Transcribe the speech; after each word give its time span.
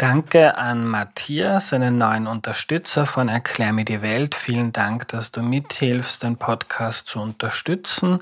Danke 0.00 0.56
an 0.56 0.86
Matthias, 0.86 1.74
einen 1.74 1.98
neuen 1.98 2.26
Unterstützer 2.26 3.04
von 3.04 3.28
Erklär 3.28 3.74
mir 3.74 3.84
die 3.84 4.00
Welt. 4.00 4.34
Vielen 4.34 4.72
Dank, 4.72 5.08
dass 5.08 5.30
du 5.30 5.42
mithilfst, 5.42 6.22
den 6.22 6.38
Podcast 6.38 7.06
zu 7.06 7.20
unterstützen. 7.20 8.20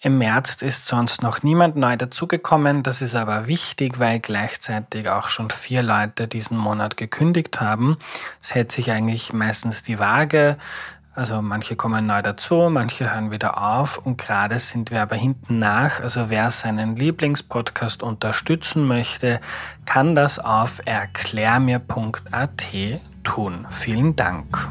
Im 0.00 0.16
März 0.16 0.62
ist 0.62 0.86
sonst 0.86 1.22
noch 1.22 1.42
niemand 1.42 1.76
neu 1.76 1.98
dazugekommen. 1.98 2.82
Das 2.82 3.02
ist 3.02 3.14
aber 3.14 3.46
wichtig, 3.46 3.98
weil 3.98 4.18
gleichzeitig 4.18 5.10
auch 5.10 5.28
schon 5.28 5.50
vier 5.50 5.82
Leute 5.82 6.26
diesen 6.26 6.56
Monat 6.56 6.96
gekündigt 6.96 7.60
haben. 7.60 7.98
Es 8.40 8.54
hält 8.54 8.72
sich 8.72 8.90
eigentlich 8.90 9.34
meistens 9.34 9.82
die 9.82 9.98
Waage. 9.98 10.56
Also 11.16 11.40
manche 11.42 11.76
kommen 11.76 12.06
neu 12.06 12.22
dazu, 12.22 12.68
manche 12.70 13.12
hören 13.12 13.30
wieder 13.30 13.62
auf 13.62 13.98
und 13.98 14.18
gerade 14.18 14.58
sind 14.58 14.90
wir 14.90 15.00
aber 15.00 15.14
hinten 15.14 15.60
nach. 15.60 16.00
Also 16.00 16.28
wer 16.28 16.50
seinen 16.50 16.96
Lieblingspodcast 16.96 18.02
unterstützen 18.02 18.84
möchte, 18.86 19.40
kann 19.86 20.16
das 20.16 20.40
auf 20.40 20.80
erklärmir.at 20.84 22.66
tun. 23.22 23.66
Vielen 23.70 24.16
Dank. 24.16 24.68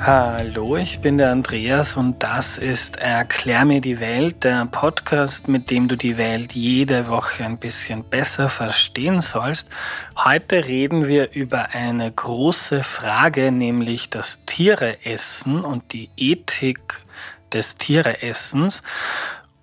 Hallo, 0.00 0.76
ich 0.76 1.00
bin 1.00 1.18
der 1.18 1.32
Andreas 1.32 1.96
und 1.96 2.22
das 2.22 2.56
ist 2.56 2.96
Erklär 2.96 3.64
mir 3.64 3.80
die 3.80 3.98
Welt, 3.98 4.44
der 4.44 4.64
Podcast, 4.66 5.48
mit 5.48 5.70
dem 5.70 5.88
du 5.88 5.96
die 5.96 6.16
Welt 6.16 6.52
jede 6.52 7.08
Woche 7.08 7.44
ein 7.44 7.58
bisschen 7.58 8.04
besser 8.04 8.48
verstehen 8.48 9.20
sollst. 9.20 9.68
Heute 10.16 10.64
reden 10.64 11.08
wir 11.08 11.32
über 11.32 11.70
eine 11.74 12.10
große 12.12 12.84
Frage, 12.84 13.50
nämlich 13.50 14.08
das 14.08 14.44
Tiereessen 14.46 15.64
und 15.64 15.92
die 15.92 16.10
Ethik 16.16 17.00
des 17.52 17.76
Tiereessens. 17.76 18.82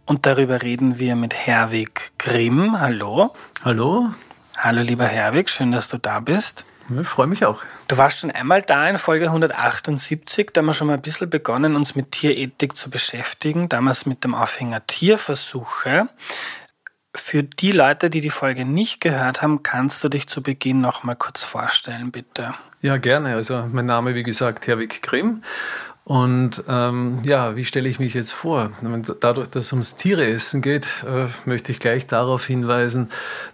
Und 0.06 0.26
darüber 0.26 0.62
reden 0.62 1.00
wir 1.00 1.16
mit 1.16 1.34
Herwig 1.34 2.12
Grimm. 2.18 2.80
Hallo. 2.80 3.34
Hallo. 3.64 4.10
Hallo, 4.58 4.82
lieber 4.82 5.08
Herwig, 5.08 5.50
schön, 5.50 5.72
dass 5.72 5.88
du 5.88 5.98
da 5.98 6.20
bist. 6.20 6.66
Ich 6.90 7.08
freue 7.08 7.28
mich 7.28 7.46
auch. 7.46 7.64
Du 7.88 7.98
warst 7.98 8.20
schon 8.20 8.32
einmal 8.32 8.62
da 8.62 8.88
in 8.88 8.98
Folge 8.98 9.26
178, 9.26 10.52
da 10.54 10.60
haben 10.60 10.68
wir 10.68 10.74
schon 10.74 10.88
mal 10.88 10.94
ein 10.94 11.02
bisschen 11.02 11.30
begonnen, 11.30 11.76
uns 11.76 11.96
mit 11.96 12.12
Tierethik 12.12 12.76
zu 12.76 12.90
beschäftigen, 12.90 13.70
damals 13.70 14.06
mit 14.06 14.24
dem 14.24 14.36
Aufhänger 14.36 14.86
Tierversuche. 14.86 16.10
Für 17.16 17.44
die 17.44 17.72
Leute, 17.72 18.10
die 18.10 18.22
die 18.22 18.30
Folge 18.30 18.66
nicht 18.66 19.02
gehört 19.02 19.42
haben, 19.42 19.64
kannst 19.64 20.04
du 20.04 20.10
dich 20.10 20.28
zu 20.28 20.44
Beginn 20.44 20.82
noch 20.82 21.04
mal 21.04 21.16
kurz 21.16 21.44
vorstellen, 21.44 22.12
bitte. 22.12 22.54
Ja, 22.82 22.98
gerne. 22.98 23.36
Also 23.36 23.68
mein 23.72 23.86
Name, 23.88 24.14
wie 24.14 24.24
gesagt, 24.24 24.68
Herwig 24.68 25.02
Grimm 25.02 25.42
und 26.06 26.64
ähm, 26.68 27.18
ja, 27.24 27.56
wie 27.56 27.66
stelle 27.66 27.90
ich 27.90 27.98
mich 27.98 28.14
jetzt 28.14 28.32
vor? 28.32 28.72
Dadurch, 29.22 29.48
dass 29.48 29.66
es 29.66 29.72
ums 29.72 29.96
Tiereessen 29.96 30.62
geht, 30.62 31.04
äh, 31.04 31.26
möchte 31.50 31.72
ich 31.72 31.80
gleich 31.80 32.06
darauf 32.06 32.46
hinweisen, 32.46 33.10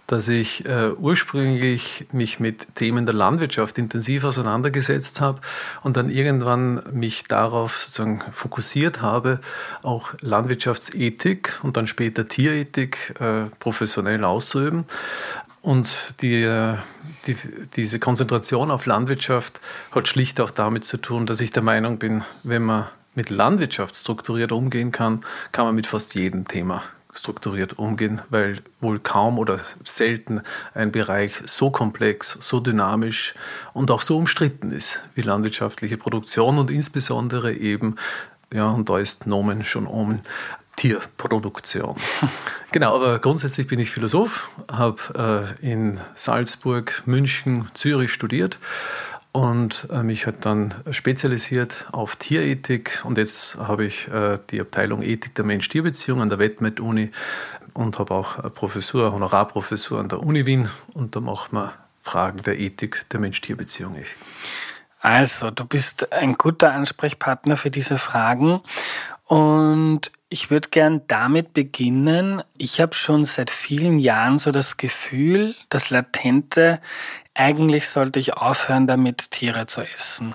dass 0.06 0.28
ich 0.28 0.66
äh, 0.66 0.90
ursprünglich 0.90 2.08
mich 2.12 2.40
mit 2.40 2.66
Themen 2.74 3.06
der 3.06 3.14
Landwirtschaft 3.14 3.78
intensiv 3.78 4.24
auseinandergesetzt 4.24 5.22
habe 5.22 5.40
und 5.82 5.96
dann 5.96 6.10
irgendwann 6.10 6.82
mich 6.92 7.24
darauf 7.24 7.78
sozusagen 7.78 8.20
fokussiert 8.32 9.00
habe, 9.00 9.40
auch 9.82 10.12
Landwirtschaftsethik 10.20 11.58
und 11.62 11.78
dann 11.78 11.86
später 11.86 12.28
Tierethik 12.28 13.14
äh, 13.18 13.44
professionell 13.60 14.26
auszuüben. 14.26 14.84
Und 15.62 16.14
die, 16.20 16.42
äh, 16.42 16.76
die, 17.26 17.36
diese 17.76 18.00
Konzentration 18.00 18.70
auf 18.70 18.86
Landwirtschaft 18.86 19.60
hat 19.92 20.08
schlicht 20.08 20.40
auch 20.40 20.50
damit 20.50 20.84
zu 20.84 20.96
tun, 20.96 21.24
dass 21.24 21.40
ich 21.40 21.52
der 21.52 21.62
Meinung 21.62 21.98
bin, 21.98 22.24
wenn 22.42 22.62
man 22.62 22.88
mit 23.14 23.30
Landwirtschaft 23.30 23.94
strukturiert 23.94 24.52
umgehen 24.52 24.90
kann, 24.90 25.24
kann 25.52 25.66
man 25.66 25.74
mit 25.74 25.86
fast 25.86 26.14
jedem 26.14 26.48
Thema 26.48 26.82
strukturiert 27.12 27.78
umgehen, 27.78 28.22
weil 28.30 28.60
wohl 28.80 28.98
kaum 28.98 29.38
oder 29.38 29.60
selten 29.84 30.40
ein 30.74 30.92
Bereich 30.92 31.42
so 31.44 31.70
komplex, 31.70 32.38
so 32.40 32.58
dynamisch 32.58 33.34
und 33.74 33.90
auch 33.90 34.00
so 34.00 34.16
umstritten 34.16 34.72
ist 34.72 35.02
wie 35.14 35.20
landwirtschaftliche 35.20 35.98
Produktion 35.98 36.58
und 36.58 36.70
insbesondere 36.70 37.52
eben, 37.52 37.96
ja, 38.52 38.70
und 38.70 38.88
da 38.88 38.98
ist 38.98 39.26
Nomen 39.26 39.62
schon 39.62 39.86
Omen, 39.86 40.22
Tierproduktion. 40.82 41.94
genau, 42.72 42.96
aber 42.96 43.20
grundsätzlich 43.20 43.68
bin 43.68 43.78
ich 43.78 43.92
Philosoph, 43.92 44.50
habe 44.68 45.54
äh, 45.62 45.70
in 45.70 46.00
Salzburg, 46.16 47.04
München, 47.06 47.70
Zürich 47.72 48.12
studiert 48.12 48.58
und 49.30 49.86
äh, 49.92 50.02
mich 50.02 50.26
hat 50.26 50.44
dann 50.44 50.74
spezialisiert 50.90 51.86
auf 51.92 52.16
Tierethik 52.16 53.02
und 53.04 53.16
jetzt 53.16 53.58
habe 53.58 53.84
ich 53.84 54.08
äh, 54.08 54.40
die 54.50 54.60
Abteilung 54.60 55.02
Ethik 55.02 55.36
der 55.36 55.44
Mensch-Tier-Beziehung 55.44 56.20
an 56.20 56.30
der 56.30 56.40
WetMed-Uni 56.40 57.12
und 57.74 58.00
habe 58.00 58.12
auch 58.12 58.52
Professur, 58.52 59.12
Honorarprofessur 59.12 60.00
an 60.00 60.08
der 60.08 60.18
Uni 60.18 60.46
Wien 60.46 60.68
und 60.94 61.14
da 61.14 61.20
machen 61.20 61.56
wir 61.56 61.72
Fragen 62.02 62.42
der 62.42 62.58
Ethik 62.58 63.08
der 63.10 63.20
Mensch-Tier-Beziehung. 63.20 63.94
Also, 64.98 65.52
du 65.52 65.64
bist 65.64 66.12
ein 66.12 66.34
guter 66.34 66.72
Ansprechpartner 66.72 67.56
für 67.56 67.70
diese 67.70 67.98
Fragen 67.98 68.62
und 69.26 70.10
ich 70.32 70.50
würde 70.50 70.70
gern 70.70 71.02
damit 71.08 71.52
beginnen. 71.52 72.42
Ich 72.56 72.80
habe 72.80 72.94
schon 72.94 73.26
seit 73.26 73.50
vielen 73.50 73.98
Jahren 73.98 74.38
so 74.38 74.50
das 74.50 74.78
Gefühl, 74.78 75.54
das 75.68 75.90
Latente, 75.90 76.80
eigentlich 77.34 77.88
sollte 77.88 78.18
ich 78.18 78.34
aufhören, 78.34 78.86
damit 78.86 79.30
Tiere 79.30 79.66
zu 79.66 79.82
essen. 79.82 80.34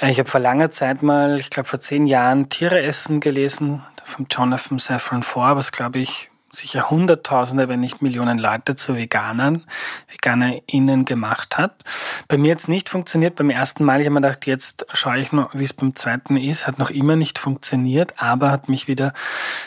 Äh, 0.00 0.10
ich 0.10 0.18
habe 0.18 0.28
vor 0.28 0.40
langer 0.40 0.70
Zeit 0.72 1.02
mal, 1.02 1.38
ich 1.38 1.50
glaube 1.50 1.68
vor 1.68 1.80
zehn 1.80 2.06
Jahren, 2.06 2.48
Tiere 2.48 2.82
essen 2.82 3.20
gelesen, 3.20 3.84
von 4.04 4.26
Jonathan 4.28 4.78
Safran 4.78 5.22
Foer, 5.22 5.60
glaube 5.70 6.00
ich 6.00 6.30
sicher 6.52 6.90
Hunderttausende, 6.90 7.68
wenn 7.68 7.80
nicht 7.80 8.02
Millionen 8.02 8.38
Leute 8.38 8.76
zu 8.76 8.96
Veganern, 8.96 9.64
VeganerInnen 10.08 11.04
gemacht 11.04 11.58
hat. 11.58 11.84
Bei 12.26 12.38
mir 12.38 12.48
jetzt 12.48 12.68
nicht 12.68 12.88
funktioniert. 12.88 13.36
Beim 13.36 13.50
ersten 13.50 13.84
Mal, 13.84 14.00
ich 14.00 14.06
habe 14.06 14.14
mir 14.14 14.22
gedacht, 14.22 14.46
jetzt 14.46 14.86
schaue 14.92 15.18
ich 15.18 15.32
noch, 15.32 15.54
wie 15.54 15.64
es 15.64 15.72
beim 15.72 15.94
zweiten 15.94 16.36
ist. 16.36 16.66
Hat 16.66 16.78
noch 16.78 16.90
immer 16.90 17.16
nicht 17.16 17.38
funktioniert, 17.38 18.14
aber 18.16 18.50
hat 18.50 18.68
mich 18.68 18.88
wieder 18.88 19.12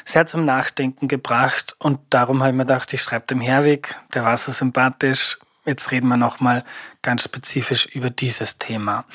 sehr 0.05 0.25
zum 0.25 0.45
Nachdenken 0.45 1.07
gebracht. 1.07 1.75
Und 1.79 1.99
darum 2.09 2.39
habe 2.39 2.51
ich 2.51 2.57
mir 2.57 2.65
gedacht, 2.65 2.91
ich 2.93 3.01
schreibe 3.01 3.27
dem 3.27 3.41
Herwig, 3.41 3.95
der 4.13 4.23
war 4.23 4.37
so 4.37 4.51
sympathisch. 4.51 5.37
Jetzt 5.65 5.91
reden 5.91 6.07
wir 6.07 6.17
nochmal 6.17 6.63
ganz 7.03 7.23
spezifisch 7.23 7.85
über 7.85 8.09
dieses 8.09 8.57
Thema. 8.57 9.05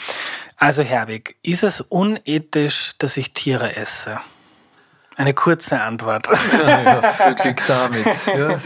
Also 0.56 0.82
Herwig, 0.82 1.37
ist 1.43 1.65
es 1.65 1.81
unethisch, 1.81 2.94
dass 2.99 3.16
ich 3.16 3.32
Tiere 3.32 3.76
esse? 3.76 4.21
Eine 5.16 5.34
kurze 5.34 5.81
Antwort. 5.81 6.28
Ja, 6.53 6.82
ja, 6.82 7.32
Glück 7.32 7.66
damit. 7.66 8.06
Ja. 8.27 8.56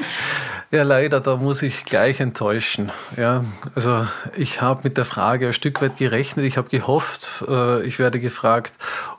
ja. 0.70 0.82
leider, 0.82 1.20
da 1.20 1.36
muss 1.36 1.62
ich 1.62 1.84
gleich 1.84 2.20
enttäuschen. 2.20 2.90
Ja, 3.16 3.44
also 3.74 4.06
ich 4.36 4.60
habe 4.60 4.80
mit 4.84 4.96
der 4.96 5.04
Frage 5.04 5.48
ein 5.48 5.52
Stück 5.52 5.80
weit 5.80 5.96
gerechnet. 5.96 6.44
Ich 6.44 6.56
habe 6.56 6.68
gehofft, 6.68 7.44
äh, 7.48 7.82
ich 7.82 7.98
werde 7.98 8.20
gefragt, 8.20 8.72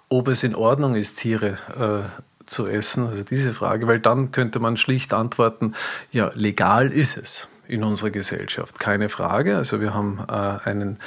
ob 0.10 0.28
es 0.28 0.44
in 0.44 0.56
Ordnung 0.56 0.96
ist, 0.96 1.16
Tiere 1.16 1.58
äh, 1.80 2.22
zu 2.46 2.68
essen. 2.68 3.08
Also 3.08 3.24
diese 3.24 3.54
Frage, 3.54 3.88
weil 3.88 4.00
dann 4.00 4.32
könnte 4.32 4.60
man 4.60 4.78
schlicht 4.78 5.14
antworten, 5.14 5.74
ja, 6.12 6.32
legal 6.36 6.92
ist 6.92 7.18
es 7.18 7.48
in 7.68 7.84
unserer 7.84 8.10
Gesellschaft. 8.10 8.80
Keine 8.80 9.10
Frage. 9.10 9.58
Also 9.58 9.82
wir 9.82 9.94
haben 9.94 10.20
äh, 10.28 10.70
einen 10.70 10.98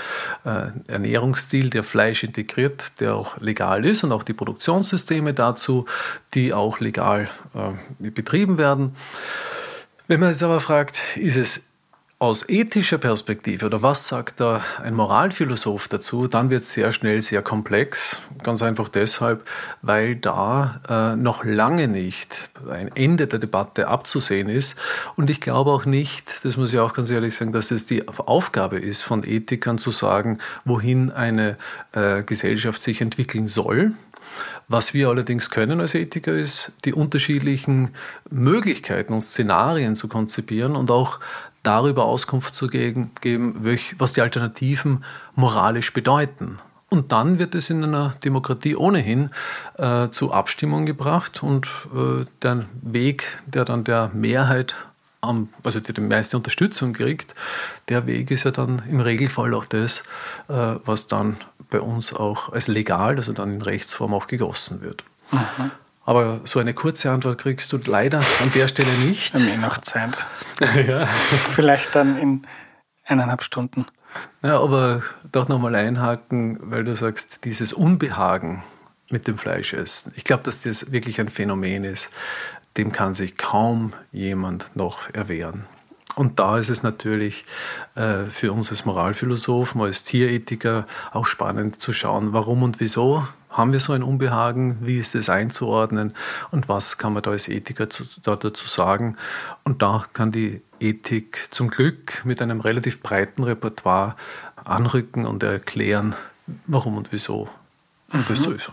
äh, 0.44 0.68
Ernährungsstil, 0.86 1.70
der 1.70 1.82
Fleisch 1.82 2.24
integriert, 2.24 3.00
der 3.00 3.14
auch 3.14 3.40
legal 3.40 3.84
ist 3.84 4.04
und 4.04 4.12
auch 4.12 4.22
die 4.22 4.32
Produktionssysteme 4.32 5.34
dazu, 5.34 5.86
die 6.34 6.52
auch 6.52 6.80
legal 6.80 7.28
äh, 7.54 8.10
betrieben 8.10 8.58
werden. 8.58 8.94
Wenn 10.06 10.20
man 10.20 10.30
jetzt 10.30 10.42
aber 10.42 10.60
fragt, 10.60 11.16
ist 11.16 11.36
es 11.36 11.64
aus 12.24 12.48
ethischer 12.48 12.96
Perspektive 12.96 13.66
oder 13.66 13.82
was 13.82 14.08
sagt 14.08 14.40
da 14.40 14.62
ein 14.82 14.94
Moralphilosoph 14.94 15.88
dazu, 15.88 16.26
dann 16.26 16.48
wird 16.48 16.62
es 16.62 16.72
sehr 16.72 16.90
schnell 16.90 17.20
sehr 17.20 17.42
komplex. 17.42 18.22
Ganz 18.42 18.62
einfach 18.62 18.88
deshalb, 18.88 19.46
weil 19.82 20.16
da 20.16 20.80
äh, 20.88 21.16
noch 21.16 21.44
lange 21.44 21.86
nicht 21.86 22.50
ein 22.70 22.90
Ende 22.96 23.26
der 23.26 23.40
Debatte 23.40 23.88
abzusehen 23.88 24.48
ist. 24.48 24.74
Und 25.16 25.28
ich 25.28 25.42
glaube 25.42 25.70
auch 25.70 25.84
nicht, 25.84 26.46
das 26.46 26.56
muss 26.56 26.72
ich 26.72 26.78
auch 26.78 26.94
ganz 26.94 27.10
ehrlich 27.10 27.34
sagen, 27.34 27.52
dass 27.52 27.70
es 27.70 27.84
die 27.84 28.08
Aufgabe 28.08 28.78
ist 28.78 29.02
von 29.02 29.22
Ethikern 29.22 29.76
zu 29.76 29.90
sagen, 29.90 30.38
wohin 30.64 31.10
eine 31.10 31.58
äh, 31.92 32.22
Gesellschaft 32.22 32.80
sich 32.80 33.02
entwickeln 33.02 33.46
soll. 33.46 33.92
Was 34.66 34.94
wir 34.94 35.10
allerdings 35.10 35.50
können 35.50 35.80
als 35.82 35.94
Ethiker 35.94 36.32
ist, 36.32 36.72
die 36.86 36.94
unterschiedlichen 36.94 37.90
Möglichkeiten 38.30 39.12
und 39.12 39.20
Szenarien 39.20 39.94
zu 39.94 40.08
konzipieren 40.08 40.74
und 40.74 40.90
auch 40.90 41.20
darüber 41.64 42.04
Auskunft 42.04 42.54
zu 42.54 42.68
geben, 42.68 43.10
was 43.98 44.12
die 44.12 44.20
Alternativen 44.20 45.04
moralisch 45.34 45.92
bedeuten. 45.92 46.58
Und 46.90 47.10
dann 47.10 47.40
wird 47.40 47.56
es 47.56 47.70
in 47.70 47.82
einer 47.82 48.14
Demokratie 48.22 48.76
ohnehin 48.76 49.30
äh, 49.78 50.10
zu 50.10 50.32
Abstimmung 50.32 50.86
gebracht 50.86 51.42
und 51.42 51.66
äh, 51.92 52.24
der 52.42 52.66
Weg, 52.82 53.42
der 53.46 53.64
dann 53.64 53.82
der 53.82 54.10
Mehrheit, 54.14 54.76
am, 55.20 55.48
also 55.64 55.80
der 55.80 55.94
die 55.94 56.00
meiste 56.00 56.36
Unterstützung 56.36 56.92
kriegt, 56.92 57.34
der 57.88 58.06
Weg 58.06 58.30
ist 58.30 58.44
ja 58.44 58.52
dann 58.52 58.82
im 58.88 59.00
Regelfall 59.00 59.54
auch 59.54 59.64
das, 59.64 60.04
äh, 60.48 60.76
was 60.84 61.08
dann 61.08 61.36
bei 61.70 61.80
uns 61.80 62.12
auch 62.12 62.52
als 62.52 62.68
legal, 62.68 63.16
also 63.16 63.32
dann 63.32 63.54
in 63.54 63.62
Rechtsform 63.62 64.14
auch 64.14 64.28
gegossen 64.28 64.80
wird. 64.82 65.02
Mhm. 65.32 65.72
Aber 66.04 66.40
so 66.44 66.60
eine 66.60 66.74
kurze 66.74 67.10
Antwort 67.10 67.38
kriegst 67.38 67.72
du 67.72 67.78
leider 67.78 68.18
an 68.18 68.52
der 68.54 68.68
Stelle 68.68 68.92
nicht. 68.92 69.34
Wir 69.34 69.40
haben 69.40 69.54
eh 69.54 69.56
noch 69.56 69.78
Zeit. 69.78 70.26
ja. 70.86 71.06
Vielleicht 71.06 71.94
dann 71.94 72.18
in 72.18 72.42
eineinhalb 73.04 73.42
Stunden. 73.42 73.86
Ja, 74.42 74.60
aber 74.60 75.02
doch 75.32 75.48
nochmal 75.48 75.74
einhaken, 75.74 76.58
weil 76.60 76.84
du 76.84 76.94
sagst, 76.94 77.44
dieses 77.44 77.72
Unbehagen 77.72 78.62
mit 79.10 79.26
dem 79.26 79.38
Fleischessen. 79.38 80.12
Ich 80.16 80.24
glaube, 80.24 80.42
dass 80.42 80.62
das 80.62 80.92
wirklich 80.92 81.20
ein 81.20 81.28
Phänomen 81.28 81.84
ist, 81.84 82.10
dem 82.76 82.92
kann 82.92 83.14
sich 83.14 83.36
kaum 83.36 83.92
jemand 84.12 84.74
noch 84.74 85.10
erwehren. 85.12 85.64
Und 86.16 86.38
da 86.38 86.58
ist 86.58 86.68
es 86.68 86.82
natürlich 86.82 87.44
äh, 87.96 88.24
für 88.26 88.52
uns 88.52 88.70
als 88.70 88.84
Moralphilosophen, 88.84 89.80
als 89.80 90.04
Tierethiker 90.04 90.86
auch 91.12 91.26
spannend 91.26 91.80
zu 91.80 91.92
schauen, 91.92 92.32
warum 92.32 92.62
und 92.62 92.78
wieso 92.78 93.26
haben 93.54 93.72
wir 93.72 93.80
so 93.80 93.92
ein 93.92 94.02
Unbehagen, 94.02 94.78
wie 94.80 94.98
ist 94.98 95.14
es 95.14 95.28
einzuordnen 95.28 96.12
und 96.50 96.68
was 96.68 96.98
kann 96.98 97.12
man 97.12 97.22
da 97.22 97.30
als 97.30 97.48
Ethiker 97.48 97.88
zu, 97.88 98.04
da 98.22 98.36
dazu 98.36 98.66
sagen. 98.66 99.16
Und 99.62 99.80
da 99.80 100.04
kann 100.12 100.32
die 100.32 100.60
Ethik 100.80 101.48
zum 101.50 101.70
Glück 101.70 102.22
mit 102.24 102.42
einem 102.42 102.60
relativ 102.60 103.00
breiten 103.00 103.44
Repertoire 103.44 104.16
anrücken 104.56 105.24
und 105.24 105.42
erklären, 105.42 106.14
warum 106.66 106.96
und 106.96 107.12
wieso 107.12 107.48
mhm. 108.12 108.24
das 108.28 108.42
so 108.42 108.50
ist. 108.50 108.72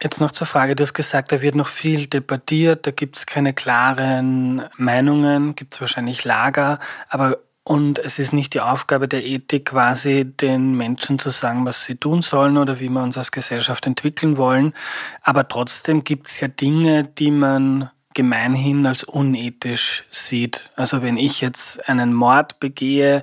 Jetzt 0.00 0.20
noch 0.20 0.30
zur 0.30 0.46
Frage, 0.46 0.76
du 0.76 0.82
hast 0.82 0.94
gesagt, 0.94 1.32
da 1.32 1.42
wird 1.42 1.56
noch 1.56 1.66
viel 1.66 2.06
debattiert, 2.06 2.86
da 2.86 2.92
gibt 2.92 3.16
es 3.16 3.26
keine 3.26 3.52
klaren 3.52 4.62
Meinungen, 4.76 5.56
gibt 5.56 5.74
es 5.74 5.80
wahrscheinlich 5.80 6.24
Lager, 6.24 6.78
aber 7.08 7.38
und 7.68 7.98
es 7.98 8.18
ist 8.18 8.32
nicht 8.32 8.54
die 8.54 8.62
Aufgabe 8.62 9.08
der 9.08 9.26
Ethik, 9.26 9.66
quasi 9.66 10.24
den 10.24 10.74
Menschen 10.74 11.18
zu 11.18 11.28
sagen, 11.28 11.66
was 11.66 11.84
sie 11.84 11.96
tun 11.96 12.22
sollen 12.22 12.56
oder 12.56 12.80
wie 12.80 12.88
wir 12.88 13.02
uns 13.02 13.18
als 13.18 13.30
Gesellschaft 13.30 13.86
entwickeln 13.86 14.38
wollen. 14.38 14.72
Aber 15.20 15.46
trotzdem 15.46 16.02
gibt 16.02 16.28
es 16.28 16.40
ja 16.40 16.48
Dinge, 16.48 17.04
die 17.04 17.30
man 17.30 17.90
gemeinhin 18.14 18.86
als 18.86 19.04
unethisch 19.04 20.04
sieht. 20.08 20.70
Also 20.76 21.02
wenn 21.02 21.18
ich 21.18 21.42
jetzt 21.42 21.86
einen 21.86 22.14
Mord 22.14 22.58
begehe, 22.58 23.22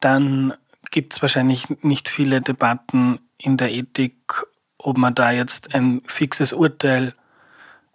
dann 0.00 0.52
gibt 0.90 1.14
es 1.14 1.22
wahrscheinlich 1.22 1.64
nicht 1.80 2.10
viele 2.10 2.42
Debatten 2.42 3.20
in 3.38 3.56
der 3.56 3.72
Ethik, 3.72 4.44
ob 4.76 4.98
man 4.98 5.14
da 5.14 5.30
jetzt 5.30 5.74
ein 5.74 6.02
fixes 6.04 6.52
Urteil 6.52 7.14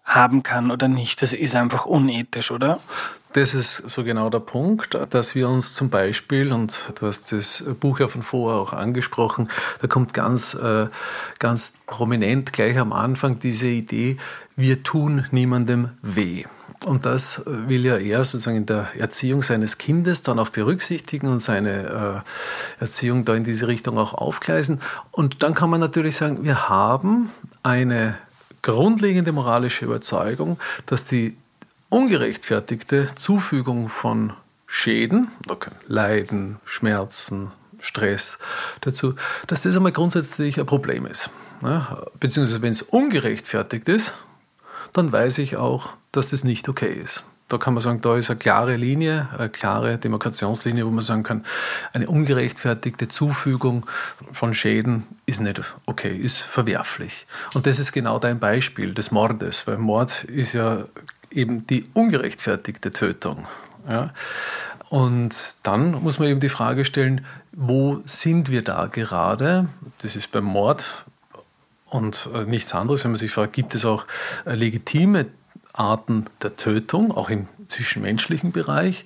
haben 0.04 0.42
kann 0.42 0.72
oder 0.72 0.88
nicht. 0.88 1.22
Das 1.22 1.34
ist 1.34 1.56
einfach 1.56 1.86
unethisch, 1.86 2.50
oder? 2.50 2.80
Das 3.33 3.56
ist 3.56 3.77
so 3.89 4.03
genau 4.03 4.30
der 4.30 4.41
Punkt, 4.41 4.95
dass 5.09 5.33
wir 5.33 5.50
uns 5.50 5.74
zum 5.74 5.89
Beispiel, 5.89 6.53
und 6.53 6.80
du 7.00 7.07
hast 7.07 7.31
das 7.31 7.63
Buch 7.80 8.00
ja 8.00 8.07
von 8.07 8.21
vorher 8.21 8.62
auch 8.62 8.74
angesprochen, 8.74 9.50
da 9.81 9.88
kommt 9.88 10.13
ganz, 10.13 10.53
äh, 10.53 10.88
ganz 11.39 11.74
prominent 11.88 12.53
gleich 12.53 12.77
am 12.77 12.94
Anfang 12.94 13.39
diese 13.39 13.68
Idee, 13.68 14.18
wir 14.56 14.83
tun 14.83 15.25
niemandem 15.31 15.89
weh. 16.03 16.45
Und 16.85 17.06
das 17.06 17.41
will 17.45 17.83
ja 17.85 17.97
er 17.97 18.24
sozusagen 18.24 18.57
in 18.57 18.65
der 18.68 18.89
Erziehung 19.00 19.41
seines 19.41 19.80
Kindes 19.80 20.21
dann 20.21 20.38
auch 20.38 20.50
berücksichtigen 20.50 21.27
und 21.27 21.39
seine 21.39 22.24
äh, 22.80 22.83
Erziehung 22.83 23.25
da 23.25 23.33
in 23.33 23.44
diese 23.44 23.68
Richtung 23.68 23.97
auch 23.97 24.13
aufgleisen. 24.13 24.80
Und 25.12 25.41
dann 25.41 25.56
kann 25.56 25.71
man 25.71 25.80
natürlich 25.80 26.18
sagen, 26.18 26.44
wir 26.44 26.69
haben 26.69 27.30
eine 27.63 28.15
grundlegende 28.62 29.31
moralische 29.31 29.85
Überzeugung, 29.85 30.59
dass 30.85 31.03
die 31.06 31.35
ungerechtfertigte 31.94 33.10
Zufügung 33.13 33.88
von 33.88 34.34
Schäden, 34.66 35.28
Leiden, 35.88 36.57
Schmerzen, 36.66 37.51
Stress 37.80 38.40
dazu, 38.81 39.13
dass 39.45 39.62
das 39.62 39.78
einmal 39.78 39.92
grundsätzlich 39.92 40.60
ein 40.60 40.66
Problem 40.66 41.06
ist. 41.06 41.30
Beziehungsweise 42.19 42.63
wenn 42.63 42.72
es 42.72 42.81
ungerechtfertigt 42.81 43.88
ist, 43.90 44.18
dann 44.94 45.12
weiß 45.12 45.38
ich 45.38 45.57
auch, 45.57 45.94
dass 46.12 46.31
das 46.31 46.44
nicht 46.44 46.68
okay 46.68 46.94
ist. 46.94 47.24
Da 47.48 47.60
kann 47.60 47.75
man 47.75 47.84
sagen, 47.84 48.01
da 48.01 48.18
ist 48.18 48.31
eine 48.31 48.40
klare 48.40 48.75
Linie, 48.75 49.28
eine 49.38 49.50
klare 49.50 50.00
Demarkationslinie, 50.00 50.88
wo 50.88 50.90
man 50.90 51.04
sagen 51.04 51.22
kann, 51.22 51.45
eine 51.92 52.07
ungerechtfertigte 52.07 53.10
Zufügung 53.10 53.86
von 54.31 54.56
Schäden 54.56 55.06
ist 55.28 55.42
nicht 55.42 55.62
okay, 55.86 56.16
ist 56.18 56.40
verwerflich. 56.40 57.28
Und 57.54 57.68
das 57.68 57.78
ist 57.78 57.92
genau 57.92 58.18
dein 58.18 58.40
Beispiel 58.40 58.95
des 58.95 59.12
Mordes, 59.12 59.68
weil 59.68 59.78
Mord 59.78 60.24
ist 60.24 60.54
ja 60.54 60.86
eben 61.35 61.68
die 61.68 61.85
ungerechtfertigte 61.94 62.91
Tötung. 62.91 63.45
Ja? 63.88 64.13
Und 64.89 65.56
dann 65.63 66.03
muss 66.03 66.19
man 66.19 66.27
eben 66.27 66.39
die 66.39 66.50
Frage 66.50 66.85
stellen, 66.85 67.25
wo 67.51 68.01
sind 68.06 68.51
wir 68.51 68.63
da 68.63 68.88
gerade? 68.88 69.68
Das 70.00 70.15
ist 70.15 70.31
beim 70.31 70.45
Mord 70.45 71.06
und 71.94 72.30
äh, 72.33 72.44
nichts 72.45 72.74
anderes, 72.74 73.03
wenn 73.03 73.12
man 73.12 73.18
sich 73.18 73.31
fragt, 73.31 73.53
gibt 73.53 73.75
es 73.75 73.85
auch 73.85 74.06
äh, 74.45 74.56
legitime 74.56 75.27
Arten 75.74 76.25
der 76.41 76.56
Tötung, 76.56 77.12
auch 77.12 77.30
im 77.30 77.47
zwischenmenschlichen 77.73 78.51
Bereich, 78.51 79.05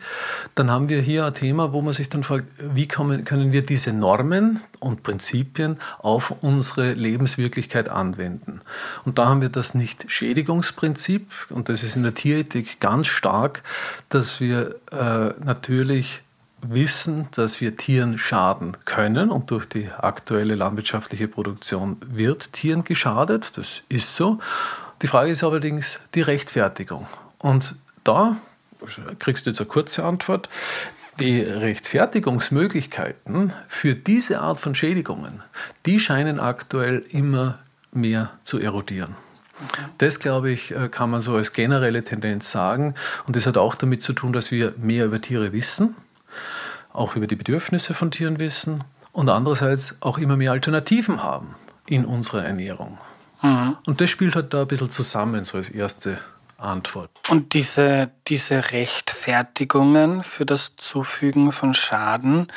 dann 0.55 0.69
haben 0.71 0.89
wir 0.89 1.01
hier 1.01 1.25
ein 1.25 1.33
Thema, 1.33 1.73
wo 1.73 1.81
man 1.81 1.93
sich 1.93 2.09
dann 2.09 2.23
fragt, 2.23 2.49
wie 2.59 2.87
können 2.87 3.51
wir 3.51 3.65
diese 3.65 3.93
Normen 3.93 4.61
und 4.79 5.03
Prinzipien 5.03 5.77
auf 5.99 6.31
unsere 6.41 6.93
Lebenswirklichkeit 6.93 7.89
anwenden. 7.89 8.61
Und 9.05 9.17
da 9.17 9.27
haben 9.27 9.41
wir 9.41 9.49
das 9.49 9.73
Nicht-Schädigungsprinzip, 9.73 11.31
und 11.49 11.69
das 11.69 11.83
ist 11.83 11.95
in 11.95 12.03
der 12.03 12.13
Tierethik 12.13 12.79
ganz 12.79 13.07
stark, 13.07 13.63
dass 14.09 14.39
wir 14.39 14.75
äh, 14.91 15.33
natürlich 15.43 16.21
wissen, 16.61 17.27
dass 17.35 17.61
wir 17.61 17.77
Tieren 17.77 18.17
schaden 18.17 18.77
können 18.85 19.29
und 19.29 19.51
durch 19.51 19.65
die 19.65 19.89
aktuelle 19.89 20.55
landwirtschaftliche 20.55 21.27
Produktion 21.27 21.97
wird 22.01 22.53
Tieren 22.53 22.83
geschadet, 22.83 23.57
das 23.57 23.81
ist 23.89 24.15
so. 24.15 24.39
Die 25.01 25.07
Frage 25.07 25.29
ist 25.29 25.43
allerdings 25.43 25.99
die 26.15 26.21
Rechtfertigung. 26.21 27.05
Und 27.37 27.75
da 28.03 28.37
kriegst 29.19 29.45
du 29.45 29.49
jetzt 29.49 29.59
eine 29.59 29.67
kurze 29.67 30.03
Antwort. 30.03 30.49
Die 31.19 31.41
Rechtfertigungsmöglichkeiten 31.41 33.53
für 33.67 33.95
diese 33.95 34.41
Art 34.41 34.59
von 34.59 34.75
Schädigungen, 34.75 35.41
die 35.85 35.99
scheinen 35.99 36.39
aktuell 36.39 37.03
immer 37.09 37.59
mehr 37.91 38.31
zu 38.43 38.59
erodieren. 38.59 39.15
Das, 39.97 40.19
glaube 40.19 40.51
ich, 40.51 40.75
äh, 40.75 40.89
kann 40.89 41.09
man 41.09 41.21
so 41.21 41.35
als 41.35 41.53
generelle 41.53 42.03
Tendenz 42.03 42.51
sagen. 42.51 42.93
Und 43.25 43.35
das 43.35 43.47
hat 43.47 43.57
auch 43.57 43.75
damit 43.75 44.03
zu 44.03 44.13
tun, 44.13 44.33
dass 44.33 44.51
wir 44.51 44.73
mehr 44.77 45.05
über 45.05 45.19
Tiere 45.19 45.51
wissen, 45.51 45.95
auch 46.93 47.15
über 47.15 47.27
die 47.27 47.35
Bedürfnisse 47.35 47.93
von 47.93 48.11
Tieren 48.11 48.39
wissen 48.39 48.83
und 49.11 49.29
andererseits 49.29 49.97
auch 50.01 50.19
immer 50.19 50.37
mehr 50.37 50.51
Alternativen 50.51 51.23
haben 51.23 51.55
in 51.87 52.05
unserer 52.05 52.45
Ernährung. 52.45 52.99
Mhm. 53.41 53.77
Und 53.85 54.01
das 54.01 54.09
spielt 54.09 54.35
halt 54.35 54.53
da 54.53 54.61
ein 54.61 54.67
bisschen 54.67 54.91
zusammen, 54.91 55.45
so 55.45 55.57
als 55.57 55.69
erste 55.69 56.19
Antwort. 56.57 57.11
Und 57.29 57.53
diese, 57.53 58.11
diese 58.27 58.71
Rechtfertigungen 58.71 60.23
für 60.23 60.45
das 60.45 60.75
Zufügen 60.75 61.51
von 61.51 61.73
Schaden, 61.73 62.47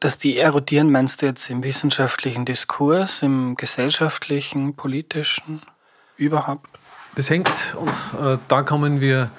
dass 0.00 0.18
die 0.18 0.38
erodieren, 0.38 0.90
meinst 0.90 1.22
du 1.22 1.26
jetzt 1.26 1.48
im 1.50 1.64
wissenschaftlichen 1.64 2.44
Diskurs, 2.44 3.22
im 3.22 3.56
gesellschaftlichen, 3.56 4.74
politischen, 4.74 5.62
überhaupt? 6.16 6.68
Das 7.14 7.30
hängt, 7.30 7.48
und 7.78 7.88
äh, 8.20 8.36
da 8.46 8.62
kommen 8.62 9.00
wir 9.00 9.30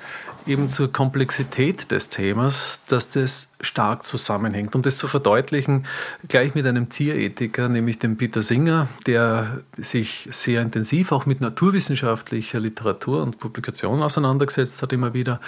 eben 0.48 0.70
zur 0.70 0.92
Komplexität 0.92 1.92
des 1.92 2.10
Themas, 2.10 2.82
dass 2.88 3.10
das 3.10 3.50
stark 3.62 4.06
zusammenhängt. 4.06 4.76
Um 4.76 4.82
das 4.82 4.98
zu 4.98 5.08
verdeutlichen, 5.08 5.86
gleich 6.28 6.56
mit 6.56 6.66
einem 6.66 6.90
Tierethiker, 6.90 7.70
nämlich 7.70 8.00
dem 8.00 8.18
Peter 8.18 8.42
Singer, 8.42 8.88
der 9.06 9.62
sich 9.78 10.28
sehr 10.32 10.62
intensiv 10.62 11.12
auch 11.12 11.26
mit 11.26 11.42
naturwissenschaftlicher 11.42 12.60
Literatur 12.60 13.24
und 13.24 13.40
Publikationen 13.40 14.04
auseinandergesetzt 14.04 14.82
hat, 14.82 14.94
immer 14.94 15.14
wieder. 15.14 15.40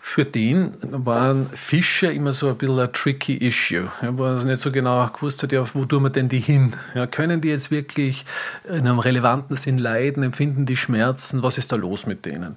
Für 0.00 0.24
den 0.24 0.72
waren 0.80 1.50
Fische 1.50 2.06
immer 2.06 2.32
so 2.32 2.48
ein 2.48 2.56
bisschen 2.56 2.78
ein 2.78 2.90
tricky 2.94 3.36
issue. 3.36 3.90
Er 4.00 4.18
war 4.18 4.42
nicht 4.42 4.58
so 4.58 4.72
genau 4.72 5.06
gewusst 5.08 5.42
hat, 5.42 5.52
ja, 5.52 5.62
wo 5.74 5.84
tun 5.84 6.04
wir 6.04 6.08
denn 6.10 6.30
die 6.30 6.40
hin? 6.40 6.72
Ja, 6.94 7.06
können 7.06 7.42
die 7.42 7.48
jetzt 7.48 7.70
wirklich 7.70 8.24
in 8.66 8.88
einem 8.88 9.00
relevanten 9.00 9.58
Sinn 9.58 9.76
leiden? 9.76 10.22
Empfinden 10.22 10.64
die 10.64 10.78
Schmerzen? 10.78 11.42
Was 11.42 11.58
ist 11.58 11.72
da 11.72 11.76
los 11.76 12.06
mit 12.06 12.24
denen? 12.24 12.56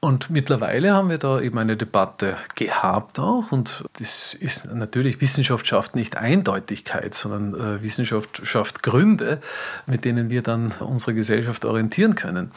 Und 0.00 0.30
mittlerweile 0.30 0.92
haben 0.92 1.10
wir 1.10 1.18
da 1.18 1.40
eben 1.40 1.58
eine 1.58 1.76
Debatte 1.76 2.36
gehabt 2.54 3.18
auch. 3.18 3.50
Und 3.50 3.84
das 3.98 4.32
ist 4.34 4.72
natürlich, 4.72 5.20
Wissenschaft 5.20 5.66
schafft 5.66 5.96
nicht 5.96 6.16
Eindeutigkeit, 6.16 7.14
sondern 7.14 7.54
äh, 7.54 7.82
Wissenschaft 7.82 8.42
schafft 8.44 8.84
Gründe, 8.84 9.40
mit 9.86 10.04
denen 10.04 10.30
wir 10.30 10.42
dann 10.42 10.72
unsere 10.78 11.14
Gesellschaft 11.14 11.64
orientieren 11.64 12.14
können. 12.14 12.52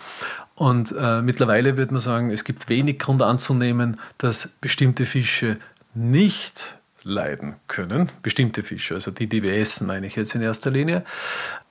Und 0.54 0.94
äh, 0.96 1.24
mittlerweile 1.24 1.78
würde 1.78 1.94
man 1.94 2.02
sagen, 2.02 2.30
es 2.30 2.44
gibt 2.44 2.70
wenig 2.70 3.00
Grund 3.00 3.24
anzunehmen, 3.24 4.00
dass 4.20 4.48
bestimmte 4.62 5.06
Fische 5.06 5.58
nicht 5.96 6.76
leiden 7.02 7.56
können. 7.68 8.10
Bestimmte 8.22 8.62
Fische, 8.62 8.94
also 8.94 9.10
die, 9.10 9.26
die 9.26 9.42
wir 9.42 9.56
essen, 9.56 9.88
meine 9.88 10.06
ich 10.06 10.16
jetzt 10.16 10.36
in 10.36 10.44
erster 10.44 10.70
Linie. 10.70 11.04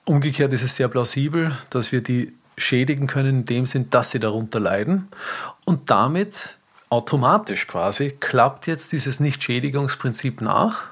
Umgekehrt 0.03 0.51
ist 0.51 0.63
es 0.63 0.75
sehr 0.75 0.89
plausibel, 0.89 1.55
dass 1.69 1.93
wir 1.93 2.01
die 2.01 2.33
schädigen 2.61 3.07
können 3.07 3.39
in 3.39 3.45
dem 3.45 3.65
Sinn, 3.65 3.89
dass 3.89 4.11
sie 4.11 4.19
darunter 4.19 4.59
leiden. 4.59 5.09
Und 5.65 5.89
damit 5.89 6.57
automatisch 6.89 7.67
quasi 7.67 8.11
klappt 8.11 8.67
jetzt 8.67 8.91
dieses 8.91 9.19
Nichtschädigungsprinzip 9.19 10.41
nach, 10.41 10.83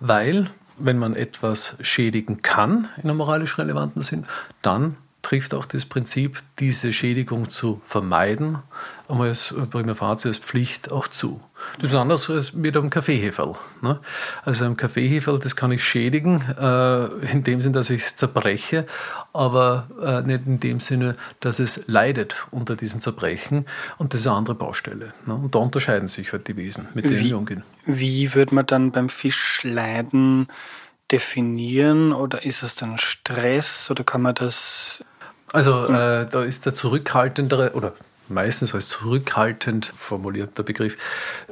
weil 0.00 0.50
wenn 0.76 0.98
man 0.98 1.14
etwas 1.14 1.76
schädigen 1.80 2.42
kann 2.42 2.88
in 2.96 3.04
einem 3.04 3.18
moralisch 3.18 3.58
relevanten 3.58 4.02
Sinn, 4.02 4.26
dann 4.62 4.96
trifft 5.22 5.54
auch 5.54 5.64
das 5.64 5.86
Prinzip, 5.86 6.42
diese 6.58 6.92
Schädigung 6.92 7.48
zu 7.48 7.80
vermeiden, 7.86 8.58
einmal 9.08 9.28
als 9.28 9.54
prima 9.70 9.94
facie, 9.94 10.28
als 10.28 10.38
Pflicht 10.38 10.90
auch 10.90 11.08
zu. 11.08 11.40
Das 11.78 11.90
ist 11.90 11.96
anders 11.96 12.28
als 12.30 12.52
mit 12.52 12.76
einem 12.76 12.90
Kaffeeheferl. 12.90 13.54
Ne? 13.80 14.00
Also 14.44 14.64
ein 14.64 14.76
Kaffeeheferl, 14.76 15.38
das 15.38 15.56
kann 15.56 15.72
ich 15.72 15.84
schädigen, 15.84 16.40
äh, 16.58 17.06
in 17.32 17.44
dem 17.44 17.60
Sinne, 17.60 17.74
dass 17.74 17.90
ich 17.90 18.02
es 18.02 18.16
zerbreche, 18.16 18.86
aber 19.32 19.88
äh, 20.02 20.22
nicht 20.22 20.46
in 20.46 20.60
dem 20.60 20.80
Sinne, 20.80 21.16
dass 21.40 21.58
es 21.58 21.82
leidet 21.86 22.46
unter 22.50 22.76
diesem 22.76 23.00
Zerbrechen. 23.00 23.66
Und 23.98 24.14
das 24.14 24.22
ist 24.22 24.26
eine 24.26 24.36
andere 24.36 24.54
Baustelle. 24.54 25.12
Ne? 25.26 25.34
Und 25.34 25.54
da 25.54 25.58
unterscheiden 25.58 26.08
sich 26.08 26.32
halt 26.32 26.48
die 26.48 26.56
Wesen, 26.56 26.88
mit 26.94 27.04
denen 27.04 27.24
wir 27.24 27.38
umgehen. 27.38 27.62
Wie 27.84 28.34
würde 28.34 28.54
man 28.54 28.66
dann 28.66 28.92
beim 28.92 29.08
Fisch 29.08 29.60
leiden? 29.62 30.48
definieren 31.12 32.14
oder 32.14 32.46
ist 32.46 32.62
es 32.62 32.76
dann 32.76 32.96
Stress 32.96 33.90
oder 33.90 34.04
kann 34.04 34.22
man 34.22 34.34
das 34.34 35.04
also 35.52 35.86
äh, 35.86 36.26
da 36.26 36.42
ist 36.42 36.66
der 36.66 36.74
zurückhaltendere 36.74 37.74
oder 37.74 37.92
meistens 38.28 38.74
als 38.74 38.88
zurückhaltend 38.88 39.92
formulierter 39.96 40.62
Begriff 40.62 40.96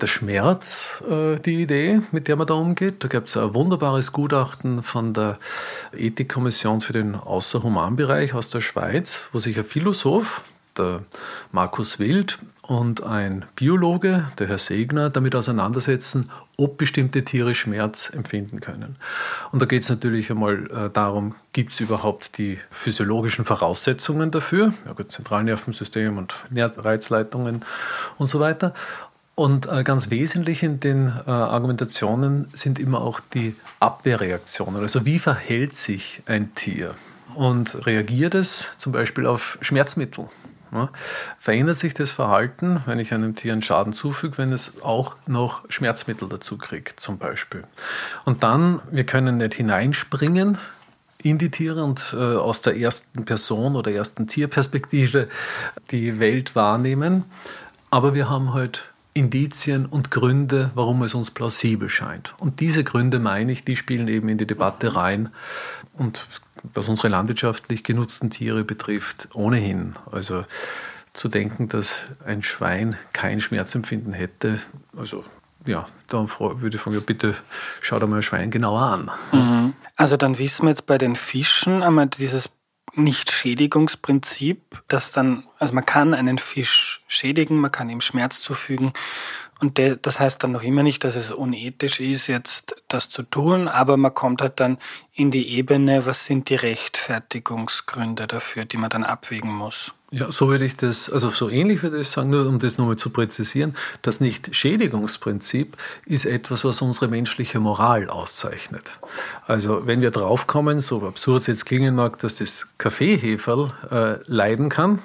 der 0.00 0.06
Schmerz 0.06 1.02
äh, 1.08 1.38
die 1.38 1.62
Idee, 1.62 2.00
mit 2.12 2.28
der 2.28 2.36
man 2.36 2.46
da 2.46 2.54
umgeht. 2.54 3.04
Da 3.04 3.08
gibt 3.08 3.28
es 3.28 3.36
ein 3.36 3.54
wunderbares 3.54 4.12
Gutachten 4.12 4.82
von 4.82 5.14
der 5.14 5.38
Ethikkommission 5.96 6.80
für 6.80 6.92
den 6.92 7.14
Außerhumanbereich 7.14 8.34
aus 8.34 8.48
der 8.48 8.60
Schweiz, 8.60 9.28
wo 9.32 9.38
sich 9.38 9.58
ein 9.58 9.64
Philosoph, 9.64 10.42
der 10.78 11.02
Markus 11.50 11.98
Wild, 11.98 12.38
und 12.62 13.02
ein 13.02 13.44
Biologe, 13.56 14.28
der 14.38 14.46
Herr 14.46 14.58
Segner, 14.58 15.10
damit 15.10 15.34
auseinandersetzen, 15.34 16.30
ob 16.56 16.78
bestimmte 16.78 17.24
Tiere 17.24 17.54
Schmerz 17.54 18.10
empfinden 18.10 18.60
können. 18.60 18.96
Und 19.50 19.60
da 19.60 19.66
geht 19.66 19.82
es 19.82 19.88
natürlich 19.88 20.30
einmal 20.30 20.70
äh, 20.70 20.90
darum, 20.90 21.34
gibt 21.52 21.72
es 21.72 21.80
überhaupt 21.80 22.38
die 22.38 22.58
physiologischen 22.70 23.44
Voraussetzungen 23.44 24.30
dafür, 24.30 24.72
ja 24.86 24.92
gut, 24.92 25.10
Zentralnervensystem 25.10 26.16
und 26.16 26.34
Reizleitungen 26.54 27.64
und 28.18 28.26
so 28.26 28.38
weiter. 28.38 28.74
Und 29.34 29.66
äh, 29.66 29.82
ganz 29.82 30.10
wesentlich 30.10 30.62
in 30.62 30.78
den 30.78 31.08
äh, 31.08 31.30
Argumentationen 31.30 32.48
sind 32.52 32.78
immer 32.78 33.00
auch 33.00 33.18
die 33.18 33.56
Abwehrreaktionen. 33.80 34.80
Also 34.80 35.04
wie 35.04 35.18
verhält 35.18 35.74
sich 35.74 36.22
ein 36.26 36.54
Tier? 36.54 36.94
Und 37.34 37.86
reagiert 37.86 38.34
es 38.34 38.76
zum 38.76 38.92
Beispiel 38.92 39.26
auf 39.26 39.58
Schmerzmittel? 39.62 40.28
Verändert 41.38 41.76
sich 41.78 41.94
das 41.94 42.12
Verhalten, 42.12 42.82
wenn 42.86 42.98
ich 42.98 43.12
einem 43.12 43.34
Tier 43.34 43.52
einen 43.52 43.62
Schaden 43.62 43.92
zufüge, 43.92 44.38
wenn 44.38 44.52
es 44.52 44.82
auch 44.82 45.16
noch 45.26 45.64
Schmerzmittel 45.70 46.28
dazu 46.28 46.56
kriegt, 46.56 47.00
zum 47.00 47.18
Beispiel. 47.18 47.64
Und 48.24 48.42
dann, 48.42 48.80
wir 48.90 49.04
können 49.04 49.36
nicht 49.36 49.54
hineinspringen 49.54 50.58
in 51.22 51.38
die 51.38 51.50
Tiere 51.50 51.84
und 51.84 52.14
äh, 52.14 52.16
aus 52.16 52.62
der 52.62 52.76
ersten 52.76 53.24
Person 53.24 53.76
oder 53.76 53.92
ersten 53.92 54.26
Tierperspektive 54.26 55.28
die 55.90 56.18
Welt 56.18 56.56
wahrnehmen, 56.56 57.24
aber 57.90 58.14
wir 58.14 58.28
haben 58.28 58.54
halt 58.54 58.84
Indizien 59.14 59.84
und 59.84 60.10
Gründe, 60.10 60.70
warum 60.74 61.02
es 61.02 61.14
uns 61.14 61.30
plausibel 61.30 61.90
scheint. 61.90 62.34
Und 62.38 62.60
diese 62.60 62.82
Gründe, 62.82 63.18
meine 63.18 63.52
ich, 63.52 63.64
die 63.64 63.76
spielen 63.76 64.08
eben 64.08 64.28
in 64.30 64.38
die 64.38 64.46
Debatte 64.46 64.96
rein. 64.96 65.28
Und 65.92 66.26
was 66.74 66.88
unsere 66.88 67.08
landwirtschaftlich 67.08 67.84
genutzten 67.84 68.30
Tiere 68.30 68.64
betrifft, 68.64 69.28
ohnehin. 69.34 69.94
Also 70.10 70.44
zu 71.12 71.28
denken, 71.28 71.68
dass 71.68 72.06
ein 72.24 72.42
Schwein 72.42 72.96
kein 73.12 73.40
Schmerzempfinden 73.40 74.12
hätte, 74.12 74.60
also 74.96 75.24
ja, 75.66 75.86
da 76.08 76.26
würde 76.38 76.76
ich 76.76 76.82
fragen, 76.82 76.96
ja, 76.96 77.02
bitte 77.04 77.36
schau 77.80 77.98
dir 77.98 78.06
mal 78.06 78.16
ein 78.16 78.22
Schwein 78.22 78.50
genauer 78.50 78.82
an. 78.82 79.10
Mhm. 79.32 79.74
Also 79.96 80.16
dann 80.16 80.38
wissen 80.38 80.64
wir 80.64 80.70
jetzt 80.70 80.86
bei 80.86 80.98
den 80.98 81.14
Fischen 81.14 81.82
einmal 81.82 82.08
dieses 82.08 82.50
Nicht-Schädigungsprinzip, 82.94 84.82
dass 84.88 85.12
dann, 85.12 85.44
also 85.58 85.74
man 85.74 85.86
kann 85.86 86.14
einen 86.14 86.38
Fisch 86.38 87.04
schädigen, 87.06 87.58
man 87.58 87.70
kann 87.70 87.88
ihm 87.88 88.00
Schmerz 88.00 88.40
zufügen 88.40 88.92
und 89.62 89.78
de, 89.78 89.96
das 90.00 90.18
heißt 90.18 90.42
dann 90.42 90.52
noch 90.52 90.64
immer 90.64 90.82
nicht, 90.82 91.04
dass 91.04 91.14
es 91.14 91.30
unethisch 91.30 92.00
ist, 92.00 92.26
jetzt 92.26 92.74
das 92.88 93.08
zu 93.08 93.22
tun, 93.22 93.68
aber 93.68 93.96
man 93.96 94.12
kommt 94.12 94.42
halt 94.42 94.58
dann 94.58 94.78
in 95.14 95.30
die 95.30 95.56
Ebene, 95.56 96.04
was 96.04 96.26
sind 96.26 96.48
die 96.48 96.56
Rechtfertigungsgründe 96.56 98.26
dafür, 98.26 98.64
die 98.64 98.76
man 98.76 98.90
dann 98.90 99.04
abwägen 99.04 99.52
muss. 99.52 99.94
Ja, 100.14 100.30
so 100.30 100.50
würde 100.50 100.66
ich 100.66 100.76
das, 100.76 101.08
also 101.08 101.30
so 101.30 101.48
ähnlich 101.48 101.82
würde 101.82 101.98
ich 101.98 102.08
sagen, 102.08 102.28
nur 102.28 102.46
um 102.46 102.58
das 102.58 102.76
nochmal 102.76 102.96
zu 102.96 103.08
präzisieren, 103.08 103.74
das 104.02 104.20
Nicht-Schädigungsprinzip 104.20 105.74
ist 106.04 106.26
etwas, 106.26 106.64
was 106.64 106.82
unsere 106.82 107.08
menschliche 107.08 107.60
Moral 107.60 108.10
auszeichnet. 108.10 108.98
Also 109.46 109.86
wenn 109.86 110.02
wir 110.02 110.10
draufkommen, 110.10 110.82
so 110.82 111.02
absurd 111.06 111.40
es 111.40 111.46
jetzt 111.46 111.64
klingen 111.64 111.94
mag, 111.94 112.18
dass 112.18 112.36
das 112.36 112.68
Kaffeeheferl 112.76 113.72
äh, 113.90 114.16
leiden 114.26 114.68
kann, 114.68 114.98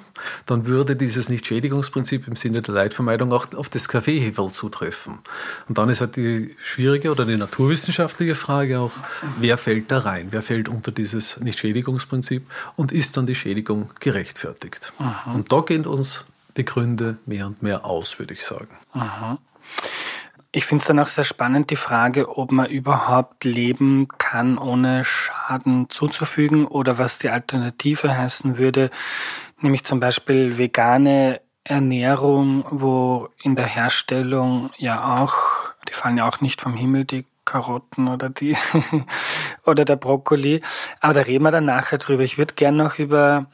dann 0.45 0.65
würde 0.65 0.97
dieses 0.97 1.29
Nicht-Schädigungsprinzip 1.29 2.27
im 2.27 2.35
Sinne 2.35 2.61
der 2.61 2.73
Leidvermeidung 2.73 3.31
auch 3.31 3.47
auf 3.55 3.69
das 3.69 3.87
Kaffeeheferl 3.87 4.51
zutreffen. 4.51 5.19
Und 5.69 5.77
dann 5.77 5.87
ist 5.87 6.01
halt 6.01 6.17
die 6.17 6.55
schwierige 6.61 7.11
oder 7.11 7.25
die 7.25 7.37
naturwissenschaftliche 7.37 8.35
Frage 8.35 8.79
auch, 8.79 8.91
wer 9.39 9.57
fällt 9.57 9.89
da 9.89 9.99
rein? 9.99 10.27
Wer 10.31 10.41
fällt 10.41 10.67
unter 10.67 10.91
dieses 10.91 11.39
Nicht-Schädigungsprinzip 11.39 12.45
und 12.75 12.91
ist 12.91 13.15
dann 13.15 13.25
die 13.25 13.35
Schädigung 13.35 13.89
gerechtfertigt? 14.01 14.91
Aha. 14.99 15.33
Und 15.33 15.51
da 15.51 15.61
gehen 15.61 15.85
uns 15.85 16.25
die 16.57 16.65
Gründe 16.65 17.17
mehr 17.25 17.47
und 17.47 17.61
mehr 17.61 17.85
aus, 17.85 18.19
würde 18.19 18.33
ich 18.33 18.43
sagen. 18.43 18.75
Aha. 18.93 19.37
Ich 20.51 20.65
finde 20.65 20.81
es 20.81 20.87
dann 20.87 20.99
auch 20.99 21.07
sehr 21.07 21.23
spannend, 21.23 21.69
die 21.69 21.75
Frage, 21.75 22.37
ob 22.37 22.51
man 22.51 22.67
überhaupt 22.67 23.43
leben 23.43 24.07
kann, 24.17 24.57
ohne 24.57 25.05
Schaden 25.05 25.89
zuzufügen 25.89 26.65
oder 26.65 26.97
was 26.97 27.19
die 27.19 27.29
Alternative 27.29 28.17
heißen 28.17 28.57
würde, 28.57 28.89
nämlich 29.61 29.83
zum 29.83 29.99
Beispiel 29.99 30.57
vegane 30.57 31.41
Ernährung, 31.63 32.65
wo 32.69 33.29
in 33.43 33.55
der 33.55 33.65
Herstellung 33.65 34.71
ja 34.77 35.21
auch, 35.21 35.35
die 35.87 35.93
fallen 35.93 36.17
ja 36.17 36.27
auch 36.27 36.41
nicht 36.41 36.61
vom 36.61 36.75
Himmel, 36.75 37.05
die 37.05 37.25
Karotten 37.43 38.07
oder 38.07 38.29
die 38.29 38.57
oder 39.65 39.85
der 39.85 39.95
Brokkoli, 39.95 40.61
aber 41.01 41.13
da 41.13 41.21
reden 41.21 41.43
wir 41.43 41.51
dann 41.51 41.65
nachher 41.65 41.97
drüber. 41.97 42.23
Ich 42.23 42.37
würde 42.37 42.53
gerne 42.53 42.77
noch 42.77 42.99
über 42.99 43.47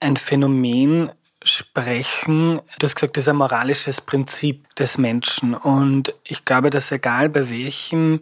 ein 0.00 0.16
Phänomen 0.16 1.10
sprechen. 1.44 2.60
Du 2.78 2.84
hast 2.84 2.94
gesagt, 2.94 3.16
das 3.16 3.24
ist 3.24 3.28
ein 3.28 3.36
moralisches 3.36 4.00
Prinzip 4.00 4.74
des 4.76 4.98
Menschen. 4.98 5.54
Und 5.54 6.14
ich 6.24 6.44
glaube, 6.44 6.70
dass 6.70 6.90
egal 6.90 7.28
bei 7.28 7.50
welchem 7.50 8.20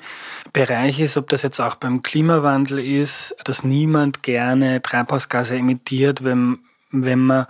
Bereich 0.52 1.00
ist, 1.00 1.16
ob 1.16 1.28
das 1.28 1.42
jetzt 1.42 1.60
auch 1.60 1.76
beim 1.76 2.02
Klimawandel 2.02 2.80
ist, 2.80 3.34
dass 3.44 3.64
niemand 3.64 4.22
gerne 4.22 4.82
Treibhausgase 4.82 5.56
emittiert, 5.56 6.24
wenn, 6.24 6.58
wenn 6.90 7.20
man 7.20 7.46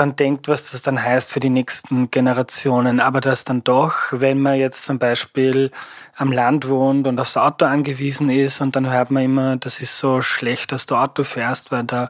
dran 0.00 0.16
denkt, 0.16 0.48
was 0.48 0.70
das 0.70 0.80
dann 0.80 1.02
heißt 1.02 1.30
für 1.30 1.40
die 1.40 1.50
nächsten 1.50 2.10
Generationen. 2.10 3.00
Aber 3.00 3.20
dass 3.20 3.44
dann 3.44 3.62
doch, 3.62 3.94
wenn 4.12 4.40
man 4.40 4.58
jetzt 4.58 4.84
zum 4.84 4.98
Beispiel 4.98 5.70
am 6.16 6.32
Land 6.32 6.68
wohnt 6.68 7.06
und 7.06 7.20
aufs 7.20 7.36
Auto 7.36 7.66
angewiesen 7.66 8.30
ist 8.30 8.60
und 8.60 8.76
dann 8.76 8.90
hört 8.90 9.10
man 9.10 9.22
immer, 9.24 9.56
das 9.56 9.80
ist 9.80 9.98
so 9.98 10.22
schlecht, 10.22 10.72
dass 10.72 10.86
du 10.86 10.96
Auto 10.96 11.22
fährst, 11.22 11.70
weil 11.70 11.84
da 11.84 12.08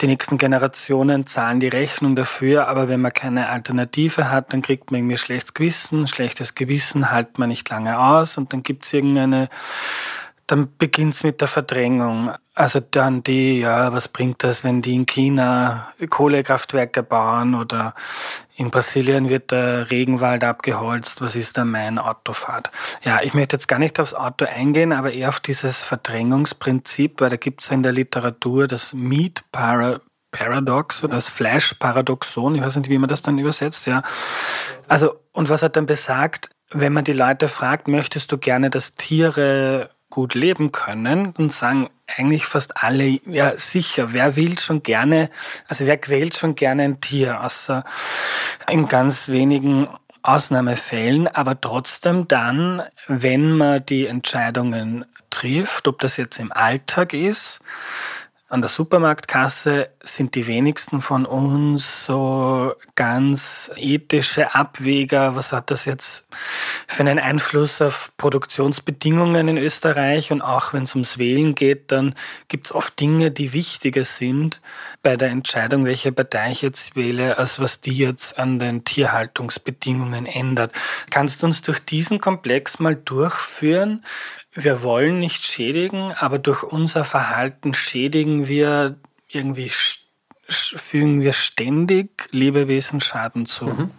die 0.00 0.06
nächsten 0.06 0.38
Generationen 0.38 1.26
zahlen 1.26 1.60
die 1.60 1.68
Rechnung 1.68 2.16
dafür, 2.16 2.68
aber 2.68 2.88
wenn 2.88 3.02
man 3.02 3.12
keine 3.12 3.50
Alternative 3.50 4.30
hat, 4.30 4.54
dann 4.54 4.62
kriegt 4.62 4.90
man 4.90 5.00
irgendwie 5.00 5.18
schlechtes 5.18 5.52
Gewissen, 5.52 6.08
schlechtes 6.08 6.54
Gewissen 6.54 7.12
hält 7.12 7.38
man 7.38 7.50
nicht 7.50 7.68
lange 7.68 7.98
aus 7.98 8.38
und 8.38 8.54
dann 8.54 8.62
gibt's 8.62 8.94
irgendeine 8.94 9.50
dann 10.50 10.76
beginnt's 10.76 11.22
mit 11.22 11.40
der 11.40 11.48
Verdrängung. 11.48 12.32
Also 12.54 12.80
dann 12.80 13.22
die, 13.22 13.60
ja, 13.60 13.92
was 13.92 14.08
bringt 14.08 14.42
das, 14.44 14.64
wenn 14.64 14.82
die 14.82 14.94
in 14.94 15.06
China 15.06 15.88
Kohlekraftwerke 16.08 17.02
bauen 17.02 17.54
oder 17.54 17.94
in 18.56 18.70
Brasilien 18.70 19.28
wird 19.28 19.52
der 19.52 19.90
Regenwald 19.90 20.44
abgeholzt, 20.44 21.22
was 21.22 21.36
ist 21.36 21.56
da 21.56 21.64
mein 21.64 21.98
Autofahrt? 21.98 22.70
Ja, 23.02 23.20
ich 23.22 23.32
möchte 23.32 23.56
jetzt 23.56 23.68
gar 23.68 23.78
nicht 23.78 23.98
aufs 23.98 24.12
Auto 24.12 24.44
eingehen, 24.44 24.92
aber 24.92 25.12
eher 25.12 25.30
auf 25.30 25.40
dieses 25.40 25.82
Verdrängungsprinzip, 25.82 27.20
weil 27.20 27.30
da 27.30 27.36
gibt's 27.36 27.68
ja 27.68 27.74
in 27.74 27.82
der 27.82 27.92
Literatur 27.92 28.66
das 28.66 28.92
Meat 28.92 29.44
Paradox 29.52 31.02
oder 31.02 31.14
das 31.14 31.30
Flash-Paradoxon, 31.30 32.56
ich 32.56 32.62
weiß 32.62 32.76
nicht, 32.76 32.90
wie 32.90 32.98
man 32.98 33.08
das 33.08 33.22
dann 33.22 33.38
übersetzt, 33.38 33.86
ja. 33.86 34.02
Also, 34.88 35.14
und 35.32 35.48
was 35.48 35.62
hat 35.62 35.76
dann 35.76 35.86
besagt, 35.86 36.50
wenn 36.70 36.92
man 36.92 37.04
die 37.04 37.14
Leute 37.14 37.48
fragt, 37.48 37.88
möchtest 37.88 38.30
du 38.30 38.36
gerne, 38.36 38.68
dass 38.68 38.92
Tiere 38.92 39.90
gut 40.10 40.34
leben 40.34 40.72
können, 40.72 41.32
dann 41.34 41.48
sagen 41.48 41.88
eigentlich 42.06 42.44
fast 42.44 42.76
alle, 42.76 43.20
ja 43.24 43.56
sicher, 43.56 44.12
wer 44.12 44.36
will 44.36 44.58
schon 44.58 44.82
gerne, 44.82 45.30
also 45.68 45.86
wer 45.86 45.96
quält 45.96 46.36
schon 46.36 46.56
gerne 46.56 46.82
ein 46.82 47.00
Tier, 47.00 47.42
außer 47.42 47.84
in 48.68 48.88
ganz 48.88 49.28
wenigen 49.28 49.88
Ausnahmefällen, 50.22 51.28
aber 51.28 51.60
trotzdem 51.60 52.28
dann, 52.28 52.82
wenn 53.06 53.56
man 53.56 53.86
die 53.86 54.06
Entscheidungen 54.06 55.06
trifft, 55.30 55.88
ob 55.88 56.00
das 56.00 56.16
jetzt 56.16 56.38
im 56.38 56.52
Alltag 56.52 57.14
ist, 57.14 57.60
an 58.50 58.62
der 58.62 58.68
Supermarktkasse 58.68 59.90
sind 60.02 60.34
die 60.34 60.48
wenigsten 60.48 61.02
von 61.02 61.24
uns 61.24 62.04
so 62.04 62.74
ganz 62.96 63.70
ethische 63.76 64.56
Abwäger, 64.56 65.36
was 65.36 65.52
hat 65.52 65.70
das 65.70 65.84
jetzt 65.84 66.26
für 66.88 67.04
einen 67.04 67.20
Einfluss 67.20 67.80
auf 67.80 68.10
Produktionsbedingungen 68.16 69.46
in 69.46 69.56
Österreich. 69.56 70.32
Und 70.32 70.42
auch 70.42 70.72
wenn 70.72 70.82
es 70.82 70.96
ums 70.96 71.16
Wählen 71.16 71.54
geht, 71.54 71.92
dann 71.92 72.16
gibt 72.48 72.66
es 72.66 72.74
oft 72.74 72.98
Dinge, 72.98 73.30
die 73.30 73.52
wichtiger 73.52 74.04
sind 74.04 74.60
bei 75.04 75.16
der 75.16 75.28
Entscheidung, 75.28 75.84
welche 75.84 76.10
Partei 76.10 76.50
ich 76.50 76.62
jetzt 76.62 76.96
wähle, 76.96 77.38
als 77.38 77.60
was 77.60 77.80
die 77.80 77.96
jetzt 77.96 78.36
an 78.36 78.58
den 78.58 78.82
Tierhaltungsbedingungen 78.82 80.26
ändert. 80.26 80.72
Kannst 81.10 81.42
du 81.42 81.46
uns 81.46 81.62
durch 81.62 81.78
diesen 81.78 82.18
Komplex 82.18 82.80
mal 82.80 82.96
durchführen? 82.96 84.04
Wir 84.52 84.82
wollen 84.82 85.20
nicht 85.20 85.44
schädigen, 85.44 86.12
aber 86.12 86.38
durch 86.38 86.62
unser 86.62 87.04
Verhalten 87.04 87.72
schädigen 87.74 88.48
wir 88.48 88.96
irgendwie 89.28 89.70
fügen 90.48 91.20
wir 91.20 91.32
ständig 91.32 92.28
Lebewesen 92.32 93.00
Schaden 93.00 93.46
zu. 93.46 93.66
Mhm. 93.66 93.90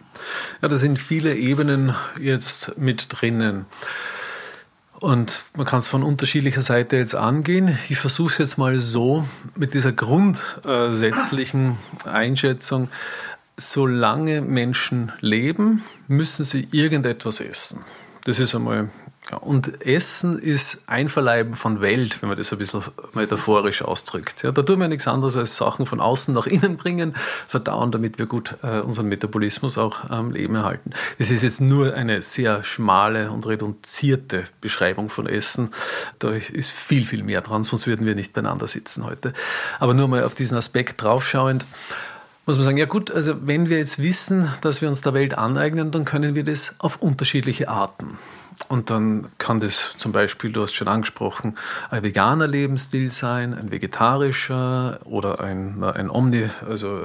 Ja, 0.61 0.67
da 0.67 0.75
sind 0.75 0.99
viele 0.99 1.35
Ebenen 1.35 1.95
jetzt 2.19 2.77
mit 2.77 3.07
drinnen. 3.09 3.65
Und 4.99 5.45
man 5.55 5.65
kann 5.65 5.79
es 5.79 5.87
von 5.87 6.03
unterschiedlicher 6.03 6.61
Seite 6.61 6.97
jetzt 6.97 7.15
angehen. 7.15 7.75
Ich 7.89 7.97
versuche 7.97 8.33
es 8.33 8.37
jetzt 8.37 8.57
mal 8.57 8.79
so 8.81 9.27
mit 9.55 9.73
dieser 9.73 9.91
grundsätzlichen 9.91 11.77
Einschätzung. 12.05 12.89
Solange 13.57 14.41
Menschen 14.41 15.11
leben, 15.19 15.83
müssen 16.07 16.43
sie 16.43 16.67
irgendetwas 16.71 17.39
essen. 17.39 17.83
Das 18.25 18.37
ist 18.37 18.53
einmal 18.53 18.89
und 19.37 19.85
Essen 19.85 20.37
ist 20.39 20.81
Einverleiben 20.87 21.55
von 21.55 21.81
Welt, 21.81 22.21
wenn 22.21 22.29
man 22.29 22.37
das 22.37 22.51
ein 22.51 22.57
bisschen 22.57 22.83
metaphorisch 23.13 23.81
ausdrückt. 23.81 24.43
Ja, 24.43 24.51
da 24.51 24.61
tun 24.61 24.79
wir 24.79 24.87
nichts 24.87 25.07
anderes 25.07 25.37
als 25.37 25.55
Sachen 25.55 25.85
von 25.85 25.99
außen 25.99 26.33
nach 26.33 26.47
innen 26.47 26.77
bringen, 26.77 27.13
verdauen, 27.47 27.91
damit 27.91 28.19
wir 28.19 28.25
gut 28.25 28.55
äh, 28.63 28.79
unseren 28.79 29.07
Metabolismus 29.07 29.77
auch 29.77 30.09
am 30.09 30.31
Leben 30.31 30.55
erhalten. 30.55 30.91
Das 31.17 31.29
ist 31.29 31.43
jetzt 31.43 31.61
nur 31.61 31.93
eine 31.93 32.21
sehr 32.21 32.63
schmale 32.63 33.31
und 33.31 33.45
reduzierte 33.47 34.45
Beschreibung 34.59 35.09
von 35.09 35.27
Essen. 35.27 35.69
Da 36.19 36.31
ist 36.31 36.71
viel, 36.71 37.05
viel 37.05 37.23
mehr 37.23 37.41
dran, 37.41 37.63
sonst 37.63 37.87
würden 37.87 38.05
wir 38.05 38.15
nicht 38.15 38.33
beieinander 38.33 38.67
sitzen 38.67 39.05
heute. 39.05 39.33
Aber 39.79 39.93
nur 39.93 40.07
mal 40.07 40.23
auf 40.23 40.35
diesen 40.35 40.57
Aspekt 40.57 41.01
draufschauend 41.01 41.65
muss 42.45 42.57
man 42.57 42.65
sagen, 42.65 42.77
ja 42.77 42.85
gut, 42.85 43.11
also 43.11 43.35
wenn 43.45 43.69
wir 43.69 43.77
jetzt 43.77 43.99
wissen, 43.99 44.51
dass 44.61 44.81
wir 44.81 44.89
uns 44.89 45.01
der 45.01 45.13
Welt 45.13 45.37
aneignen, 45.37 45.91
dann 45.91 46.05
können 46.05 46.35
wir 46.35 46.43
das 46.43 46.75
auf 46.79 46.97
unterschiedliche 47.01 47.69
Arten. 47.69 48.17
Und 48.67 48.89
dann 48.89 49.29
kann 49.37 49.59
das 49.59 49.95
zum 49.97 50.11
Beispiel, 50.11 50.51
du 50.51 50.61
hast 50.61 50.73
schon 50.73 50.87
angesprochen, 50.87 51.57
ein 51.89 52.03
veganer 52.03 52.47
Lebensstil 52.47 53.11
sein, 53.11 53.53
ein 53.53 53.71
vegetarischer 53.71 54.99
oder 55.03 55.41
ein, 55.41 55.83
ein 55.83 56.09
Omni, 56.09 56.49
also 56.67 57.01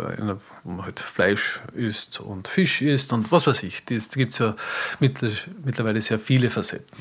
man 0.64 0.84
halt 0.84 1.00
Fleisch 1.00 1.60
isst 1.74 2.20
und 2.20 2.48
Fisch 2.48 2.82
isst 2.82 3.12
und 3.12 3.32
was 3.32 3.46
weiß 3.46 3.62
ich. 3.62 3.82
Es 3.90 4.10
gibt 4.10 4.38
ja 4.38 4.54
mittlerweile 5.00 6.00
sehr 6.00 6.18
viele 6.18 6.50
Facetten. 6.50 6.96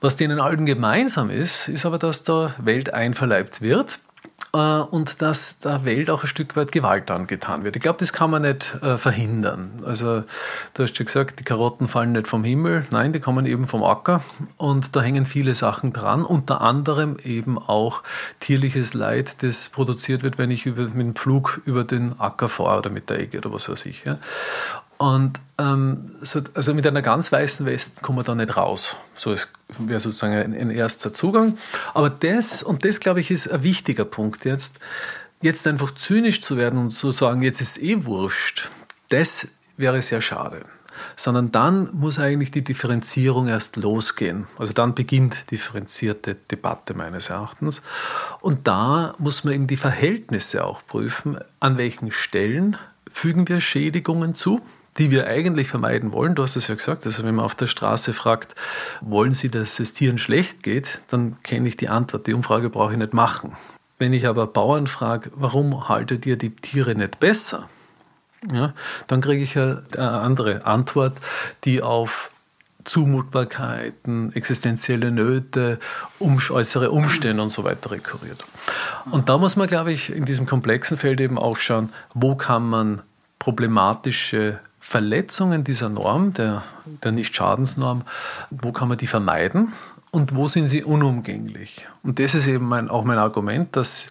Was 0.00 0.16
denen 0.16 0.38
allen 0.38 0.64
gemeinsam 0.64 1.28
ist, 1.28 1.68
ist 1.68 1.84
aber, 1.84 1.98
dass 1.98 2.22
da 2.22 2.54
Welt 2.58 2.94
einverleibt 2.94 3.62
wird 3.62 3.98
und 4.52 5.20
dass 5.20 5.58
der 5.58 5.84
Welt 5.84 6.10
auch 6.10 6.22
ein 6.22 6.28
Stück 6.28 6.56
weit 6.56 6.72
Gewalt 6.72 7.10
angetan 7.10 7.64
wird. 7.64 7.76
Ich 7.76 7.82
glaube, 7.82 7.98
das 7.98 8.12
kann 8.12 8.30
man 8.30 8.42
nicht 8.42 8.74
äh, 8.82 8.96
verhindern. 8.96 9.82
Also, 9.84 10.24
du 10.74 10.82
hast 10.82 10.96
schon 10.96 11.06
gesagt, 11.06 11.40
die 11.40 11.44
Karotten 11.44 11.88
fallen 11.88 12.12
nicht 12.12 12.28
vom 12.28 12.44
Himmel, 12.44 12.86
nein, 12.90 13.12
die 13.12 13.20
kommen 13.20 13.46
eben 13.46 13.66
vom 13.66 13.82
Acker 13.82 14.22
und 14.56 14.96
da 14.96 15.02
hängen 15.02 15.26
viele 15.26 15.54
Sachen 15.54 15.92
dran, 15.92 16.24
unter 16.24 16.60
anderem 16.60 17.16
eben 17.22 17.58
auch 17.58 18.02
tierliches 18.40 18.94
Leid, 18.94 19.42
das 19.42 19.68
produziert 19.68 20.22
wird, 20.22 20.38
wenn 20.38 20.50
ich 20.50 20.66
über, 20.66 20.82
mit 20.84 21.06
dem 21.06 21.16
Flug 21.16 21.60
über 21.64 21.84
den 21.84 22.18
Acker 22.18 22.48
fahre 22.48 22.78
oder 22.78 22.90
mit 22.90 23.10
der 23.10 23.20
Egge 23.20 23.38
oder 23.38 23.52
was 23.52 23.68
weiß 23.68 23.86
ich. 23.86 24.04
Ja. 24.04 24.18
Und 24.98 25.40
ähm, 25.58 26.10
so, 26.20 26.40
also 26.54 26.74
mit 26.74 26.86
einer 26.86 27.02
ganz 27.02 27.30
weißen 27.30 27.64
Weste 27.66 28.00
kommen 28.00 28.18
wir 28.18 28.24
da 28.24 28.34
nicht 28.34 28.56
raus. 28.56 28.96
So 29.14 29.34
wäre 29.78 30.00
sozusagen 30.00 30.34
ein, 30.34 30.54
ein, 30.54 30.70
erster 30.70 31.14
Zugang. 31.14 31.56
Aber 31.94 32.10
das, 32.10 32.62
und 32.64 32.84
das 32.84 32.98
glaube 32.98 33.20
ich, 33.20 33.30
ist 33.30 33.48
ein 33.48 33.62
wichtiger 33.62 34.04
Punkt 34.04 34.44
jetzt, 34.44 34.78
jetzt 35.40 35.66
einfach 35.68 35.92
zynisch 35.92 36.40
zu 36.40 36.56
werden 36.56 36.78
und 36.78 36.90
zu 36.90 37.12
sagen, 37.12 37.42
jetzt 37.42 37.60
ist 37.60 37.80
eh 37.80 38.04
wurscht, 38.04 38.70
das 39.08 39.48
wäre 39.76 40.02
sehr 40.02 40.20
schade. 40.20 40.64
Sondern 41.14 41.52
dann 41.52 41.90
muss 41.92 42.18
eigentlich 42.18 42.50
die 42.50 42.62
Differenzierung 42.62 43.46
erst 43.46 43.76
losgehen. 43.76 44.48
Also 44.58 44.72
dann 44.72 44.96
beginnt 44.96 45.52
differenzierte 45.52 46.34
Debatte 46.34 46.94
meines 46.94 47.30
Erachtens. 47.30 47.82
Und 48.40 48.66
da 48.66 49.14
muss 49.18 49.44
man 49.44 49.54
eben 49.54 49.66
die 49.68 49.76
Verhältnisse 49.76 50.64
auch 50.64 50.84
prüfen, 50.84 51.38
an 51.60 51.78
welchen 51.78 52.10
Stellen 52.10 52.76
fügen 53.12 53.46
wir 53.46 53.60
Schädigungen 53.60 54.34
zu 54.34 54.60
die 54.98 55.10
wir 55.10 55.26
eigentlich 55.26 55.68
vermeiden 55.68 56.12
wollen. 56.12 56.34
Du 56.34 56.42
hast 56.42 56.56
es 56.56 56.68
ja 56.68 56.74
gesagt, 56.74 57.06
also 57.06 57.24
wenn 57.24 57.36
man 57.36 57.44
auf 57.44 57.54
der 57.54 57.66
Straße 57.66 58.12
fragt, 58.12 58.54
wollen 59.00 59.32
Sie, 59.34 59.50
dass 59.50 59.78
es 59.80 59.92
Tieren 59.92 60.18
schlecht 60.18 60.62
geht, 60.62 61.00
dann 61.08 61.40
kenne 61.42 61.68
ich 61.68 61.76
die 61.76 61.88
Antwort. 61.88 62.26
Die 62.26 62.34
Umfrage 62.34 62.68
brauche 62.68 62.92
ich 62.92 62.98
nicht 62.98 63.14
machen. 63.14 63.56
Wenn 63.98 64.12
ich 64.12 64.26
aber 64.26 64.46
Bauern 64.46 64.86
frage, 64.86 65.30
warum 65.34 65.88
haltet 65.88 66.26
ihr 66.26 66.36
die 66.36 66.50
Tiere 66.50 66.94
nicht 66.94 67.20
besser? 67.20 67.68
Ja, 68.52 68.72
dann 69.08 69.20
kriege 69.20 69.42
ich 69.42 69.58
eine 69.58 69.82
andere 69.96 70.64
Antwort, 70.64 71.18
die 71.64 71.82
auf 71.82 72.30
Zumutbarkeiten, 72.84 74.32
existenzielle 74.32 75.10
Nöte, 75.10 75.78
um, 76.18 76.38
äußere 76.48 76.90
Umstände 76.90 77.42
und 77.42 77.50
so 77.50 77.64
weiter 77.64 77.90
rekurriert. 77.90 78.44
Und 79.10 79.28
da 79.28 79.38
muss 79.38 79.56
man, 79.56 79.66
glaube 79.66 79.92
ich, 79.92 80.10
in 80.10 80.24
diesem 80.24 80.46
komplexen 80.46 80.96
Feld 80.96 81.20
eben 81.20 81.38
auch 81.38 81.56
schauen, 81.56 81.92
wo 82.14 82.36
kann 82.36 82.64
man 82.64 83.02
problematische 83.38 84.60
Verletzungen 84.88 85.64
dieser 85.64 85.90
Norm, 85.90 86.32
der, 86.32 86.64
der 87.04 87.12
Nicht-Schadensnorm, 87.12 88.04
wo 88.50 88.72
kann 88.72 88.88
man 88.88 88.96
die 88.96 89.06
vermeiden 89.06 89.74
und 90.12 90.34
wo 90.34 90.48
sind 90.48 90.66
sie 90.66 90.82
unumgänglich? 90.82 91.86
Und 92.02 92.18
das 92.18 92.34
ist 92.34 92.46
eben 92.46 92.64
mein, 92.64 92.88
auch 92.88 93.04
mein 93.04 93.18
Argument, 93.18 93.76
dass 93.76 94.08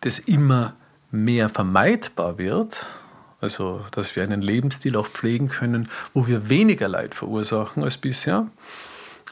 das 0.00 0.18
immer 0.18 0.74
mehr 1.12 1.48
vermeidbar 1.48 2.38
wird, 2.38 2.86
also 3.40 3.82
dass 3.92 4.16
wir 4.16 4.24
einen 4.24 4.42
Lebensstil 4.42 4.96
auch 4.96 5.06
pflegen 5.06 5.46
können, 5.46 5.88
wo 6.12 6.26
wir 6.26 6.48
weniger 6.48 6.88
Leid 6.88 7.14
verursachen 7.14 7.84
als 7.84 7.96
bisher. 7.96 8.48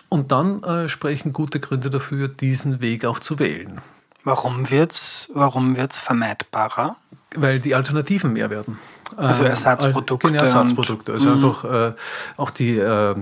Und 0.08 0.30
dann 0.30 0.62
äh, 0.62 0.86
sprechen 0.86 1.32
gute 1.32 1.58
Gründe 1.58 1.90
dafür, 1.90 2.28
diesen 2.28 2.80
Weg 2.80 3.04
auch 3.04 3.18
zu 3.18 3.40
wählen. 3.40 3.80
Warum 4.22 4.70
wird 4.70 4.92
es 4.92 5.28
warum 5.34 5.76
wird's 5.76 5.98
vermeidbarer? 5.98 6.94
Weil 7.34 7.58
die 7.58 7.74
Alternativen 7.74 8.32
mehr 8.32 8.48
werden. 8.48 8.78
Also 9.16 9.44
Ersatzprodukte. 9.44 10.28
Genau, 10.28 10.40
Ersatzprodukte. 10.40 11.12
Also 11.12 11.30
mhm. 11.30 11.36
einfach 11.36 11.64
äh, 11.64 11.92
auch 12.36 12.50
die, 12.50 12.78
äh, 12.78 13.14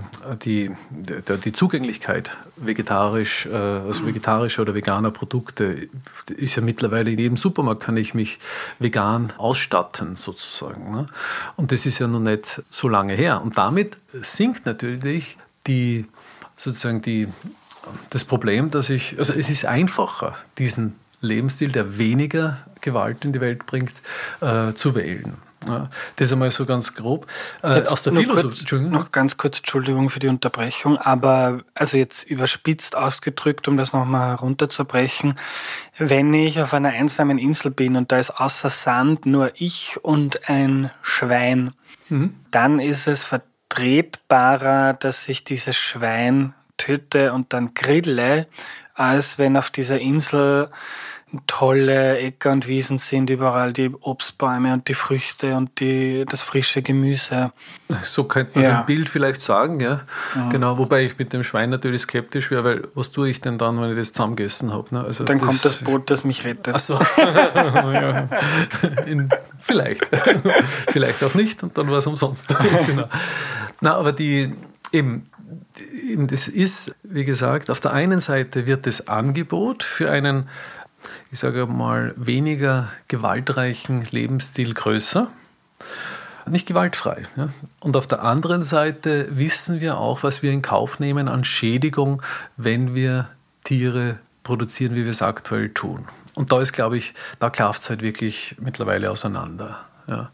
die, 0.43 0.71
die, 0.91 1.37
die, 1.39 1.53
Zugänglichkeit 1.53 2.33
vegetarisch, 2.57 3.47
äh, 3.47 3.55
also 3.55 4.07
vegetarischer 4.07 4.63
oder 4.63 4.75
veganer 4.75 5.11
Produkte 5.11 5.89
ist 6.37 6.57
ja 6.57 6.63
mittlerweile 6.63 7.11
in 7.11 7.19
jedem 7.19 7.37
Supermarkt 7.37 7.83
kann 7.83 7.97
ich 7.97 8.15
mich 8.15 8.39
vegan 8.79 9.33
ausstatten 9.39 10.17
sozusagen. 10.17 10.93
Ne? 10.93 11.07
Und 11.57 11.73
das 11.73 11.87
ist 11.87 11.99
ja 11.99 12.07
noch 12.07 12.21
nicht 12.21 12.63
so 12.71 12.89
lange 12.89 13.15
her. 13.15 13.43
Und 13.43 13.59
damit 13.59 13.99
sinkt 14.13 14.67
natürlich 14.67 15.39
die 15.67 16.07
sozusagen 16.57 17.03
die 17.03 17.29
das 18.11 18.25
Problem, 18.25 18.71
dass 18.71 18.91
ich, 18.91 19.19
also 19.19 19.33
es 19.33 19.51
ist 19.51 19.67
einfacher, 19.67 20.37
diesen 20.59 20.97
Lebensstil, 21.21 21.71
der 21.71 21.99
weniger 21.99 22.59
Gewalt 22.81 23.25
in 23.25 23.33
die 23.33 23.41
Welt 23.41 23.67
bringt, 23.67 24.03
äh, 24.41 24.73
zu 24.75 24.95
wählen. 24.95 25.35
Ja, 25.67 25.91
das 26.17 26.29
ist 26.29 26.33
einmal 26.33 26.51
so 26.51 26.67
ganz 26.67 26.95
grob. 26.95 27.27
Äh, 27.63 27.83
aus 27.85 28.03
der 28.03 28.13
Philosophie. 28.13 28.81
Noch 28.81 29.11
ganz 29.13 29.37
kurz, 29.37 29.59
Entschuldigung 29.59 30.11
für 30.11 30.19
die 30.19 30.29
Unterbrechung, 30.29 30.99
aber 30.99 31.61
also 31.75 31.97
jetzt 31.97 32.25
überspitzt 32.25 32.97
ausgedrückt, 32.97 33.69
um 33.69 33.77
das 33.77 33.93
nochmal 33.93 34.31
herunterzubrechen, 34.31 35.39
wenn 35.99 36.33
ich 36.35 36.61
auf 36.61 36.75
einer 36.75 36.91
einsamen 36.91 37.39
Insel 37.39 37.71
bin 37.71 37.97
und 37.97 38.13
da 38.13 38.19
ist 38.19 38.31
außer 38.31 38.71
Sand 38.71 39.27
nur 39.27 39.53
ich 39.55 39.99
und 40.03 40.49
ein 40.49 40.91
Schwein, 41.03 41.73
mhm. 42.09 42.35
dann 42.51 42.81
ist 42.81 43.07
es 43.07 43.23
vertretbarer, 43.23 44.95
dass 44.95 45.29
ich 45.29 45.45
dieses 45.45 45.77
Schwein 45.77 46.55
töte 46.77 47.33
und 47.33 47.53
dann 47.53 47.75
grille, 47.75 48.47
als 48.95 49.39
wenn 49.39 49.57
auf 49.57 49.71
dieser 49.71 49.99
Insel 49.99 50.71
tolle 51.47 52.19
Äcker 52.19 52.53
und 52.53 52.69
Wiesen 52.69 52.99
sind, 52.99 53.31
überall 53.31 53.73
die 53.73 53.91
Obstbäume 54.01 54.73
und 54.73 54.89
die 54.89 54.95
Früchte 54.95 55.57
und 55.57 55.81
die, 55.81 56.25
das 56.29 56.43
frische 56.43 56.83
Gemüse. 56.83 57.53
So 58.05 58.25
könnte 58.25 58.59
man 58.59 58.65
ja. 58.65 58.81
ein 58.81 58.87
Bild 58.87 59.09
vielleicht 59.09 59.41
sagen, 59.41 59.81
ja. 59.81 60.03
ja. 60.35 60.49
Genau, 60.51 60.79
wobei 60.79 61.05
ich 61.05 61.19
mit 61.19 61.33
dem 61.33 61.43
Schwein 61.43 61.71
natürlich 61.71 62.03
skeptisch 62.03 62.51
wäre, 62.51 62.65
weil 62.65 62.83
was 62.95 63.13
tue 63.13 63.31
ich 63.31 63.41
denn 63.41 63.59
dann, 63.59 63.81
wenn 63.81 63.91
ich 63.91 63.97
das 63.97 64.13
zusammengegessen 64.13 64.73
habe? 64.73 64.95
Ne? 64.95 65.05
Also 65.05 65.25
dann 65.25 65.39
das, 65.39 65.47
kommt 65.47 65.65
das 65.65 65.77
Boot, 65.77 66.11
das 66.11 66.25
mich 66.25 66.45
rettet. 66.45 66.75
Ach 66.75 66.79
so. 66.79 66.95
In, 69.07 69.31
vielleicht. 69.59 70.05
vielleicht 70.89 71.25
auch 71.25 71.35
nicht 71.35 71.63
und 71.63 71.77
dann 71.79 71.91
war 71.91 71.99
es 71.99 72.07
umsonst. 72.07 72.55
genau. 72.87 73.09
Na, 73.81 73.97
aber 73.97 74.13
die, 74.13 74.55
eben, 74.93 75.29
das 76.29 76.49
ist, 76.49 76.95
wie 77.03 77.25
gesagt, 77.25 77.71
auf 77.71 77.81
der 77.81 77.93
einen 77.93 78.21
Seite 78.21 78.67
wird 78.67 78.87
das 78.87 79.09
Angebot 79.09 79.83
für 79.83 80.11
einen, 80.11 80.49
ich 81.33 81.39
sage 81.39 81.67
mal, 81.67 82.13
weniger 82.17 82.91
gewaltreichen 83.09 84.07
Lebensstil 84.11 84.75
größer. 84.75 85.29
nicht 86.47 86.67
gewaltfrei. 86.67 87.23
Ja? 87.37 87.49
Und 87.81 87.97
auf 87.97 88.07
der 88.07 88.23
anderen 88.23 88.63
Seite 88.63 89.27
wissen 89.31 89.81
wir 89.81 89.97
auch, 89.97 90.23
was 90.23 90.43
wir 90.43 90.53
in 90.53 90.61
Kauf 90.61 91.01
nehmen 91.01 91.29
an 91.29 91.45
Schädigung, 91.45 92.23
wenn 92.59 92.95
wir 92.95 93.31
Tiere 93.65 94.19
produzieren, 94.45 94.95
wie 94.95 95.05
wir 95.05 95.11
es 95.11 95.23
aktuell 95.23 95.71
tun. 95.71 96.07
Und 96.35 96.53
da 96.53 96.61
ist, 96.61 96.73
glaube 96.73 96.99
ich, 96.99 97.15
da 97.39 97.49
klafft 97.49 97.83
es 97.83 97.91
halt 97.91 98.03
wirklich 98.03 98.57
mittlerweile 98.61 99.11
auseinander. 99.11 99.79
Ja. 100.09 100.31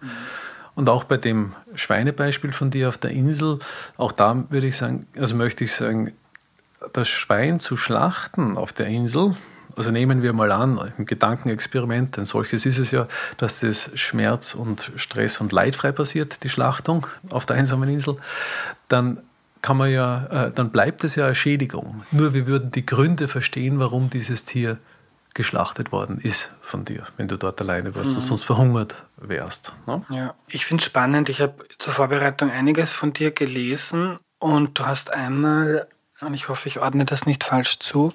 Und 0.75 0.89
auch 0.89 1.05
bei 1.05 1.17
dem 1.17 1.55
Schweinebeispiel 1.75 2.53
von 2.53 2.71
dir 2.71 2.89
auf 2.89 2.99
der 2.99 3.11
Insel, 3.11 3.61
auch 3.97 4.11
da 4.11 4.45
würde 4.51 4.67
ich 4.67 4.77
sagen, 4.77 5.07
also 5.17 5.37
möchte 5.37 5.63
ich 5.63 5.73
sagen, 5.73 6.13
das 6.93 7.09
Schwein 7.09 7.61
zu 7.61 7.77
schlachten 7.77 8.57
auf 8.57 8.73
der 8.73 8.87
Insel, 8.87 9.37
also 9.79 9.91
nehmen 9.91 10.23
wir 10.23 10.33
mal 10.33 10.53
an, 10.53 10.93
im 10.99 11.07
Gedankenexperiment, 11.07 12.17
denn 12.17 12.25
solches 12.25 12.67
ist 12.67 12.79
es 12.79 12.91
ja, 12.91 13.07
dass 13.39 13.61
das 13.61 13.91
Schmerz 13.95 14.55
und 14.55 14.93
Stress 14.97 15.41
und 15.41 15.53
leidfrei 15.53 15.93
passiert, 15.93 16.43
die 16.43 16.49
Schlachtung 16.49 17.07
auf 17.31 17.47
der 17.47 17.57
einsamen 17.57 17.89
Insel, 17.89 18.17
dann 18.89 19.19
kann 19.63 19.77
man 19.77 19.91
ja, 19.91 20.47
äh, 20.47 20.53
dann 20.53 20.71
bleibt 20.71 21.05
es 21.05 21.15
ja 21.15 21.27
eine 21.27 21.35
Schädigung. 21.35 22.03
Nur 22.11 22.35
wir 22.35 22.47
würden 22.47 22.71
die 22.71 22.87
Gründe 22.87 23.29
verstehen, 23.29 23.79
warum 23.79 24.11
dieses 24.11 24.45
Tier 24.45 24.79
geschlachtet 25.35 25.93
worden 25.93 26.19
ist 26.21 26.53
von 26.63 26.85
dir, 26.85 27.05
wenn 27.17 27.29
du 27.29 27.37
dort 27.37 27.61
alleine 27.61 27.95
warst 27.95 28.11
mhm. 28.11 28.17
und 28.17 28.23
sonst 28.23 28.45
verhungert 28.45 29.05
wärst. 29.17 29.73
Ne? 29.87 30.03
Ja, 30.11 30.35
ich 30.49 30.67
finde 30.67 30.83
es 30.83 30.87
spannend. 30.87 31.29
Ich 31.29 31.41
habe 31.41 31.55
zur 31.79 31.93
Vorbereitung 31.93 32.51
einiges 32.51 32.91
von 32.91 33.13
dir 33.13 33.31
gelesen 33.31 34.19
und 34.41 34.79
du 34.79 34.87
hast 34.87 35.11
einmal, 35.11 35.87
und 36.21 36.35
ich 36.35 36.49
hoffe, 36.49 36.69
ich 36.69 36.81
ordne 36.81 37.05
das 37.05 37.27
nicht 37.27 37.45
falsch 37.45 37.79
zu, 37.79 38.13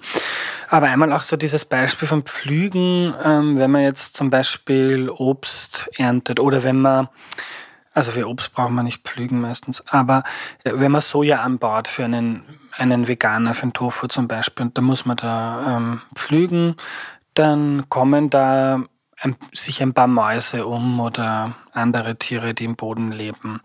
aber 0.70 0.88
einmal 0.88 1.14
auch 1.14 1.22
so 1.22 1.38
dieses 1.38 1.66
Beispiel 1.66 2.08
vom 2.08 2.24
Pflügen, 2.24 3.14
ähm, 3.24 3.58
wenn 3.58 3.72
man 3.72 3.84
jetzt 3.84 4.16
zum 4.16 4.30
Beispiel 4.30 5.10
Obst 5.10 5.90
erntet 5.98 6.40
oder 6.40 6.64
wenn 6.64 6.82
man 6.82 7.10
also 7.94 8.12
für 8.12 8.28
Obst 8.28 8.54
braucht 8.54 8.72
man 8.72 8.86
nicht 8.86 9.04
pflügen 9.04 9.40
meistens. 9.40 9.84
Aber 9.88 10.24
äh, 10.64 10.72
wenn 10.74 10.92
man 10.92 11.02
Soja 11.02 11.42
anbaut 11.42 11.88
für 11.88 12.06
einen, 12.06 12.44
einen 12.72 13.08
Veganer, 13.08 13.54
für 13.54 13.64
einen 13.64 13.74
Tofu 13.74 14.08
zum 14.08 14.28
Beispiel, 14.28 14.66
und 14.66 14.78
da 14.78 14.82
muss 14.82 15.06
man 15.06 15.18
da 15.18 15.78
ähm, 15.78 16.02
pflügen, 16.16 16.76
dann 17.36 17.88
kommen 17.90 18.30
da 18.30 18.84
sich 19.54 19.82
ein 19.82 19.94
paar 19.94 20.08
Mäuse 20.08 20.66
um 20.66 21.00
oder 21.00 21.56
andere 21.72 22.18
Tiere, 22.18 22.54
die 22.54 22.66
im 22.66 22.76
Boden 22.76 23.12
leben. 23.12 23.62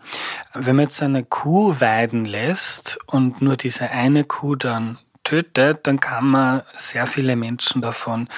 Wenn 0.54 0.76
man 0.76 0.84
jetzt 0.84 1.02
eine 1.02 1.24
Kuh 1.24 1.80
weiden 1.80 2.24
lässt 2.24 2.98
und 3.06 3.42
nur 3.42 3.56
diese 3.56 3.90
eine 3.90 4.24
Kuh 4.24 4.56
dann 4.56 4.98
tötet, 5.24 5.86
dann 5.86 6.00
kann 6.00 6.26
man 6.26 6.62
sehr 6.76 7.06
viele 7.06 7.36
Menschen 7.36 7.82
davon 7.82 8.28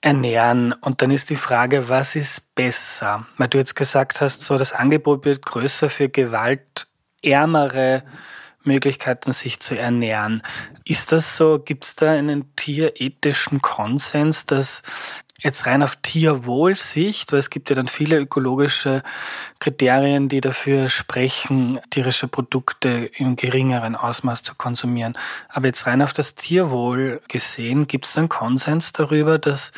ernähren. 0.00 0.72
Und 0.72 1.02
dann 1.02 1.10
ist 1.10 1.30
die 1.30 1.36
Frage, 1.36 1.88
was 1.88 2.14
ist 2.16 2.54
besser? 2.54 3.26
Weil 3.36 3.48
du 3.48 3.58
jetzt 3.58 3.74
gesagt 3.74 4.20
hast, 4.20 4.40
so 4.42 4.56
das 4.58 4.72
Angebot 4.72 5.24
wird 5.24 5.44
größer 5.44 5.90
für 5.90 6.08
gewaltärmere 6.08 8.04
Möglichkeiten, 8.62 9.32
sich 9.32 9.60
zu 9.60 9.76
ernähren. 9.76 10.42
Ist 10.84 11.12
das 11.12 11.36
so? 11.36 11.58
Gibt 11.58 11.84
es 11.84 11.96
da 11.96 12.12
einen 12.12 12.54
tierethischen 12.56 13.60
Konsens, 13.60 14.46
dass 14.46 14.82
jetzt 15.44 15.66
rein 15.66 15.82
auf 15.82 15.96
Tierwohlsicht, 15.96 17.30
weil 17.30 17.38
es 17.38 17.50
gibt 17.50 17.68
ja 17.68 17.76
dann 17.76 17.86
viele 17.86 18.18
ökologische 18.18 19.02
Kriterien, 19.60 20.28
die 20.30 20.40
dafür 20.40 20.88
sprechen, 20.88 21.78
tierische 21.90 22.28
Produkte 22.28 23.10
im 23.16 23.36
geringeren 23.36 23.94
Ausmaß 23.94 24.42
zu 24.42 24.54
konsumieren. 24.54 25.16
Aber 25.50 25.66
jetzt 25.66 25.86
rein 25.86 26.00
auf 26.00 26.14
das 26.14 26.34
Tierwohl 26.34 27.20
gesehen, 27.28 27.86
gibt 27.86 28.06
es 28.06 28.14
dann 28.14 28.30
Konsens 28.30 28.92
darüber, 28.92 29.38
dass 29.38 29.70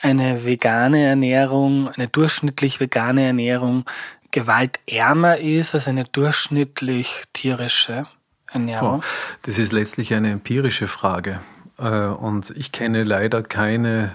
eine 0.00 0.44
vegane 0.44 1.04
Ernährung, 1.04 1.90
eine 1.90 2.08
durchschnittlich 2.08 2.80
vegane 2.80 3.26
Ernährung 3.26 3.84
gewaltärmer 4.30 5.38
ist 5.38 5.74
als 5.74 5.88
eine 5.88 6.04
durchschnittlich 6.04 7.24
tierische 7.34 8.06
Ernährung? 8.50 9.02
Das 9.42 9.58
ist 9.58 9.72
letztlich 9.72 10.14
eine 10.14 10.30
empirische 10.30 10.86
Frage. 10.86 11.40
Äh, 11.82 12.06
und 12.06 12.50
ich 12.56 12.72
kenne 12.72 13.04
leider 13.04 13.42
keine 13.42 14.12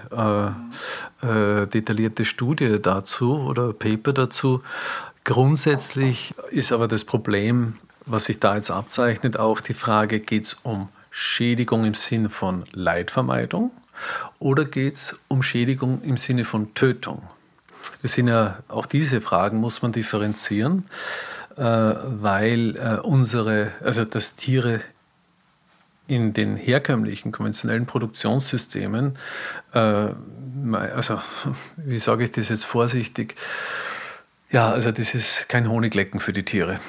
äh, 1.22 1.62
äh, 1.62 1.66
detaillierte 1.66 2.24
Studie 2.24 2.78
dazu 2.80 3.38
oder 3.40 3.72
Paper 3.72 4.12
dazu. 4.12 4.62
Grundsätzlich 5.24 6.34
ist 6.50 6.72
aber 6.72 6.88
das 6.88 7.04
Problem, 7.04 7.74
was 8.06 8.24
sich 8.24 8.40
da 8.40 8.56
jetzt 8.56 8.70
abzeichnet, 8.70 9.38
auch 9.38 9.60
die 9.60 9.74
Frage, 9.74 10.20
geht 10.20 10.46
es 10.46 10.54
um 10.62 10.88
Schädigung 11.10 11.84
im 11.84 11.94
Sinne 11.94 12.30
von 12.30 12.64
Leidvermeidung 12.72 13.70
oder 14.38 14.64
geht 14.64 14.94
es 14.94 15.20
um 15.28 15.42
Schädigung 15.42 16.00
im 16.02 16.16
Sinne 16.16 16.44
von 16.44 16.72
Tötung? 16.74 17.22
Das 18.00 18.12
sind 18.12 18.28
ja 18.28 18.58
auch 18.68 18.86
diese 18.86 19.20
Fragen 19.20 19.58
muss 19.58 19.82
man 19.82 19.92
differenzieren, 19.92 20.84
weil 21.56 23.00
unsere, 23.02 23.72
also 23.82 24.04
dass 24.04 24.36
Tiere 24.36 24.80
in 26.08 26.32
den 26.32 26.56
herkömmlichen 26.56 27.30
konventionellen 27.30 27.86
Produktionssystemen, 27.86 29.16
äh, 29.72 30.08
also 30.72 31.20
wie 31.76 31.98
sage 31.98 32.24
ich 32.24 32.32
das 32.32 32.48
jetzt 32.48 32.64
vorsichtig, 32.64 33.36
ja, 34.50 34.70
also 34.70 34.90
das 34.90 35.14
ist 35.14 35.48
kein 35.48 35.68
Honiglecken 35.68 36.20
für 36.20 36.32
die 36.32 36.44
Tiere. 36.44 36.80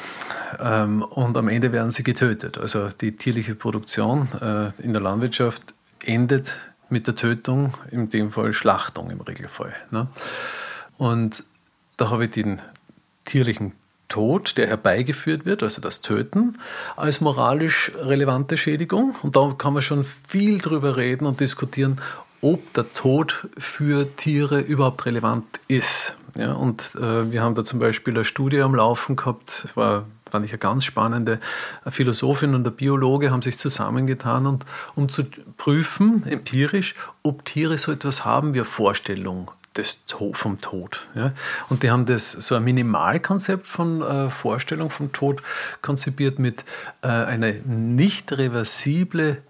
Ähm, 0.59 1.03
und 1.03 1.37
am 1.37 1.49
Ende 1.49 1.73
werden 1.73 1.91
sie 1.91 2.03
getötet. 2.03 2.57
Also 2.57 2.87
die 2.89 3.17
tierliche 3.17 3.53
Produktion 3.53 4.29
äh, 4.41 4.71
in 4.81 4.93
der 4.93 5.01
Landwirtschaft 5.01 5.73
endet 6.03 6.57
mit 6.89 7.05
der 7.05 7.15
Tötung, 7.15 7.73
in 7.91 8.09
dem 8.09 8.31
Fall 8.31 8.53
Schlachtung 8.53 9.11
im 9.11 9.19
Regelfall. 9.19 9.73
Ne? 9.91 10.07
Und 10.97 11.43
da 11.97 12.09
habe 12.09 12.25
ich 12.25 12.31
den 12.31 12.61
tierlichen 13.25 13.73
Tod, 14.09 14.57
der 14.57 14.67
herbeigeführt 14.67 15.45
wird, 15.45 15.63
also 15.63 15.81
das 15.81 16.01
Töten, 16.01 16.57
als 16.97 17.21
moralisch 17.21 17.91
relevante 17.95 18.57
Schädigung. 18.57 19.15
Und 19.21 19.35
da 19.35 19.53
kann 19.57 19.73
man 19.73 19.81
schon 19.81 20.03
viel 20.03 20.57
drüber 20.57 20.97
reden 20.97 21.25
und 21.25 21.39
diskutieren, 21.39 22.01
ob 22.41 22.73
der 22.73 22.91
Tod 22.93 23.47
für 23.57 24.15
Tiere 24.15 24.59
überhaupt 24.59 25.05
relevant 25.05 25.45
ist. 25.67 26.15
Ja, 26.35 26.53
und 26.53 26.91
äh, 26.95 27.31
wir 27.31 27.41
haben 27.41 27.55
da 27.55 27.63
zum 27.63 27.79
Beispiel 27.79 28.13
eine 28.13 28.25
Studie 28.25 28.61
am 28.61 28.75
Laufen 28.75 29.15
gehabt, 29.15 29.67
war, 29.75 30.05
fand 30.29 30.45
ich 30.45 30.51
eine 30.51 30.59
ganz 30.59 30.85
spannende, 30.85 31.39
eine 31.83 31.91
Philosophin 31.91 32.55
und 32.55 32.63
der 32.63 32.71
Biologe 32.71 33.31
haben 33.31 33.41
sich 33.41 33.57
zusammengetan, 33.57 34.45
und, 34.45 34.65
um 34.95 35.09
zu 35.09 35.25
prüfen, 35.57 36.23
empirisch, 36.27 36.95
ob 37.23 37.45
Tiere 37.45 37.77
so 37.77 37.91
etwas 37.91 38.25
haben 38.25 38.53
wie 38.53 38.59
eine 38.59 38.65
Vorstellung 38.65 39.51
des 39.77 40.03
vom 40.33 40.59
Tod. 40.59 41.07
Ja. 41.13 41.33
Und 41.69 41.83
die 41.83 41.91
haben 41.91 42.05
das 42.05 42.31
so 42.31 42.55
ein 42.55 42.63
Minimalkonzept 42.63 43.67
von 43.67 44.01
äh, 44.01 44.29
Vorstellung 44.29 44.89
vom 44.89 45.11
Tod 45.11 45.41
konzipiert 45.81 46.39
mit 46.39 46.65
äh, 47.01 47.07
einer 47.07 47.53
nicht 47.65 48.37
reversible 48.37 49.41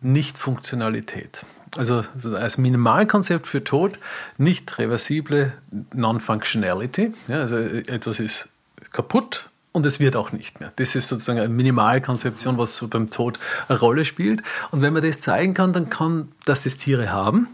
Nicht-Funktionalität. 0.00 1.44
Also 1.76 2.02
als 2.34 2.58
Minimalkonzept 2.58 3.46
für 3.46 3.62
Tod 3.62 3.98
nicht 4.38 4.78
reversible 4.78 5.52
Non-Functionality. 5.94 7.12
Ja, 7.28 7.40
also 7.40 7.56
etwas 7.56 8.18
ist 8.18 8.48
kaputt 8.92 9.50
und 9.72 9.86
es 9.86 10.00
wird 10.00 10.16
auch 10.16 10.32
nicht 10.32 10.58
mehr. 10.58 10.72
Das 10.76 10.96
ist 10.96 11.08
sozusagen 11.08 11.38
eine 11.38 11.48
Minimalkonzeption, 11.48 12.58
was 12.58 12.76
so 12.76 12.88
beim 12.88 13.10
Tod 13.10 13.38
eine 13.68 13.78
Rolle 13.78 14.04
spielt. 14.04 14.42
Und 14.72 14.82
wenn 14.82 14.92
man 14.92 15.02
das 15.02 15.20
zeigen 15.20 15.54
kann, 15.54 15.72
dann 15.72 15.88
kann, 15.90 16.32
dass 16.44 16.64
das 16.64 16.76
Tiere 16.76 17.12
haben, 17.12 17.46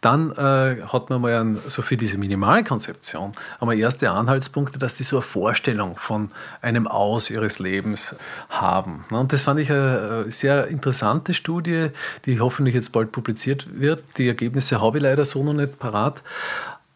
dann 0.00 0.32
äh, 0.32 0.82
hat 0.82 1.10
man 1.10 1.20
mal 1.20 1.34
ein, 1.34 1.58
so 1.66 1.82
für 1.82 1.96
diese 1.96 2.16
Minimalkonzeption 2.16 3.32
einmal 3.60 3.78
erste 3.78 4.10
Anhaltspunkte, 4.10 4.78
dass 4.78 4.94
die 4.94 5.02
so 5.02 5.16
eine 5.16 5.22
Vorstellung 5.22 5.96
von 5.96 6.30
einem 6.62 6.86
Aus 6.86 7.28
ihres 7.28 7.58
Lebens 7.58 8.16
haben. 8.48 9.04
Und 9.10 9.32
das 9.32 9.42
fand 9.42 9.60
ich 9.60 9.70
eine 9.70 10.30
sehr 10.30 10.68
interessante 10.68 11.34
Studie, 11.34 11.88
die 12.24 12.40
hoffentlich 12.40 12.74
jetzt 12.74 12.92
bald 12.92 13.12
publiziert 13.12 13.66
wird. 13.78 14.02
Die 14.16 14.26
Ergebnisse 14.26 14.80
habe 14.80 14.98
ich 14.98 15.02
leider 15.02 15.24
so 15.24 15.44
noch 15.44 15.52
nicht 15.52 15.78
parat. 15.78 16.22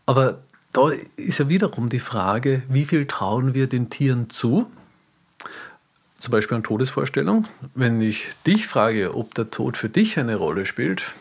Aber 0.07 0.39
da 0.73 0.91
ist 1.17 1.39
ja 1.39 1.49
wiederum 1.49 1.89
die 1.91 1.99
Frage, 1.99 2.63
wie 2.69 2.85
viel 2.85 3.07
trauen 3.07 3.55
wir 3.55 3.69
den 3.69 3.91
Tieren 3.91 4.31
zu? 4.31 4.71
Zum 6.19 6.33
Beispiel 6.33 6.57
an 6.57 6.63
Todesvorstellung. 6.63 7.47
Wenn 7.75 8.01
ich 8.01 8.29
dich 8.47 8.67
frage, 8.67 9.15
ob 9.15 9.35
der 9.35 9.51
Tod 9.51 9.77
für 9.77 9.91
dich 9.91 10.19
eine 10.19 10.37
Rolle 10.37 10.65
spielt, 10.65 11.13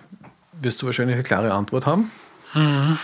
wirst 0.63 0.81
du 0.81 0.85
wahrscheinlich 0.85 1.15
eine 1.15 1.23
klare 1.23 1.53
Antwort 1.53 1.85
haben. 1.85 2.11
Mhm. 2.53 2.97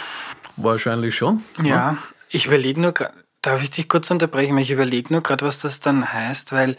Wahrscheinlich 0.58 1.16
schon. 1.16 1.44
Ja, 1.58 1.66
ja. 1.66 1.98
ich 2.30 2.46
überlege 2.46 2.80
nur 2.80 2.92
gerade, 2.92 3.14
darf 3.42 3.64
ich 3.64 3.72
dich 3.72 3.88
kurz 3.88 4.12
unterbrechen? 4.12 4.58
Ich 4.58 4.72
überlege 4.72 5.14
nur 5.14 5.24
gerade, 5.24 5.46
was 5.46 5.60
das 5.60 5.80
dann 5.80 6.12
heißt, 6.12 6.52
weil 6.52 6.78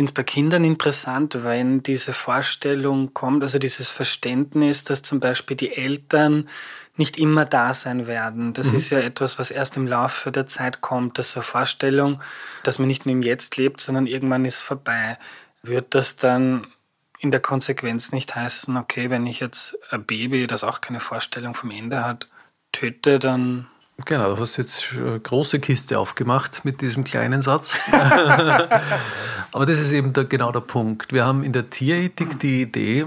finde 0.00 0.12
es 0.12 0.14
bei 0.14 0.22
Kindern 0.22 0.64
interessant, 0.64 1.44
wenn 1.44 1.82
diese 1.82 2.14
Vorstellung 2.14 3.12
kommt, 3.12 3.42
also 3.42 3.58
dieses 3.58 3.90
Verständnis, 3.90 4.82
dass 4.82 5.02
zum 5.02 5.20
Beispiel 5.20 5.58
die 5.58 5.76
Eltern 5.76 6.48
nicht 6.96 7.18
immer 7.18 7.44
da 7.44 7.74
sein 7.74 8.06
werden. 8.06 8.54
Das 8.54 8.68
mhm. 8.68 8.78
ist 8.78 8.88
ja 8.88 9.00
etwas, 9.00 9.38
was 9.38 9.50
erst 9.50 9.76
im 9.76 9.86
Laufe 9.86 10.32
der 10.32 10.46
Zeit 10.46 10.80
kommt, 10.80 11.18
dass 11.18 11.32
so 11.32 11.40
eine 11.40 11.44
Vorstellung, 11.44 12.22
dass 12.62 12.78
man 12.78 12.88
nicht 12.88 13.04
nur 13.04 13.12
im 13.12 13.22
Jetzt 13.22 13.58
lebt, 13.58 13.82
sondern 13.82 14.06
irgendwann 14.06 14.46
ist 14.46 14.60
vorbei. 14.60 15.18
Wird 15.62 15.94
das 15.94 16.16
dann 16.16 16.66
in 17.20 17.30
der 17.30 17.40
Konsequenz 17.40 18.12
nicht 18.12 18.34
heißen, 18.34 18.76
okay, 18.76 19.10
wenn 19.10 19.26
ich 19.26 19.40
jetzt 19.40 19.78
ein 19.90 20.04
Baby, 20.04 20.46
das 20.46 20.64
auch 20.64 20.80
keine 20.80 21.00
Vorstellung 21.00 21.54
vom 21.54 21.70
Ende 21.70 22.04
hat, 22.04 22.28
töte, 22.72 23.18
dann 23.18 23.66
Genau, 24.06 24.34
du 24.34 24.40
hast 24.40 24.56
jetzt 24.56 24.94
eine 24.94 25.16
äh, 25.16 25.18
große 25.18 25.60
Kiste 25.60 25.98
aufgemacht 25.98 26.64
mit 26.64 26.80
diesem 26.80 27.04
kleinen 27.04 27.42
Satz. 27.42 27.76
Aber 29.52 29.66
das 29.66 29.78
ist 29.78 29.92
eben 29.92 30.14
der, 30.14 30.24
genau 30.24 30.52
der 30.52 30.60
Punkt. 30.60 31.12
Wir 31.12 31.26
haben 31.26 31.42
in 31.42 31.52
der 31.52 31.68
Tierethik 31.68 32.38
die 32.38 32.62
Idee, 32.62 33.06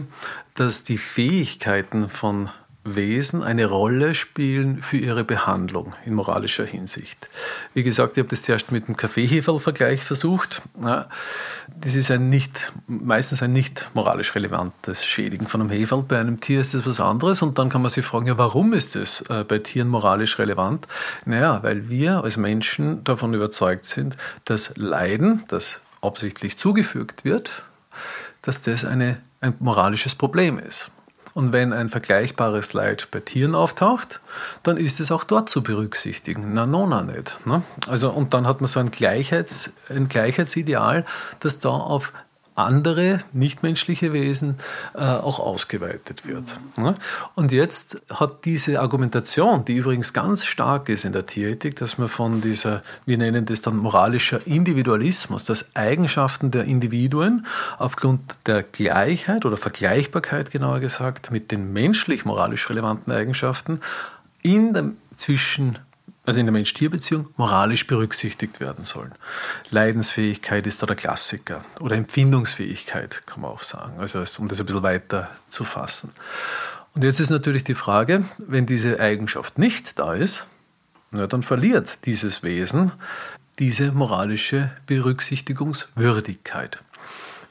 dass 0.54 0.84
die 0.84 1.00
Fähigkeiten 1.00 2.10
von 2.10 2.50
Wesen 2.86 3.44
eine 3.44 3.66
Rolle 3.66 4.14
spielen 4.14 4.82
für 4.82 4.98
ihre 4.98 5.24
Behandlung 5.24 5.94
in 6.06 6.14
moralischer 6.16 6.66
Hinsicht. 6.66 7.30
Wie 7.74 7.84
gesagt, 7.84 8.14
ich 8.14 8.20
habe 8.20 8.30
das 8.30 8.42
zuerst 8.42 8.72
mit 8.72 8.88
dem 8.88 8.98
Kaffeeheferl-Vergleich 8.98 10.04
versucht. 10.04 10.62
Das 10.82 11.96
ist 11.96 12.12
ein 12.12 12.28
nicht, 12.30 12.74
meistens 12.88 13.42
ein 13.42 13.54
nicht 13.54 13.90
moralisch 13.94 14.36
relevantes 14.36 15.06
Schädigen 15.06 15.48
von 15.48 15.62
einem 15.62 15.70
Heferl. 15.70 16.04
Bei 16.04 16.20
einem 16.20 16.42
Tier 16.42 16.60
ist 16.60 16.74
das 16.74 16.86
was 16.86 17.00
anderes 17.00 17.42
und 17.42 17.58
dann 17.58 17.70
kann 17.70 17.82
man 17.82 17.90
sich 17.90 18.06
fragen, 18.06 18.28
ja, 18.28 18.38
warum 18.38 18.74
ist 18.74 18.96
das 18.96 19.22
äh, 19.30 19.46
bei 19.46 19.60
Tieren 19.60 19.88
moralisch 19.88 20.38
relevant? 20.38 20.86
Naja, 21.26 21.64
weil 21.64 21.90
wir 21.90 22.24
als 22.24 22.36
Menschen 22.36 23.04
davon 23.06 23.34
überzeugt 23.34 23.86
sind, 23.86 24.18
dass 24.44 24.74
Leiden, 24.76 25.44
das 25.48 25.80
absichtlich 26.02 26.58
zugefügt 26.58 27.24
wird, 27.24 27.64
dass 28.42 28.62
das 28.62 28.84
eine, 28.84 29.22
ein 29.40 29.56
moralisches 29.60 30.16
Problem 30.16 30.60
ist. 30.60 30.92
Und 31.34 31.52
wenn 31.52 31.74
ein 31.74 31.90
vergleichbares 31.90 32.74
Leid 32.74 33.08
bei 33.10 33.20
Tieren 33.20 33.56
auftaucht, 33.56 34.22
dann 34.62 34.78
ist 34.78 35.00
es 35.00 35.12
auch 35.12 35.24
dort 35.24 35.50
zu 35.50 35.64
berücksichtigen. 35.64 36.54
Na, 36.54 36.68
nona 36.68 37.04
nicht. 37.04 37.46
Ne? 37.48 37.64
Also, 37.88 38.12
und 38.12 38.34
dann 38.34 38.46
hat 38.46 38.62
man 38.62 38.68
so 38.68 38.80
ein, 38.80 38.92
Gleichheits, 38.92 39.74
ein 39.90 40.10
Gleichheitsideal, 40.10 41.06
das 41.40 41.60
da 41.60 41.70
auf 41.70 42.14
andere 42.56 43.20
nichtmenschliche 43.34 44.14
Wesen 44.14 44.58
äh, 44.94 45.00
auch 45.02 45.40
ausgeweitet 45.40 46.28
wird. 46.28 46.60
Ja? 46.78 46.96
Und 47.36 47.52
jetzt 47.52 48.02
hat 48.10 48.46
diese 48.46 48.80
Argumentation, 48.80 49.66
die 49.66 49.78
übrigens 49.78 50.14
ganz 50.14 50.46
stark 50.46 50.90
ist 50.90 51.06
in 51.06 51.14
der 51.14 51.26
Tierethik, 51.26 51.76
dass 51.78 51.98
man 51.98 52.08
von 52.08 52.42
dieser, 52.42 52.84
wir 53.06 53.18
nennen 53.18 53.46
das 53.46 53.62
dann 53.62 53.78
moralischer 53.78 54.46
Individualismus, 54.46 55.46
dass 55.46 55.76
Eigenschaften 55.76 56.52
der 56.52 56.66
Individuen 56.66 57.46
aufgrund 57.78 58.22
der 58.46 58.64
Gleichheit 58.64 59.46
oder 59.46 59.58
Vergleichbarkeit 59.58 60.52
genauer 60.52 60.80
gesagt 60.80 61.32
mit 61.32 61.52
den 61.52 61.74
menschlich 61.74 62.26
moralisch 62.26 62.70
relevanten 62.70 63.12
Eigenschaften 63.12 63.80
in 64.42 64.74
der 64.74 64.92
zwischen 65.18 65.80
also 66.26 66.40
in 66.40 66.46
der 66.46 66.54
Mensch-Tier-Beziehung, 66.54 67.30
moralisch 67.36 67.86
berücksichtigt 67.86 68.60
werden 68.60 68.86
sollen. 68.86 69.14
Leidensfähigkeit 69.70 70.66
ist 70.68 70.82
da 70.82 70.86
der 70.86 70.96
Klassiker. 70.96 71.66
Oder 71.80 71.96
Empfindungsfähigkeit, 71.96 73.24
kann 73.26 73.42
man 73.42 73.52
auch 73.52 73.62
sagen, 73.62 74.00
also 74.00 74.20
um 74.40 74.48
das 74.48 74.60
ein 74.60 74.66
bisschen 74.66 74.84
weiter 74.84 75.30
zu 75.50 75.64
fassen. 75.64 76.12
Und 76.96 77.04
jetzt 77.04 77.20
ist 77.20 77.30
natürlich 77.30 77.64
die 77.64 77.76
Frage, 77.76 78.24
wenn 78.38 78.66
diese 78.66 79.00
Eigenschaft 79.00 79.58
nicht 79.58 80.00
da 80.00 80.14
ist, 80.14 80.48
na, 81.12 81.28
dann 81.28 81.44
verliert 81.44 82.06
dieses 82.06 82.42
Wesen 82.44 82.92
diese 83.60 83.92
moralische 83.92 84.72
Berücksichtigungswürdigkeit. 84.88 86.80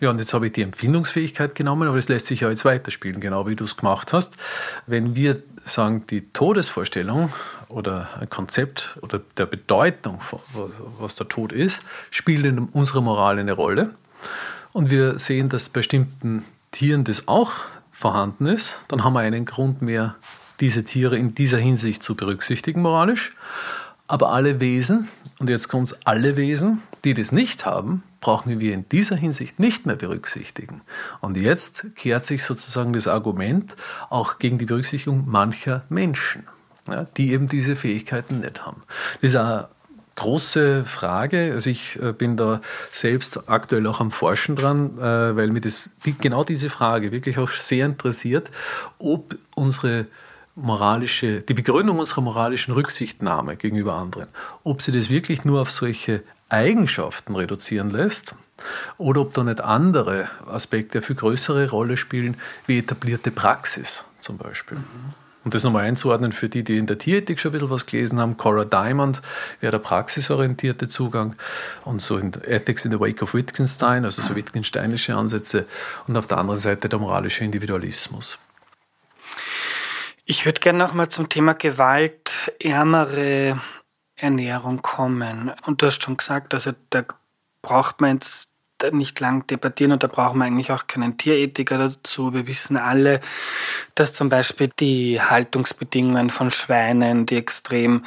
Ja, 0.00 0.10
und 0.10 0.18
jetzt 0.18 0.34
habe 0.34 0.46
ich 0.46 0.52
die 0.52 0.62
Empfindungsfähigkeit 0.62 1.54
genommen, 1.54 1.86
aber 1.86 1.96
das 1.96 2.08
lässt 2.08 2.26
sich 2.26 2.40
ja 2.40 2.50
jetzt 2.50 2.64
weiterspielen, 2.64 3.20
genau 3.20 3.46
wie 3.46 3.54
du 3.54 3.64
es 3.64 3.76
gemacht 3.76 4.12
hast. 4.12 4.34
Wenn 4.88 5.14
wir 5.14 5.40
sagen, 5.64 6.04
die 6.08 6.28
Todesvorstellung 6.32 7.32
oder 7.72 8.08
ein 8.20 8.28
Konzept 8.28 8.98
oder 9.02 9.20
der 9.36 9.46
Bedeutung, 9.46 10.20
was 10.98 11.14
der 11.14 11.28
Tod 11.28 11.52
ist, 11.52 11.82
spielt 12.10 12.46
in 12.46 12.58
unserer 12.58 13.00
Moral 13.00 13.38
eine 13.38 13.52
Rolle. 13.52 13.94
Und 14.72 14.90
wir 14.90 15.18
sehen, 15.18 15.48
dass 15.48 15.68
bei 15.68 15.80
bestimmten 15.80 16.44
Tieren 16.70 17.04
das 17.04 17.28
auch 17.28 17.52
vorhanden 17.90 18.46
ist. 18.46 18.82
Dann 18.88 19.04
haben 19.04 19.12
wir 19.12 19.20
einen 19.20 19.44
Grund 19.44 19.82
mehr, 19.82 20.16
diese 20.60 20.84
Tiere 20.84 21.18
in 21.18 21.34
dieser 21.34 21.58
Hinsicht 21.58 22.02
zu 22.02 22.14
berücksichtigen 22.14 22.82
moralisch. 22.82 23.32
Aber 24.06 24.32
alle 24.32 24.60
Wesen, 24.60 25.08
und 25.38 25.48
jetzt 25.48 25.68
kommt 25.68 25.88
es, 25.88 26.06
alle 26.06 26.36
Wesen, 26.36 26.82
die 27.04 27.14
das 27.14 27.32
nicht 27.32 27.66
haben, 27.66 28.02
brauchen 28.20 28.60
wir 28.60 28.74
in 28.74 28.88
dieser 28.88 29.16
Hinsicht 29.16 29.58
nicht 29.58 29.86
mehr 29.86 29.96
berücksichtigen. 29.96 30.82
Und 31.20 31.36
jetzt 31.36 31.86
kehrt 31.96 32.24
sich 32.24 32.44
sozusagen 32.44 32.92
das 32.92 33.08
Argument 33.08 33.76
auch 34.10 34.38
gegen 34.38 34.58
die 34.58 34.66
Berücksichtigung 34.66 35.24
mancher 35.28 35.84
Menschen, 35.88 36.44
ja, 36.88 37.06
die 37.16 37.32
eben 37.32 37.48
diese 37.48 37.76
Fähigkeiten 37.76 38.40
nicht 38.40 38.64
haben. 38.64 38.82
Das 39.20 39.30
ist 39.30 39.36
eine 39.36 39.68
große 40.16 40.84
Frage. 40.84 41.52
Also 41.52 41.70
ich 41.70 42.00
äh, 42.00 42.12
bin 42.12 42.36
da 42.36 42.60
selbst 42.90 43.48
aktuell 43.48 43.86
auch 43.86 44.00
am 44.00 44.10
Forschen 44.10 44.56
dran, 44.56 44.98
äh, 44.98 45.36
weil 45.36 45.48
mir 45.48 45.60
das, 45.60 45.90
die, 46.04 46.16
genau 46.16 46.44
diese 46.44 46.70
Frage 46.70 47.12
wirklich 47.12 47.38
auch 47.38 47.50
sehr 47.50 47.86
interessiert, 47.86 48.50
ob 48.98 49.36
unsere 49.54 50.06
moralische, 50.54 51.40
die 51.40 51.54
Begründung 51.54 51.98
unserer 51.98 52.20
moralischen 52.20 52.74
Rücksichtnahme 52.74 53.56
gegenüber 53.56 53.94
anderen, 53.94 54.28
ob 54.64 54.82
sie 54.82 54.92
das 54.92 55.08
wirklich 55.08 55.44
nur 55.44 55.62
auf 55.62 55.70
solche 55.70 56.22
Eigenschaften 56.48 57.34
reduzieren 57.34 57.90
lässt 57.90 58.34
oder 58.98 59.22
ob 59.22 59.32
da 59.32 59.44
nicht 59.44 59.60
andere 59.62 60.28
Aspekte 60.46 60.98
eine 60.98 61.06
viel 61.06 61.16
größere 61.16 61.70
Rolle 61.70 61.96
spielen, 61.96 62.36
wie 62.66 62.78
etablierte 62.78 63.30
Praxis 63.30 64.04
zum 64.18 64.36
Beispiel. 64.36 64.78
Mhm. 64.78 65.21
Und 65.44 65.54
das 65.54 65.64
nochmal 65.64 65.84
einzuordnen 65.84 66.32
für 66.32 66.48
die, 66.48 66.62
die 66.62 66.78
in 66.78 66.86
der 66.86 66.98
Tierethik 66.98 67.40
schon 67.40 67.50
ein 67.50 67.54
bisschen 67.54 67.70
was 67.70 67.86
gelesen 67.86 68.20
haben. 68.20 68.36
Cora 68.36 68.64
Diamond 68.64 69.22
wäre 69.60 69.72
der 69.72 69.78
praxisorientierte 69.78 70.88
Zugang 70.88 71.34
und 71.84 72.00
so 72.00 72.16
in 72.16 72.32
Ethics 72.44 72.84
in 72.84 72.92
the 72.92 73.00
Wake 73.00 73.22
of 73.22 73.34
Wittgenstein, 73.34 74.04
also 74.04 74.22
so 74.22 74.36
Wittgensteinische 74.36 75.16
Ansätze 75.16 75.66
und 76.06 76.16
auf 76.16 76.28
der 76.28 76.38
anderen 76.38 76.60
Seite 76.60 76.88
der 76.88 77.00
moralische 77.00 77.44
Individualismus. 77.44 78.38
Ich 80.24 80.46
würde 80.46 80.60
gerne 80.60 80.78
nochmal 80.78 81.08
zum 81.08 81.28
Thema 81.28 81.54
gewaltärmere 81.54 83.60
Ernährung 84.14 84.80
kommen. 84.80 85.50
Und 85.66 85.82
du 85.82 85.86
hast 85.86 86.02
schon 86.02 86.16
gesagt, 86.16 86.54
also 86.54 86.72
da 86.90 87.02
braucht 87.60 88.00
man 88.00 88.14
jetzt 88.14 88.51
nicht 88.90 89.20
lang 89.20 89.46
debattieren 89.46 89.92
und 89.92 90.02
da 90.02 90.08
brauchen 90.08 90.38
wir 90.38 90.44
eigentlich 90.44 90.72
auch 90.72 90.86
keinen 90.86 91.16
Tierethiker 91.16 91.78
dazu. 91.78 92.34
Wir 92.34 92.46
wissen 92.46 92.76
alle, 92.76 93.20
dass 93.94 94.12
zum 94.12 94.28
Beispiel 94.28 94.70
die 94.80 95.20
Haltungsbedingungen 95.20 96.30
von 96.30 96.50
Schweinen, 96.50 97.26
die 97.26 97.36
extrem 97.36 98.04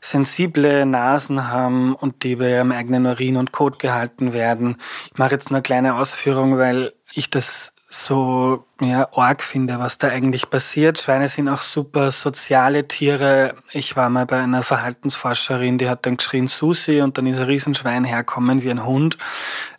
sensible 0.00 0.86
Nasen 0.86 1.48
haben 1.48 1.94
und 1.94 2.22
die 2.22 2.36
bei 2.36 2.50
ihrem 2.50 2.72
eigenen 2.72 3.06
Urin 3.06 3.36
und 3.36 3.52
Kot 3.52 3.78
gehalten 3.78 4.32
werden. 4.32 4.76
Ich 5.12 5.18
mache 5.18 5.32
jetzt 5.32 5.50
nur 5.50 5.58
eine 5.58 5.62
kleine 5.62 5.96
Ausführung, 5.96 6.56
weil 6.56 6.94
ich 7.12 7.28
das 7.28 7.73
so 7.94 8.66
ja, 8.80 9.08
arg 9.14 9.42
finde, 9.42 9.78
was 9.78 9.98
da 9.98 10.08
eigentlich 10.08 10.50
passiert. 10.50 11.00
Schweine 11.00 11.28
sind 11.28 11.48
auch 11.48 11.60
super 11.60 12.10
soziale 12.10 12.88
Tiere. 12.88 13.54
Ich 13.72 13.96
war 13.96 14.10
mal 14.10 14.26
bei 14.26 14.40
einer 14.40 14.62
Verhaltensforscherin, 14.62 15.78
die 15.78 15.88
hat 15.88 16.04
dann 16.04 16.16
geschrien 16.16 16.48
Susi 16.48 17.00
und 17.00 17.16
dann 17.16 17.26
ist 17.26 17.38
ein 17.38 17.44
Riesenschwein 17.44 18.04
herkommen 18.04 18.62
wie 18.62 18.70
ein 18.70 18.84
Hund. 18.84 19.16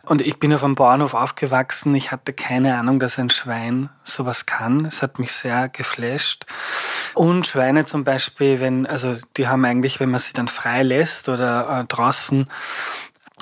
Und 0.04 0.22
ich 0.22 0.38
bin 0.38 0.54
auf 0.54 0.64
einem 0.64 0.76
Bauernhof 0.76 1.14
aufgewachsen. 1.14 1.94
Ich 1.94 2.12
hatte 2.12 2.32
keine 2.32 2.78
Ahnung, 2.78 3.00
dass 3.00 3.18
ein 3.18 3.28
Schwein 3.28 3.90
sowas 4.04 4.46
kann. 4.46 4.86
Es 4.86 5.02
hat 5.02 5.18
mich 5.18 5.32
sehr 5.32 5.68
geflasht. 5.68 6.46
Und 7.14 7.46
Schweine 7.46 7.84
zum 7.84 8.04
Beispiel, 8.04 8.60
wenn, 8.60 8.86
also 8.86 9.16
die 9.36 9.48
haben 9.48 9.64
eigentlich, 9.64 10.00
wenn 10.00 10.10
man 10.10 10.20
sie 10.20 10.32
dann 10.32 10.48
frei 10.48 10.84
lässt 10.84 11.28
oder 11.28 11.80
äh, 11.80 11.84
draußen, 11.84 12.48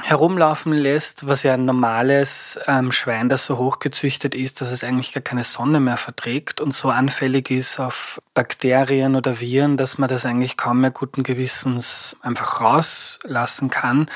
herumlaufen 0.03 0.73
lässt, 0.73 1.27
was 1.27 1.45
ja 1.45 1.55
ein 1.55 1.65
normales 1.65 2.59
ähm, 2.67 2.91
Schwein, 2.91 3.29
das 3.29 3.47
so 3.47 3.59
hochgezüchtet 3.59 4.35
ist, 4.35 4.61
dass 4.61 4.73
es 4.73 4.83
eigentlich 4.83 5.13
gar 5.13 5.23
keine 5.23 5.45
Sonne 5.45 5.79
mehr 5.79 5.97
verträgt 5.97 6.61
und 6.61 6.75
so 6.75 6.91
anfällig 6.91 7.51
ist 7.51 7.79
auf 7.79 8.21
Bakterien 8.35 9.15
oder 9.15 9.41
Viren, 9.41 9.77
dass 9.77 9.97
man 9.97 10.09
das 10.09 10.27
eigentlich 10.27 10.57
kaum 10.57 10.81
mehr 10.81 10.91
guten 10.91 11.23
Gewissens 11.23 12.17
einfach 12.21 12.61
rauslassen 12.61 13.71
kann. 13.71 14.11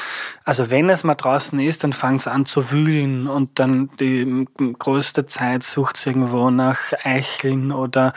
Also 0.45 0.71
wenn 0.71 0.91
es 0.91 1.05
mal 1.05 1.15
draußen 1.15 1.61
ist, 1.61 1.85
dann 1.85 1.93
fängt 1.93 2.23
es 2.23 2.27
an 2.27 2.45
zu 2.45 2.73
wühlen 2.73 3.29
und 3.29 3.61
dann 3.61 3.91
die 4.01 4.47
größte 4.79 5.27
Zeit 5.27 5.63
sucht 5.63 5.97
es 5.97 6.07
irgendwo 6.07 6.51
nach 6.51 6.93
Eicheln 7.05 7.71
oder 7.71 8.13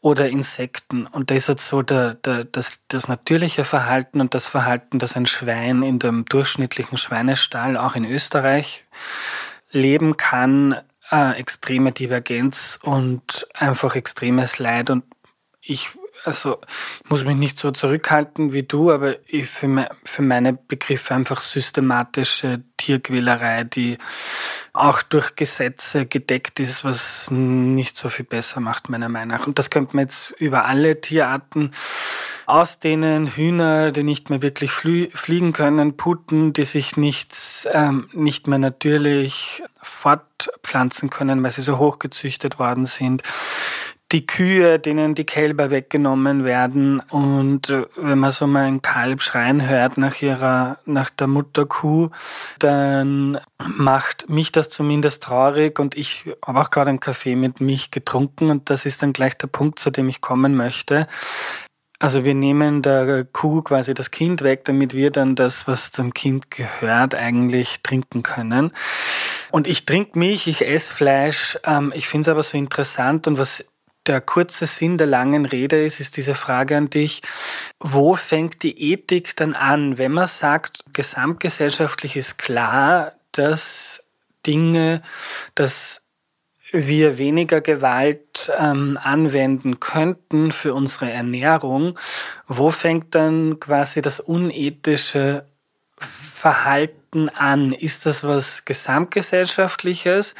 oder 0.00 0.28
Insekten. 0.28 1.06
Und 1.06 1.30
das 1.30 1.38
ist 1.38 1.48
jetzt 1.48 1.68
so 1.68 1.82
der, 1.82 2.14
der, 2.14 2.44
das, 2.44 2.78
das 2.88 3.08
natürliche 3.08 3.64
Verhalten 3.64 4.20
und 4.20 4.34
das 4.34 4.46
Verhalten, 4.46 5.00
das 5.00 5.16
ein 5.16 5.26
Schwein 5.26 5.82
in 5.82 5.98
dem 5.98 6.24
durchschnittlichen 6.24 6.96
Schweinestall 6.96 7.76
auch 7.76 7.96
in 7.96 8.04
Österreich 8.04 8.86
leben 9.72 10.16
kann, 10.16 10.76
äh, 11.10 11.38
extreme 11.38 11.92
Divergenz 11.92 12.78
und 12.82 13.46
einfach 13.54 13.96
extremes 13.96 14.58
Leid. 14.58 14.90
Und 14.90 15.04
ich 15.66 15.90
also 16.24 16.58
ich 17.04 17.10
muss 17.10 17.24
mich 17.24 17.36
nicht 17.36 17.58
so 17.58 17.70
zurückhalten 17.70 18.52
wie 18.52 18.64
du, 18.64 18.90
aber 18.90 19.16
ich 19.26 19.46
für, 19.46 19.68
me, 19.68 19.88
für 20.04 20.22
meine 20.22 20.54
Begriffe 20.54 21.14
einfach 21.14 21.40
systematische 21.40 22.62
Tierquälerei, 22.76 23.64
die 23.64 23.98
auch 24.72 25.02
durch 25.02 25.36
Gesetze 25.36 26.06
gedeckt 26.06 26.58
ist, 26.58 26.84
was 26.84 27.30
nicht 27.30 27.96
so 27.96 28.08
viel 28.08 28.24
besser 28.24 28.60
macht, 28.60 28.88
meiner 28.88 29.08
Meinung 29.08 29.38
nach. 29.38 29.46
Und 29.46 29.58
das 29.58 29.70
könnte 29.70 29.94
man 29.94 30.06
jetzt 30.06 30.32
über 30.32 30.64
alle 30.64 31.00
Tierarten 31.00 31.72
ausdehnen. 32.46 33.28
Hühner, 33.28 33.92
die 33.92 34.02
nicht 34.02 34.28
mehr 34.28 34.42
wirklich 34.42 34.72
fliegen 34.72 35.52
können, 35.52 35.96
Puten, 35.96 36.52
die 36.52 36.64
sich 36.64 36.96
nicht, 36.96 37.68
ähm, 37.72 38.08
nicht 38.12 38.46
mehr 38.46 38.58
natürlich 38.58 39.62
fortpflanzen 39.80 41.10
können, 41.10 41.42
weil 41.42 41.52
sie 41.52 41.62
so 41.62 41.78
hochgezüchtet 41.78 42.58
worden 42.58 42.86
sind 42.86 43.22
die 44.12 44.24
Kühe, 44.24 44.78
denen 44.78 45.14
die 45.16 45.26
Kälber 45.26 45.70
weggenommen 45.70 46.44
werden. 46.44 47.00
Und 47.10 47.70
äh, 47.70 47.86
wenn 47.96 48.18
man 48.18 48.30
so 48.30 48.46
mal 48.46 48.64
ein 48.64 48.82
Kalb 48.82 49.20
schreien 49.20 49.68
hört 49.68 49.98
nach 49.98 50.22
ihrer, 50.22 50.78
nach 50.84 51.10
der 51.10 51.26
Mutterkuh, 51.26 52.10
dann 52.58 53.40
macht 53.58 54.28
mich 54.28 54.52
das 54.52 54.70
zumindest 54.70 55.24
traurig 55.24 55.78
und 55.80 55.96
ich 55.96 56.30
habe 56.44 56.60
auch 56.60 56.70
gerade 56.70 56.90
einen 56.90 57.00
Kaffee 57.00 57.34
mit 57.34 57.60
mich 57.60 57.90
getrunken 57.90 58.50
und 58.50 58.70
das 58.70 58.86
ist 58.86 59.02
dann 59.02 59.12
gleich 59.12 59.36
der 59.36 59.48
Punkt, 59.48 59.80
zu 59.80 59.90
dem 59.90 60.08
ich 60.08 60.20
kommen 60.20 60.54
möchte. 60.54 61.08
Also 61.98 62.24
wir 62.24 62.34
nehmen 62.34 62.82
der 62.82 63.24
Kuh 63.24 63.62
quasi 63.62 63.94
das 63.94 64.10
Kind 64.10 64.42
weg, 64.42 64.66
damit 64.66 64.92
wir 64.92 65.10
dann 65.10 65.34
das, 65.34 65.66
was 65.66 65.92
dem 65.92 66.12
Kind 66.12 66.50
gehört, 66.50 67.14
eigentlich 67.14 67.80
trinken 67.82 68.22
können. 68.22 68.70
Und 69.50 69.66
ich 69.66 69.86
trinke 69.86 70.18
Milch, 70.18 70.46
ich 70.46 70.66
esse 70.66 70.92
Fleisch. 70.92 71.58
Ähm, 71.64 71.92
ich 71.94 72.06
finde 72.06 72.30
es 72.30 72.32
aber 72.32 72.42
so 72.42 72.58
interessant 72.58 73.26
und 73.26 73.38
was 73.38 73.64
der 74.06 74.20
kurze 74.20 74.66
Sinn 74.66 74.98
der 74.98 75.06
langen 75.06 75.46
Rede 75.46 75.84
ist, 75.84 76.00
ist 76.00 76.16
diese 76.16 76.34
Frage 76.34 76.76
an 76.76 76.90
dich, 76.90 77.22
wo 77.80 78.14
fängt 78.14 78.62
die 78.62 78.92
Ethik 78.92 79.36
dann 79.36 79.54
an, 79.54 79.98
wenn 79.98 80.12
man 80.12 80.26
sagt, 80.26 80.84
gesamtgesellschaftlich 80.92 82.16
ist 82.16 82.38
klar, 82.38 83.12
dass 83.32 84.04
Dinge, 84.46 85.02
dass 85.54 86.02
wir 86.72 87.18
weniger 87.18 87.60
Gewalt 87.60 88.50
ähm, 88.58 88.98
anwenden 89.00 89.80
könnten 89.80 90.52
für 90.52 90.74
unsere 90.74 91.10
Ernährung, 91.10 91.98
wo 92.46 92.70
fängt 92.70 93.14
dann 93.14 93.60
quasi 93.60 94.02
das 94.02 94.20
unethische 94.20 95.46
Verhalten 95.98 97.05
an? 97.28 97.72
Ist 97.72 98.06
das 98.06 98.22
was 98.22 98.64
Gesamtgesellschaftliches? 98.64 100.34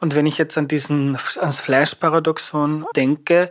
Und 0.00 0.14
wenn 0.14 0.26
ich 0.26 0.38
jetzt 0.38 0.56
an 0.56 0.68
diesen, 0.68 1.18
ans 1.40 1.60
Fleischparadoxon 1.60 2.86
denke, 2.94 3.50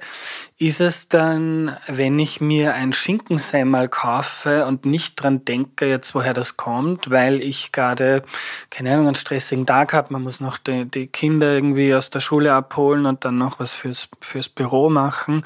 ist 0.57 0.81
es 0.81 1.07
dann, 1.07 1.77
wenn 1.87 2.17
ich 2.17 2.41
mir 2.41 2.73
ein 2.73 2.93
Schinkensemmel 2.93 3.89
kaufe 3.89 4.65
und 4.65 4.85
nicht 4.85 5.15
dran 5.15 5.45
denke, 5.45 5.87
jetzt 5.87 6.15
woher 6.15 6.33
das 6.33 6.57
kommt, 6.57 7.09
weil 7.09 7.41
ich 7.41 7.71
gerade, 7.71 8.23
keine 8.69 8.93
Ahnung, 8.93 9.07
einen 9.07 9.15
stressigen 9.15 9.65
Tag 9.67 9.93
habe, 9.93 10.13
man 10.13 10.23
muss 10.23 10.39
noch 10.39 10.57
die, 10.57 10.85
die 10.85 11.07
Kinder 11.07 11.53
irgendwie 11.53 11.93
aus 11.93 12.09
der 12.09 12.21
Schule 12.21 12.53
abholen 12.53 13.05
und 13.05 13.25
dann 13.25 13.37
noch 13.37 13.59
was 13.59 13.73
fürs, 13.73 14.07
fürs 14.19 14.49
Büro 14.49 14.89
machen, 14.89 15.43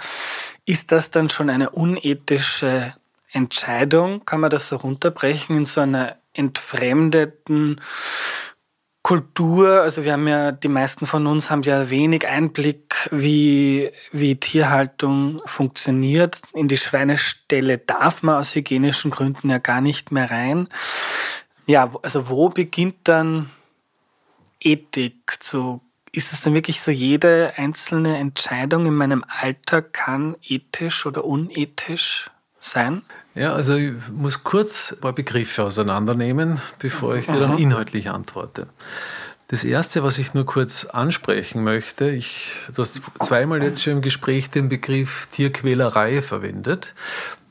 ist 0.66 0.92
das 0.92 1.12
dann 1.12 1.30
schon 1.30 1.50
eine 1.50 1.72
unethische 1.72 2.94
Entscheidung? 3.32 4.26
Kann 4.26 4.40
man 4.42 4.50
das 4.50 4.68
so 4.68 4.78
runterbrechen 4.78 5.58
in 5.58 5.66
so 5.66 5.82
einer 5.82 6.18
entfremdeten 6.34 7.82
Kultur, 9.04 9.82
also 9.82 10.04
wir 10.04 10.14
haben 10.14 10.28
ja, 10.28 10.52
die 10.52 10.68
meisten 10.68 11.08
von 11.08 11.26
uns 11.26 11.50
haben 11.50 11.64
ja 11.64 11.90
wenig 11.90 12.28
Einblick, 12.28 13.10
wie, 13.12 13.92
wie 14.12 14.36
Tierhaltung 14.36 15.42
funktioniert. 15.46 16.40
In 16.54 16.68
die 16.68 16.78
Schweineställe 16.78 17.80
darf 17.80 18.22
man 18.22 18.36
aus 18.36 18.54
hygienischen 18.54 19.10
Gründen 19.10 19.50
ja 19.50 19.58
gar 19.58 19.82
nicht 19.82 20.12
mehr 20.12 20.30
rein. 20.30 20.68
Ja, 21.66 21.92
also 22.04 22.30
wo 22.30 22.50
beginnt 22.50 22.96
dann 23.06 23.50
Ethik 24.60 25.38
zu, 25.40 25.82
ist 26.12 26.32
es 26.32 26.42
dann 26.42 26.54
wirklich 26.54 26.82
so, 26.82 26.92
jede 26.92 27.54
einzelne 27.58 28.18
Entscheidung 28.18 28.86
in 28.86 28.94
meinem 28.94 29.26
Alltag 29.28 29.94
kann 29.94 30.36
ethisch 30.44 31.08
oder 31.08 31.26
unethisch 31.26 32.30
sein? 32.60 33.02
Ja, 33.34 33.54
also 33.54 33.76
ich 33.76 33.94
muss 34.10 34.44
kurz 34.44 34.92
ein 34.92 35.00
paar 35.00 35.14
Begriffe 35.14 35.64
auseinandernehmen, 35.64 36.60
bevor 36.80 37.16
ich 37.16 37.28
dir 37.28 37.40
dann 37.40 37.58
inhaltlich 37.58 38.10
antworte. 38.10 38.68
Das 39.48 39.64
Erste, 39.64 40.04
was 40.04 40.18
ich 40.18 40.34
nur 40.34 40.46
kurz 40.46 40.86
ansprechen 40.86 41.64
möchte, 41.64 42.10
ich, 42.10 42.54
du 42.74 42.82
hast 42.82 43.02
zweimal 43.22 43.62
jetzt 43.62 43.84
schon 43.84 43.94
im 43.94 44.02
Gespräch 44.02 44.50
den 44.50 44.70
Begriff 44.70 45.28
Tierquälerei 45.32 46.22
verwendet. 46.22 46.94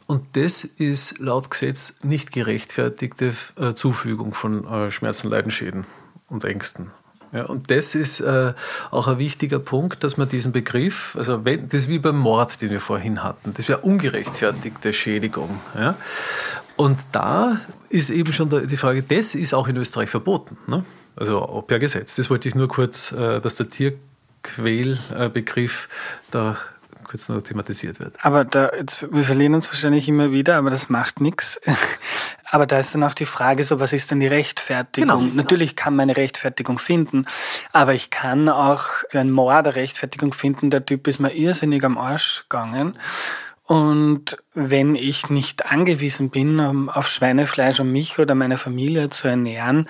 Und 0.06 0.34
das 0.34 0.64
ist 0.64 1.18
laut 1.18 1.50
Gesetz 1.50 1.94
nicht 2.02 2.32
gerechtfertigte 2.32 3.34
äh, 3.56 3.74
Zufügung 3.74 4.34
von 4.34 4.66
äh, 4.66 4.90
Schmerzen, 4.90 5.28
Leidenschäden 5.28 5.86
und 6.28 6.44
Ängsten. 6.44 6.90
Ja, 7.32 7.44
und 7.44 7.70
das 7.70 7.94
ist 7.94 8.20
äh, 8.20 8.54
auch 8.90 9.06
ein 9.06 9.18
wichtiger 9.18 9.60
Punkt, 9.60 10.02
dass 10.02 10.16
man 10.16 10.28
diesen 10.28 10.50
Begriff, 10.50 11.14
also 11.16 11.44
wenn, 11.44 11.68
das 11.68 11.82
ist 11.82 11.88
wie 11.88 12.00
beim 12.00 12.18
Mord, 12.18 12.60
den 12.60 12.70
wir 12.70 12.80
vorhin 12.80 13.22
hatten, 13.22 13.54
das 13.54 13.68
wäre 13.68 13.78
ungerechtfertigte 13.80 14.92
Schädigung. 14.92 15.60
Ja? 15.76 15.96
Und 16.76 16.98
da 17.12 17.60
ist 17.88 18.10
eben 18.10 18.32
schon 18.32 18.66
die 18.66 18.76
Frage, 18.76 19.02
das 19.02 19.36
ist 19.36 19.54
auch 19.54 19.68
in 19.68 19.76
Österreich 19.76 20.10
verboten, 20.10 20.56
ne? 20.66 20.84
also 21.14 21.62
per 21.66 21.78
Gesetz. 21.78 22.16
Das 22.16 22.30
wollte 22.30 22.48
ich 22.48 22.56
nur 22.56 22.66
kurz, 22.66 23.12
äh, 23.12 23.40
dass 23.40 23.54
der 23.54 23.68
Tierquälbegriff 23.68 25.88
da 26.32 26.56
kurz 27.10 27.28
noch 27.28 27.42
thematisiert 27.42 27.98
wird. 27.98 28.14
Aber 28.22 28.44
da, 28.44 28.70
jetzt, 28.76 29.12
wir 29.12 29.24
verlieren 29.24 29.54
uns 29.54 29.66
wahrscheinlich 29.66 30.08
immer 30.08 30.30
wieder, 30.30 30.56
aber 30.56 30.70
das 30.70 30.88
macht 30.88 31.20
nichts. 31.20 31.60
Aber 32.52 32.66
da 32.66 32.80
ist 32.80 32.92
dann 32.96 33.04
auch 33.04 33.14
die 33.14 33.26
Frage 33.26 33.62
so, 33.62 33.78
was 33.78 33.92
ist 33.92 34.10
denn 34.10 34.18
die 34.18 34.26
Rechtfertigung? 34.26 35.20
Genau, 35.20 35.34
Natürlich 35.36 35.76
kann 35.76 35.94
man 35.94 36.10
eine 36.10 36.16
Rechtfertigung 36.16 36.80
finden, 36.80 37.26
aber 37.70 37.94
ich 37.94 38.10
kann 38.10 38.48
auch 38.48 38.82
für 39.08 39.20
einen 39.20 39.30
Mord 39.30 39.66
eine 39.66 39.76
Rechtfertigung 39.76 40.32
finden. 40.32 40.68
Der 40.68 40.84
Typ 40.84 41.06
ist 41.06 41.20
mir 41.20 41.32
irrsinnig 41.32 41.84
am 41.84 41.96
Arsch 41.96 42.42
gegangen. 42.48 42.98
Und 43.66 44.36
wenn 44.52 44.96
ich 44.96 45.30
nicht 45.30 45.66
angewiesen 45.66 46.30
bin, 46.30 46.58
um 46.58 46.88
auf 46.88 47.06
Schweinefleisch, 47.06 47.78
um 47.78 47.92
mich 47.92 48.18
oder 48.18 48.34
meine 48.34 48.56
Familie 48.56 49.10
zu 49.10 49.28
ernähren, 49.28 49.86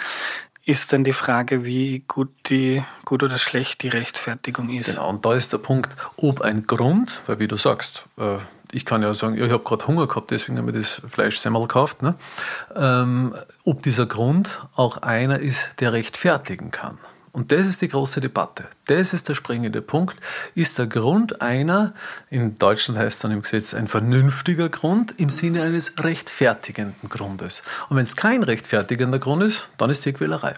ist 0.71 0.93
dann 0.93 1.03
die 1.03 1.13
Frage, 1.13 1.65
wie 1.65 2.05
gut 2.07 2.31
die 2.47 2.83
gut 3.05 3.23
oder 3.23 3.39
schlecht 3.39 3.83
die 3.83 3.89
Rechtfertigung 3.89 4.71
ist. 4.71 4.87
Genau, 4.87 5.09
und 5.09 5.25
da 5.25 5.35
ist 5.35 5.53
der 5.53 5.59
Punkt, 5.59 5.97
ob 6.17 6.41
ein 6.43 6.67
Grund, 6.67 7.23
weil 7.27 7.41
wie 7.41 7.49
du 7.49 7.57
sagst, 7.57 8.05
äh, 8.19 8.37
ich 8.73 8.85
kann 8.85 9.03
ja 9.03 9.13
sagen, 9.13 9.37
ich 9.37 9.51
habe 9.51 9.65
gerade 9.65 9.87
Hunger 9.89 10.07
gehabt, 10.07 10.31
deswegen 10.31 10.59
habe 10.59 10.71
ich 10.71 10.77
das 10.77 11.03
Fleischsemmel 11.09 11.63
gekauft, 11.63 12.03
ne? 12.03 12.15
ähm, 12.77 13.35
ob 13.65 13.83
dieser 13.83 14.07
Grund 14.07 14.61
auch 14.77 14.99
einer 14.99 15.41
ist, 15.41 15.71
der 15.81 15.93
rechtfertigen 15.93 16.71
kann. 16.71 16.99
Und 17.33 17.53
das 17.53 17.69
ist 17.69 17.81
die 17.81 17.89
große 17.89 18.21
Debatte. 18.21 18.65
Das 18.87 19.13
ist 19.13 19.29
der 19.29 19.35
springende 19.35 19.83
Punkt. 19.83 20.17
Ist 20.57 20.79
der 20.79 20.89
Grund 20.89 21.41
einer, 21.41 21.95
in 22.29 22.59
Deutschland 22.59 22.99
heißt 22.99 23.17
es 23.17 23.23
dann 23.23 23.31
im 23.31 23.43
Gesetz 23.43 23.73
ein 23.73 23.87
vernünftiger 23.87 24.69
Grund 24.69 25.15
im 25.19 25.31
Sinne 25.31 25.63
eines 25.63 26.03
rechtfertigenden 26.03 27.09
Grundes. 27.09 27.63
Und 27.89 27.97
wenn 27.97 28.03
es 28.03 28.17
kein 28.17 28.43
rechtfertigender 28.43 29.21
Grund 29.21 29.45
ist, 29.45 29.69
dann 29.79 29.91
ist 29.91 30.05
die 30.05 30.13
Quälerei. 30.13 30.55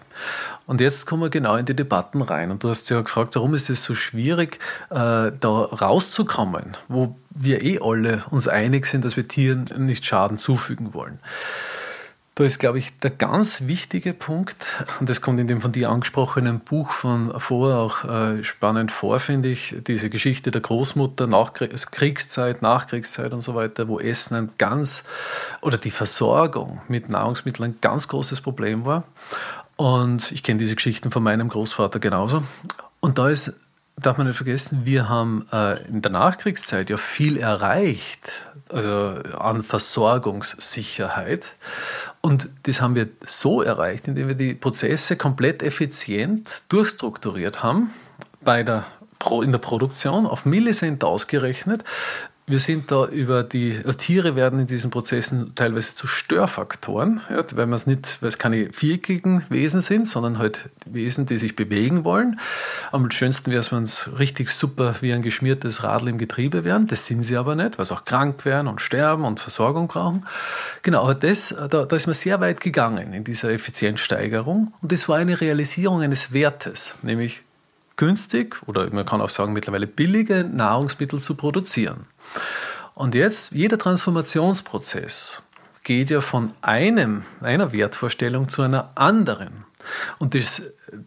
Und 0.66 0.80
jetzt 0.80 1.06
kommen 1.06 1.22
wir 1.22 1.30
genau 1.30 1.56
in 1.56 1.66
die 1.66 1.76
Debatten 1.76 2.22
rein. 2.22 2.50
Und 2.50 2.64
du 2.64 2.70
hast 2.70 2.88
ja 2.88 3.02
gefragt, 3.02 3.34
warum 3.36 3.54
ist 3.54 3.68
es 3.68 3.84
so 3.84 3.94
schwierig, 3.94 4.58
äh, 4.88 5.30
da 5.30 5.32
rauszukommen, 5.42 6.76
wo 6.88 7.16
wir 7.28 7.62
eh 7.62 7.80
alle 7.82 8.24
uns 8.30 8.48
einig 8.48 8.86
sind, 8.86 9.04
dass 9.04 9.16
wir 9.16 9.28
Tieren 9.28 9.68
nicht 9.76 10.06
Schaden 10.06 10.38
zufügen 10.38 10.94
wollen. 10.94 11.18
Da 12.34 12.44
ist, 12.44 12.58
glaube 12.58 12.78
ich, 12.78 12.98
der 13.00 13.10
ganz 13.10 13.66
wichtige 13.66 14.14
Punkt, 14.14 14.56
und 15.00 15.08
das 15.10 15.20
kommt 15.20 15.38
in 15.38 15.46
dem 15.46 15.60
von 15.60 15.70
dir 15.70 15.90
angesprochenen 15.90 16.60
Buch 16.60 16.90
von 16.90 17.38
vor 17.38 17.76
auch 17.76 18.04
äh, 18.04 18.42
spannend 18.42 18.90
vor, 18.90 19.20
finde 19.20 19.48
ich, 19.48 19.76
diese 19.86 20.08
Geschichte 20.08 20.50
der 20.50 20.62
Großmutter, 20.62 21.26
Nachkriegszeit, 21.26 22.62
Nachkriegszeit 22.62 23.34
und 23.34 23.42
so 23.42 23.54
weiter, 23.54 23.86
wo 23.86 24.00
Essen 24.00 24.34
ein 24.34 24.50
ganz, 24.56 25.04
oder 25.60 25.76
die 25.76 25.90
Versorgung 25.90 26.80
mit 26.88 27.10
Nahrungsmitteln 27.10 27.72
ein 27.72 27.78
ganz 27.82 28.08
großes 28.08 28.40
Problem 28.40 28.86
war. 28.86 29.04
Und 29.76 30.32
ich 30.32 30.42
kenne 30.42 30.58
diese 30.58 30.74
Geschichten 30.74 31.10
von 31.10 31.22
meinem 31.22 31.50
Großvater 31.50 31.98
genauso. 31.98 32.42
Und 33.00 33.18
da 33.18 33.28
ist, 33.28 33.52
darf 33.96 34.16
man 34.16 34.26
nicht 34.26 34.36
vergessen, 34.36 34.82
wir 34.84 35.10
haben 35.10 35.46
äh, 35.52 35.82
in 35.86 36.00
der 36.00 36.12
Nachkriegszeit 36.12 36.88
ja 36.88 36.96
viel 36.96 37.36
erreicht, 37.36 38.32
also 38.72 39.20
an 39.38 39.62
Versorgungssicherheit. 39.62 41.56
Und 42.20 42.48
das 42.64 42.80
haben 42.80 42.94
wir 42.94 43.08
so 43.26 43.62
erreicht, 43.62 44.08
indem 44.08 44.28
wir 44.28 44.34
die 44.34 44.54
Prozesse 44.54 45.16
komplett 45.16 45.62
effizient 45.62 46.62
durchstrukturiert 46.68 47.62
haben 47.62 47.90
bei 48.40 48.62
der 48.62 48.84
in 49.44 49.52
der 49.52 49.58
Produktion 49.58 50.26
auf 50.26 50.44
Millicent 50.44 51.04
ausgerechnet, 51.04 51.84
wir 52.46 52.58
sind 52.58 52.90
da 52.90 53.06
über 53.06 53.44
die, 53.44 53.76
also 53.84 53.96
Tiere 53.96 54.34
werden 54.34 54.58
in 54.58 54.66
diesen 54.66 54.90
Prozessen 54.90 55.54
teilweise 55.54 55.94
zu 55.94 56.08
Störfaktoren, 56.08 57.20
ja, 57.30 57.44
weil 57.54 57.66
man 57.66 57.76
es 57.76 57.86
nicht, 57.86 58.18
weil 58.20 58.28
es 58.30 58.38
keine 58.38 58.72
viereckigen 58.72 59.44
Wesen 59.48 59.80
sind, 59.80 60.08
sondern 60.08 60.38
halt 60.38 60.68
Wesen, 60.84 61.26
die 61.26 61.38
sich 61.38 61.54
bewegen 61.54 62.04
wollen. 62.04 62.40
Am 62.90 63.08
schönsten 63.12 63.52
wäre 63.52 63.60
es, 63.60 63.70
wenn 63.70 63.84
es 63.84 64.10
richtig 64.18 64.50
super 64.50 64.96
wie 65.00 65.12
ein 65.12 65.22
geschmiertes 65.22 65.84
Radl 65.84 66.08
im 66.08 66.18
Getriebe 66.18 66.64
wären. 66.64 66.88
Das 66.88 67.06
sind 67.06 67.22
sie 67.22 67.36
aber 67.36 67.54
nicht, 67.54 67.78
weil 67.78 67.86
sie 67.86 67.94
auch 67.94 68.04
krank 68.04 68.44
werden 68.44 68.66
und 68.66 68.80
sterben 68.80 69.24
und 69.24 69.38
Versorgung 69.38 69.86
brauchen. 69.86 70.26
Genau, 70.82 71.04
aber 71.04 71.14
das, 71.14 71.54
da, 71.70 71.84
da 71.84 71.96
ist 71.96 72.06
man 72.06 72.14
sehr 72.14 72.40
weit 72.40 72.60
gegangen 72.60 73.12
in 73.12 73.22
dieser 73.22 73.50
Effizienzsteigerung 73.50 74.74
und 74.82 74.90
das 74.90 75.08
war 75.08 75.16
eine 75.16 75.40
Realisierung 75.40 76.02
eines 76.02 76.32
Wertes, 76.32 76.96
nämlich 77.02 77.44
günstig 77.96 78.56
oder 78.66 78.92
man 78.92 79.06
kann 79.06 79.20
auch 79.20 79.28
sagen 79.28 79.52
mittlerweile 79.52 79.86
billige 79.86 80.44
Nahrungsmittel 80.44 81.20
zu 81.20 81.34
produzieren. 81.34 82.06
Und 82.94 83.14
jetzt, 83.14 83.52
jeder 83.52 83.78
Transformationsprozess 83.78 85.42
geht 85.84 86.10
ja 86.10 86.20
von 86.20 86.52
einem, 86.62 87.24
einer 87.40 87.72
Wertvorstellung 87.72 88.48
zu 88.48 88.62
einer 88.62 88.90
anderen. 88.94 89.64
Und 90.18 90.34
das, 90.34 90.62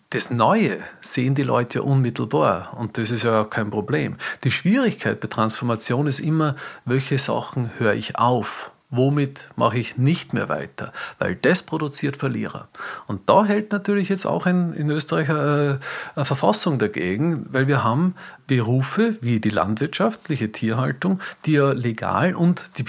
das 0.09 0.31
Neue 0.31 0.79
sehen 1.01 1.35
die 1.35 1.43
Leute 1.43 1.79
ja 1.79 1.85
unmittelbar 1.85 2.75
und 2.77 2.97
das 2.97 3.11
ist 3.11 3.23
ja 3.23 3.43
auch 3.43 3.49
kein 3.49 3.69
Problem. 3.69 4.17
Die 4.43 4.51
Schwierigkeit 4.51 5.19
bei 5.19 5.27
Transformation 5.27 6.07
ist 6.07 6.19
immer, 6.19 6.55
welche 6.83 7.17
Sachen 7.17 7.71
höre 7.77 7.93
ich 7.93 8.17
auf? 8.17 8.71
Womit 8.95 9.49
mache 9.55 9.77
ich 9.77 9.97
nicht 9.97 10.33
mehr 10.33 10.49
weiter? 10.49 10.91
Weil 11.19 11.35
das 11.35 11.63
produziert 11.63 12.17
Verlierer. 12.17 12.67
Und 13.07 13.29
da 13.29 13.45
hält 13.45 13.71
natürlich 13.71 14.09
jetzt 14.09 14.25
auch 14.25 14.45
ein, 14.45 14.73
in 14.73 14.89
Österreich 14.89 15.29
eine, 15.29 15.79
äh, 15.79 16.15
eine 16.15 16.25
Verfassung 16.25 16.79
dagegen, 16.79 17.45
weil 17.51 17.67
wir 17.67 17.83
haben 17.83 18.15
Berufe 18.47 19.17
wie 19.21 19.39
die 19.39 19.49
landwirtschaftliche 19.49 20.51
Tierhaltung, 20.51 21.19
die 21.45 21.53
ja 21.53 21.71
legal 21.71 22.35
und 22.35 22.71
die 22.77 22.83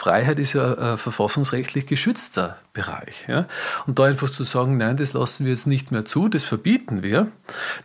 Berufsfreiheit 0.00 0.38
ist 0.38 0.52
ja 0.54 0.92
ein 0.92 0.98
verfassungsrechtlich 0.98 1.86
geschützter 1.86 2.56
Bereich. 2.72 3.26
Ja? 3.28 3.46
Und 3.86 3.98
da 3.98 4.04
einfach 4.04 4.30
zu 4.30 4.44
sagen, 4.44 4.78
nein, 4.78 4.96
das 4.96 5.12
lassen 5.12 5.44
wir 5.44 5.52
jetzt 5.52 5.66
nicht 5.66 5.92
mehr 5.92 6.04
zu, 6.04 6.28
das 6.28 6.44
verbieten 6.44 7.02
wir, 7.02 7.26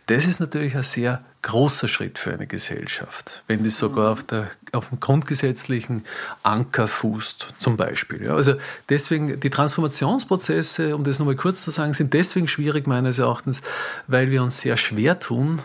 das 0.06 0.26
ist 0.26 0.40
natürlich 0.40 0.76
ein 0.76 0.82
sehr 0.82 1.22
großer 1.42 1.88
Schritt 1.88 2.18
für 2.18 2.32
eine 2.32 2.46
Gesellschaft, 2.46 3.42
wenn 3.48 3.64
das 3.64 3.76
sogar 3.76 4.12
auf, 4.12 4.22
der, 4.22 4.50
auf 4.72 4.88
dem 4.88 5.00
grundgesetzlichen 5.00 6.04
Anker 6.42 6.88
fußt, 6.88 7.54
zum 7.58 7.76
Beispiel. 7.76 8.24
Ja, 8.24 8.34
also 8.34 8.54
deswegen, 8.88 9.38
die 9.38 9.50
Transformationsprozesse, 9.50 10.96
um 10.96 11.04
das 11.04 11.18
nochmal 11.18 11.36
kurz 11.36 11.62
zu 11.62 11.70
sagen, 11.70 11.92
sind 11.92 12.14
deswegen 12.14 12.48
schwierig 12.48 12.86
meines 12.86 13.18
Erachtens, 13.18 13.60
weil 14.06 14.30
wir 14.30 14.42
uns 14.42 14.60
sehr 14.60 14.76
schwer 14.76 15.18
tun, 15.20 15.60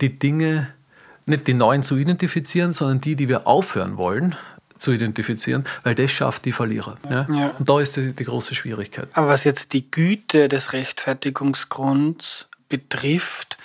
die 0.00 0.18
Dinge, 0.18 0.68
nicht 1.24 1.46
die 1.46 1.54
neuen 1.54 1.82
zu 1.82 1.96
identifizieren, 1.96 2.72
sondern 2.72 3.00
die, 3.00 3.16
die 3.16 3.28
wir 3.28 3.46
aufhören 3.46 3.96
wollen, 3.96 4.36
zu 4.78 4.92
identifizieren, 4.92 5.64
weil 5.82 5.94
das 5.94 6.10
schafft 6.10 6.44
die 6.44 6.52
Verlierer. 6.52 6.98
Ja? 7.08 7.26
ja. 7.30 7.48
Und 7.50 7.68
da 7.68 7.80
ist 7.80 7.96
die, 7.96 8.12
die, 8.12 8.24
große 8.24 8.54
Schwierigkeit. 8.54 9.08
Aber 9.14 9.28
was 9.28 9.44
jetzt 9.44 9.72
die 9.72 9.90
Güte 9.90 10.48
des 10.48 10.72
Rechtfertigungsgrunds 10.72 12.48
betrifft, 12.68 13.58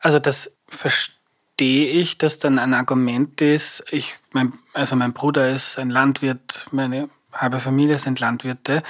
also 0.00 0.18
das 0.18 0.52
verstehe 0.68 1.88
ich, 1.88 2.18
dass 2.18 2.38
dann 2.38 2.58
ein 2.58 2.74
Argument 2.74 3.40
ist, 3.40 3.84
ich, 3.90 4.16
mein, 4.32 4.52
also 4.74 4.96
mein 4.96 5.12
Bruder 5.12 5.50
ist 5.50 5.78
ein 5.78 5.90
Landwirt, 5.90 6.66
meine 6.70 7.08
halbe 7.32 7.60
Familie 7.60 7.98
sind 7.98 8.20
Landwirte. 8.20 8.82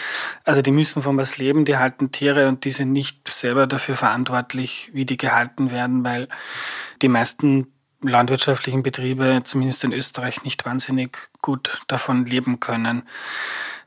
Also 0.45 0.63
die 0.63 0.71
müssen 0.71 1.03
von 1.03 1.17
was 1.17 1.39
leben, 1.39 1.65
die 1.65 1.77
halten 1.77 2.13
Tiere 2.13 2.49
und 2.49 2.65
die 2.65 2.71
sind 2.71 2.93
nicht 2.93 3.29
selber 3.29 3.67
dafür 3.67 3.97
verantwortlich, 3.97 4.91
wie 4.93 5.05
die 5.05 5.17
gehalten 5.17 5.71
werden, 5.71 6.05
weil 6.05 6.29
die 7.03 7.09
meisten 7.09 7.69
landwirtschaftlichen 8.03 8.83
Betriebe, 8.83 9.43
zumindest 9.45 9.85
in 9.85 9.93
Österreich, 9.93 10.45
nicht 10.45 10.65
wahnsinnig 10.65 11.19
gut 11.43 11.83
davon 11.89 12.27
leben 12.27 12.61
können. 12.61 13.03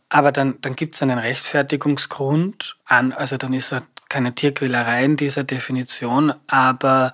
Aber 0.09 0.31
dann, 0.31 0.59
dann 0.61 0.75
gibt 0.75 0.95
es 0.95 1.01
einen 1.01 1.19
Rechtfertigungsgrund 1.19 2.75
an, 2.85 3.13
also 3.13 3.37
dann 3.37 3.53
ist 3.53 3.71
er 3.71 3.83
keine 4.09 4.35
Tierquälerei 4.35 5.05
in 5.05 5.15
dieser 5.15 5.45
Definition, 5.45 6.33
aber 6.47 7.13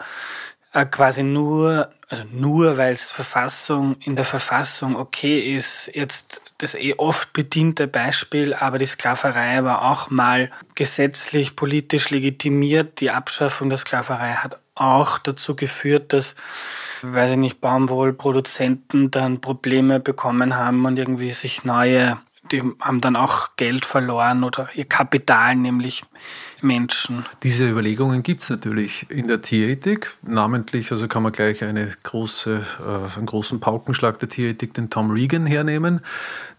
äh, 0.74 0.86
quasi 0.86 1.22
nur, 1.22 1.92
also 2.10 2.24
nur 2.32 2.78
weil 2.78 2.94
es 2.94 3.12
Verfassung 3.12 3.98
in 4.00 4.16
der 4.16 4.26
Verfassung 4.26 4.96
okay 4.96 5.56
ist, 5.56 5.92
jetzt 5.94 6.42
das 6.58 6.74
eh 6.74 6.96
oft 6.98 7.34
bediente 7.34 7.88
Beispiel, 7.88 8.54
aber 8.54 8.80
die 8.80 8.88
Sklaverei 8.88 9.64
war 9.64 9.84
auch 9.84 10.10
mal 10.10 10.50
gesetzlich, 10.74 11.56
politisch 11.56 12.10
legitimiert. 12.10 13.00
Die 13.00 13.12
Abschaffung 13.12 13.70
der 13.70 13.78
Sklaverei 13.78 14.34
hat 14.34 14.60
auch 14.80 15.18
dazu 15.18 15.56
geführt, 15.56 16.14
dass, 16.14 16.36
weiß 17.02 17.32
ich 17.32 17.38
nicht, 17.38 17.62
Baumwollproduzenten 17.62 19.12
dann 19.12 19.42
Probleme 19.42 20.00
bekommen 20.00 20.56
haben 20.56 20.86
und 20.86 20.98
irgendwie 20.98 21.32
sich 21.32 21.64
neue, 21.64 22.18
die 22.52 22.64
haben 22.80 23.02
dann 23.02 23.16
auch 23.16 23.50
Geld 23.56 23.86
verloren 23.86 24.44
oder 24.44 24.70
ihr 24.74 24.86
Kapital 24.86 25.56
nämlich 25.56 26.04
Menschen. 26.62 27.26
Diese 27.44 27.70
Überlegungen 27.70 28.24
gibt 28.24 28.42
es 28.42 28.50
natürlich 28.50 29.10
in 29.10 29.28
der 29.28 29.42
Tierethik, 29.42 30.14
namentlich, 30.24 30.92
also 30.92 31.08
kann 31.08 31.24
man 31.24 31.32
gleich 31.32 31.64
eine 31.64 31.94
große, 32.04 32.62
äh, 32.80 33.18
einen 33.18 33.26
großen 33.26 33.60
Paukenschlag 33.60 34.20
der 34.20 34.30
Tierethik, 34.30 34.74
den 34.74 34.90
Tom 34.90 35.12
Regan 35.12 35.46
hernehmen, 35.46 36.02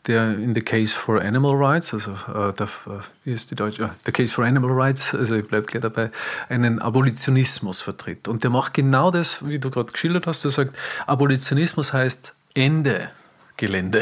der 0.07 0.35
in 0.35 0.55
The 0.55 0.63
Case 0.63 0.95
for 0.95 1.21
Animal 1.21 1.55
Rights, 1.55 1.93
also 1.93 2.13
äh, 2.13 2.53
der, 2.53 2.67
äh, 2.67 3.01
wie 3.25 3.33
ist 3.33 3.51
die 3.51 3.55
deutsche, 3.55 3.91
The 4.07 4.13
Case 4.13 4.33
for 4.33 4.45
Animal 4.45 4.71
Rights, 4.71 5.15
also 5.15 5.35
ich 5.35 5.47
bleibe 5.47 5.67
gleich 5.67 5.83
dabei, 5.83 6.11
einen 6.49 6.79
Abolitionismus 6.79 7.81
vertritt. 7.81 8.29
Und 8.29 8.45
der 8.45 8.51
macht 8.51 8.75
genau 8.75 9.11
das, 9.11 9.47
wie 9.47 9.59
du 9.59 9.71
gerade 9.71 9.93
geschildert 9.93 10.27
hast, 10.27 10.45
der 10.45 10.51
sagt, 10.51 10.77
Abolitionismus 11.07 11.93
heißt 11.93 12.35
Ende 12.55 13.11
Gelände. 13.59 14.01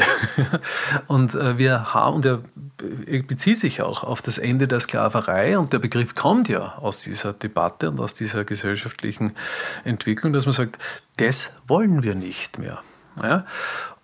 Und 1.07 1.35
äh, 1.35 1.57
wir 1.57 1.93
haben, 1.93 2.15
und 2.15 2.25
er 2.25 2.41
bezieht 3.23 3.59
sich 3.59 3.81
auch 3.81 4.03
auf 4.03 4.21
das 4.21 4.37
Ende 4.37 4.67
der 4.67 4.79
Sklaverei 4.79 5.57
und 5.57 5.73
der 5.73 5.79
Begriff 5.79 6.15
kommt 6.15 6.47
ja 6.47 6.75
aus 6.77 6.99
dieser 6.99 7.33
Debatte 7.33 7.89
und 7.89 7.99
aus 7.99 8.13
dieser 8.13 8.45
gesellschaftlichen 8.45 9.35
Entwicklung, 9.83 10.31
dass 10.31 10.45
man 10.45 10.53
sagt, 10.53 10.77
das 11.17 11.51
wollen 11.67 12.03
wir 12.03 12.13
nicht 12.13 12.59
mehr. 12.59 12.81
Ja? 13.21 13.45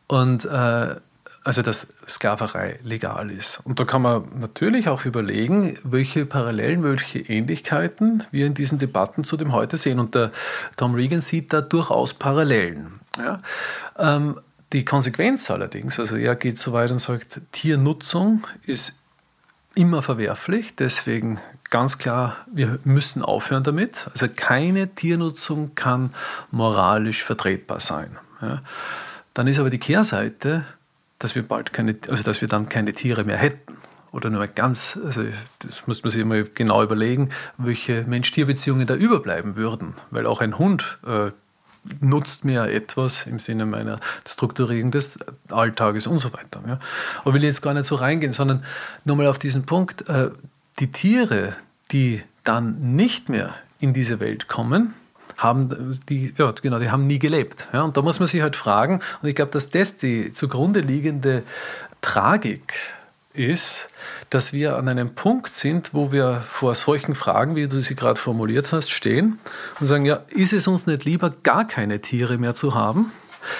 Und 0.07 0.45
äh, 0.45 0.95
also 1.43 1.61
dass 1.61 1.87
Sklaverei 2.07 2.79
legal 2.83 3.29
ist. 3.29 3.61
Und 3.65 3.79
da 3.79 3.85
kann 3.85 4.01
man 4.01 4.23
natürlich 4.39 4.87
auch 4.87 5.05
überlegen, 5.05 5.77
welche 5.83 6.25
Parallelen, 6.25 6.83
welche 6.83 7.19
Ähnlichkeiten 7.19 8.23
wir 8.31 8.47
in 8.47 8.53
diesen 8.53 8.79
Debatten 8.79 9.23
zu 9.23 9.35
dem 9.35 9.51
heute 9.51 9.77
sehen. 9.77 9.99
Und 9.99 10.15
der 10.15 10.31
Tom 10.77 10.95
Regan 10.95 11.21
sieht 11.21 11.51
da 11.51 11.61
durchaus 11.61 12.13
Parallelen. 12.13 13.01
Ja? 13.17 13.41
Ähm, 13.97 14.39
die 14.73 14.85
Konsequenz 14.85 15.49
allerdings, 15.51 15.99
also 15.99 16.17
er 16.17 16.35
geht 16.35 16.59
so 16.59 16.73
weit 16.73 16.91
und 16.91 16.99
sagt, 16.99 17.41
Tiernutzung 17.51 18.45
ist 18.65 18.93
immer 19.75 20.01
verwerflich, 20.01 20.75
deswegen 20.75 21.39
ganz 21.69 21.97
klar, 21.97 22.37
wir 22.51 22.79
müssen 22.83 23.23
aufhören 23.23 23.63
damit. 23.63 24.07
Also 24.11 24.27
keine 24.33 24.93
Tiernutzung 24.93 25.73
kann 25.73 26.13
moralisch 26.51 27.23
vertretbar 27.23 27.79
sein. 27.79 28.17
Ja. 28.41 28.61
Dann 29.33 29.47
ist 29.47 29.59
aber 29.59 29.71
die 29.71 29.79
Kehrseite, 29.79 30.65
dass 31.17 31.33
wir 31.33 31.47
bald 31.47 31.73
keine, 31.73 31.95
also 32.09 32.23
dass 32.23 32.41
wir 32.41 32.47
dann 32.47 32.69
keine 32.69 32.93
Tiere 32.93 33.23
mehr 33.23 33.37
hätten. 33.37 33.77
Oder 34.11 34.29
nur 34.29 34.45
ganz, 34.45 34.99
also 35.03 35.23
das 35.57 35.87
muss 35.87 36.03
man 36.03 36.11
sich 36.11 36.21
immer 36.21 36.43
genau 36.43 36.83
überlegen, 36.83 37.29
welche 37.57 38.03
Mensch-Tier-Beziehungen 38.03 38.85
da 38.85 38.93
überbleiben 38.93 39.55
würden. 39.55 39.95
Weil 40.11 40.27
auch 40.27 40.41
ein 40.41 40.59
Hund 40.59 40.99
äh, 41.07 41.31
nutzt 41.99 42.45
mir 42.45 42.63
etwas 42.65 43.25
im 43.25 43.39
Sinne 43.39 43.65
meiner 43.65 43.99
Strukturierung 44.27 44.91
des 44.91 45.17
Alltages 45.49 46.07
und 46.07 46.19
so 46.19 46.31
weiter. 46.33 46.63
Ja. 46.67 46.79
Aber 47.21 47.33
will 47.33 47.43
jetzt 47.43 47.61
gar 47.61 47.73
nicht 47.73 47.85
so 47.85 47.95
reingehen, 47.95 48.31
sondern 48.31 48.63
nur 49.05 49.15
mal 49.15 49.27
auf 49.27 49.39
diesen 49.39 49.65
Punkt, 49.65 50.07
äh, 50.09 50.29
die 50.79 50.91
Tiere, 50.91 51.53
die 51.91 52.23
dann 52.43 52.95
nicht 52.95 53.29
mehr 53.29 53.53
in 53.79 53.93
diese 53.93 54.19
Welt 54.19 54.47
kommen, 54.47 54.93
haben 55.37 55.99
die, 56.09 56.33
ja, 56.37 56.53
genau, 56.61 56.79
die 56.79 56.89
haben 56.89 57.07
nie 57.07 57.19
gelebt. 57.19 57.67
Ja. 57.73 57.81
Und 57.83 57.97
da 57.97 58.01
muss 58.01 58.19
man 58.19 58.27
sich 58.27 58.41
halt 58.41 58.55
fragen, 58.55 59.01
und 59.21 59.29
ich 59.29 59.35
glaube, 59.35 59.51
dass 59.51 59.69
das 59.69 59.97
die 59.97 60.33
zugrunde 60.33 60.79
liegende 60.79 61.43
Tragik 62.01 62.73
ist, 63.33 63.89
dass 64.29 64.53
wir 64.53 64.77
an 64.77 64.87
einem 64.87 65.15
Punkt 65.15 65.53
sind, 65.53 65.93
wo 65.93 66.11
wir 66.11 66.43
vor 66.49 66.75
solchen 66.75 67.15
Fragen, 67.15 67.55
wie 67.55 67.67
du 67.67 67.79
sie 67.79 67.95
gerade 67.95 68.19
formuliert 68.19 68.71
hast, 68.71 68.91
stehen 68.91 69.39
und 69.79 69.87
sagen, 69.87 70.05
ja, 70.05 70.21
ist 70.29 70.53
es 70.53 70.67
uns 70.67 70.87
nicht 70.87 71.05
lieber, 71.05 71.29
gar 71.29 71.67
keine 71.67 71.99
Tiere 72.01 72.37
mehr 72.37 72.55
zu 72.55 72.75
haben, 72.75 73.11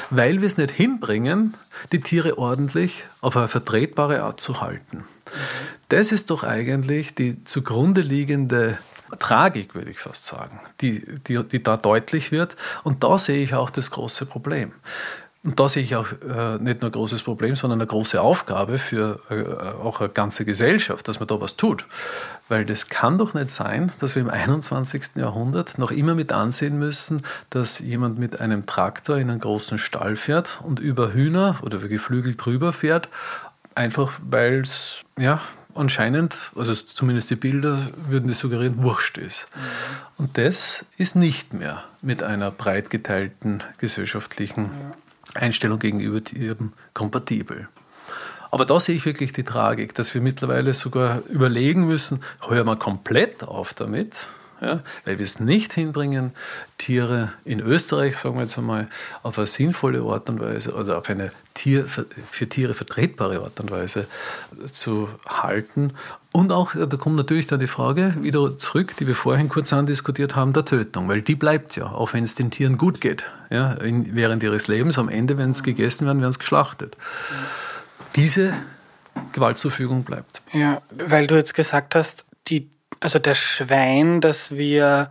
weil 0.10 0.42
wir 0.42 0.48
es 0.48 0.58
nicht 0.58 0.72
hinbringen, 0.72 1.56
die 1.92 2.02
Tiere 2.02 2.38
ordentlich 2.38 3.06
auf 3.22 3.36
eine 3.36 3.48
vertretbare 3.48 4.24
Art 4.24 4.40
zu 4.40 4.62
halten. 4.62 5.06
Das 5.90 6.12
ist 6.12 6.30
doch 6.30 6.44
eigentlich 6.44 7.16
die 7.16 7.44
zugrunde 7.44 8.02
liegende 8.02 8.78
Tragik, 9.20 9.76
würde 9.76 9.92
ich 9.92 10.00
fast 10.00 10.26
sagen, 10.26 10.60
die, 10.82 11.06
die, 11.28 11.44
die 11.44 11.62
da 11.62 11.78
deutlich 11.78 12.32
wird. 12.32 12.56
Und 12.84 13.04
da 13.04 13.18
sehe 13.18 13.44
ich 13.44 13.54
auch 13.54 13.70
das 13.70 13.92
große 13.92 14.26
Problem. 14.26 14.72
Und 15.46 15.60
da 15.60 15.68
sehe 15.68 15.84
ich 15.84 15.96
auch 15.98 16.08
äh, 16.12 16.58
nicht 16.60 16.82
nur 16.82 16.90
ein 16.90 16.94
großes 16.94 17.22
Problem, 17.22 17.58
sondern 17.58 17.82
eine 17.82 17.88
große 17.88 18.22
Aufgabe 18.22 18.78
für 18.78 19.20
äh, 19.30 19.44
auch 19.84 20.00
eine 20.00 20.08
ganze 20.08 20.46
Gesellschaft, 20.46 21.06
dass 21.08 21.20
man 21.20 21.28
da 21.28 21.42
was 21.42 21.58
tut. 21.58 21.86
Weil 22.48 22.66
das 22.66 22.88
kann 22.88 23.18
doch 23.18 23.34
nicht 23.34 23.50
sein, 23.50 23.92
dass 24.00 24.16
wir 24.16 24.22
im 24.22 24.30
21. 24.30 25.16
Jahrhundert 25.16 25.78
noch 25.78 25.92
immer 25.92 26.16
mit 26.16 26.32
ansehen 26.32 26.80
müssen, 26.80 27.24
dass 27.50 27.80
jemand 27.80 28.20
mit 28.20 28.40
einem 28.40 28.66
Traktor 28.66 29.18
in 29.18 29.30
einen 29.30 29.42
großen 29.42 29.78
Stall 29.78 30.16
fährt 30.16 30.62
und 30.64 30.80
über 30.80 31.12
Hühner 31.12 31.60
oder 31.62 31.78
über 31.80 31.90
Geflügel 31.90 32.36
drüber 32.36 32.72
fährt, 32.72 33.10
einfach 33.76 34.14
weil 34.26 34.62
es, 34.62 35.04
ja, 35.20 35.42
anscheinend, 35.76 36.38
also 36.56 36.74
zumindest 36.74 37.32
die 37.32 37.36
Bilder 37.36 37.80
würden 38.08 38.30
das 38.30 38.40
suggerieren, 38.40 38.82
wurscht 38.82 39.18
ist. 39.18 39.50
Mhm. 39.54 39.60
Und 40.24 40.38
das 40.38 40.86
ist 40.98 41.18
nicht 41.18 41.54
mehr 41.54 41.84
mit 42.02 42.24
einer 42.24 42.50
breit 42.50 42.90
geteilten 42.90 43.62
gesellschaftlichen 43.78 44.70
Einstellung 45.36 45.80
gegenüber 45.80 46.24
Tieren 46.24 46.74
kompatibel. 46.94 47.68
Aber 48.52 48.66
da 48.66 48.80
sehe 48.80 48.96
ich 48.96 49.06
wirklich 49.06 49.34
die 49.34 49.44
Tragik, 49.44 49.96
dass 49.96 50.14
wir 50.14 50.22
mittlerweile 50.22 50.74
sogar 50.74 51.24
überlegen 51.28 51.88
müssen, 51.88 52.24
hören 52.48 52.68
wir 52.68 52.76
komplett 52.76 53.44
auf 53.44 53.74
damit, 53.74 54.28
Ja? 54.64 54.82
Weil 55.06 55.20
wir 55.20 55.26
es 55.26 55.40
nicht 55.40 55.74
hinbringen, 55.74 56.32
Tiere 56.78 57.34
in 57.46 57.60
Österreich, 57.60 58.18
sagen 58.18 58.36
wir 58.36 58.42
jetzt 58.42 58.58
einmal, 58.58 58.88
auf 59.22 59.38
eine 59.38 59.48
sinnvolle 59.48 60.02
Art 60.02 60.30
und 60.30 60.40
Weise 60.40 60.74
oder 60.74 60.98
auf 60.98 61.10
eine 61.10 61.32
Tier, 61.54 61.86
für 61.86 62.50
Tiere 62.50 62.74
vertretbare 62.74 63.42
Art 63.42 63.60
und 63.60 63.70
Weise 63.70 64.08
zu 64.72 65.10
halten. 65.28 65.94
Und 66.32 66.52
auch, 66.52 66.72
da 66.74 66.98
kommt 66.98 67.16
natürlich 67.16 67.46
dann 67.46 67.60
die 67.60 67.68
Frage 67.68 68.16
wieder 68.22 68.58
zurück, 68.58 68.96
die 68.98 69.06
wir 69.06 69.14
vorhin 69.14 69.50
kurz 69.50 69.72
andiskutiert 69.72 70.36
haben, 70.36 70.54
der 70.54 70.66
Tötung, 70.66 71.08
weil 71.08 71.22
die 71.22 71.36
bleibt 71.36 71.76
ja, 71.76 71.86
auch 71.86 72.14
wenn 72.14 72.24
es 72.24 72.34
den 72.34 72.50
Tieren 72.50 72.78
gut 72.78 73.02
geht. 73.02 73.26
Ja, 73.52 73.74
in, 73.74 74.16
während 74.16 74.42
ihres 74.42 74.68
Lebens, 74.68 74.98
am 74.98 75.10
Ende, 75.10 75.38
wenn 75.38 75.52
es 75.52 75.62
gegessen 75.62 76.08
werden, 76.08 76.22
werden 76.22 76.32
es 76.32 76.40
geschlachtet. 76.40 76.98
Diese 78.16 78.54
Gewaltzufügung 79.32 80.04
bleibt. 80.04 80.42
Ja, 80.52 80.82
weil 80.92 81.28
du 81.28 81.36
jetzt 81.36 81.54
gesagt 81.54 81.96
hast, 81.96 82.26
die, 82.48 82.70
also 83.00 83.20
das 83.20 83.38
Schwein, 83.38 84.22
das 84.22 84.52
wir, 84.52 85.10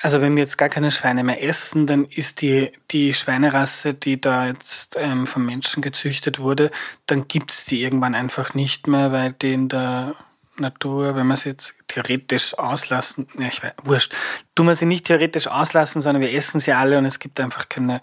also 0.00 0.20
wenn 0.22 0.36
wir 0.36 0.42
jetzt 0.42 0.58
gar 0.58 0.68
keine 0.68 0.90
Schweine 0.90 1.24
mehr 1.24 1.42
essen, 1.42 1.86
dann 1.86 2.04
ist 2.04 2.40
die, 2.42 2.72
die 2.90 3.14
Schweinerasse, 3.14 3.94
die 3.94 4.20
da 4.20 4.46
jetzt 4.46 4.96
ähm, 4.98 5.26
vom 5.26 5.44
Menschen 5.46 5.82
gezüchtet 5.82 6.38
wurde, 6.38 6.70
dann 7.06 7.28
gibt 7.28 7.52
es 7.52 7.64
die 7.64 7.82
irgendwann 7.82 8.14
einfach 8.14 8.54
nicht 8.54 8.86
mehr, 8.86 9.12
weil 9.12 9.32
die 9.32 9.54
in 9.54 9.68
der 9.68 10.14
Natur, 10.60 11.14
wenn 11.14 11.26
wir 11.26 11.36
sie 11.36 11.50
jetzt 11.50 11.74
theoretisch 11.86 12.58
auslassen, 12.58 13.28
ja, 13.38 13.46
ich 13.46 13.62
weiß, 13.62 13.72
wurscht, 13.84 14.14
tun 14.54 14.66
wir 14.66 14.74
sie 14.74 14.86
nicht 14.86 15.06
theoretisch 15.06 15.46
auslassen, 15.46 16.02
sondern 16.02 16.22
wir 16.22 16.32
essen 16.32 16.60
sie 16.60 16.72
alle 16.72 16.98
und 16.98 17.04
es 17.04 17.18
gibt 17.18 17.40
einfach 17.40 17.68
keine, 17.68 18.00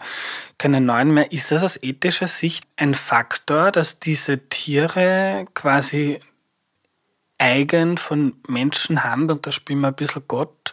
keine 0.58 0.80
neuen 0.80 1.12
mehr. 1.12 1.32
Ist 1.32 1.52
das 1.52 1.62
aus 1.62 1.82
ethischer 1.82 2.26
Sicht 2.26 2.66
ein 2.76 2.94
Faktor, 2.94 3.72
dass 3.72 3.98
diese 3.98 4.48
Tiere 4.48 5.46
quasi 5.54 6.20
eigen 7.38 7.98
von 7.98 8.34
Menschenhand, 8.48 9.30
und 9.30 9.46
da 9.46 9.52
spielen 9.52 9.80
wir 9.80 9.88
ein 9.88 9.94
bisschen 9.94 10.22
Gott, 10.26 10.72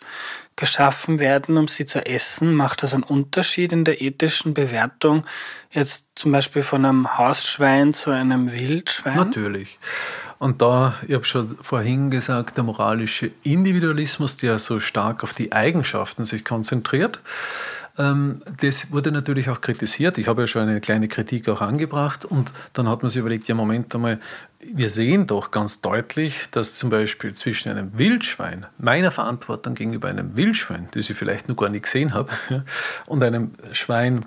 geschaffen 0.56 1.20
werden, 1.20 1.58
um 1.58 1.68
sie 1.68 1.86
zu 1.86 2.06
essen? 2.06 2.54
Macht 2.54 2.84
das 2.84 2.94
einen 2.94 3.04
Unterschied 3.04 3.72
in 3.72 3.86
der 3.86 4.02
ethischen 4.02 4.54
Bewertung 4.54 5.26
jetzt 5.72 6.06
zum 6.16 6.32
Beispiel 6.32 6.62
von 6.62 6.86
einem 6.86 7.18
Hausschwein 7.18 7.94
zu 7.94 8.12
einem 8.12 8.52
Wildschwein? 8.52 9.16
Natürlich. 9.16 9.80
Und 10.38 10.62
da, 10.62 10.96
ich 11.08 11.14
habe 11.14 11.26
schon 11.26 11.58
vorhin 11.62 12.12
gesagt, 12.12 12.58
der 12.58 12.64
moralische 12.66 13.32
Individualismus, 13.44 14.38
der 14.38 14.60
so 14.60 14.80
stark 14.80 15.24
auf 15.24 15.34
die 15.34 15.54
Eigenschaften 15.54 16.26
sich 16.26 16.44
konzentriert, 16.44 17.20
das 17.96 18.92
wurde 18.92 19.12
natürlich 19.12 19.50
auch 19.50 19.62
kritisiert. 19.62 20.18
Ich 20.18 20.28
habe 20.28 20.42
ja 20.42 20.48
schon 20.48 20.64
eine 20.64 20.82
kleine 20.82 21.08
Kritik 21.08 21.48
auch 21.48 21.62
angebracht 21.62 22.26
und 22.26 22.52
dann 22.74 22.90
hat 22.90 23.04
man 23.04 23.10
sich 23.10 23.20
überlegt, 23.20 23.48
ja 23.48 23.54
Moment 23.54 23.94
einmal, 23.94 24.20
wir 24.60 24.90
sehen 24.90 25.28
doch 25.28 25.52
ganz 25.52 25.82
deutlich, 25.82 26.48
dass 26.52 26.74
zum 26.74 26.90
Beispiel 26.90 27.34
zwischen 27.34 27.70
einem 27.70 27.96
Wildschwein, 27.96 28.66
meiner 28.80 29.12
Verantwortung 29.12 29.76
gegenüber 29.76 30.08
einem 30.08 30.36
Wildschwein, 30.36 30.88
das 30.92 31.10
ich 31.10 31.16
vielleicht 31.16 31.50
noch 31.50 31.56
gar 31.56 31.70
nicht 31.70 31.84
gesehen 31.84 32.16
habe, 32.16 32.32
und 33.06 33.22
einem 33.22 33.52
Schwein 33.74 34.26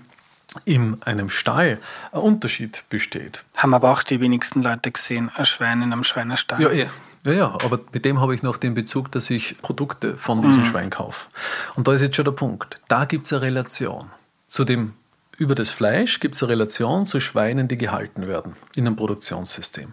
in 0.64 1.02
einem 1.02 1.28
Stall 1.28 1.78
ein 2.12 2.20
Unterschied 2.20 2.84
besteht. 2.88 3.44
Haben 3.56 3.74
aber 3.74 3.90
auch 3.90 4.04
die 4.04 4.20
wenigsten 4.20 4.62
Leute 4.62 4.92
gesehen, 4.92 5.30
ein 5.34 5.44
Schwein 5.44 5.82
in 5.82 5.92
einem 5.92 6.04
Schweinestall. 6.04 6.60
Ja, 6.60 6.70
ja. 6.70 6.86
Ja, 7.26 7.32
ja, 7.32 7.52
aber 7.64 7.80
mit 7.92 8.04
dem 8.04 8.20
habe 8.20 8.36
ich 8.36 8.44
noch 8.44 8.56
den 8.56 8.74
Bezug, 8.74 9.10
dass 9.10 9.30
ich 9.30 9.60
Produkte 9.60 10.16
von 10.16 10.42
diesem 10.42 10.62
mhm. 10.62 10.66
Schwein 10.66 10.90
kaufe. 10.90 11.26
Und 11.74 11.88
da 11.88 11.92
ist 11.92 12.00
jetzt 12.00 12.14
schon 12.14 12.24
der 12.24 12.32
Punkt. 12.32 12.78
Da 12.86 13.04
gibt 13.04 13.26
es 13.26 13.32
eine 13.32 13.42
Relation. 13.42 14.12
Zu 14.46 14.64
dem, 14.64 14.92
über 15.36 15.56
das 15.56 15.68
Fleisch 15.68 16.20
gibt 16.20 16.36
es 16.36 16.42
eine 16.44 16.52
Relation 16.52 17.04
zu 17.04 17.18
Schweinen, 17.18 17.66
die 17.66 17.78
gehalten 17.78 18.28
werden 18.28 18.54
in 18.76 18.86
einem 18.86 18.94
Produktionssystem. 18.94 19.92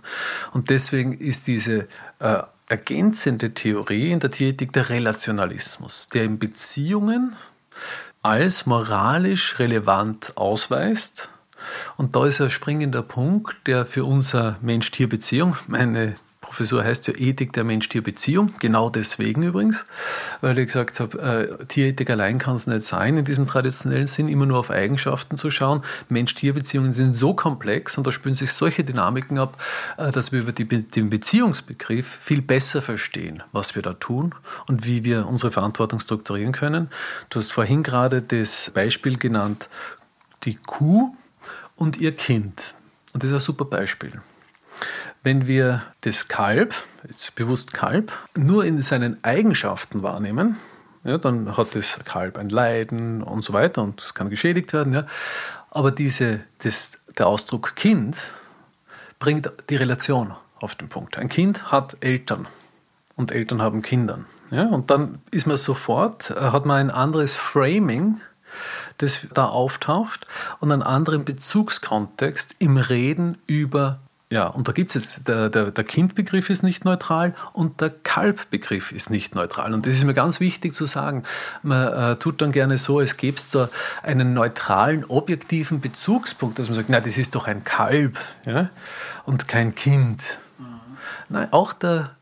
Und 0.52 0.70
deswegen 0.70 1.18
ist 1.18 1.48
diese 1.48 1.88
äh, 2.20 2.44
ergänzende 2.70 3.56
Theorie 3.56 4.12
in 4.12 4.20
der 4.20 4.30
Tierethik 4.30 4.72
der 4.72 4.90
Relationalismus, 4.90 6.10
der 6.10 6.26
in 6.26 6.38
Beziehungen 6.38 7.36
als 8.22 8.68
moralisch 8.68 9.58
relevant 9.58 10.38
ausweist. 10.38 11.30
Und 11.98 12.16
da 12.16 12.28
ist 12.28 12.42
ein 12.42 12.52
springender 12.52 13.02
Punkt, 13.02 13.56
der 13.66 13.88
für 13.88 14.06
unsere 14.06 14.58
Mensch-Tier-Beziehung, 14.62 15.56
meine 15.66 16.14
Professur 16.54 16.84
heißt 16.84 17.08
ja 17.08 17.16
Ethik 17.16 17.52
der 17.54 17.64
Mensch-Tier-Beziehung, 17.64 18.54
genau 18.60 18.92
deswegen 18.92 19.42
übrigens, 19.42 19.86
weil 20.40 20.56
ich 20.60 20.68
gesagt 20.68 21.00
habe, 21.00 21.20
äh, 21.20 21.66
Tierethik 21.66 22.12
allein 22.12 22.38
kann 22.38 22.56
es 22.56 22.68
nicht 22.68 22.84
sein, 22.84 23.18
in 23.18 23.26
diesem 23.26 23.48
traditionellen 23.48 24.06
Sinn 24.06 24.28
immer 24.28 24.46
nur 24.46 24.60
auf 24.60 24.70
Eigenschaften 24.70 25.36
zu 25.36 25.50
schauen. 25.50 25.82
Mensch-Tier-Beziehungen 26.10 26.94
sind 26.94 27.16
so 27.16 27.34
komplex 27.34 27.98
und 27.98 28.06
da 28.06 28.12
spüren 28.12 28.36
sich 28.36 28.54
solche 28.54 28.84
Dynamiken 28.84 29.40
ab, 29.40 29.60
äh, 29.98 30.12
dass 30.12 30.32
wir 30.32 30.42
über 30.42 30.52
die, 30.52 30.68
den 30.68 31.10
Beziehungsbegriff 31.10 32.20
viel 32.22 32.44
besser 32.44 32.84
verstehen, 32.84 33.42
was 33.52 33.74
wir 33.74 33.82
da 33.82 33.94
tun 33.94 34.36
und 34.68 34.86
wie 34.86 35.04
wir 35.04 35.26
unsere 35.28 35.52
Verantwortung 35.52 36.02
strukturieren 36.02 36.54
können. 36.54 36.92
Du 37.32 37.40
hast 37.40 37.52
vorhin 37.52 37.82
gerade 37.82 38.22
das 38.22 38.70
Beispiel 38.76 39.18
genannt, 39.18 39.70
die 40.44 40.54
Kuh 40.54 41.16
und 41.78 41.98
ihr 41.98 42.16
Kind. 42.16 42.76
Und 43.12 43.24
das 43.24 43.32
ist 43.32 43.38
ein 43.38 43.40
super 43.40 43.66
Beispiel. 43.66 44.22
Wenn 45.24 45.48
wir 45.48 45.84
das 46.02 46.28
Kalb, 46.28 46.76
jetzt 47.08 47.34
bewusst 47.36 47.74
Kalb, 47.74 48.12
nur 48.36 48.66
in 48.66 48.82
seinen 48.82 49.24
Eigenschaften 49.24 50.04
wahrnehmen, 50.04 50.58
ja, 51.04 51.18
dann 51.18 51.58
hat 51.58 51.76
das 51.76 52.00
Kalb 52.06 52.38
ein 52.38 52.50
Leiden 52.50 53.24
und 53.24 53.44
so 53.44 53.54
weiter 53.54 53.82
und 53.84 54.02
es 54.02 54.14
kann 54.14 54.30
geschädigt 54.30 54.74
werden. 54.74 54.94
Ja. 54.94 55.06
Aber 55.72 55.92
diese, 55.92 56.42
das, 56.64 56.94
der 57.18 57.28
Ausdruck 57.28 57.76
Kind 57.76 58.30
bringt 59.20 59.52
die 59.70 59.76
Relation 59.76 60.34
auf 60.60 60.76
den 60.76 60.90
Punkt. 60.90 61.18
Ein 61.18 61.30
Kind 61.30 61.72
hat 61.72 61.98
Eltern 62.02 62.48
und 63.16 63.32
Eltern 63.32 63.62
haben 63.62 63.82
Kinder. 63.82 64.20
Ja, 64.52 64.68
und 64.68 64.92
dann 64.92 65.20
ist 65.32 65.48
man 65.48 65.58
sofort, 65.58 66.30
äh, 66.30 66.36
hat 66.36 66.66
man 66.66 66.78
ein 66.78 66.92
anderes 66.92 67.34
Framing, 67.34 68.22
das 68.98 69.22
da 69.34 69.46
auftaucht 69.46 70.28
und 70.60 70.72
einen 70.72 70.84
anderen 70.84 71.26
Bezugskontext 71.26 72.56
im 72.60 72.78
Reden 72.78 73.38
über 73.48 74.00
ja, 74.34 74.48
und 74.48 74.68
da 74.68 74.72
gibt 74.72 74.96
es 74.96 75.16
jetzt, 75.16 75.28
der, 75.28 75.52
der, 75.52 75.70
der 75.70 75.84
Kindbegriff 75.84 76.50
ist 76.50 76.64
nicht 76.64 76.86
neutral 76.86 77.36
und 77.54 77.82
der 77.82 77.92
Kalbbegriff 77.92 78.92
ist 78.92 79.12
nicht 79.12 79.36
neutral. 79.36 79.76
Und 79.76 79.86
das 79.86 79.94
ist 79.94 80.04
mir 80.06 80.16
ganz 80.16 80.40
wichtig 80.40 80.74
zu 80.74 80.86
sagen. 80.86 81.22
Man 81.62 81.94
äh, 81.94 82.16
tut 82.16 82.42
dann 82.42 82.52
gerne 82.52 82.80
so, 82.80 83.00
es 83.00 83.18
gäbe 83.18 83.38
es 83.38 83.50
da 83.50 83.70
einen 84.02 84.34
neutralen, 84.34 85.06
objektiven 85.06 85.82
Bezugspunkt, 85.82 86.58
dass 86.58 86.68
man 86.68 86.76
sagt, 86.76 86.90
na, 86.90 87.00
das 87.00 87.20
ist 87.20 87.36
doch 87.36 87.46
ein 87.46 87.64
Kalb 87.64 88.18
ja? 88.44 88.72
und 89.28 89.48
kein 89.48 89.76
Kind. 89.76 90.40
Mhm. 90.58 90.66
Nein, 91.30 91.54
auch, 91.54 91.72
der, 91.72 92.16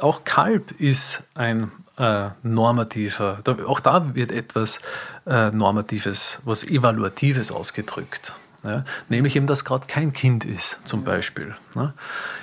auch 0.00 0.24
Kalb 0.24 0.72
ist 0.80 1.22
ein 1.34 1.70
äh, 1.96 2.30
normativer, 2.42 3.38
da, 3.44 3.56
auch 3.68 3.78
da 3.78 4.16
wird 4.16 4.32
etwas 4.32 4.80
äh, 5.26 5.52
Normatives, 5.52 6.40
was 6.44 6.64
Evaluatives 6.64 7.52
ausgedrückt. 7.52 8.34
Ja, 8.64 8.84
nämlich 9.08 9.34
eben, 9.34 9.46
dass 9.46 9.64
gerade 9.64 9.86
kein 9.88 10.12
Kind 10.12 10.44
ist, 10.44 10.78
zum 10.84 11.02
Beispiel. 11.02 11.54
Ja. 11.74 11.94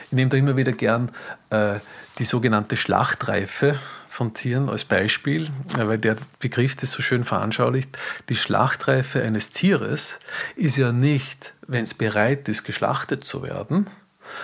Ich 0.05 0.11
nehme 0.11 0.29
da 0.29 0.37
immer 0.37 0.57
wieder 0.57 0.73
gern 0.73 1.11
äh, 1.49 1.75
die 2.17 2.25
sogenannte 2.25 2.75
Schlachtreife 2.75 3.79
von 4.09 4.33
Tieren 4.33 4.67
als 4.67 4.83
Beispiel, 4.83 5.45
äh, 5.77 5.87
weil 5.87 5.97
der 5.97 6.17
Begriff 6.39 6.75
das 6.75 6.91
so 6.91 7.01
schön 7.01 7.23
veranschaulicht. 7.23 7.97
Die 8.27 8.35
Schlachtreife 8.35 9.21
eines 9.21 9.51
Tieres 9.51 10.19
ist 10.57 10.75
ja 10.75 10.91
nicht, 10.91 11.53
wenn 11.67 11.83
es 11.83 11.93
bereit 11.93 12.49
ist, 12.49 12.65
geschlachtet 12.65 13.23
zu 13.23 13.43
werden, 13.43 13.87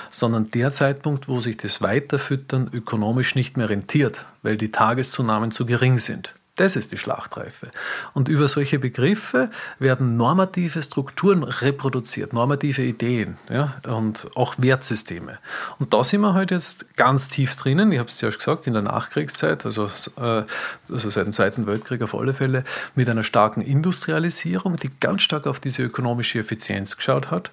sondern 0.10 0.50
der 0.52 0.72
Zeitpunkt, 0.72 1.28
wo 1.28 1.42
sich 1.42 1.58
das 1.58 1.82
Weiterfüttern 1.82 2.70
ökonomisch 2.72 3.36
nicht 3.36 3.58
mehr 3.58 3.70
rentiert, 3.70 4.26
weil 4.44 4.56
die 4.56 4.72
Tageszunahmen 4.72 5.52
zu 5.52 5.66
gering 5.66 6.00
sind. 6.00 6.34
Das 6.56 6.78
ist 6.78 6.94
die 6.94 6.98
Schlachtreife. 6.98 7.70
Und 8.14 8.30
über 8.30 8.48
solche 8.48 8.80
Begriffe 8.80 9.50
werden 9.78 10.16
normative 10.16 10.82
Strukturen 10.82 11.44
reproduziert, 11.44 12.32
normative 12.32 12.82
Ideen 12.82 13.38
ja, 13.50 13.76
und 13.88 14.30
auch 14.36 14.56
Wertsysteme. 14.58 15.40
Und 15.80 15.94
da 15.94 16.04
sind 16.06 16.22
wir 16.22 16.30
heute 16.30 16.38
halt 16.38 16.52
jetzt 16.52 16.96
ganz 16.96 17.28
tief 17.28 17.58
drinnen. 17.58 17.92
Ich 17.92 18.00
habe 18.00 18.08
es 18.08 18.22
ja 18.22 18.32
schon 18.32 18.40
gesagt, 18.40 18.68
in 18.68 18.74
der 18.74 18.84
Nachkriegszeit, 18.84 19.66
also, 19.66 19.90
äh, 20.18 20.44
also 20.90 21.10
seit 21.10 21.26
dem 21.26 21.34
Zweiten 21.34 21.68
Weltkrieg 21.68 22.02
auf 22.02 22.16
alle 22.16 22.34
Fälle, 22.34 22.64
mit 22.96 23.10
einer 23.10 23.24
starken 23.24 23.60
Industrialisierung, 23.60 24.78
die 24.78 24.92
ganz 25.02 25.24
stark 25.24 25.48
auf 25.48 25.60
diese 25.60 25.84
ökonomische 25.84 26.40
Effizienz 26.40 26.96
geschaut 26.96 27.32
hat. 27.32 27.52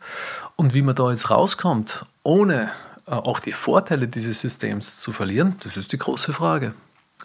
Und 0.55 0.75
wie 0.75 0.83
man 0.83 0.95
da 0.95 1.11
jetzt 1.11 1.29
rauskommt, 1.29 2.07
ohne 2.23 2.71
äh, 3.07 3.11
auch 3.11 3.41
die 3.41 3.53
Vorteile 3.53 4.07
dieses 4.07 4.41
Systems 4.41 5.01
zu 5.01 5.11
verlieren, 5.11 5.57
das 5.65 5.77
ist 5.77 5.91
die 5.91 5.99
große 5.99 6.33
Frage. 6.33 6.73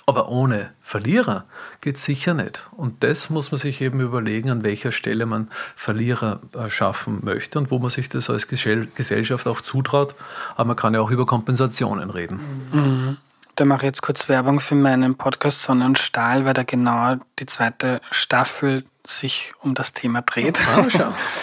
Aber 0.10 0.30
ohne 0.30 0.72
Verlierer 0.82 1.44
geht 1.82 1.98
es 1.98 2.06
sicher 2.06 2.34
nicht. 2.34 2.66
Und 2.72 3.04
das 3.04 3.30
muss 3.30 3.52
man 3.52 3.58
sich 3.58 3.82
eben 3.82 4.00
überlegen, 4.00 4.50
an 4.50 4.64
welcher 4.64 4.94
Stelle 4.94 5.26
man 5.26 5.50
Verlierer 5.76 6.40
äh, 6.56 6.70
schaffen 6.70 7.20
möchte 7.24 7.60
und 7.60 7.72
wo 7.72 7.80
man 7.80 7.90
sich 7.90 8.08
das 8.08 8.30
als 8.30 8.48
Gesellschaft 8.48 9.48
auch 9.48 9.60
zutraut. 9.60 10.16
Aber 10.56 10.70
man 10.70 10.76
kann 10.78 10.94
ja 10.94 11.02
auch 11.02 11.12
über 11.12 11.26
Kompensationen 11.26 12.10
reden. 12.10 12.40
Mhm. 12.72 13.18
Da 13.58 13.66
mache 13.66 13.80
ich 13.80 13.86
jetzt 13.88 14.02
kurz 14.02 14.30
Werbung 14.30 14.62
für 14.62 14.76
meinen 14.76 15.16
Podcast 15.16 15.64
Sonne 15.64 15.84
und 15.84 16.00
Stahl, 16.00 16.46
weil 16.46 16.54
da 16.54 16.64
genau 16.64 17.18
die 17.40 17.46
zweite 17.46 18.00
Staffel 18.10 18.86
sich 19.06 19.52
um 19.62 19.74
das 19.74 19.92
Thema 19.92 20.22
dreht. 20.22 20.58
Ah, 20.74 20.86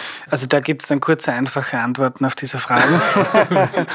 also 0.30 0.46
da 0.46 0.60
gibt 0.60 0.84
es 0.84 0.88
dann 0.88 1.00
kurze, 1.00 1.32
einfache 1.32 1.78
Antworten 1.78 2.24
auf 2.24 2.34
diese 2.34 2.58
Fragen. 2.58 3.00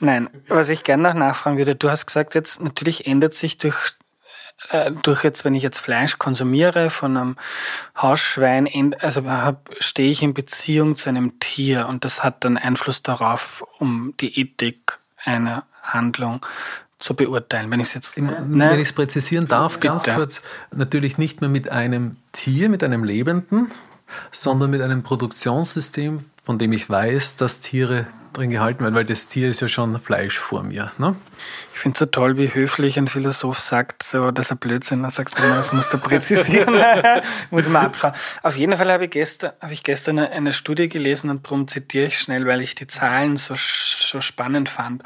Nein, 0.00 0.28
was 0.48 0.68
ich 0.68 0.84
gerne 0.84 1.02
noch 1.02 1.14
nachfragen 1.14 1.56
würde, 1.56 1.74
du 1.74 1.90
hast 1.90 2.06
gesagt, 2.06 2.34
jetzt 2.34 2.60
natürlich 2.60 3.06
ändert 3.06 3.32
sich 3.34 3.56
durch 3.56 3.95
äh, 4.70 4.90
durch 5.02 5.24
jetzt, 5.24 5.44
wenn 5.44 5.54
ich 5.54 5.62
jetzt 5.62 5.78
Fleisch 5.78 6.18
konsumiere 6.18 6.90
von 6.90 7.16
einem 7.16 7.36
Hausschwein, 7.96 8.94
also 9.00 9.22
stehe 9.78 10.10
ich 10.10 10.22
in 10.22 10.34
Beziehung 10.34 10.96
zu 10.96 11.08
einem 11.08 11.38
Tier 11.38 11.86
und 11.88 12.04
das 12.04 12.24
hat 12.24 12.44
dann 12.44 12.56
Einfluss 12.56 13.02
darauf, 13.02 13.64
um 13.78 14.14
die 14.20 14.40
Ethik 14.40 14.98
einer 15.24 15.64
Handlung 15.82 16.44
zu 16.98 17.14
beurteilen. 17.14 17.70
Wenn 17.70 17.80
ich 17.80 17.88
es 17.88 17.94
jetzt, 17.94 18.18
ne? 18.18 18.46
wenn 18.48 18.78
ich 18.80 18.88
es 18.88 18.92
präzisieren 18.92 19.48
darf, 19.48 19.74
Bitte. 19.74 19.88
ganz 19.88 20.04
kurz, 20.04 20.42
natürlich 20.74 21.18
nicht 21.18 21.40
mehr 21.40 21.50
mit 21.50 21.68
einem 21.68 22.16
Tier, 22.32 22.68
mit 22.68 22.82
einem 22.82 23.04
Lebenden, 23.04 23.70
sondern 24.30 24.70
mit 24.70 24.80
einem 24.80 25.02
Produktionssystem, 25.02 26.24
von 26.44 26.58
dem 26.58 26.72
ich 26.72 26.88
weiß, 26.88 27.36
dass 27.36 27.60
Tiere 27.60 28.06
drin 28.32 28.50
gehalten 28.50 28.84
werden, 28.84 28.94
weil 28.94 29.04
das 29.04 29.28
Tier 29.28 29.48
ist 29.48 29.60
ja 29.60 29.68
schon 29.68 29.98
Fleisch 30.00 30.38
vor 30.38 30.62
mir. 30.62 30.92
Ne? 30.98 31.16
Ich 31.76 31.82
finde 31.82 31.96
es 31.96 31.98
so 31.98 32.06
toll, 32.06 32.38
wie 32.38 32.54
höflich 32.54 32.96
ein 32.96 33.06
Philosoph 33.06 33.58
sagt, 33.58 34.02
so, 34.02 34.30
das 34.30 34.46
ist 34.46 34.52
ein 34.52 34.56
Blödsinn. 34.56 35.02
Dann 35.02 35.10
sagst 35.10 35.38
du 35.38 35.42
das 35.42 35.74
musst 35.74 35.92
du 35.92 35.98
präzisieren. 35.98 36.74
Muss 37.50 37.68
man 37.68 37.84
abschauen. 37.84 38.14
Auf 38.42 38.56
jeden 38.56 38.74
Fall 38.78 38.90
habe 38.90 39.04
ich 39.04 39.10
gestern, 39.10 39.52
habe 39.60 39.74
ich 39.74 39.82
gestern 39.82 40.18
eine, 40.18 40.30
eine 40.30 40.54
Studie 40.54 40.88
gelesen 40.88 41.28
und 41.28 41.44
darum 41.44 41.68
zitiere 41.68 42.06
ich 42.06 42.18
schnell, 42.18 42.46
weil 42.46 42.62
ich 42.62 42.76
die 42.76 42.86
Zahlen 42.86 43.36
so, 43.36 43.52
so 43.56 44.22
spannend 44.22 44.70
fand. 44.70 45.02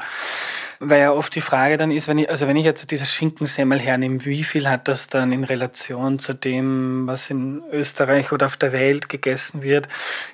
Weil 0.79 1.01
ja 1.01 1.11
oft 1.11 1.35
die 1.35 1.41
Frage 1.41 1.75
dann 1.75 1.91
ist, 1.91 2.07
wenn 2.07 2.17
ich, 2.17 2.29
also 2.29 2.47
wenn 2.47 2.55
ich 2.55 2.63
jetzt 2.63 2.89
dieses 2.89 3.11
Schinkensemmel 3.11 3.77
hernehme, 3.77 4.23
wie 4.23 4.45
viel 4.45 4.69
hat 4.69 4.87
das 4.87 5.07
dann 5.07 5.33
in 5.33 5.43
Relation 5.43 6.19
zu 6.19 6.33
dem, 6.33 7.05
was 7.05 7.29
in 7.29 7.63
Österreich 7.73 8.31
oder 8.31 8.45
auf 8.45 8.55
der 8.55 8.71
Welt 8.71 9.09
gegessen 9.09 9.61
wird? 9.61 9.89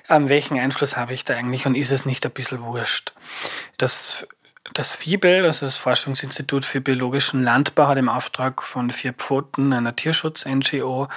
Ähm, 0.08 0.28
welchen 0.28 0.56
Einfluss 0.56 0.96
habe 0.96 1.14
ich 1.14 1.24
da 1.24 1.34
eigentlich 1.34 1.66
und 1.66 1.74
ist 1.74 1.90
es 1.90 2.06
nicht 2.06 2.24
ein 2.24 2.30
bisschen 2.30 2.62
wurscht? 2.62 3.12
Das 3.76 4.24
das 4.74 4.94
FIBEL, 4.94 5.44
also 5.44 5.66
das 5.66 5.76
Forschungsinstitut 5.76 6.64
für 6.64 6.80
biologischen 6.80 7.42
Landbau, 7.42 7.88
hat 7.88 7.98
im 7.98 8.08
Auftrag 8.08 8.62
von 8.62 8.90
Vier 8.90 9.12
Pfoten, 9.12 9.72
einer 9.72 9.96
Tierschutz-NGO, 9.96 11.08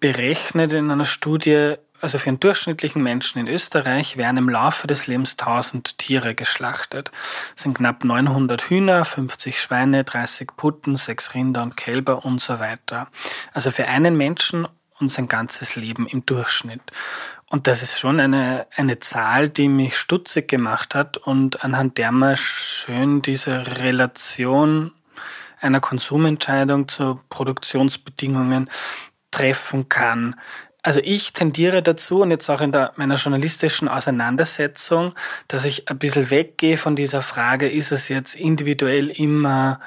berechnet 0.00 0.72
in 0.72 0.90
einer 0.90 1.04
Studie, 1.04 1.74
also 2.00 2.18
für 2.18 2.28
einen 2.28 2.40
durchschnittlichen 2.40 3.02
Menschen 3.02 3.38
in 3.38 3.48
Österreich 3.48 4.18
werden 4.18 4.36
im 4.36 4.50
Laufe 4.50 4.86
des 4.86 5.06
Lebens 5.06 5.36
1000 5.38 5.96
Tiere 5.96 6.34
geschlachtet. 6.34 7.10
Das 7.54 7.62
sind 7.62 7.78
knapp 7.78 8.04
900 8.04 8.68
Hühner, 8.68 9.04
50 9.06 9.58
Schweine, 9.58 10.04
30 10.04 10.50
Putten, 10.56 10.96
6 10.96 11.34
Rinder 11.34 11.62
und 11.62 11.76
Kälber 11.76 12.24
und 12.26 12.42
so 12.42 12.58
weiter. 12.58 13.08
Also 13.54 13.70
für 13.70 13.88
einen 13.88 14.16
Menschen 14.16 14.68
und 15.00 15.10
sein 15.10 15.28
ganzes 15.28 15.76
Leben 15.76 16.06
im 16.06 16.26
Durchschnitt. 16.26 16.82
Und 17.54 17.68
das 17.68 17.84
ist 17.84 18.00
schon 18.00 18.18
eine, 18.18 18.66
eine 18.74 18.98
Zahl, 18.98 19.48
die 19.48 19.68
mich 19.68 19.96
stutzig 19.96 20.48
gemacht 20.48 20.96
hat 20.96 21.18
und 21.18 21.62
anhand 21.64 21.98
der 21.98 22.10
man 22.10 22.36
schön 22.36 23.22
diese 23.22 23.78
Relation 23.78 24.90
einer 25.60 25.78
Konsumentscheidung 25.78 26.88
zu 26.88 27.20
Produktionsbedingungen 27.28 28.68
treffen 29.30 29.88
kann. 29.88 30.34
Also 30.82 30.98
ich 31.04 31.32
tendiere 31.32 31.80
dazu 31.80 32.22
und 32.22 32.32
jetzt 32.32 32.50
auch 32.50 32.60
in 32.60 32.72
der, 32.72 32.90
meiner 32.96 33.14
journalistischen 33.14 33.86
Auseinandersetzung, 33.86 35.14
dass 35.46 35.64
ich 35.64 35.88
ein 35.88 35.98
bisschen 36.00 36.30
weggehe 36.30 36.76
von 36.76 36.96
dieser 36.96 37.22
Frage, 37.22 37.70
ist 37.70 37.92
es 37.92 38.08
jetzt 38.08 38.34
individuell 38.34 39.10
immer 39.10 39.78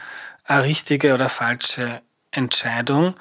eine 0.45 0.63
richtige 0.63 1.13
oder 1.13 1.27
falsche 1.27 2.01
Entscheidung. 2.37 3.15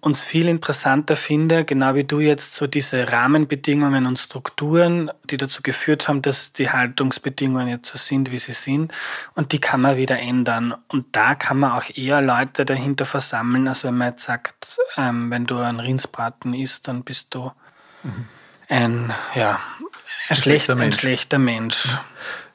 Uns 0.00 0.22
viel 0.22 0.48
interessanter 0.48 1.16
finde, 1.16 1.64
genau 1.64 1.94
wie 1.94 2.04
du 2.04 2.20
jetzt 2.20 2.54
so 2.54 2.66
diese 2.66 3.10
Rahmenbedingungen 3.10 4.06
und 4.06 4.18
Strukturen, 4.18 5.10
die 5.24 5.36
dazu 5.36 5.62
geführt 5.62 6.08
haben, 6.08 6.22
dass 6.22 6.52
die 6.52 6.70
Haltungsbedingungen 6.70 7.68
jetzt 7.68 7.90
so 7.90 7.98
sind, 7.98 8.30
wie 8.30 8.38
sie 8.38 8.52
sind. 8.52 8.92
Und 9.34 9.52
die 9.52 9.60
kann 9.60 9.80
man 9.80 9.96
wieder 9.96 10.18
ändern. 10.18 10.74
Und 10.88 11.06
da 11.12 11.34
kann 11.34 11.58
man 11.58 11.72
auch 11.72 11.84
eher 11.94 12.22
Leute 12.22 12.64
dahinter 12.64 13.04
versammeln, 13.04 13.66
als 13.68 13.84
wenn 13.84 13.96
man 13.96 14.12
jetzt 14.12 14.24
sagt, 14.24 14.78
ähm, 14.96 15.30
wenn 15.30 15.44
du 15.44 15.58
ein 15.58 15.80
Rindsbraten 15.80 16.54
isst, 16.54 16.88
dann 16.88 17.02
bist 17.02 17.34
du 17.34 17.50
mhm. 18.04 18.28
ein, 18.68 19.12
ja, 19.34 19.60
ein, 19.80 19.86
ein 20.28 20.36
schlechter, 20.36 20.76
Mensch. 20.76 20.94
Ein 20.96 21.00
schlechter 21.00 21.38
Mensch. 21.38 21.88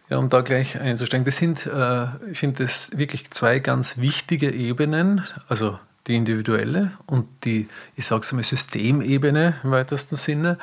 Ja, 0.09 0.19
um 0.19 0.29
da 0.29 0.39
gleich 0.39 0.79
einzusteigen, 0.79 1.25
das 1.25 1.35
sind, 1.35 1.65
äh, 1.65 2.05
ich 2.31 2.39
finde 2.39 2.63
das 2.63 2.91
wirklich 2.97 3.29
zwei 3.31 3.59
ganz 3.59 3.97
wichtige 3.97 4.51
Ebenen, 4.51 5.25
also 5.49 5.77
die 6.07 6.15
individuelle 6.15 6.91
und 7.05 7.27
die, 7.43 7.67
ich 7.95 8.05
sage 8.05 8.21
es 8.21 8.31
mal, 8.31 8.43
Systemebene 8.43 9.55
im 9.63 9.71
weitesten 9.71 10.15
Sinne. 10.15 10.57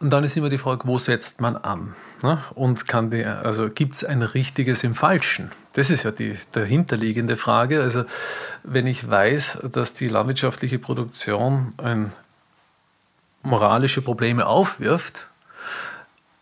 Und 0.00 0.10
dann 0.10 0.24
ist 0.24 0.36
immer 0.36 0.48
die 0.48 0.58
Frage, 0.58 0.86
wo 0.86 0.98
setzt 0.98 1.40
man 1.40 1.56
an? 1.56 1.94
Ne? 2.22 2.38
Und 2.54 2.86
kann 2.86 3.10
die, 3.10 3.24
also 3.24 3.68
gibt 3.68 3.96
es 3.96 4.04
ein 4.04 4.22
richtiges 4.22 4.84
im 4.84 4.94
Falschen? 4.94 5.50
Das 5.72 5.90
ist 5.90 6.04
ja 6.04 6.10
die 6.10 6.36
dahinterliegende 6.52 7.36
Frage. 7.36 7.82
Also 7.82 8.04
wenn 8.62 8.86
ich 8.86 9.08
weiß, 9.08 9.58
dass 9.72 9.92
die 9.94 10.08
landwirtschaftliche 10.08 10.78
Produktion 10.78 11.74
ein, 11.78 12.12
moralische 13.46 14.02
Probleme 14.02 14.46
aufwirft, 14.46 15.28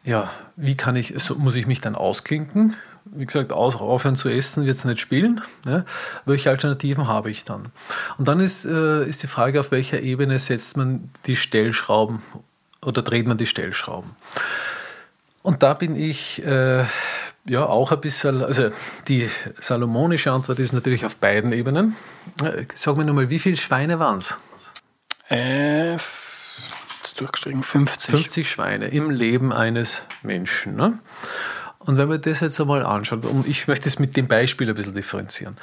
ja, 0.04 0.30
wie 0.56 0.76
kann 0.76 0.96
ich, 0.96 1.14
muss 1.36 1.56
ich 1.56 1.66
mich 1.66 1.80
dann 1.80 1.94
ausklinken? 1.94 2.76
Wie 3.14 3.26
gesagt, 3.26 3.52
aus, 3.52 3.76
aufhören 3.76 4.16
zu 4.16 4.28
essen 4.28 4.66
wird 4.66 4.76
es 4.76 4.84
nicht 4.84 5.00
spielen. 5.00 5.40
Ne? 5.64 5.84
Welche 6.24 6.50
Alternativen 6.50 7.06
habe 7.06 7.30
ich 7.30 7.44
dann? 7.44 7.66
Und 8.18 8.28
dann 8.28 8.40
ist, 8.40 8.64
äh, 8.64 9.04
ist 9.04 9.22
die 9.22 9.26
Frage, 9.28 9.60
auf 9.60 9.70
welcher 9.70 10.00
Ebene 10.00 10.38
setzt 10.38 10.76
man 10.76 11.10
die 11.26 11.36
Stellschrauben 11.36 12.22
oder 12.82 13.02
dreht 13.02 13.26
man 13.26 13.38
die 13.38 13.46
Stellschrauben? 13.46 14.10
Und 15.42 15.62
da 15.62 15.74
bin 15.74 15.96
ich 15.96 16.44
äh, 16.44 16.84
ja 17.46 17.66
auch 17.66 17.92
ein 17.92 18.00
bisschen, 18.00 18.42
also 18.42 18.70
die 19.08 19.28
salomonische 19.60 20.32
Antwort 20.32 20.58
ist 20.58 20.72
natürlich 20.72 21.04
auf 21.04 21.16
beiden 21.16 21.52
Ebenen. 21.52 21.96
Äh, 22.42 22.66
sag 22.74 22.96
mir 22.96 23.04
nochmal, 23.04 23.30
wie 23.30 23.38
viele 23.38 23.56
Schweine 23.56 23.98
waren 23.98 24.18
es? 24.18 24.38
Äh, 25.28 25.98
durchgestrichen 27.16 27.62
50. 27.62 28.10
50 28.10 28.50
Schweine 28.50 28.88
im 28.88 29.10
Leben 29.10 29.52
eines 29.52 30.06
Menschen. 30.22 30.76
Ne? 30.76 30.98
Und 31.86 31.98
wenn 31.98 32.08
man 32.08 32.20
das 32.20 32.40
jetzt 32.40 32.60
einmal 32.60 32.84
anschaut, 32.84 33.24
und 33.24 33.46
ich 33.46 33.68
möchte 33.68 33.88
es 33.88 33.98
mit 33.98 34.16
dem 34.16 34.26
Beispiel 34.26 34.68
ein 34.68 34.74
bisschen 34.74 34.94
differenzieren. 34.94 35.56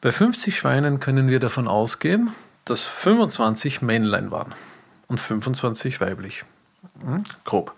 Bei 0.00 0.10
50 0.10 0.56
Schweinen 0.56 1.00
können 1.00 1.28
wir 1.28 1.40
davon 1.40 1.68
ausgehen, 1.68 2.30
dass 2.64 2.84
25 2.84 3.82
Männlein 3.82 4.30
waren 4.30 4.54
und 5.08 5.18
25 5.20 6.00
weiblich. 6.00 6.44
Hm? 7.00 7.24
Grob. 7.44 7.74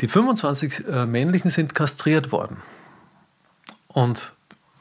Die 0.00 0.08
25 0.08 0.86
äh, 0.86 1.06
männlichen 1.06 1.50
sind 1.50 1.74
kastriert 1.74 2.30
worden. 2.30 2.58
Und 3.88 4.32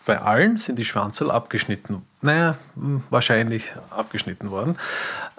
bei 0.07 0.19
allen 0.19 0.57
sind 0.57 0.79
die 0.79 0.85
Schwanzel 0.85 1.29
abgeschnitten. 1.29 2.01
Naja, 2.21 2.57
hm, 2.75 3.03
wahrscheinlich 3.11 3.73
abgeschnitten 3.91 4.49
worden. 4.49 4.77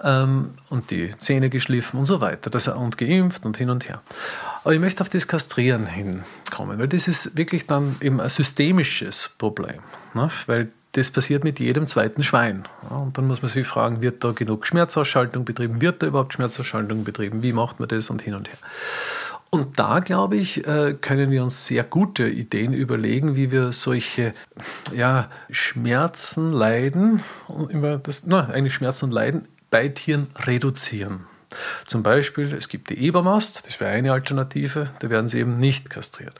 Ähm, 0.01 0.51
und 0.69 0.91
die 0.91 1.11
Zähne 1.17 1.49
geschliffen 1.49 1.99
und 1.99 2.05
so 2.05 2.21
weiter. 2.21 2.49
Das, 2.49 2.69
und 2.69 2.97
geimpft 2.97 3.45
und 3.45 3.57
hin 3.57 3.69
und 3.69 3.89
her. 3.89 4.01
Aber 4.63 4.73
ich 4.73 4.79
möchte 4.79 5.01
auf 5.01 5.09
das 5.09 5.27
Kastrieren 5.27 5.87
hinkommen, 5.87 6.79
weil 6.79 6.87
das 6.87 7.07
ist 7.07 7.37
wirklich 7.37 7.67
dann 7.67 7.97
eben 7.99 8.21
ein 8.21 8.29
systemisches 8.29 9.31
Problem. 9.37 9.81
Ne? 10.13 10.29
Weil 10.45 10.69
das 10.93 11.11
passiert 11.11 11.43
mit 11.43 11.59
jedem 11.59 11.85
zweiten 11.87 12.23
Schwein. 12.23 12.63
Und 12.89 13.17
dann 13.17 13.27
muss 13.27 13.41
man 13.41 13.49
sich 13.49 13.67
fragen, 13.67 14.01
wird 14.01 14.23
da 14.23 14.31
genug 14.31 14.65
Schmerzausschaltung 14.65 15.45
betrieben? 15.45 15.81
Wird 15.81 16.01
da 16.01 16.07
überhaupt 16.07 16.33
Schmerzausschaltung 16.33 17.03
betrieben? 17.03 17.43
Wie 17.43 17.53
macht 17.53 17.79
man 17.79 17.89
das 17.89 18.09
und 18.09 18.21
hin 18.21 18.33
und 18.35 18.49
her? 18.49 18.57
Und 19.51 19.79
da, 19.79 19.99
glaube 19.99 20.35
ich, 20.35 20.67
äh, 20.67 20.93
können 20.93 21.31
wir 21.31 21.43
uns 21.43 21.65
sehr 21.65 21.83
gute 21.83 22.27
Ideen 22.27 22.73
überlegen, 22.73 23.35
wie 23.35 23.51
wir 23.51 23.71
solche 23.71 24.33
ja, 24.95 25.29
Schmerzen, 25.49 26.51
Leiden, 26.51 27.23
das, 28.03 28.23
na, 28.25 28.47
eigentlich 28.49 28.75
Schmerzen 28.75 29.05
und 29.05 29.11
Leiden 29.11 29.47
bei 29.71 29.87
Tieren 29.87 30.27
reduzieren. 30.45 31.25
Zum 31.85 32.03
Beispiel, 32.03 32.53
es 32.53 32.69
gibt 32.69 32.91
die 32.91 33.03
Ebermast, 33.03 33.65
das 33.65 33.79
wäre 33.79 33.91
eine 33.91 34.11
Alternative, 34.11 34.91
da 34.99 35.09
werden 35.09 35.27
sie 35.27 35.39
eben 35.39 35.57
nicht 35.57 35.89
kastriert. 35.89 36.39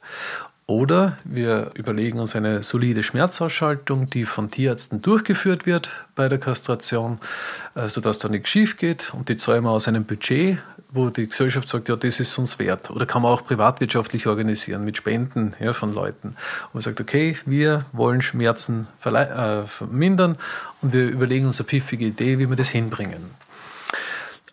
Oder 0.70 1.17
wir 1.24 1.72
überlegen 1.74 2.20
uns 2.20 2.36
eine 2.36 2.61
solide 2.61 3.01
Schmerzausschaltung, 3.01 4.07
die 4.11 4.24
von 4.24 4.51
Tierärzten 4.51 5.01
durchgeführt 5.01 5.65
wird 5.65 5.89
bei 6.13 6.30
der 6.30 6.38
Kastration, 6.38 7.17
äh, 7.74 7.88
sodass 7.88 8.20
da 8.20 8.30
nichts 8.30 8.49
schief 8.49 8.78
geht 8.78 9.11
und 9.15 9.30
die 9.30 9.38
zahlen 9.38 9.63
wir 9.63 9.72
aus 9.72 9.88
einem 9.88 10.05
Budget, 10.05 10.59
wo 10.91 11.09
die 11.09 11.28
Gesellschaft 11.28 11.67
sagt, 11.67 11.89
ja, 11.89 11.95
das 11.95 12.20
ist 12.20 12.38
uns 12.38 12.59
wert. 12.59 12.91
Oder 12.91 13.07
kann 13.07 13.24
man 13.24 13.32
auch 13.32 13.43
privatwirtschaftlich 13.43 14.28
organisieren 14.28 14.86
mit 14.86 14.95
Spenden 14.95 15.55
ja, 15.59 15.74
von 15.74 15.91
Leuten. 15.91 16.30
Und 16.67 16.74
man 16.76 16.82
sagt, 16.82 17.01
okay, 17.01 17.36
wir 17.47 17.86
wollen 17.91 18.22
Schmerzen 18.22 18.86
äh, 19.03 19.63
vermindern 19.63 20.38
und 20.84 20.93
wir 20.93 21.07
überlegen 21.07 21.47
uns 21.47 21.59
eine 21.59 21.67
pfiffige 21.67 22.05
Idee, 22.05 22.38
wie 22.38 22.47
wir 22.47 22.55
das 22.55 22.70
hinbringen. 22.70 23.32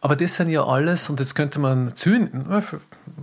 Aber 0.07 0.15
das 0.15 0.35
sind 0.37 0.51
ja 0.51 0.65
alles, 0.65 1.11
und 1.11 1.19
jetzt 1.19 1.35
könnte 1.35 1.59
man 1.59 1.97
zynisch 1.97 2.31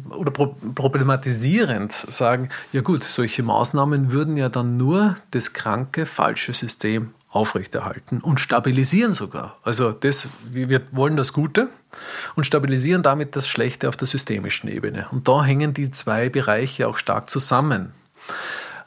oder 0.09 0.31
problematisierend 0.31 1.93
sagen, 1.93 2.49
ja 2.73 2.81
gut, 2.81 3.05
solche 3.05 3.41
Maßnahmen 3.41 4.11
würden 4.11 4.35
ja 4.35 4.49
dann 4.49 4.75
nur 4.75 5.15
das 5.31 5.53
kranke, 5.53 6.05
falsche 6.05 6.51
System 6.51 7.13
aufrechterhalten 7.29 8.19
und 8.19 8.41
stabilisieren 8.41 9.13
sogar. 9.13 9.55
Also 9.63 9.93
das, 9.93 10.27
wir 10.43 10.81
wollen 10.91 11.15
das 11.15 11.31
Gute 11.31 11.69
und 12.35 12.43
stabilisieren 12.43 13.01
damit 13.01 13.37
das 13.37 13.47
Schlechte 13.47 13.87
auf 13.87 13.95
der 13.95 14.09
systemischen 14.09 14.69
Ebene. 14.69 15.07
Und 15.09 15.29
da 15.29 15.41
hängen 15.41 15.73
die 15.73 15.89
zwei 15.91 16.27
Bereiche 16.27 16.89
auch 16.89 16.97
stark 16.97 17.29
zusammen. 17.29 17.93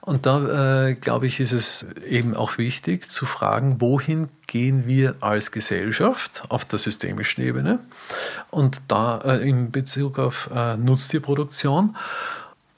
Und 0.06 0.24
da, 0.24 0.86
äh, 0.86 0.94
glaube 0.94 1.26
ich, 1.26 1.40
ist 1.40 1.50
es 1.50 1.84
eben 2.08 2.36
auch 2.36 2.58
wichtig 2.58 3.10
zu 3.10 3.26
fragen, 3.26 3.80
wohin 3.80 4.28
gehen 4.46 4.86
wir 4.86 5.16
als 5.20 5.50
Gesellschaft 5.50 6.44
auf 6.48 6.64
der 6.64 6.78
systemischen 6.78 7.42
Ebene 7.42 7.80
und 8.50 8.82
da 8.86 9.18
äh, 9.18 9.48
in 9.48 9.72
Bezug 9.72 10.20
auf 10.20 10.48
äh, 10.54 10.76
Nutztierproduktion 10.76 11.96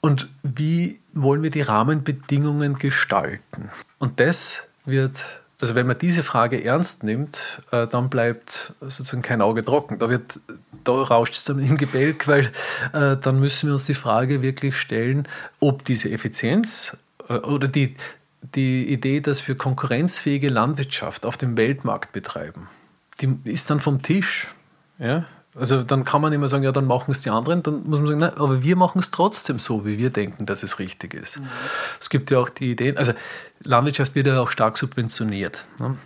und 0.01 0.27
wie 0.41 0.99
wollen 1.13 1.43
wir 1.43 1.51
die 1.51 1.61
Rahmenbedingungen 1.61 2.79
gestalten. 2.79 3.69
Und 3.99 4.19
das 4.19 4.63
wird 4.85 5.39
also 5.61 5.75
wenn 5.75 5.87
man 5.87 5.97
diese 5.97 6.23
Frage 6.23 6.63
ernst 6.63 7.03
nimmt, 7.03 7.61
äh, 7.71 7.85
dann 7.85 8.09
bleibt 8.09 8.73
sozusagen 8.79 9.21
kein 9.21 9.41
Auge 9.41 9.63
trocken. 9.63 9.99
Da, 9.99 10.09
wird, 10.09 10.39
da 10.85 10.93
rauscht 10.93 11.33
es 11.33 11.43
dann 11.43 11.59
im 11.59 11.75
Gebälk, 11.75 12.29
weil 12.29 12.45
äh, 12.93 13.17
dann 13.17 13.41
müssen 13.41 13.67
wir 13.67 13.73
uns 13.73 13.85
die 13.85 13.93
Frage 13.93 14.41
wirklich 14.41 14.77
stellen, 14.77 15.27
ob 15.59 15.83
diese 15.83 16.09
Effizienz 16.11 16.95
oder 17.29 17.67
die, 17.67 17.95
die 18.55 18.91
Idee, 18.91 19.21
dass 19.21 19.47
wir 19.47 19.55
konkurrenzfähige 19.55 20.49
Landwirtschaft 20.49 21.25
auf 21.25 21.37
dem 21.37 21.57
Weltmarkt 21.57 22.11
betreiben, 22.11 22.67
die 23.21 23.37
ist 23.43 23.69
dann 23.69 23.79
vom 23.79 24.01
Tisch. 24.01 24.47
Ja? 24.97 25.25
Also 25.55 25.83
dann 25.83 26.05
kann 26.05 26.21
man 26.21 26.31
immer 26.31 26.47
sagen, 26.47 26.63
ja, 26.63 26.71
dann 26.71 26.85
machen 26.85 27.11
es 27.11 27.21
die 27.21 27.29
anderen. 27.29 27.63
Dann 27.63 27.83
muss 27.83 27.99
man 27.99 28.07
sagen, 28.07 28.19
nein, 28.19 28.33
aber 28.35 28.63
wir 28.63 28.75
machen 28.75 28.99
es 28.99 29.11
trotzdem 29.11 29.59
so, 29.59 29.85
wie 29.85 29.97
wir 29.97 30.09
denken, 30.09 30.45
dass 30.45 30.63
es 30.63 30.79
richtig 30.79 31.13
ist. 31.13 31.39
Mhm. 31.39 31.47
Es 31.99 32.09
gibt 32.09 32.31
ja 32.31 32.39
auch 32.39 32.49
die 32.49 32.71
Ideen, 32.71 32.97
also 32.97 33.13
Landwirtschaft 33.63 34.15
wird 34.15 34.27
ja 34.27 34.39
auch 34.39 34.51
stark 34.51 34.77
subventioniert. 34.77 35.65
Ne? 35.79 35.97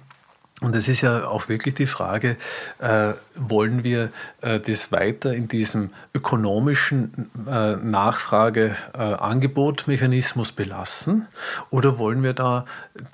Und 0.63 0.75
es 0.77 0.87
ist 0.87 1.01
ja 1.01 1.27
auch 1.27 1.49
wirklich 1.49 1.75
die 1.75 1.87
Frage, 1.87 2.37
äh, 2.79 3.15
wollen 3.35 3.83
wir 3.83 4.11
äh, 4.39 4.61
das 4.61 4.93
weiter 4.93 5.33
in 5.33 5.49
diesem 5.49 5.89
ökonomischen 6.13 7.29
äh, 7.45 7.75
Nachfrage-Angebot-Mechanismus 7.75 10.51
äh, 10.51 10.53
belassen? 10.55 11.27
Oder 11.69 11.99
wollen 11.99 12.23
wir 12.23 12.31
da 12.31 12.63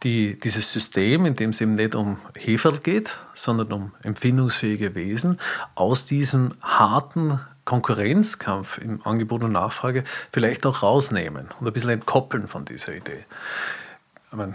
die, 0.04 0.40
dieses 0.40 0.72
System, 0.72 1.26
in 1.26 1.36
dem 1.36 1.50
es 1.50 1.60
eben 1.60 1.74
nicht 1.74 1.96
um 1.96 2.20
Heferl 2.38 2.78
geht, 2.78 3.18
sondern 3.34 3.74
um 3.74 3.94
empfindungsfähige 4.04 4.94
Wesen, 4.94 5.40
aus 5.74 6.06
diesem 6.06 6.54
harten 6.62 7.40
Konkurrenzkampf 7.66 8.78
im 8.78 9.02
Angebot 9.04 9.42
und 9.42 9.54
Nachfrage 9.54 10.04
vielleicht 10.32 10.68
auch 10.68 10.84
rausnehmen 10.84 11.50
und 11.60 11.66
ein 11.66 11.74
bisschen 11.74 11.90
entkoppeln 11.90 12.48
von 12.48 12.66
dieser 12.66 12.94
Idee? 12.94 13.26
Ich 14.32 14.38
meine, 14.38 14.54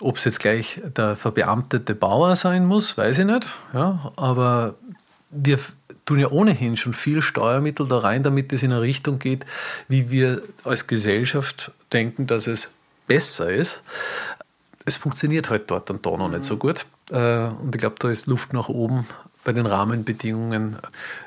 ob 0.00 0.16
es 0.16 0.24
jetzt 0.24 0.40
gleich 0.40 0.80
der 0.96 1.16
verbeamtete 1.16 1.94
Bauer 1.94 2.36
sein 2.36 2.64
muss, 2.64 2.96
weiß 2.96 3.18
ich 3.18 3.26
nicht. 3.26 3.48
Ja, 3.72 4.12
aber 4.16 4.74
wir 5.30 5.58
tun 6.04 6.18
ja 6.18 6.30
ohnehin 6.30 6.76
schon 6.76 6.94
viel 6.94 7.20
Steuermittel 7.20 7.86
da 7.86 7.98
rein, 7.98 8.22
damit 8.22 8.52
es 8.52 8.62
in 8.62 8.72
eine 8.72 8.80
Richtung 8.80 9.18
geht, 9.18 9.44
wie 9.88 10.10
wir 10.10 10.42
als 10.64 10.86
Gesellschaft 10.86 11.72
denken, 11.92 12.26
dass 12.26 12.46
es 12.46 12.70
besser 13.06 13.50
ist. 13.50 13.82
Es 14.84 14.96
funktioniert 14.96 15.50
halt 15.50 15.70
dort 15.70 15.90
und 15.90 16.06
da 16.06 16.16
noch 16.16 16.30
nicht 16.30 16.44
so 16.44 16.54
mhm. 16.54 16.58
gut. 16.60 16.86
Äh, 17.10 17.48
und 17.48 17.74
ich 17.74 17.80
glaube, 17.80 17.96
da 17.98 18.08
ist 18.08 18.26
Luft 18.26 18.52
nach 18.52 18.68
oben 18.68 19.06
bei 19.44 19.52
den 19.52 19.66
Rahmenbedingungen 19.66 20.78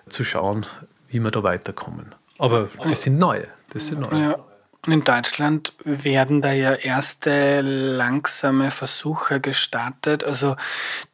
zu 0.09 0.23
schauen, 0.23 0.65
wie 1.09 1.19
wir 1.19 1.31
da 1.31 1.43
weiterkommen. 1.43 2.15
Aber 2.39 2.69
das 2.83 3.03
sind 3.03 3.19
neue. 3.19 3.47
Das 3.69 3.87
sind 3.87 4.01
neue. 4.01 4.19
Ja. 4.19 4.39
In 4.87 5.03
Deutschland 5.03 5.73
werden 5.83 6.41
da 6.41 6.51
ja 6.53 6.73
erste 6.73 7.61
langsame 7.61 8.71
Versuche 8.71 9.39
gestartet. 9.39 10.23
Also 10.23 10.55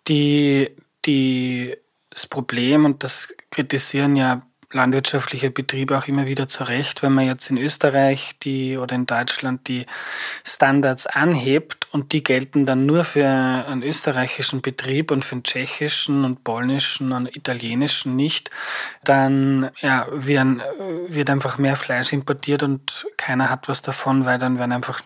die, 0.08 0.72
die, 1.06 1.76
das 2.10 2.28
Problem, 2.28 2.86
und 2.86 3.04
das 3.04 3.34
kritisieren 3.52 4.16
ja 4.16 4.42
landwirtschaftliche 4.72 5.50
Betriebe 5.50 5.98
auch 5.98 6.08
immer 6.08 6.26
wieder 6.26 6.48
zurecht, 6.48 7.02
wenn 7.02 7.14
man 7.14 7.26
jetzt 7.26 7.50
in 7.50 7.58
Österreich 7.58 8.38
die 8.44 8.78
oder 8.78 8.96
in 8.96 9.06
Deutschland 9.06 9.68
die 9.68 9.86
Standards 10.44 11.08
anhebt 11.08 11.88
und 11.92 12.12
die 12.12 12.24
gelten 12.24 12.66
dann 12.66 12.86
nur 12.86 13.06
für 13.06 13.26
einen 13.26 13.82
österreichischen 13.82 14.62
Betrieb 14.62 15.12
und 15.12 15.24
für 15.24 15.36
einen 15.36 15.44
tschechischen 15.44 16.26
und 16.26 16.44
polnischen 16.44 17.14
und 17.14 17.34
italienischen 17.36 18.16
nicht, 18.18 18.50
dann 19.06 19.72
ja, 19.80 20.08
werden, 20.12 20.62
wird 21.08 21.30
einfach 21.30 21.58
mehr 21.58 21.78
Fleisch 21.78 22.12
importiert 22.12 22.64
und 22.64 23.08
keiner 23.16 23.50
hat 23.50 23.70
was 23.70 23.82
davon, 23.82 24.26
weil 24.26 24.38
dann 24.38 24.60
werden 24.60 24.74
einfach 24.74 25.02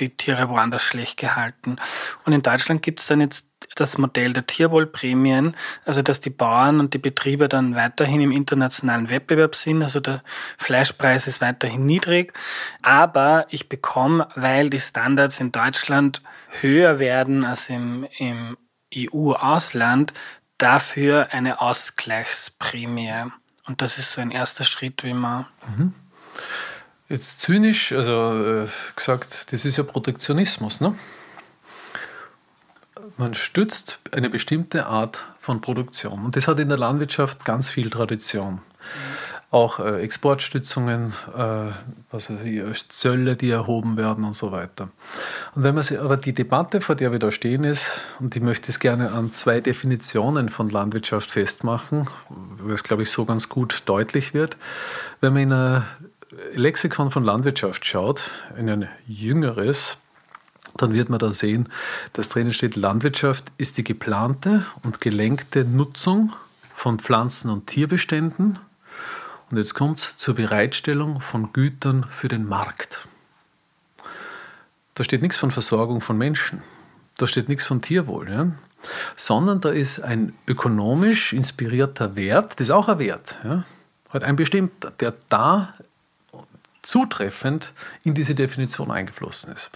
die 0.00 0.16
Tiere 0.16 0.48
woanders 0.48 0.82
schlecht 0.82 1.16
gehalten. 1.16 1.76
Und 2.24 2.32
in 2.32 2.42
Deutschland 2.42 2.82
gibt 2.82 3.00
es 3.00 3.06
dann 3.06 3.20
jetzt 3.20 3.46
das 3.74 3.98
Modell 3.98 4.32
der 4.32 4.46
Tierwohlprämien, 4.46 5.56
also 5.84 6.02
dass 6.02 6.20
die 6.20 6.30
Bauern 6.30 6.80
und 6.80 6.94
die 6.94 6.98
Betriebe 6.98 7.48
dann 7.48 7.74
weiterhin 7.74 8.20
im 8.20 8.32
internationalen 8.32 9.10
Wettbewerb 9.10 9.54
sind, 9.56 9.82
also 9.82 10.00
der 10.00 10.22
Fleischpreis 10.58 11.26
ist 11.26 11.40
weiterhin 11.40 11.84
niedrig, 11.84 12.32
aber 12.82 13.46
ich 13.50 13.68
bekomme, 13.68 14.28
weil 14.36 14.70
die 14.70 14.78
Standards 14.78 15.40
in 15.40 15.52
Deutschland 15.52 16.22
höher 16.60 16.98
werden 16.98 17.44
als 17.44 17.68
im, 17.68 18.06
im 18.18 18.56
EU-Ausland, 18.94 20.12
dafür 20.56 21.28
eine 21.30 21.60
Ausgleichsprämie. 21.60 23.30
Und 23.66 23.82
das 23.82 23.98
ist 23.98 24.12
so 24.12 24.20
ein 24.20 24.30
erster 24.30 24.64
Schritt, 24.64 25.04
wie 25.04 25.14
man. 25.14 25.46
Mhm. 25.76 25.94
Jetzt 27.08 27.40
zynisch, 27.40 27.92
also 27.92 28.64
äh, 28.64 28.66
gesagt, 28.94 29.52
das 29.52 29.64
ist 29.64 29.76
ja 29.78 29.84
Protektionismus, 29.84 30.80
ne? 30.80 30.94
man 33.18 33.34
stützt 33.34 33.98
eine 34.12 34.30
bestimmte 34.30 34.86
Art 34.86 35.26
von 35.38 35.60
Produktion. 35.60 36.24
Und 36.24 36.36
das 36.36 36.48
hat 36.48 36.60
in 36.60 36.68
der 36.68 36.78
Landwirtschaft 36.78 37.44
ganz 37.44 37.68
viel 37.68 37.90
Tradition. 37.90 38.54
Mhm. 38.54 38.60
Auch 39.50 39.80
äh, 39.80 40.02
Exportstützungen, 40.02 41.14
äh, 41.34 41.70
was 42.10 42.30
weiß 42.30 42.42
ich, 42.42 42.88
Zölle, 42.90 43.34
die 43.34 43.50
erhoben 43.50 43.96
werden 43.96 44.24
und 44.24 44.36
so 44.36 44.52
weiter. 44.52 44.90
Und 45.54 45.62
wenn 45.62 45.74
man 45.74 45.82
sich, 45.82 45.98
aber 45.98 46.18
die 46.18 46.34
Debatte, 46.34 46.82
vor 46.82 46.96
der 46.96 47.12
wir 47.12 47.18
da 47.18 47.30
stehen, 47.30 47.64
ist, 47.64 48.02
und 48.20 48.36
ich 48.36 48.42
möchte 48.42 48.70
es 48.70 48.78
gerne 48.78 49.12
an 49.12 49.32
zwei 49.32 49.60
Definitionen 49.60 50.50
von 50.50 50.68
Landwirtschaft 50.68 51.30
festmachen, 51.30 52.08
es, 52.70 52.84
glaube 52.84 53.04
ich, 53.04 53.10
so 53.10 53.24
ganz 53.24 53.48
gut 53.48 53.84
deutlich 53.86 54.34
wird. 54.34 54.58
Wenn 55.22 55.32
man 55.32 55.42
in 55.42 55.52
ein 55.52 55.86
Lexikon 56.54 57.10
von 57.10 57.24
Landwirtschaft 57.24 57.84
schaut, 57.84 58.30
in 58.56 58.68
ein 58.68 58.88
jüngeres, 59.06 59.98
dann 60.76 60.94
wird 60.94 61.08
man 61.08 61.18
da 61.18 61.32
sehen, 61.32 61.68
dass 62.12 62.28
drinnen 62.28 62.52
steht, 62.52 62.76
Landwirtschaft 62.76 63.52
ist 63.58 63.78
die 63.78 63.84
geplante 63.84 64.64
und 64.84 65.00
gelenkte 65.00 65.64
Nutzung 65.64 66.32
von 66.74 66.98
Pflanzen- 66.98 67.50
und 67.50 67.66
Tierbeständen. 67.66 68.58
Und 69.50 69.56
jetzt 69.56 69.74
kommt 69.74 69.98
es 69.98 70.16
zur 70.16 70.34
Bereitstellung 70.34 71.20
von 71.20 71.52
Gütern 71.52 72.06
für 72.10 72.28
den 72.28 72.46
Markt. 72.46 73.08
Da 74.94 75.04
steht 75.04 75.22
nichts 75.22 75.38
von 75.38 75.50
Versorgung 75.50 76.00
von 76.00 76.18
Menschen. 76.18 76.62
Da 77.16 77.26
steht 77.26 77.48
nichts 77.48 77.64
von 77.64 77.80
Tierwohl. 77.80 78.30
Ja? 78.30 78.52
Sondern 79.16 79.60
da 79.60 79.70
ist 79.70 80.00
ein 80.00 80.34
ökonomisch 80.46 81.32
inspirierter 81.32 82.14
Wert, 82.14 82.60
das 82.60 82.68
ist 82.68 82.70
auch 82.70 82.88
ein 82.88 82.98
Wert, 82.98 83.38
ja? 83.42 83.64
halt 84.10 84.24
ein 84.24 84.36
bestimmter, 84.36 84.90
der 84.90 85.14
da 85.28 85.74
zutreffend 86.88 87.72
in 88.02 88.14
diese 88.14 88.34
Definition 88.34 88.90
eingeflossen 88.90 89.52
ist. 89.52 89.70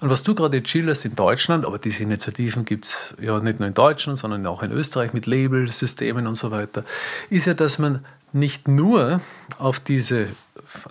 Und 0.00 0.10
was 0.10 0.24
du 0.24 0.34
gerade 0.34 0.60
schilderst 0.66 1.04
in 1.04 1.14
Deutschland, 1.14 1.64
aber 1.64 1.78
diese 1.78 2.02
Initiativen 2.02 2.64
gibt 2.64 2.86
es 2.86 3.14
ja 3.20 3.38
nicht 3.38 3.60
nur 3.60 3.68
in 3.68 3.74
Deutschland, 3.74 4.18
sondern 4.18 4.44
auch 4.46 4.64
in 4.64 4.72
Österreich 4.72 5.12
mit 5.12 5.26
Labelsystemen 5.26 6.26
und 6.26 6.34
so 6.34 6.50
weiter, 6.50 6.82
ist 7.30 7.46
ja, 7.46 7.54
dass 7.54 7.78
man 7.78 8.04
nicht 8.32 8.66
nur 8.66 9.20
auf 9.58 9.78
diese 9.78 10.26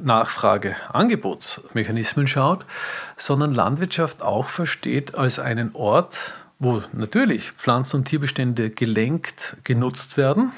Nachfrage-Angebotsmechanismen 0.01 2.29
schaut, 2.29 2.65
sondern 3.17 3.53
Landwirtschaft 3.53 4.21
auch 4.21 4.47
versteht 4.47 5.15
als 5.15 5.37
einen 5.37 5.75
Ort, 5.75 6.33
wo 6.59 6.81
natürlich 6.93 7.51
Pflanzen- 7.51 7.97
und 7.97 8.05
Tierbestände 8.05 8.69
gelenkt 8.69 9.57
genutzt 9.65 10.15
werden, 10.15 10.53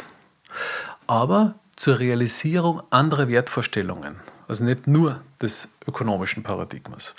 aber 1.07 1.55
zur 1.75 1.97
Realisierung 1.97 2.83
anderer 2.91 3.27
Wertvorstellungen 3.27 4.17
also 4.49 4.63
nicht 4.63 4.87
nur 4.87 5.21
des 5.41 5.69
ökonomischen 5.87 6.43
Paradigmas. 6.43 7.13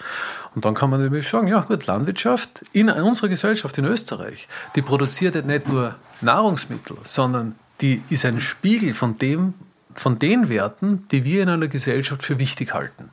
Und 0.54 0.64
dann 0.64 0.74
kann 0.74 0.90
man 0.90 1.02
nämlich 1.02 1.28
sagen, 1.28 1.46
ja 1.46 1.60
gut, 1.60 1.86
Landwirtschaft 1.86 2.64
in 2.72 2.90
unserer 2.90 3.28
Gesellschaft 3.28 3.78
in 3.78 3.84
Österreich, 3.84 4.48
die 4.74 4.82
produziert 4.82 5.46
nicht 5.46 5.68
nur 5.68 5.94
Nahrungsmittel, 6.20 6.96
sondern 7.04 7.54
die 7.80 8.02
ist 8.10 8.24
ein 8.24 8.40
Spiegel 8.40 8.94
von, 8.94 9.16
dem, 9.16 9.54
von 9.94 10.18
den 10.18 10.48
Werten, 10.48 11.06
die 11.10 11.24
wir 11.24 11.42
in 11.42 11.48
einer 11.48 11.68
Gesellschaft 11.68 12.22
für 12.22 12.38
wichtig 12.38 12.74
halten. 12.74 13.10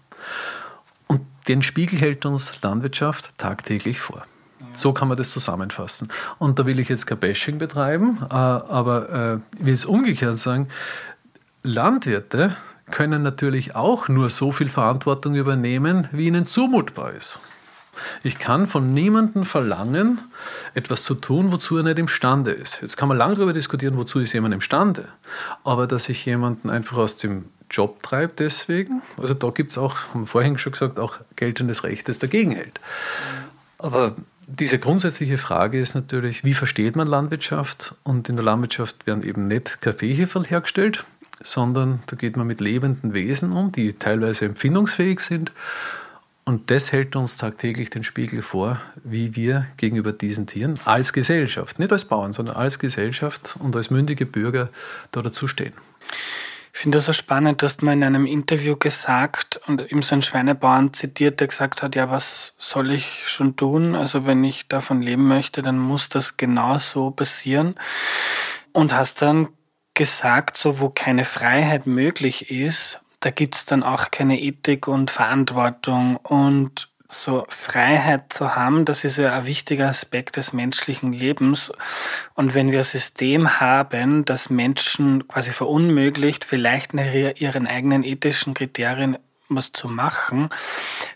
Und 1.07 1.21
den 1.47 1.61
Spiegel 1.61 1.99
hält 1.99 2.25
uns 2.25 2.61
Landwirtschaft 2.61 3.37
tagtäglich 3.37 3.99
vor. 3.99 4.25
So 4.73 4.93
kann 4.93 5.07
man 5.07 5.17
das 5.17 5.29
zusammenfassen. 5.29 6.09
Und 6.39 6.59
da 6.59 6.65
will 6.65 6.79
ich 6.79 6.89
jetzt 6.89 7.05
kein 7.05 7.19
Bashing 7.19 7.59
betreiben, 7.59 8.19
äh, 8.29 8.33
aber 8.33 9.41
äh, 9.55 9.59
ich 9.59 9.65
will 9.65 9.73
es 9.73 9.85
umgekehrt 9.85 10.39
sagen, 10.39 10.67
Landwirte 11.63 12.55
können 12.91 13.23
natürlich 13.23 13.75
auch 13.75 14.07
nur 14.07 14.29
so 14.29 14.51
viel 14.51 14.69
Verantwortung 14.69 15.35
übernehmen, 15.35 16.07
wie 16.11 16.27
ihnen 16.27 16.47
zumutbar 16.47 17.13
ist. 17.13 17.39
Ich 18.23 18.37
kann 18.37 18.67
von 18.67 18.93
niemandem 18.93 19.43
verlangen, 19.43 20.19
etwas 20.75 21.03
zu 21.03 21.15
tun, 21.15 21.51
wozu 21.51 21.77
er 21.77 21.83
nicht 21.83 21.99
imstande 21.99 22.51
ist. 22.51 22.81
Jetzt 22.81 22.95
kann 22.97 23.09
man 23.09 23.17
lange 23.17 23.35
darüber 23.35 23.53
diskutieren, 23.53 23.97
wozu 23.97 24.19
ist 24.19 24.33
jemand 24.33 24.53
imstande. 24.53 25.07
Aber 25.63 25.87
dass 25.87 26.09
ich 26.09 26.25
jemanden 26.25 26.69
einfach 26.69 26.97
aus 26.97 27.17
dem 27.17 27.45
Job 27.69 28.03
treibt 28.03 28.39
deswegen. 28.39 29.01
Also 29.17 29.33
da 29.33 29.49
gibt 29.49 29.71
es 29.71 29.77
auch, 29.77 29.95
haben 30.13 30.21
wir 30.21 30.27
vorhin 30.27 30.57
schon 30.57 30.71
gesagt, 30.71 30.99
auch 30.99 31.17
geltendes 31.35 31.83
Recht, 31.83 32.07
das 32.07 32.19
dagegen 32.19 32.51
hält. 32.51 32.79
Aber 33.77 34.15
diese 34.47 34.79
grundsätzliche 34.79 35.37
Frage 35.37 35.79
ist 35.79 35.93
natürlich, 35.93 36.43
wie 36.43 36.53
versteht 36.53 36.95
man 36.95 37.07
Landwirtschaft? 37.07 37.95
Und 38.03 38.29
in 38.29 38.37
der 38.37 38.45
Landwirtschaft 38.45 39.05
werden 39.05 39.23
eben 39.23 39.47
nicht 39.47 39.81
Kaffeehefe 39.81 40.41
hergestellt, 40.43 41.05
sondern 41.41 42.03
da 42.07 42.15
geht 42.15 42.37
man 42.37 42.47
mit 42.47 42.61
lebenden 42.61 43.13
Wesen 43.13 43.51
um, 43.51 43.71
die 43.71 43.93
teilweise 43.93 44.45
empfindungsfähig 44.45 45.19
sind. 45.19 45.51
Und 46.45 46.71
das 46.71 46.93
hält 46.93 47.15
uns 47.17 47.35
tagtäglich 47.35 47.89
den 47.89 48.05
Spiegel 48.05 48.41
vor, 48.41 48.79
wie 49.03 49.35
wir 49.35 49.67
gegenüber 49.75 50.13
diesen 50.13 50.47
Tieren 50.47 50.79
als 50.85 51.11
Gesellschaft, 51.11 51.77
nicht 51.77 51.91
als 51.91 52.05
Bauern, 52.05 52.31
sondern 52.31 52.55
als 52.55 52.79
Gesellschaft 52.79 53.57
und 53.59 53.75
als 53.75 53.89
mündige 53.89 54.25
Bürger 54.25 54.69
da 55.11 55.21
dazu 55.21 55.47
stehen. 55.47 55.73
Ich 56.77 56.81
finde 56.81 56.99
das 56.99 57.07
so 57.07 57.13
spannend. 57.13 57.61
Du 57.61 57.65
hast 57.65 57.81
mal 57.81 57.93
in 57.93 58.03
einem 58.03 58.25
Interview 58.27 58.75
gesagt 58.75 59.59
und 59.65 59.81
eben 59.91 60.03
so 60.03 60.13
einen 60.13 60.21
Schweinebauern 60.21 60.93
zitiert, 60.93 61.39
der 61.39 61.47
gesagt 61.47 61.81
hat, 61.81 61.95
ja, 61.95 62.11
was 62.11 62.53
soll 62.59 62.91
ich 62.91 63.23
schon 63.25 63.55
tun? 63.55 63.95
Also 63.95 64.25
wenn 64.25 64.43
ich 64.43 64.67
davon 64.67 65.01
leben 65.01 65.27
möchte, 65.27 65.63
dann 65.63 65.79
muss 65.79 66.07
das 66.07 66.37
genau 66.37 66.77
so 66.77 67.09
passieren. 67.09 67.73
Und 68.73 68.93
hast 68.93 69.23
dann 69.23 69.47
gesagt, 69.97 70.55
so 70.55 70.79
wo 70.79 70.89
keine 70.89 71.25
Freiheit 71.25 71.87
möglich 71.87 72.49
ist, 72.51 73.01
da 73.19 73.31
gibt's 73.31 73.65
dann 73.65 73.83
auch 73.83 74.11
keine 74.11 74.39
Ethik 74.39 74.87
und 74.87 75.11
Verantwortung. 75.11 76.17
Und 76.17 76.87
so 77.09 77.45
Freiheit 77.49 78.33
zu 78.33 78.55
haben, 78.55 78.85
das 78.85 79.03
ist 79.03 79.17
ja 79.17 79.33
ein 79.33 79.45
wichtiger 79.45 79.87
Aspekt 79.87 80.35
des 80.35 80.53
menschlichen 80.53 81.13
Lebens. 81.13 81.71
Und 82.35 82.53
wenn 82.53 82.71
wir 82.71 82.79
ein 82.79 82.83
System 82.83 83.59
haben, 83.59 84.23
das 84.25 84.49
Menschen 84.49 85.27
quasi 85.27 85.51
verunmöglicht, 85.51 86.45
vielleicht 86.45 86.93
nach 86.93 87.11
ihren 87.13 87.65
eigenen 87.65 88.03
ethischen 88.03 88.53
Kriterien 88.53 89.17
was 89.49 89.71
zu 89.71 89.87
machen, 89.87 90.49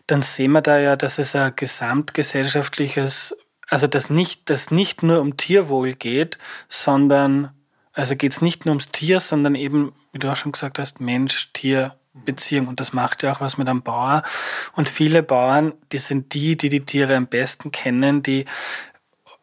dann 0.08 0.22
sehen 0.22 0.54
wir 0.54 0.62
da 0.62 0.80
ja, 0.80 0.96
dass 0.96 1.20
es 1.20 1.36
ein 1.36 1.54
gesamtgesellschaftliches, 1.56 3.36
also 3.68 3.88
dass 3.88 4.10
nicht, 4.10 4.50
dass 4.50 4.72
nicht 4.72 5.04
nur 5.04 5.20
um 5.20 5.38
Tierwohl 5.38 5.94
geht, 5.94 6.38
sondern, 6.70 7.52
also 7.94 8.16
geht 8.16 8.32
es 8.32 8.42
nicht 8.42 8.66
nur 8.66 8.74
ums 8.74 8.90
Tier, 8.92 9.20
sondern 9.20 9.56
eben, 9.56 9.94
wie 10.12 10.20
du 10.20 10.32
auch 10.32 10.36
schon 10.36 10.52
gesagt 10.52 10.80
hast, 10.80 11.02
Mensch, 11.02 11.52
Tier, 11.54 11.96
Beziehung. 12.14 12.68
Und 12.68 12.80
das 12.80 12.94
macht 12.94 13.24
ja 13.24 13.32
auch 13.32 13.42
was 13.42 13.58
mit 13.58 13.68
einem 13.70 13.82
Bauer. 13.82 14.24
Und 14.74 14.90
viele 14.90 15.24
Bauern, 15.24 15.74
die 15.92 15.98
sind 15.98 16.34
die, 16.34 16.58
die 16.58 16.70
die 16.70 16.86
Tiere 16.86 17.16
am 17.16 17.28
besten 17.28 17.72
kennen, 17.72 18.24
die 18.24 18.46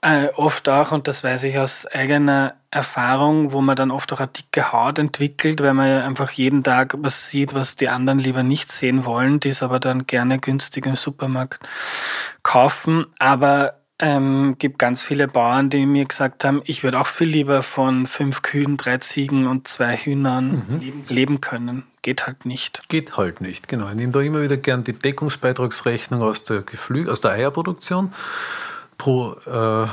äh, 0.00 0.28
oft 0.36 0.68
auch, 0.68 0.92
und 0.92 1.08
das 1.08 1.24
weiß 1.24 1.42
ich 1.44 1.58
aus 1.58 1.86
eigener 1.86 2.54
Erfahrung, 2.70 3.52
wo 3.52 3.60
man 3.60 3.74
dann 3.74 3.90
oft 3.90 4.12
auch 4.12 4.20
eine 4.20 4.28
dicke 4.28 4.72
Haut 4.72 4.98
entwickelt, 4.98 5.60
weil 5.60 5.74
man 5.74 5.88
ja 5.88 6.06
einfach 6.06 6.30
jeden 6.30 6.62
Tag 6.62 6.94
was 6.98 7.30
sieht, 7.30 7.54
was 7.54 7.76
die 7.76 7.88
anderen 7.88 8.18
lieber 8.18 8.42
nicht 8.42 8.70
sehen 8.70 9.04
wollen, 9.04 9.40
die 9.40 9.48
es 9.48 9.62
aber 9.62 9.80
dann 9.80 10.06
gerne 10.06 10.38
günstig 10.38 10.86
im 10.86 10.94
Supermarkt 10.94 11.66
kaufen. 12.42 13.06
Aber 13.18 13.77
ähm, 14.00 14.56
gibt 14.58 14.78
ganz 14.78 15.02
viele 15.02 15.26
Bauern, 15.26 15.70
die 15.70 15.84
mir 15.84 16.04
gesagt 16.04 16.44
haben, 16.44 16.62
ich 16.64 16.84
würde 16.84 17.00
auch 17.00 17.06
viel 17.08 17.28
lieber 17.28 17.62
von 17.62 18.06
fünf 18.06 18.42
Kühen, 18.42 18.76
drei 18.76 18.98
Ziegen 18.98 19.48
und 19.48 19.66
zwei 19.66 19.96
Hühnern 19.96 20.64
mhm. 20.68 20.78
leben, 20.78 21.04
leben, 21.08 21.40
können. 21.40 21.82
Geht 22.02 22.26
halt 22.26 22.46
nicht. 22.46 22.88
Geht 22.88 23.16
halt 23.16 23.40
nicht, 23.40 23.66
genau. 23.68 23.88
Ich 23.88 23.96
nehme 23.96 24.12
da 24.12 24.20
immer 24.20 24.40
wieder 24.40 24.56
gern 24.56 24.84
die 24.84 24.92
Deckungsbeitragsrechnung 24.92 26.22
aus 26.22 26.44
der, 26.44 26.62
Geflü 26.62 27.10
aus 27.10 27.20
der 27.20 27.32
Eierproduktion. 27.32 28.12
Pro, 28.98 29.36
äh, 29.46 29.84
ich 29.84 29.88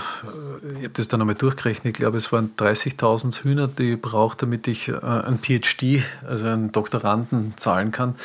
habe 0.78 0.90
das 0.94 1.08
dann 1.08 1.22
einmal 1.22 1.36
durchgerechnet, 1.36 1.94
ich 1.94 2.00
glaube, 2.00 2.18
es 2.18 2.32
waren 2.32 2.56
30.000 2.58 3.44
Hühner, 3.44 3.68
die 3.68 3.94
ich 3.94 4.02
brauche, 4.02 4.38
damit 4.38 4.68
ich 4.68 4.88
äh, 4.88 4.98
einen 4.98 5.40
PhD, 5.40 6.04
also 6.28 6.48
einen 6.48 6.72
Doktoranden, 6.72 7.54
zahlen 7.58 7.92
kann. 7.92 8.16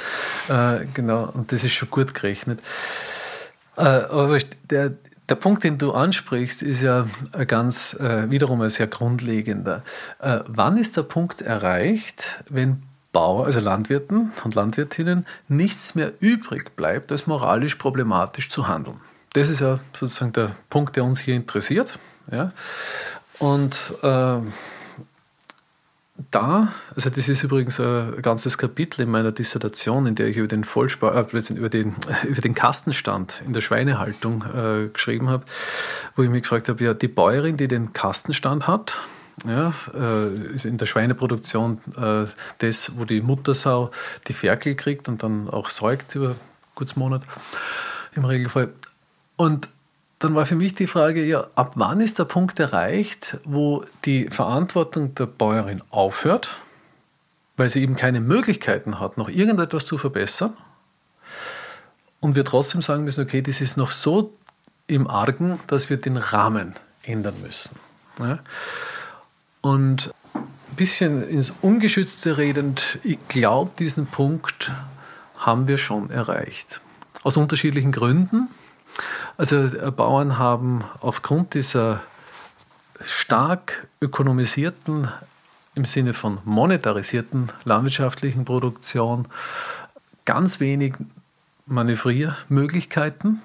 Äh, 0.49 0.87
genau, 0.93 1.31
und 1.35 1.53
das 1.53 1.65
ist 1.65 1.73
schon 1.73 1.91
gut 1.91 2.15
gerechnet. 2.15 2.61
Äh, 3.77 3.83
aber 3.83 4.39
der, 4.71 4.93
der 5.31 5.37
Punkt, 5.37 5.65
den 5.65 5.79
du 5.79 5.93
ansprichst, 5.93 6.63
ist 6.63 6.83
ja 6.83 7.07
ganz 7.47 7.95
äh, 7.95 8.29
wiederum 8.31 8.61
ein 8.61 8.69
sehr 8.69 8.89
grundlegender. 8.89 9.83
Äh, 10.19 10.41
wann 10.47 10.77
ist 10.77 10.97
der 10.97 11.05
Punkt 11.05 11.41
erreicht, 11.41 12.43
wenn 12.49 12.83
Bauer, 13.13 13.47
also 13.47 13.61
Landwirten 13.61 14.33
und 14.45 14.55
Landwirtinnen, 14.55 15.27
nichts 15.49 15.95
mehr 15.95 16.13
übrig 16.21 16.77
bleibt, 16.77 17.13
als 17.13 17.27
moralisch 17.27 17.77
problematisch 17.77 18.49
zu 18.49 18.69
handeln? 18.69 19.01
Das 19.33 19.49
ist 19.49 19.61
ja 19.61 19.79
sozusagen 19.97 20.33
der 20.33 20.57
Punkt, 20.69 20.97
der 20.97 21.05
uns 21.05 21.21
hier 21.21 21.37
interessiert. 21.37 21.99
Ja? 22.31 22.53
Und 23.39 23.95
äh, 24.03 24.39
da, 26.31 26.73
also 26.95 27.11
das 27.11 27.29
ist 27.29 27.43
übrigens 27.43 27.81
ein 27.81 28.21
ganzes 28.23 28.59
Kapitel 28.59 29.03
in 29.03 29.11
meiner 29.11 29.33
Dissertation, 29.33 30.07
in 30.07 30.15
der 30.15 30.29
ich 30.29 30.37
über 30.37 30.49
den 30.49 30.65
Vollspar, 30.65 31.15
äh, 31.17 31.53
über, 31.55 31.69
den, 31.69 31.97
über 32.29 32.41
den 32.41 32.55
Kastenstand 32.55 33.43
in 33.47 33.53
der 33.53 33.61
Schweinehaltung 33.61 34.45
äh, 34.45 34.89
geschrieben 34.89 35.29
habe, 35.29 35.45
wo 36.17 36.23
ich 36.23 36.31
mich 36.31 36.43
gefragt 36.43 36.69
habe, 36.69 36.85
ja, 36.85 36.95
die 36.95 37.09
Bäuerin, 37.09 37.57
die 37.57 37.69
den 37.69 37.93
Kastenstand 37.93 38.67
hat, 38.67 39.01
ja, 39.47 39.73
äh, 39.95 40.55
ist 40.55 40.67
in 40.67 40.77
der 40.77 40.87
Schweineproduktion 40.87 41.81
äh, 41.97 42.27
das, 42.59 42.93
wo 42.97 43.05
die 43.05 43.23
Muttersau 43.23 43.91
die 44.29 44.35
Ferkel 44.35 44.75
kriegt 44.75 45.09
und 45.09 45.23
dann 45.23 45.49
auch 45.49 45.69
säugt 45.69 46.15
über 46.15 46.37
kurz 46.75 46.97
Monat 46.97 47.23
im 48.15 48.25
Regelfall. 48.25 48.73
Und 49.37 49.69
dann 50.21 50.35
war 50.35 50.47
für 50.47 50.55
mich 50.55 50.75
die 50.75 50.87
Frage, 50.87 51.25
ja, 51.25 51.47
ab 51.55 51.73
wann 51.77 52.01
ist 52.01 52.19
der 52.19 52.27
Punkt 52.27 52.61
erreicht, 52.61 53.39
wo 53.45 53.85
die 54.05 54.29
Verantwortung 54.29 55.15
der 55.15 55.27
Bäuerin 55.27 55.83
aufhört, 55.91 56.61
weil 57.57 57.71
sie 57.71 57.83
eben 57.83 57.97
keine 57.97 58.21
Möglichkeiten 58.21 59.01
hat, 59.01 59.17
noch 59.17 59.31
irgendetwas 59.31 59.87
zu 59.87 59.97
verbessern 59.97 60.57
und 62.21 62.37
wir 62.37 62.45
trotzdem 62.45 62.83
sagen 62.83 63.05
müssen, 63.05 63.25
okay, 63.25 63.41
das 63.41 63.63
ist 63.63 63.79
noch 63.79 63.91
so 63.91 64.37
im 64.87 65.09
Argen, 65.09 65.59
dass 65.69 65.89
wir 65.89 65.97
den 65.97 66.19
Rahmen 66.19 66.75
ändern 67.03 67.35
müssen. 67.43 67.77
Ja? 68.19 68.41
Und 69.63 70.13
ein 70.35 70.77
bisschen 70.77 71.27
ins 71.27 71.51
Ungeschützte 71.63 72.37
redend, 72.37 72.99
ich 73.05 73.19
glaube, 73.29 73.71
diesen 73.79 74.07
Punkt 74.07 74.71
haben 75.39 75.67
wir 75.67 75.79
schon 75.79 76.11
erreicht. 76.11 76.83
Aus 77.23 77.39
unterschiedlichen 77.39 77.93
Gründen. 77.93 78.49
Also 79.37 79.57
äh, 79.57 79.91
Bauern 79.91 80.39
haben 80.39 80.85
aufgrund 81.01 81.55
dieser 81.55 82.03
stark 83.01 83.89
ökonomisierten, 84.01 85.09
im 85.75 85.85
Sinne 85.85 86.15
von 86.15 86.39
monetarisierten 86.45 87.51
landwirtschaftlichen 87.65 88.45
Produktion 88.45 89.29
ganz 90.25 90.61
wenig 90.61 90.95
Manövriermöglichkeiten. 91.67 93.41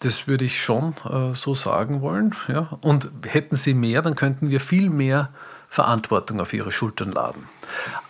Das 0.00 0.26
würde 0.26 0.44
ich 0.44 0.62
schon 0.62 0.94
äh, 1.04 1.34
so 1.34 1.54
sagen 1.54 2.00
wollen. 2.00 2.34
Ja. 2.48 2.68
Und 2.80 3.10
hätten 3.26 3.56
sie 3.56 3.74
mehr, 3.74 4.02
dann 4.02 4.14
könnten 4.14 4.48
wir 4.48 4.60
viel 4.60 4.90
mehr 4.90 5.30
Verantwortung 5.68 6.40
auf 6.40 6.52
ihre 6.54 6.72
Schultern 6.72 7.12
laden. 7.12 7.44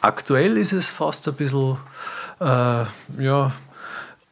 Aktuell 0.00 0.56
ist 0.56 0.72
es 0.72 0.90
fast 0.90 1.26
ein 1.28 1.34
bisschen 1.34 1.76
äh, 2.40 2.84
ja, 3.18 3.52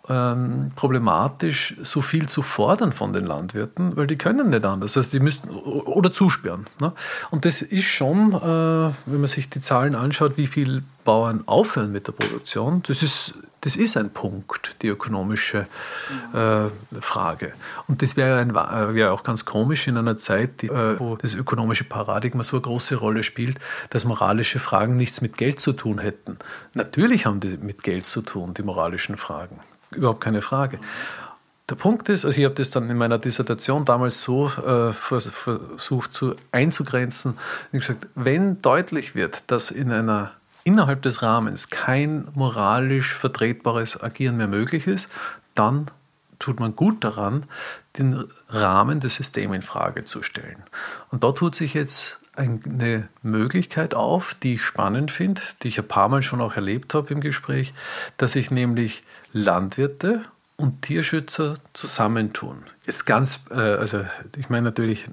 ähm, 0.09 0.73
problematisch, 0.77 1.75
so 1.83 2.01
viel 2.01 2.29
zu 2.29 2.43
fordern 2.43 2.93
von 2.93 3.13
den 3.13 3.27
Landwirten, 3.27 3.97
weil 3.97 4.07
die 4.07 4.17
können 4.17 4.51
nicht 4.51 4.65
anders. 4.65 4.97
Also 4.97 5.11
die 5.11 5.21
müssten 5.21 5.49
oder 5.51 6.13
zusperren. 6.13 6.67
Ne? 6.81 6.93
Und 7.31 7.45
das 7.45 7.63
ist 7.63 7.87
schon, 7.87 8.33
äh, 8.33 8.93
wenn 9.07 9.21
man 9.21 9.27
sich 9.27 9.51
die 9.51 9.61
Zahlen 9.61 9.95
anschaut, 9.95 10.37
wie 10.37 10.47
viele 10.47 10.83
Bauern 11.05 11.45
aufhören 11.47 11.93
mit 11.93 12.07
der 12.07 12.13
Produktion, 12.13 12.83
das 12.87 13.03
ist, 13.03 13.35
das 13.61 13.75
ist 13.75 13.97
ein 13.97 14.11
Punkt, 14.11 14.77
die 14.83 14.89
ökonomische 14.89 15.67
äh, 16.33 17.01
Frage. 17.01 17.53
Und 17.89 18.03
das 18.03 18.17
wäre 18.17 18.95
wär 18.95 19.13
auch 19.13 19.23
ganz 19.23 19.45
komisch 19.45 19.89
in 19.89 19.97
einer 19.97 20.19
Zeit, 20.19 20.63
die, 20.63 20.69
äh, 20.69 21.01
wo 21.01 21.17
das 21.17 21.35
ökonomische 21.35 21.85
Paradigma 21.85 22.43
so 22.43 22.57
eine 22.57 22.63
große 22.63 22.97
Rolle 22.97 23.23
spielt, 23.23 23.59
dass 23.91 24.05
moralische 24.05 24.59
Fragen 24.61 24.97
nichts 24.97 25.21
mit 25.21 25.37
Geld 25.37 25.59
zu 25.59 25.73
tun 25.73 25.99
hätten. 25.99 26.39
Natürlich 26.75 27.27
haben 27.27 27.41
die 27.41 27.57
mit 27.57 27.83
Geld 27.83 28.07
zu 28.07 28.23
tun, 28.23 28.55
die 28.55 28.63
moralischen 28.63 29.17
Fragen 29.17 29.61
überhaupt 29.97 30.20
keine 30.20 30.42
Frage. 30.42 30.78
Der 31.68 31.74
Punkt 31.74 32.09
ist, 32.09 32.24
also 32.24 32.38
ich 32.38 32.44
habe 32.44 32.55
das 32.55 32.70
dann 32.70 32.88
in 32.88 32.97
meiner 32.97 33.18
Dissertation 33.18 33.84
damals 33.84 34.22
so 34.22 34.47
äh, 34.47 34.92
versucht 34.92 36.14
zu, 36.14 36.36
einzugrenzen, 36.53 37.36
ich 37.72 37.80
gesagt, 37.80 38.07
wenn 38.14 38.62
deutlich 38.62 39.16
wird, 39.16 39.51
dass 39.51 39.72
in 39.72 39.90
einer 39.90 40.32
innerhalb 40.62 41.03
des 41.03 41.22
Rahmens 41.22 41.68
kein 41.70 42.26
moralisch 42.34 43.14
vertretbares 43.14 44.03
Agieren 44.03 44.36
mehr 44.36 44.49
möglich 44.49 44.86
ist, 44.86 45.09
dann 45.55 45.86
tut 46.38 46.61
man 46.61 46.74
gut 46.74 47.05
daran, 47.05 47.44
den 47.99 48.24
Rahmen 48.49 49.01
des 49.01 49.14
Systems 49.14 49.55
in 49.55 49.62
Frage 49.62 50.05
zu 50.05 50.22
stellen. 50.22 50.62
Und 51.11 51.24
da 51.24 51.32
tut 51.32 51.55
sich 51.55 51.74
jetzt 51.74 52.18
eine 52.34 53.09
Möglichkeit 53.22 53.94
auf, 53.94 54.34
die 54.34 54.55
ich 54.55 54.62
spannend 54.62 55.11
finde, 55.11 55.40
die 55.62 55.68
ich 55.68 55.78
ein 55.78 55.88
paar 55.88 56.09
Mal 56.09 56.22
schon 56.22 56.40
auch 56.40 56.57
erlebt 56.57 56.94
habe 56.94 57.12
im 57.14 57.20
Gespräch, 57.20 57.72
dass 58.18 58.36
ich 58.36 58.51
nämlich 58.51 59.05
Landwirte 59.37 60.24
und 60.57 60.82
Tierschützer 60.82 61.57
zusammentun. 61.74 62.62
Jetzt 62.87 63.05
ganz, 63.05 63.41
äh, 63.51 63.55
also 63.55 64.01
ich 64.37 64.49
meine 64.49 64.64
natürlich 64.64 65.07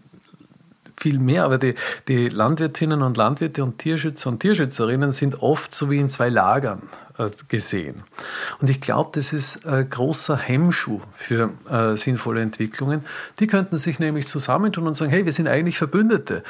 viel 0.95 1.19
mehr, 1.19 1.43
aber 1.43 1.57
die, 1.57 1.75
die 2.07 2.29
Landwirtinnen 2.29 3.01
und 3.01 3.17
Landwirte 3.17 3.63
und 3.63 3.79
Tierschützer 3.79 4.29
und 4.29 4.39
Tierschützerinnen 4.39 5.11
sind 5.11 5.41
oft 5.41 5.75
so 5.75 5.91
wie 5.91 5.97
in 5.97 6.09
zwei 6.09 6.29
Lagern 6.29 6.83
äh, 7.17 7.29
gesehen. 7.49 8.03
Und 8.61 8.69
ich 8.69 8.79
glaube, 8.79 9.09
das 9.13 9.33
ist 9.33 9.65
ein 9.65 9.89
großer 9.89 10.37
Hemmschuh 10.37 11.01
für 11.15 11.49
äh, 11.69 11.97
sinnvolle 11.97 12.41
Entwicklungen. 12.41 13.03
Die 13.39 13.47
könnten 13.47 13.77
sich 13.77 13.99
nämlich 13.99 14.27
zusammentun 14.27 14.87
und 14.87 14.95
sagen, 14.95 15.11
hey, 15.11 15.25
wir 15.25 15.33
sind 15.33 15.49
eigentlich 15.49 15.77
Verbündete. 15.77 16.43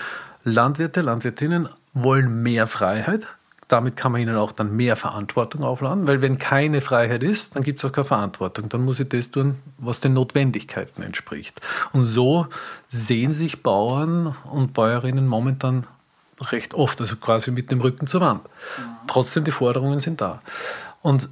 Landwirte, 0.43 1.01
Landwirtinnen 1.01 1.69
wollen 1.93 2.43
mehr 2.43 2.67
Freiheit, 2.67 3.27
damit 3.67 3.95
kann 3.95 4.11
man 4.11 4.21
ihnen 4.21 4.35
auch 4.35 4.51
dann 4.51 4.75
mehr 4.75 4.95
Verantwortung 4.95 5.63
aufladen, 5.63 6.07
weil 6.07 6.21
wenn 6.21 6.37
keine 6.37 6.81
Freiheit 6.81 7.23
ist, 7.23 7.55
dann 7.55 7.63
gibt 7.63 7.79
es 7.79 7.85
auch 7.85 7.91
keine 7.91 8.05
Verantwortung. 8.05 8.69
Dann 8.69 8.83
muss 8.83 8.99
ich 8.99 9.09
das 9.09 9.31
tun, 9.31 9.57
was 9.77 9.99
den 9.99 10.13
Notwendigkeiten 10.13 11.01
entspricht. 11.01 11.61
Und 11.91 12.03
so 12.03 12.47
sehen 12.89 13.33
sich 13.33 13.63
Bauern 13.63 14.35
und 14.45 14.73
Bäuerinnen 14.73 15.27
momentan 15.27 15.87
recht 16.41 16.73
oft, 16.73 16.99
also 16.99 17.15
quasi 17.15 17.51
mit 17.51 17.71
dem 17.71 17.79
Rücken 17.81 18.07
zur 18.07 18.21
Wand. 18.21 18.41
Trotzdem, 19.07 19.43
die 19.43 19.51
Forderungen 19.51 19.99
sind 19.99 20.21
da. 20.21 20.41
Und 21.01 21.29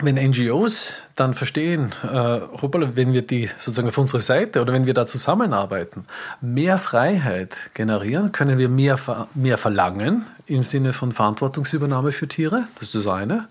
wenn 0.00 0.16
NGOs 0.16 0.94
dann 1.14 1.34
verstehen, 1.34 1.92
äh, 2.02 2.40
hoppala, 2.60 2.96
wenn 2.96 3.12
wir 3.12 3.22
die 3.22 3.48
sozusagen 3.58 3.88
auf 3.88 3.98
unsere 3.98 4.20
Seite 4.20 4.60
oder 4.60 4.72
wenn 4.72 4.86
wir 4.86 4.94
da 4.94 5.06
zusammenarbeiten, 5.06 6.04
mehr 6.40 6.78
Freiheit 6.78 7.56
generieren, 7.74 8.32
können 8.32 8.58
wir 8.58 8.68
mehr, 8.68 8.98
mehr 9.34 9.56
verlangen 9.56 10.26
im 10.46 10.64
Sinne 10.64 10.92
von 10.92 11.12
Verantwortungsübernahme 11.12 12.10
für 12.10 12.26
Tiere. 12.26 12.64
Das 12.78 12.88
ist 12.88 12.94
das 12.96 13.06
eine. 13.06 13.48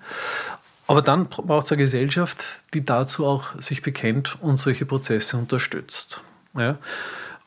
Aber 0.85 1.01
dann 1.01 1.29
braucht 1.29 1.65
es 1.65 1.71
eine 1.71 1.81
Gesellschaft, 1.81 2.59
die 2.73 2.83
dazu 2.83 3.25
auch 3.25 3.57
sich 3.59 3.81
bekennt 3.81 4.37
und 4.41 4.57
solche 4.57 4.85
Prozesse 4.85 5.37
unterstützt. 5.37 6.21
Ja? 6.57 6.77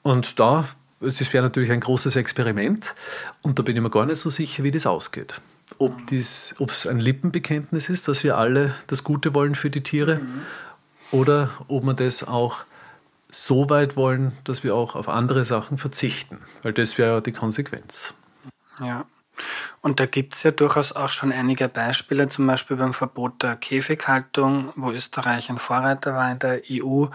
Und 0.00 0.40
da, 0.40 0.66
das 1.00 1.20
wäre 1.34 1.44
natürlich 1.44 1.70
ein 1.70 1.80
großes 1.80 2.16
Experiment 2.16 2.94
und 3.42 3.58
da 3.58 3.62
bin 3.62 3.76
ich 3.76 3.82
mir 3.82 3.90
gar 3.90 4.06
nicht 4.06 4.16
so 4.16 4.30
sicher, 4.30 4.64
wie 4.64 4.70
das 4.70 4.86
ausgeht 4.86 5.34
ob 5.78 6.10
es 6.12 6.86
ein 6.86 7.00
Lippenbekenntnis 7.00 7.88
ist, 7.88 8.08
dass 8.08 8.24
wir 8.24 8.38
alle 8.38 8.74
das 8.86 9.04
Gute 9.04 9.34
wollen 9.34 9.54
für 9.54 9.70
die 9.70 9.82
Tiere, 9.82 10.16
mhm. 10.16 10.42
oder 11.10 11.50
ob 11.68 11.84
wir 11.84 11.94
das 11.94 12.26
auch 12.26 12.64
so 13.30 13.68
weit 13.68 13.96
wollen, 13.96 14.32
dass 14.44 14.64
wir 14.64 14.74
auch 14.74 14.94
auf 14.94 15.08
andere 15.08 15.44
Sachen 15.44 15.78
verzichten, 15.78 16.38
weil 16.62 16.72
das 16.72 16.96
wäre 16.98 17.14
ja 17.14 17.20
die 17.20 17.32
Konsequenz. 17.32 18.14
Ja. 18.80 19.04
Und 19.82 20.00
da 20.00 20.06
gibt 20.06 20.34
es 20.34 20.42
ja 20.42 20.50
durchaus 20.50 20.92
auch 20.92 21.10
schon 21.10 21.30
einige 21.30 21.68
Beispiele, 21.68 22.28
zum 22.28 22.46
Beispiel 22.46 22.76
beim 22.76 22.94
Verbot 22.94 23.42
der 23.42 23.56
Käfighaltung, 23.56 24.72
wo 24.74 24.90
Österreich 24.90 25.50
ein 25.50 25.58
Vorreiter 25.58 26.14
war 26.14 26.32
in 26.32 26.38
der 26.38 26.62
EU. 26.70 27.06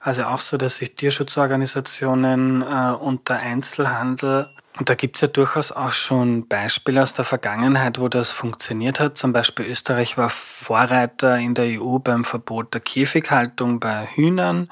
Also 0.00 0.24
auch 0.24 0.40
so, 0.40 0.56
dass 0.56 0.78
sich 0.78 0.94
Tierschutzorganisationen 0.94 2.62
äh, 2.62 2.92
und 2.98 3.28
der 3.28 3.40
Einzelhandel 3.40 4.48
und 4.78 4.90
da 4.90 4.94
gibt's 4.94 5.22
ja 5.22 5.28
durchaus 5.28 5.72
auch 5.72 5.92
schon 5.92 6.48
Beispiele 6.48 7.02
aus 7.02 7.14
der 7.14 7.24
Vergangenheit, 7.24 7.98
wo 7.98 8.08
das 8.08 8.30
funktioniert 8.30 9.00
hat. 9.00 9.16
Zum 9.16 9.32
Beispiel 9.32 9.64
Österreich 9.64 10.18
war 10.18 10.28
Vorreiter 10.28 11.38
in 11.38 11.54
der 11.54 11.80
EU 11.80 11.98
beim 11.98 12.24
Verbot 12.24 12.74
der 12.74 12.82
Käfighaltung 12.82 13.80
bei 13.80 14.06
Hühnern. 14.06 14.68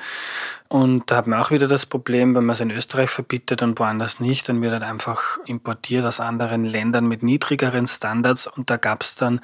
Und 0.69 1.11
da 1.11 1.17
hat 1.17 1.27
man 1.27 1.41
auch 1.41 1.51
wieder 1.51 1.69
das 1.69 1.87
Problem, 1.87 2.35
wenn 2.35 2.45
man 2.45 2.53
es 2.53 2.61
in 2.61 2.71
Österreich 2.71 3.09
verbietet 3.09 3.63
und 3.63 3.79
woanders 3.79 4.21
nicht, 4.21 4.47
dann 4.49 4.61
wird 4.61 4.73
halt 4.73 4.83
einfach 4.83 5.39
importiert 5.47 6.05
aus 6.05 6.21
anderen 6.21 6.67
Ländern 6.67 7.07
mit 7.07 7.23
niedrigeren 7.23 7.87
Standards. 7.87 8.47
Und 8.47 8.69
da 8.69 8.77
gab's 8.77 9.15
dann 9.15 9.41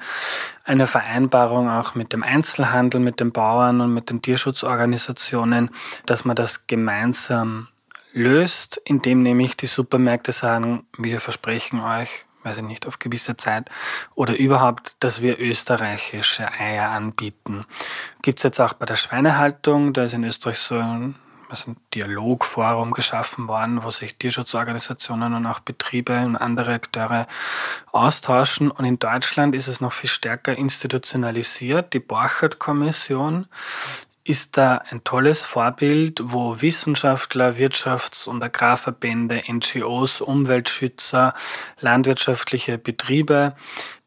eine 0.63 0.85
Vereinbarung 0.85 1.69
auch 1.69 1.95
mit 1.95 2.13
dem 2.13 2.21
Einzelhandel, 2.21 2.99
mit 2.99 3.19
den 3.19 3.31
Bauern 3.31 3.81
und 3.81 3.95
mit 3.95 4.11
den 4.11 4.21
Tierschutzorganisationen, 4.21 5.71
dass 6.05 6.23
man 6.23 6.35
das 6.35 6.67
gemeinsam 6.67 7.69
löst, 8.13 8.81
indem 8.83 9.23
nämlich 9.23 9.57
die 9.57 9.67
Supermärkte 9.67 10.31
sagen, 10.31 10.85
wir 10.97 11.21
versprechen 11.21 11.81
euch, 11.81 12.25
weiß 12.43 12.57
ich 12.57 12.63
nicht, 12.63 12.87
auf 12.87 12.99
gewisse 12.99 13.37
Zeit 13.37 13.69
oder 14.15 14.35
überhaupt, 14.35 14.95
dass 14.99 15.21
wir 15.21 15.39
österreichische 15.39 16.51
Eier 16.51 16.89
anbieten. 16.89 17.65
Gibt's 18.21 18.43
jetzt 18.43 18.59
auch 18.59 18.73
bei 18.73 18.85
der 18.85 18.95
Schweinehaltung, 18.95 19.93
da 19.93 20.03
ist 20.03 20.13
in 20.13 20.23
Österreich 20.23 20.57
so 20.57 20.75
ein, 20.75 21.15
also 21.49 21.71
ein 21.71 21.77
Dialogforum 21.93 22.91
geschaffen 22.91 23.47
worden, 23.47 23.83
wo 23.83 23.89
sich 23.89 24.15
Tierschutzorganisationen 24.17 25.33
und 25.33 25.45
auch 25.45 25.59
Betriebe 25.59 26.17
und 26.25 26.37
andere 26.37 26.73
Akteure 26.73 27.27
austauschen. 27.91 28.71
Und 28.71 28.85
in 28.85 28.99
Deutschland 28.99 29.53
ist 29.53 29.67
es 29.67 29.81
noch 29.81 29.93
viel 29.93 30.09
stärker 30.09 30.57
institutionalisiert. 30.57 31.93
Die 31.93 31.99
Borchert-Kommission 31.99 33.47
ist 34.31 34.55
da 34.55 34.77
ein 34.89 35.03
tolles 35.03 35.41
Vorbild, 35.41 36.21
wo 36.23 36.61
Wissenschaftler, 36.61 37.57
Wirtschafts- 37.57 38.29
und 38.29 38.41
Agrarverbände, 38.41 39.43
NGOs, 39.51 40.21
Umweltschützer, 40.21 41.33
landwirtschaftliche 41.81 42.77
Betriebe 42.77 43.57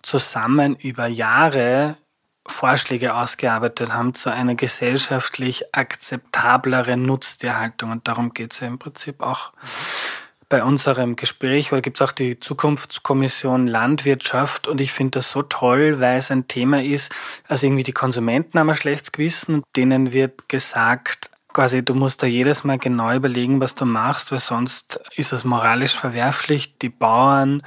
zusammen 0.01 0.77
über 0.77 1.07
Jahre 1.07 1.99
Vorschläge 2.47 3.14
ausgearbeitet 3.14 3.93
haben 3.93 4.14
zu 4.14 4.31
einer 4.33 4.55
gesellschaftlich 4.55 5.75
akzeptableren 5.75 7.03
Nutztierhaltung. 7.03 7.91
Und 7.91 8.09
darum 8.09 8.33
geht 8.33 8.55
es 8.55 8.61
ja 8.61 8.66
im 8.66 8.79
Prinzip 8.79 9.22
auch. 9.22 9.53
Mhm 9.53 10.24
bei 10.49 10.63
unserem 10.63 11.17
Gespräch, 11.17 11.73
oder 11.73 11.83
gibt 11.83 12.01
es 12.01 12.07
auch 12.07 12.13
die 12.13 12.39
Zukunftskommission 12.39 13.67
Landwirtschaft 13.67 14.69
und 14.69 14.81
ich 14.81 14.93
finde 14.93 15.19
das 15.19 15.31
so 15.31 15.43
toll, 15.43 16.01
weil 16.01 16.19
es 16.19 16.31
ein 16.31 16.49
Thema 16.49 16.83
ist, 16.83 17.13
also 17.49 17.67
irgendwie 17.67 17.83
die 17.83 17.93
Konsumenten 17.93 18.59
haben 18.59 18.71
ein 18.71 18.77
schlechtes 18.77 19.13
Gewissen 19.13 19.63
denen 19.77 20.13
wird 20.13 20.49
gesagt, 20.49 21.31
quasi 21.55 21.85
du 21.85 21.95
musst 21.95 22.23
da 22.23 22.27
jedes 22.27 22.65
Mal 22.65 22.79
genau 22.79 23.15
überlegen, 23.15 23.61
was 23.61 23.75
du 23.75 23.87
machst, 23.87 24.33
weil 24.33 24.41
sonst 24.41 25.01
ist 25.17 25.33
das 25.33 25.45
moralisch 25.45 25.95
verwerflich. 25.95 26.77
Die 26.79 26.89
Bauern, 26.89 27.63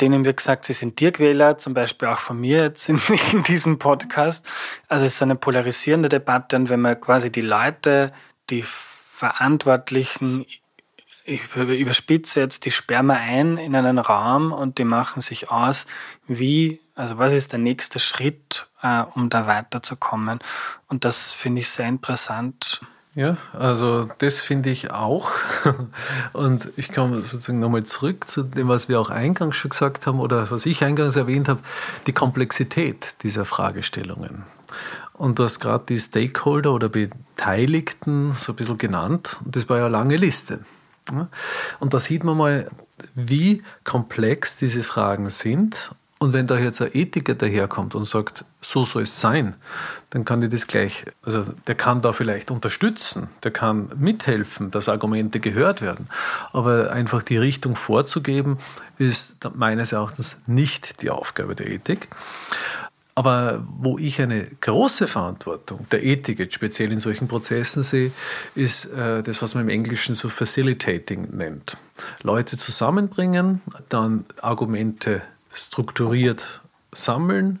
denen 0.00 0.24
wird 0.24 0.38
gesagt, 0.38 0.64
sie 0.64 0.72
sind 0.72 0.96
Tierquäler, 0.96 1.56
zum 1.56 1.72
Beispiel 1.72 2.08
auch 2.08 2.18
von 2.18 2.38
mir 2.38 2.64
jetzt 2.64 2.88
in, 2.88 3.00
in 3.32 3.42
diesem 3.44 3.78
Podcast. 3.78 4.44
Also 4.88 5.06
es 5.06 5.14
ist 5.14 5.22
eine 5.22 5.36
polarisierende 5.36 6.08
Debatte 6.08 6.56
und 6.56 6.68
wenn 6.68 6.80
man 6.80 7.00
quasi 7.00 7.30
die 7.30 7.40
Leute, 7.40 8.12
die 8.50 8.64
Verantwortlichen 8.64 10.44
ich 11.24 11.40
überspitze 11.56 12.40
jetzt, 12.40 12.64
die 12.64 12.70
wir 12.70 13.14
ein 13.14 13.56
in 13.56 13.76
einen 13.76 13.98
Raum 13.98 14.52
und 14.52 14.78
die 14.78 14.84
machen 14.84 15.22
sich 15.22 15.50
aus, 15.50 15.86
wie, 16.26 16.80
also 16.94 17.18
was 17.18 17.32
ist 17.32 17.52
der 17.52 17.58
nächste 17.58 17.98
Schritt, 17.98 18.66
äh, 18.82 19.02
um 19.14 19.30
da 19.30 19.46
weiterzukommen. 19.46 20.40
Und 20.88 21.04
das 21.04 21.32
finde 21.32 21.60
ich 21.60 21.68
sehr 21.68 21.88
interessant. 21.88 22.80
Ja, 23.14 23.36
also 23.52 24.08
das 24.18 24.40
finde 24.40 24.70
ich 24.70 24.90
auch. 24.90 25.30
Und 26.32 26.70
ich 26.76 26.92
komme 26.92 27.20
sozusagen 27.20 27.60
nochmal 27.60 27.82
zurück 27.82 28.26
zu 28.26 28.42
dem, 28.42 28.68
was 28.68 28.88
wir 28.88 28.98
auch 28.98 29.10
eingangs 29.10 29.56
schon 29.56 29.68
gesagt 29.68 30.06
haben 30.06 30.18
oder 30.18 30.50
was 30.50 30.64
ich 30.64 30.82
eingangs 30.82 31.16
erwähnt 31.16 31.46
habe, 31.48 31.60
die 32.06 32.14
Komplexität 32.14 33.16
dieser 33.22 33.44
Fragestellungen. 33.44 34.44
Und 35.12 35.38
du 35.38 35.44
hast 35.44 35.60
gerade 35.60 35.84
die 35.90 36.00
Stakeholder 36.00 36.72
oder 36.72 36.88
Beteiligten 36.88 38.32
so 38.32 38.52
ein 38.52 38.56
bisschen 38.56 38.78
genannt. 38.78 39.38
Und 39.44 39.56
das 39.56 39.68
war 39.68 39.76
ja 39.76 39.84
eine 39.84 39.92
lange 39.92 40.16
Liste. 40.16 40.60
Und 41.80 41.94
da 41.94 42.00
sieht 42.00 42.24
man 42.24 42.36
mal, 42.36 42.70
wie 43.14 43.62
komplex 43.84 44.56
diese 44.56 44.82
Fragen 44.82 45.30
sind. 45.30 45.92
Und 46.18 46.34
wenn 46.34 46.46
da 46.46 46.56
jetzt 46.56 46.80
ein 46.80 46.90
Ethiker 46.92 47.34
daherkommt 47.34 47.96
und 47.96 48.04
sagt, 48.04 48.44
so 48.60 48.84
soll 48.84 49.02
es 49.02 49.20
sein, 49.20 49.56
dann 50.10 50.24
kann 50.24 50.40
ich 50.40 50.50
das 50.50 50.68
gleich, 50.68 51.04
also 51.24 51.44
der 51.66 51.74
kann 51.74 52.00
da 52.00 52.12
vielleicht 52.12 52.52
unterstützen, 52.52 53.28
der 53.42 53.50
kann 53.50 53.90
mithelfen, 53.96 54.70
dass 54.70 54.88
Argumente 54.88 55.40
gehört 55.40 55.82
werden. 55.82 56.08
Aber 56.52 56.92
einfach 56.92 57.24
die 57.24 57.38
Richtung 57.38 57.74
vorzugeben, 57.74 58.58
ist 58.98 59.48
meines 59.56 59.90
Erachtens 59.90 60.36
nicht 60.46 61.02
die 61.02 61.10
Aufgabe 61.10 61.56
der 61.56 61.66
Ethik. 61.68 62.06
Aber 63.14 63.62
wo 63.78 63.98
ich 63.98 64.22
eine 64.22 64.46
große 64.60 65.06
Verantwortung 65.06 65.86
der 65.90 66.02
Ethik 66.02 66.38
jetzt 66.38 66.54
speziell 66.54 66.92
in 66.92 67.00
solchen 67.00 67.28
Prozessen 67.28 67.82
sehe, 67.82 68.10
ist 68.54 68.86
äh, 68.86 69.22
das, 69.22 69.42
was 69.42 69.54
man 69.54 69.64
im 69.64 69.68
Englischen 69.68 70.14
so 70.14 70.30
Facilitating 70.30 71.36
nennt. 71.36 71.76
Leute 72.22 72.56
zusammenbringen, 72.56 73.60
dann 73.90 74.24
Argumente 74.40 75.22
strukturiert 75.52 76.62
sammeln, 76.90 77.58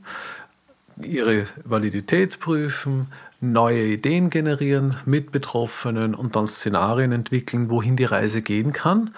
ihre 1.02 1.46
Validität 1.64 2.40
prüfen, 2.40 3.08
neue 3.40 3.84
Ideen 3.84 4.30
generieren 4.30 4.96
mit 5.04 5.32
Betroffenen 5.32 6.14
und 6.14 6.36
dann 6.36 6.46
Szenarien 6.46 7.12
entwickeln, 7.12 7.68
wohin 7.68 7.96
die 7.96 8.04
Reise 8.04 8.40
gehen 8.40 8.72
kann. 8.72 9.14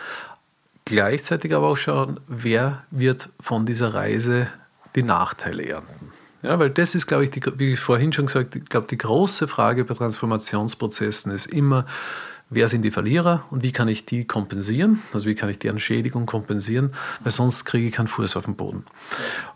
Gleichzeitig 0.84 1.54
aber 1.54 1.68
auch 1.68 1.76
schauen, 1.76 2.18
wer 2.26 2.82
wird 2.90 3.28
von 3.40 3.66
dieser 3.66 3.94
Reise 3.94 4.48
die 4.96 5.02
Nachteile 5.02 5.64
ernten. 5.64 6.13
Ja, 6.44 6.58
weil 6.58 6.68
das 6.68 6.94
ist, 6.94 7.06
glaube 7.06 7.24
ich, 7.24 7.30
die, 7.30 7.40
wie 7.56 7.72
ich 7.72 7.80
vorhin 7.80 8.12
schon 8.12 8.26
gesagt 8.26 8.54
ich 8.54 8.66
glaube, 8.66 8.86
die 8.90 8.98
große 8.98 9.48
Frage 9.48 9.84
bei 9.84 9.94
Transformationsprozessen 9.94 11.32
ist 11.32 11.46
immer, 11.46 11.86
wer 12.50 12.68
sind 12.68 12.82
die 12.82 12.90
Verlierer 12.90 13.46
und 13.50 13.62
wie 13.62 13.72
kann 13.72 13.88
ich 13.88 14.04
die 14.04 14.26
kompensieren? 14.26 15.02
Also 15.14 15.26
wie 15.26 15.34
kann 15.34 15.48
ich 15.48 15.58
deren 15.58 15.78
Schädigung 15.78 16.26
kompensieren? 16.26 16.92
Weil 17.22 17.32
sonst 17.32 17.64
kriege 17.64 17.86
ich 17.86 17.94
keinen 17.94 18.08
Fuß 18.08 18.36
auf 18.36 18.44
den 18.44 18.56
Boden. 18.56 18.84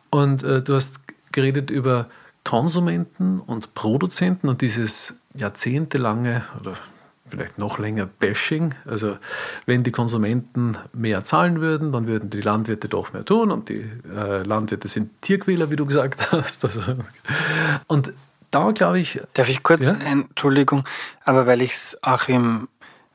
Und 0.09 0.43
äh, 0.43 0.62
du 0.62 0.74
hast 0.74 1.03
geredet 1.30 1.68
über 1.68 2.09
Konsumenten 2.43 3.41
und 3.41 3.74
Produzenten 3.74 4.49
und 4.49 4.62
dieses 4.62 5.16
jahrzehntelange 5.34 6.43
oder 6.59 6.74
vielleicht 7.31 7.59
noch 7.59 7.79
länger 7.79 8.07
Bashing. 8.07 8.74
Also 8.87 9.18
wenn 9.66 9.83
die 9.83 9.93
Konsumenten 9.93 10.76
mehr 10.93 11.24
zahlen 11.24 11.61
würden, 11.61 11.93
dann 11.93 12.07
würden 12.07 12.31
die 12.31 12.41
Landwirte 12.41 12.89
doch 12.89 13.12
mehr 13.12 13.24
tun 13.24 13.51
und 13.51 13.68
die 13.68 13.85
äh, 14.14 14.43
Landwirte 14.43 14.89
sind 14.89 15.22
Tierquäler, 15.22 15.70
wie 15.70 15.76
du 15.76 15.87
gesagt 15.87 16.33
hast. 16.33 16.64
Also, 16.64 16.81
und 17.87 18.12
da 18.51 18.70
glaube 18.72 18.99
ich. 18.99 19.20
Darf 19.35 19.49
ich 19.49 19.62
kurz, 19.62 19.83
ja? 19.83 19.93
Entschuldigung, 19.93 20.85
aber 21.24 21.47
weil 21.47 21.62
ich 21.62 21.74
es 21.74 21.99
auch 22.03 22.29
im, 22.29 22.68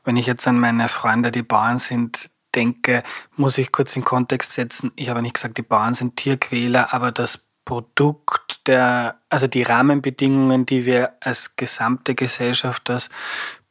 wenn 0.04 0.16
ich 0.16 0.26
jetzt 0.26 0.46
an 0.46 0.58
meine 0.58 0.88
Freunde, 0.88 1.32
die 1.32 1.42
Bauern 1.42 1.78
sind, 1.78 2.30
denke, 2.54 3.02
muss 3.36 3.58
ich 3.58 3.72
kurz 3.72 3.96
in 3.96 4.04
Kontext 4.04 4.52
setzen. 4.52 4.92
Ich 4.96 5.08
habe 5.08 5.22
nicht 5.22 5.34
gesagt, 5.34 5.58
die 5.58 5.62
Bauern 5.62 5.94
sind 5.94 6.16
Tierquäler, 6.16 6.94
aber 6.94 7.10
das 7.10 7.40
Produkt 7.64 8.66
der, 8.66 9.20
also 9.30 9.46
die 9.46 9.62
Rahmenbedingungen, 9.62 10.66
die 10.66 10.84
wir 10.84 11.14
als 11.20 11.56
gesamte 11.56 12.14
Gesellschaft, 12.14 12.90
als 12.90 13.08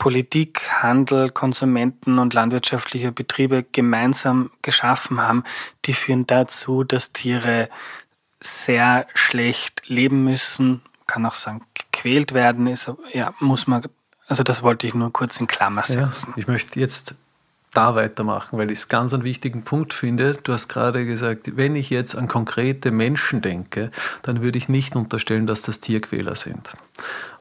Politik, 0.03 0.83
Handel, 0.83 1.29
Konsumenten 1.29 2.19
und 2.19 2.33
landwirtschaftliche 2.33 3.13
Betriebe 3.13 3.63
gemeinsam 3.63 4.51
geschaffen 4.61 5.21
haben, 5.21 5.45
die 5.85 5.93
führen 5.93 6.27
dazu, 6.27 6.83
dass 6.83 7.13
Tiere 7.13 7.69
sehr 8.41 9.07
schlecht 9.13 9.83
leben 9.87 10.25
müssen, 10.25 10.81
kann 11.07 11.25
auch 11.25 11.35
sagen, 11.35 11.61
gequält 11.73 12.33
werden 12.33 12.67
ist, 12.67 12.91
ja, 13.13 13.33
muss 13.39 13.65
man, 13.65 13.81
also 14.27 14.43
das 14.43 14.61
wollte 14.61 14.87
ich 14.87 14.93
nur 14.93 15.13
kurz 15.13 15.39
in 15.39 15.47
Klammer 15.47 15.83
setzen. 15.83 16.31
Ja, 16.31 16.33
ich 16.35 16.47
möchte 16.49 16.81
jetzt 16.81 17.15
da 17.73 17.95
weitermachen, 17.95 18.59
weil 18.59 18.71
ich 18.71 18.79
es 18.79 18.87
ganz 18.89 19.13
einen 19.13 19.23
wichtigen 19.23 19.63
Punkt 19.63 19.93
finde. 19.93 20.33
Du 20.43 20.51
hast 20.51 20.67
gerade 20.67 21.05
gesagt, 21.05 21.55
wenn 21.55 21.77
ich 21.77 21.89
jetzt 21.89 22.13
an 22.15 22.27
konkrete 22.27 22.91
Menschen 22.91 23.41
denke, 23.41 23.89
dann 24.21 24.41
würde 24.41 24.57
ich 24.57 24.67
nicht 24.67 24.97
unterstellen, 24.97 25.47
dass 25.47 25.61
das 25.61 25.79
Tierquäler 25.79 26.35
sind. 26.35 26.75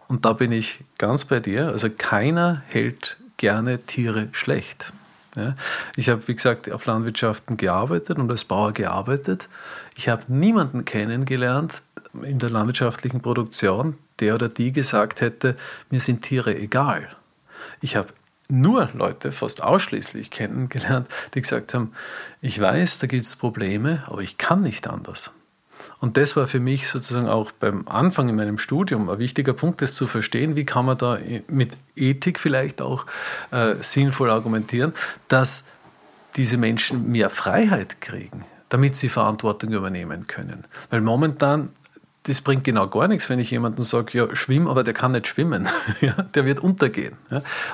Und 0.09 0.25
da 0.25 0.33
bin 0.33 0.53
ich 0.53 0.81
ganz 0.99 1.25
bei 1.25 1.41
dir. 1.41 1.69
Also 1.69 1.89
keiner 1.91 2.63
hält 2.69 3.17
gerne 3.37 3.79
Tiere 3.81 4.29
schlecht. 4.33 4.93
Ja, 5.35 5.55
ich 5.97 6.11
habe, 6.11 6.29
wie 6.29 6.35
gesagt, 6.35 6.71
auf 6.71 6.85
Landwirtschaften 6.85 7.57
gearbeitet 7.57 8.19
und 8.19 8.31
als 8.31 8.45
Bauer 8.45 8.73
gearbeitet. 8.73 9.49
Ich 9.97 10.09
habe 10.11 10.25
niemanden 10.29 10.85
kennengelernt 10.85 11.83
in 12.23 12.39
der 12.39 12.51
landwirtschaftlichen 12.51 13.23
Produktion, 13.23 13.97
der 14.21 14.35
oder 14.35 14.51
die 14.51 14.73
gesagt 14.73 15.23
hätte, 15.23 15.57
mir 15.91 16.01
sind 16.01 16.23
Tiere 16.23 16.55
egal. 16.55 17.09
Ich 17.81 17.97
habe 17.97 18.09
nur 18.49 18.91
Leute, 18.93 19.33
fast 19.33 19.63
ausschließlich 19.63 20.31
kennengelernt, 20.31 21.09
die 21.35 21.41
gesagt 21.41 21.73
haben, 21.73 21.93
ich 22.43 22.61
weiß, 22.61 22.99
da 22.99 23.07
gibt 23.07 23.25
es 23.25 23.35
Probleme, 23.35 24.05
aber 24.07 24.21
ich 24.21 24.37
kann 24.37 24.61
nicht 24.61 24.87
anders. 24.87 25.31
Und 26.01 26.17
das 26.17 26.37
war 26.37 26.47
für 26.47 26.61
mich 26.61 26.89
sozusagen 26.89 27.29
auch 27.29 27.53
beim 27.53 27.87
Anfang 27.89 28.29
in 28.29 28.37
meinem 28.37 28.59
Studium 28.59 29.09
ein 29.09 29.19
wichtiger 29.19 29.53
Punkt, 29.53 29.83
das 29.83 29.95
zu 29.95 30.07
verstehen, 30.07 30.57
wie 30.57 30.65
kann 30.65 30.87
man 30.87 30.99
da 30.99 31.19
mit 31.49 31.73
Ethik 31.97 32.41
vielleicht 32.41 32.83
auch 32.83 33.07
äh, 33.51 33.75
sinnvoll 33.81 34.31
argumentieren, 34.31 34.93
dass 35.29 35.65
diese 36.37 36.57
Menschen 36.57 37.11
mehr 37.11 37.31
Freiheit 37.31 38.01
kriegen, 38.01 38.45
damit 38.69 38.97
sie 38.97 39.09
Verantwortung 39.09 39.73
übernehmen 39.73 40.27
können. 40.27 40.65
Weil 40.91 41.01
momentan 41.01 41.71
das 42.25 42.41
bringt 42.41 42.65
genau 42.65 42.87
gar 42.87 43.09
nichts, 43.09 43.29
wenn 43.29 43.41
ich 43.41 43.51
jemandem 43.51 43.85
sage, 43.85 44.17
ja, 44.17 44.37
schwimm, 44.37 44.69
aber 44.69 44.85
der 44.85 44.95
kann 44.95 45.13
nicht 45.13 45.27
schwimmen. 45.27 45.69
der 46.35 46.45
wird 46.45 46.61
untergehen. 46.61 47.17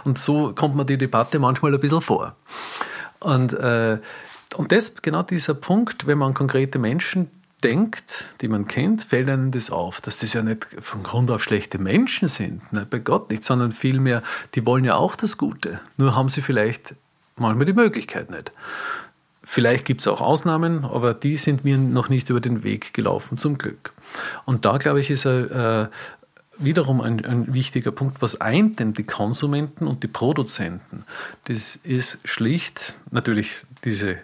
Und 0.05 0.19
so 0.19 0.55
kommt 0.55 0.75
mir 0.75 0.87
die 0.87 0.97
Debatte 0.97 1.39
manchmal 1.39 1.75
ein 1.75 1.81
bisschen 1.81 2.01
vor. 2.01 2.35
Und, 3.21 3.53
äh, 3.53 3.99
und 4.57 4.73
das, 4.73 4.97
genau 5.03 5.23
dieser 5.23 5.55
Punkt, 5.55 6.07
wenn 6.07 6.19
man 6.19 6.29
an 6.29 6.35
konkrete 6.35 6.79
Menschen 6.79 7.31
denkt, 7.65 8.25
die 8.41 8.49
man 8.49 8.69
kennt, 8.69 9.05
fällt 9.05 9.29
einem 9.29 9.51
das 9.51 9.71
auf, 9.71 10.01
dass 10.01 10.19
das 10.19 10.33
ja 10.33 10.43
nicht 10.43 10.67
von 10.81 11.03
Grund 11.03 11.31
auf 11.31 11.43
schlechte 11.43 11.79
Menschen 11.79 12.29
sind, 12.29 12.73
ne, 12.73 12.87
bei 12.89 12.99
Gott 12.99 13.31
nicht, 13.31 13.45
sondern 13.45 13.73
vielmehr, 13.73 14.23
die 14.55 14.65
wollen 14.65 14.85
ja 14.85 14.97
auch 14.97 15.17
das 15.17 15.39
Gute, 15.39 15.81
nur 15.97 16.15
haben 16.15 16.29
sie 16.29 16.43
vielleicht 16.43 16.95
manchmal 17.37 17.67
die 17.67 17.73
Möglichkeit 17.73 18.31
nicht. 18.31 18.53
Vielleicht 19.43 19.87
gibt 19.87 20.03
es 20.03 20.09
auch 20.09 20.21
Ausnahmen, 20.21 20.85
aber 20.85 21.15
die 21.15 21.39
sind 21.39 21.65
mir 21.65 21.79
noch 21.79 22.11
nicht 22.11 22.29
über 22.29 22.41
den 22.41 22.65
Weg 22.65 22.93
gelaufen, 22.93 23.39
zum 23.39 23.57
Glück. 23.57 23.93
Und 24.45 24.67
da, 24.67 24.77
glaube 24.77 25.01
ich, 25.01 25.11
ist 25.11 25.25
äh, 25.25 25.89
wiederum 26.59 27.01
ein, 27.01 27.25
ein, 27.25 27.53
wichtiger 27.55 27.91
Punkt, 27.91 28.21
was 28.21 28.41
eint 28.41 28.79
denn 28.79 28.93
die 28.93 29.05
Konsumenten 29.05 29.87
und 29.87 30.03
die 30.03 30.09
Produzenten? 30.09 31.05
Das 31.45 31.77
ist 31.77 32.19
schlicht 32.25 32.95
natürlich 33.11 33.63
diese 33.85 34.19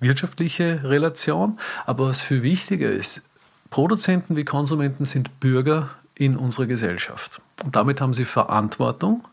wirtschaftliche 0.00 0.80
Relation, 0.84 1.58
aber 1.86 2.08
was 2.08 2.20
viel 2.20 2.42
wichtiger 2.42 2.90
ist, 2.90 3.22
Produzenten 3.70 4.36
wie 4.36 4.44
Konsumenten 4.44 5.04
sind 5.04 5.40
Bürger 5.40 5.90
in 6.14 6.36
unserer 6.36 6.66
Gesellschaft. 6.66 7.40
Und 7.64 7.76
damit 7.76 8.00
haben 8.00 8.12
sie 8.12 8.24
Verantwortung 8.24 9.26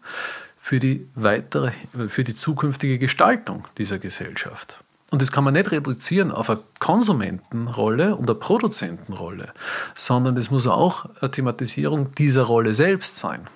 für 0.57 0.79
die 0.79 1.07
weitere, 1.15 1.71
für 2.07 2.23
die 2.23 2.35
zukünftige 2.35 2.99
Gestaltung 2.99 3.65
dieser 3.77 3.99
Gesellschaft. 3.99 4.83
Und 5.09 5.21
das 5.21 5.31
kann 5.31 5.43
man 5.43 5.53
nicht 5.53 5.71
reduzieren 5.71 6.31
auf 6.31 6.49
eine 6.49 6.61
Konsumentenrolle 6.79 8.15
und 8.15 8.29
eine 8.29 8.37
Produzentenrolle, 8.37 9.53
sondern 9.95 10.35
es 10.35 10.51
muss 10.51 10.67
auch 10.67 11.05
eine 11.21 11.31
Thematisierung 11.31 12.13
dieser 12.15 12.43
Rolle 12.43 12.73
selbst 12.73 13.17
sein. 13.17 13.47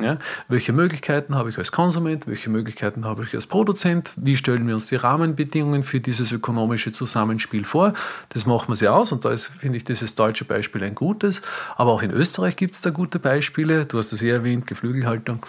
Ja, 0.00 0.18
welche 0.48 0.72
Möglichkeiten 0.72 1.34
habe 1.34 1.48
ich 1.48 1.58
als 1.58 1.72
Konsument? 1.72 2.26
Welche 2.26 2.50
Möglichkeiten 2.50 3.04
habe 3.04 3.24
ich 3.24 3.34
als 3.34 3.46
Produzent? 3.46 4.12
Wie 4.16 4.36
stellen 4.36 4.66
wir 4.66 4.74
uns 4.74 4.86
die 4.86 4.96
Rahmenbedingungen 4.96 5.82
für 5.82 6.00
dieses 6.00 6.32
ökonomische 6.32 6.92
Zusammenspiel 6.92 7.64
vor? 7.64 7.94
Das 8.30 8.46
machen 8.46 8.68
wir 8.68 8.76
sehr 8.76 8.94
aus 8.94 9.12
und 9.12 9.24
da 9.24 9.30
ist, 9.30 9.46
finde 9.46 9.78
ich, 9.78 9.84
dieses 9.84 10.14
deutsche 10.14 10.44
Beispiel 10.44 10.84
ein 10.84 10.94
gutes. 10.94 11.42
Aber 11.76 11.92
auch 11.92 12.02
in 12.02 12.10
Österreich 12.10 12.56
gibt 12.56 12.74
es 12.74 12.82
da 12.82 12.90
gute 12.90 13.18
Beispiele. 13.18 13.86
Du 13.86 13.98
hast 13.98 14.12
es 14.12 14.20
ja 14.20 14.34
erwähnt, 14.34 14.66
Geflügelhaltung. 14.66 15.46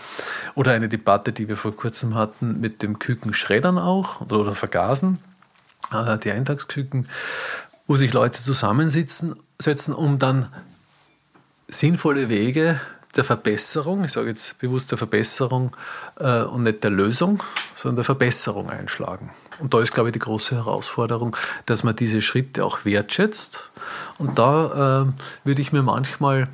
Oder 0.55 0.71
eine 0.71 0.87
Debatte, 0.87 1.33
die 1.33 1.49
wir 1.49 1.57
vor 1.57 1.75
kurzem 1.75 2.15
hatten 2.15 2.59
mit 2.59 2.81
dem 2.81 2.99
Kükenschreddern 2.99 3.77
auch 3.77 4.21
oder, 4.21 4.39
oder 4.39 4.55
Vergasen. 4.55 5.19
Äh, 5.91 6.17
die 6.19 6.31
Eintagsküken, 6.31 7.07
wo 7.85 7.95
sich 7.95 8.13
Leute 8.13 8.41
zusammensitzen, 8.41 9.35
setzen, 9.59 9.93
um 9.93 10.19
dann 10.19 10.47
sinnvolle 11.67 12.29
Wege 12.29 12.79
der 13.15 13.23
Verbesserung, 13.23 14.03
ich 14.03 14.11
sage 14.11 14.29
jetzt 14.29 14.59
bewusst 14.59 14.91
der 14.91 14.97
Verbesserung 14.97 15.75
äh, 16.19 16.41
und 16.41 16.63
nicht 16.63 16.83
der 16.83 16.91
Lösung, 16.91 17.41
sondern 17.73 17.97
der 17.97 18.05
Verbesserung 18.05 18.69
einschlagen. 18.69 19.31
Und 19.59 19.73
da 19.73 19.81
ist, 19.81 19.93
glaube 19.93 20.09
ich, 20.09 20.13
die 20.13 20.19
große 20.19 20.55
Herausforderung, 20.55 21.35
dass 21.65 21.83
man 21.83 21.95
diese 21.95 22.21
Schritte 22.21 22.63
auch 22.63 22.85
wertschätzt. 22.85 23.71
Und 24.19 24.37
da 24.37 25.03
äh, 25.03 25.47
würde 25.47 25.61
ich 25.61 25.71
mir 25.71 25.81
manchmal 25.81 26.47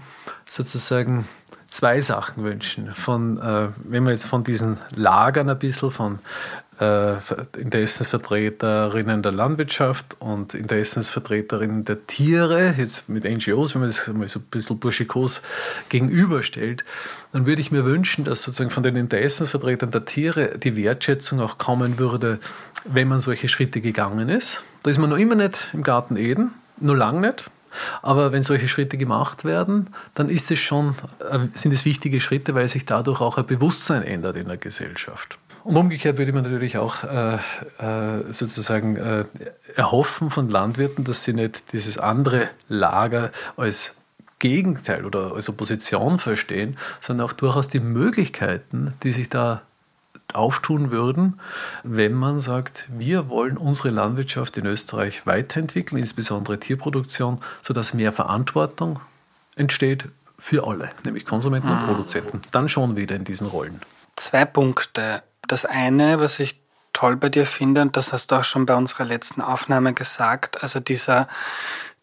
sozusagen 0.46 1.28
zwei 1.70 2.02
Sachen 2.02 2.44
wünschen. 2.44 2.94
Von, 2.94 3.40
äh, 3.40 3.70
wenn 3.84 4.04
man 4.04 4.14
jetzt 4.14 4.26
von 4.26 4.44
diesen 4.44 4.78
Lagern 4.96 5.50
ein 5.50 5.60
bisschen, 5.60 5.92
von 5.92 6.20
Interessensvertreterinnen 6.80 9.22
der 9.22 9.32
Landwirtschaft 9.32 10.16
und 10.20 10.54
Interessensvertreterinnen 10.54 11.86
der 11.86 12.08
Tiere, 12.08 12.74
jetzt 12.78 13.10
mit 13.10 13.26
NGOs, 13.26 13.76
wenn 13.76 13.82
man 13.82 13.90
das 13.90 14.08
mal 14.08 14.28
so 14.28 14.40
ein 14.40 14.46
bisschen 14.50 14.80
burschikos 14.80 15.42
gegenüberstellt, 15.90 16.84
dann 17.32 17.46
würde 17.46 17.62
ich 17.62 17.72
mir 17.72 17.86
wünschen, 17.86 18.24
dass 18.24 18.44
sozusagen 18.44 18.72
von 18.72 18.84
den 18.84 18.96
Interessensvertretern 18.96 19.92
der 19.92 20.06
Tiere 20.06 20.58
die 20.58 20.76
Wertschätzung 20.76 21.40
auch 21.42 21.58
kommen 21.58 22.00
würde, 22.00 22.40
wenn 22.86 23.08
man 23.08 23.20
solche 23.20 23.50
Schritte 23.50 23.82
gegangen 23.82 24.30
ist. 24.30 24.64
Da 24.84 24.90
ist 24.90 24.98
man 24.98 25.10
noch 25.10 25.18
immer 25.18 25.36
nicht 25.36 25.70
im 25.74 25.84
Garten 25.84 26.18
Eden, 26.18 26.54
nur 26.80 26.98
lang 26.98 27.22
nicht. 27.22 27.50
Aber 28.02 28.32
wenn 28.32 28.44
solche 28.44 28.68
Schritte 28.68 28.98
gemacht 28.98 29.46
werden, 29.46 29.90
dann 30.14 30.30
es 30.30 30.58
schon, 30.60 30.96
äh, 31.28 31.40
sind 31.54 31.72
es 31.72 31.86
wichtige 31.86 32.22
Schritte, 32.22 32.56
weil 32.56 32.70
sich 32.70 32.86
dadurch 32.86 33.22
auch 33.22 33.38
ein 33.38 33.46
Bewusstsein 33.46 34.04
ändert 34.04 34.38
in 34.38 34.48
der 34.48 34.58
Gesellschaft. 34.58 35.38
Und 35.64 35.78
umgekehrt 35.78 36.18
würde 36.18 36.34
man 36.34 36.44
natürlich 36.44 36.78
auch 36.78 37.04
äh, 37.04 37.36
äh, 37.78 38.34
sozusagen 38.34 38.98
äh, 38.98 39.26
erhoffen 39.76 40.30
von 40.30 40.50
Landwirten, 40.50 41.04
dass 41.06 41.24
sie 41.24 41.34
nicht 41.34 41.72
dieses 41.72 41.98
andere 41.98 42.50
Lager 42.68 43.32
als 43.56 43.96
Gegenteil 44.40 45.06
oder 45.06 45.34
als 45.34 45.48
Opposition 45.48 46.20
verstehen, 46.20 46.76
sondern 47.00 47.28
auch 47.28 47.34
durchaus 47.34 47.70
die 47.70 47.80
Möglichkeiten, 47.80 48.94
die 49.04 49.12
sich 49.12 49.30
da 49.30 49.62
auftun 50.34 50.92
würden, 50.92 51.40
wenn 51.84 52.14
man 52.14 52.40
sagt, 52.40 52.90
wir 52.92 53.30
wollen 53.30 53.58
unsere 53.58 53.90
Landwirtschaft 53.90 54.58
in 54.58 54.66
Österreich 54.66 55.26
weiterentwickeln, 55.26 56.00
insbesondere 56.00 56.60
Tierproduktion, 56.60 57.40
sodass 57.62 57.94
mehr 57.94 58.12
Verantwortung 58.12 59.00
entsteht 59.56 60.06
für 60.40 60.68
alle, 60.68 60.90
nämlich 61.06 61.26
Konsumenten 61.26 61.70
und 61.70 61.82
mhm. 61.82 61.86
Produzenten. 61.86 62.42
Dann 62.52 62.68
schon 62.68 62.98
wieder 62.98 63.16
in 63.16 63.24
diesen 63.24 63.48
Rollen. 63.48 63.80
Zwei 64.16 64.44
Punkte. 64.46 65.24
Das 65.48 65.66
eine, 65.66 66.20
was 66.20 66.40
ich 66.40 66.62
toll 66.94 67.18
bei 67.18 67.30
dir 67.30 67.46
finde, 67.46 67.82
und 67.82 67.98
das 67.98 68.14
hast 68.14 68.32
du 68.32 68.36
auch 68.36 68.44
schon 68.44 68.66
bei 68.66 68.76
unserer 68.76 69.06
letzten 69.06 69.42
Aufnahme 69.42 69.94
gesagt, 69.94 70.62
also 70.62 70.80
dieser, 70.80 71.28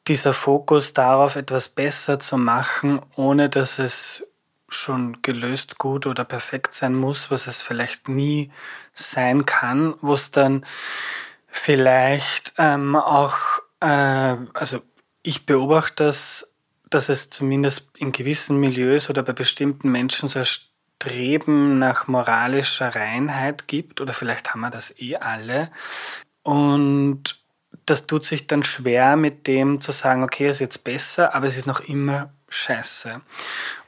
dieser 0.08 0.34
Fokus 0.34 0.92
darauf, 0.92 1.36
etwas 1.36 1.68
besser 1.68 2.18
zu 2.18 2.36
machen, 2.36 3.00
ohne 3.16 3.48
dass 3.48 3.78
es 3.78 4.26
schon 4.68 5.22
gelöst 5.22 5.78
gut 5.78 6.06
oder 6.06 6.24
perfekt 6.24 6.74
sein 6.74 6.94
muss, 6.94 7.30
was 7.30 7.46
es 7.46 7.60
vielleicht 7.62 8.08
nie 8.08 8.50
sein 8.92 9.46
kann, 9.46 9.94
wo 10.00 10.14
es 10.14 10.30
dann 10.30 10.64
vielleicht 11.48 12.54
ähm, 12.58 12.94
auch, 12.96 13.36
äh, 13.80 14.36
also 14.54 14.80
ich 15.22 15.46
beobachte 15.46 16.04
das, 16.04 16.46
dass 16.88 17.08
es 17.08 17.30
zumindest 17.30 17.88
in 17.96 18.12
gewissen 18.12 18.58
Milieus 18.58 19.10
oder 19.10 19.22
bei 19.22 19.32
bestimmten 19.32 19.90
Menschen 19.90 20.28
so 20.28 20.42
Streben 21.02 21.78
nach 21.78 22.08
moralischer 22.08 22.94
Reinheit 22.94 23.66
gibt, 23.66 24.02
oder 24.02 24.12
vielleicht 24.12 24.52
haben 24.52 24.60
wir 24.60 24.70
das 24.70 24.94
eh 24.98 25.16
alle. 25.16 25.70
Und 26.42 27.42
das 27.86 28.06
tut 28.06 28.24
sich 28.26 28.46
dann 28.46 28.62
schwer 28.64 29.16
mit 29.16 29.46
dem 29.46 29.80
zu 29.80 29.92
sagen, 29.92 30.22
okay, 30.22 30.48
es 30.48 30.56
ist 30.56 30.60
jetzt 30.60 30.84
besser, 30.84 31.34
aber 31.34 31.46
es 31.46 31.56
ist 31.56 31.66
noch 31.66 31.80
immer 31.80 32.34
scheiße. 32.50 33.20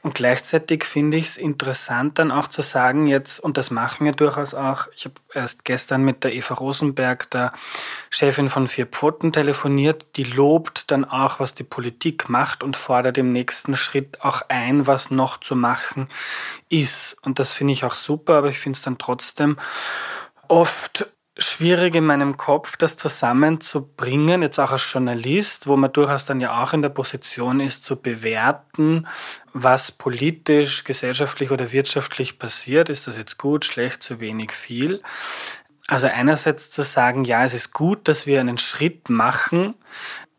Und 0.01 0.15
gleichzeitig 0.15 0.85
finde 0.85 1.17
ich 1.17 1.27
es 1.27 1.37
interessant 1.37 2.17
dann 2.17 2.31
auch 2.31 2.47
zu 2.47 2.61
sagen 2.61 3.07
jetzt, 3.07 3.39
und 3.39 3.57
das 3.57 3.71
machen 3.71 4.05
wir 4.05 4.13
durchaus 4.13 4.53
auch, 4.53 4.87
ich 4.95 5.05
habe 5.05 5.15
erst 5.33 5.65
gestern 5.65 6.03
mit 6.03 6.23
der 6.23 6.33
Eva 6.33 6.55
Rosenberg, 6.55 7.29
der 7.29 7.53
Chefin 8.09 8.49
von 8.49 8.67
Vier 8.67 8.87
Pfoten, 8.87 9.33
telefoniert, 9.33 10.05
die 10.15 10.23
lobt 10.23 10.89
dann 10.91 11.05
auch, 11.05 11.39
was 11.39 11.53
die 11.53 11.63
Politik 11.63 12.29
macht 12.29 12.63
und 12.63 12.77
fordert 12.77 13.17
im 13.17 13.31
nächsten 13.33 13.75
Schritt 13.75 14.21
auch 14.21 14.41
ein, 14.47 14.87
was 14.87 15.11
noch 15.11 15.39
zu 15.39 15.55
machen 15.55 16.09
ist. 16.69 17.17
Und 17.21 17.39
das 17.39 17.51
finde 17.51 17.73
ich 17.73 17.83
auch 17.83 17.95
super, 17.95 18.35
aber 18.35 18.47
ich 18.47 18.59
finde 18.59 18.77
es 18.77 18.83
dann 18.83 18.97
trotzdem 18.97 19.57
oft 20.47 21.07
schwierig 21.43 21.95
in 21.95 22.05
meinem 22.05 22.37
Kopf, 22.37 22.77
das 22.77 22.97
zusammenzubringen, 22.97 24.41
jetzt 24.41 24.59
auch 24.59 24.71
als 24.71 24.91
Journalist, 24.91 25.67
wo 25.67 25.75
man 25.75 25.91
durchaus 25.91 26.25
dann 26.25 26.39
ja 26.39 26.63
auch 26.63 26.73
in 26.73 26.81
der 26.81 26.89
Position 26.89 27.59
ist, 27.59 27.83
zu 27.83 27.95
bewerten, 27.95 29.07
was 29.53 29.91
politisch, 29.91 30.83
gesellschaftlich 30.83 31.51
oder 31.51 31.71
wirtschaftlich 31.71 32.39
passiert. 32.39 32.89
Ist 32.89 33.07
das 33.07 33.17
jetzt 33.17 33.37
gut, 33.37 33.65
schlecht, 33.65 34.03
zu 34.03 34.19
wenig, 34.19 34.51
viel? 34.51 35.01
Also 35.87 36.07
einerseits 36.07 36.71
zu 36.71 36.83
sagen, 36.83 37.25
ja, 37.25 37.43
es 37.43 37.53
ist 37.53 37.73
gut, 37.73 38.07
dass 38.07 38.25
wir 38.25 38.39
einen 38.39 38.57
Schritt 38.57 39.09
machen 39.09 39.75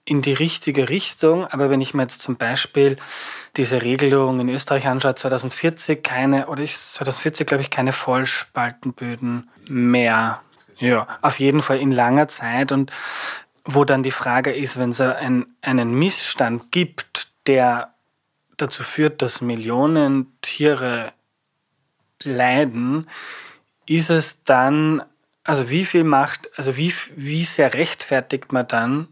in 0.04 0.20
die 0.20 0.32
richtige 0.32 0.88
Richtung, 0.88 1.46
aber 1.46 1.70
wenn 1.70 1.80
ich 1.80 1.94
mir 1.94 2.02
jetzt 2.02 2.20
zum 2.20 2.36
Beispiel 2.36 2.98
diese 3.56 3.82
Regelung 3.82 4.40
in 4.40 4.48
Österreich 4.48 4.86
anschaue, 4.86 5.14
2040 5.14 6.02
keine, 6.02 6.48
oder 6.48 6.62
ich, 6.62 6.78
2040 6.78 7.46
glaube 7.46 7.62
ich 7.62 7.70
keine 7.70 7.92
Vollspaltenböden 7.92 9.48
mehr 9.68 10.42
ja, 10.80 11.06
auf 11.22 11.38
jeden 11.38 11.62
Fall 11.62 11.78
in 11.78 11.92
langer 11.92 12.28
Zeit. 12.28 12.72
Und 12.72 12.90
wo 13.64 13.84
dann 13.84 14.02
die 14.02 14.10
Frage 14.10 14.52
ist, 14.52 14.78
wenn 14.78 14.90
es 14.90 15.00
ein, 15.00 15.46
einen 15.62 15.94
Missstand 15.94 16.70
gibt, 16.70 17.28
der 17.46 17.94
dazu 18.56 18.82
führt, 18.82 19.22
dass 19.22 19.40
Millionen 19.40 20.38
Tiere 20.40 21.12
leiden, 22.22 23.08
ist 23.86 24.10
es 24.10 24.44
dann, 24.44 25.02
also 25.42 25.70
wie 25.70 25.84
viel 25.84 26.04
macht, 26.04 26.48
also 26.56 26.76
wie, 26.76 26.94
wie 27.16 27.44
sehr 27.44 27.74
rechtfertigt 27.74 28.52
man 28.52 28.68
dann 28.68 29.08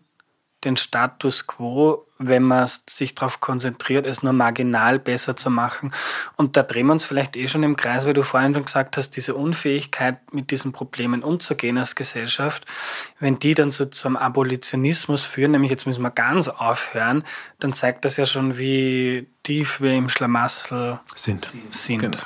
den 0.65 0.77
Status 0.77 1.47
quo, 1.47 2.07
wenn 2.19 2.43
man 2.43 2.71
sich 2.89 3.15
darauf 3.15 3.41
konzentriert, 3.41 4.07
es 4.07 4.23
nur 4.23 4.33
marginal 4.33 4.99
besser 4.99 5.37
zu 5.37 5.51
machen. 5.51 5.93
Und 6.37 6.57
da 6.57 6.63
drehen 6.63 6.87
wir 6.87 6.93
uns 6.93 7.05
vielleicht 7.05 7.37
eh 7.37 7.49
schon 7.49 7.63
im 7.63 7.77
Kreis, 7.77 8.07
weil 8.07 8.15
du 8.15 8.23
vorhin 8.23 8.55
schon 8.55 8.65
gesagt 8.65 8.97
hast, 8.97 9.11
diese 9.17 9.35
Unfähigkeit, 9.35 10.33
mit 10.33 10.51
diesen 10.51 10.73
Problemen 10.73 11.23
umzugehen 11.23 11.79
als 11.79 11.95
Gesellschaft, 11.95 12.65
wenn 13.19 13.39
die 13.39 13.55
dann 13.55 13.71
so 13.71 13.87
zum 13.87 14.17
Abolitionismus 14.17 15.25
führen, 15.25 15.53
nämlich 15.53 15.71
jetzt 15.71 15.87
müssen 15.87 16.03
wir 16.03 16.11
ganz 16.11 16.49
aufhören, 16.49 17.25
dann 17.59 17.73
zeigt 17.73 18.05
das 18.05 18.17
ja 18.17 18.27
schon, 18.27 18.57
wie 18.59 19.27
tief 19.43 19.81
wir 19.81 19.93
im 19.93 20.09
Schlamassel 20.09 21.01
sind. 21.15 21.49
sind. 21.71 22.01
Genau. 22.01 22.19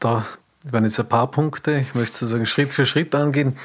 Da 0.00 0.24
waren 0.64 0.84
jetzt 0.84 0.98
ein 0.98 1.08
paar 1.08 1.30
Punkte. 1.30 1.78
Ich 1.78 1.94
möchte 1.94 2.16
sozusagen 2.16 2.46
Schritt 2.46 2.72
für 2.72 2.84
Schritt 2.84 3.14
angehen. 3.14 3.56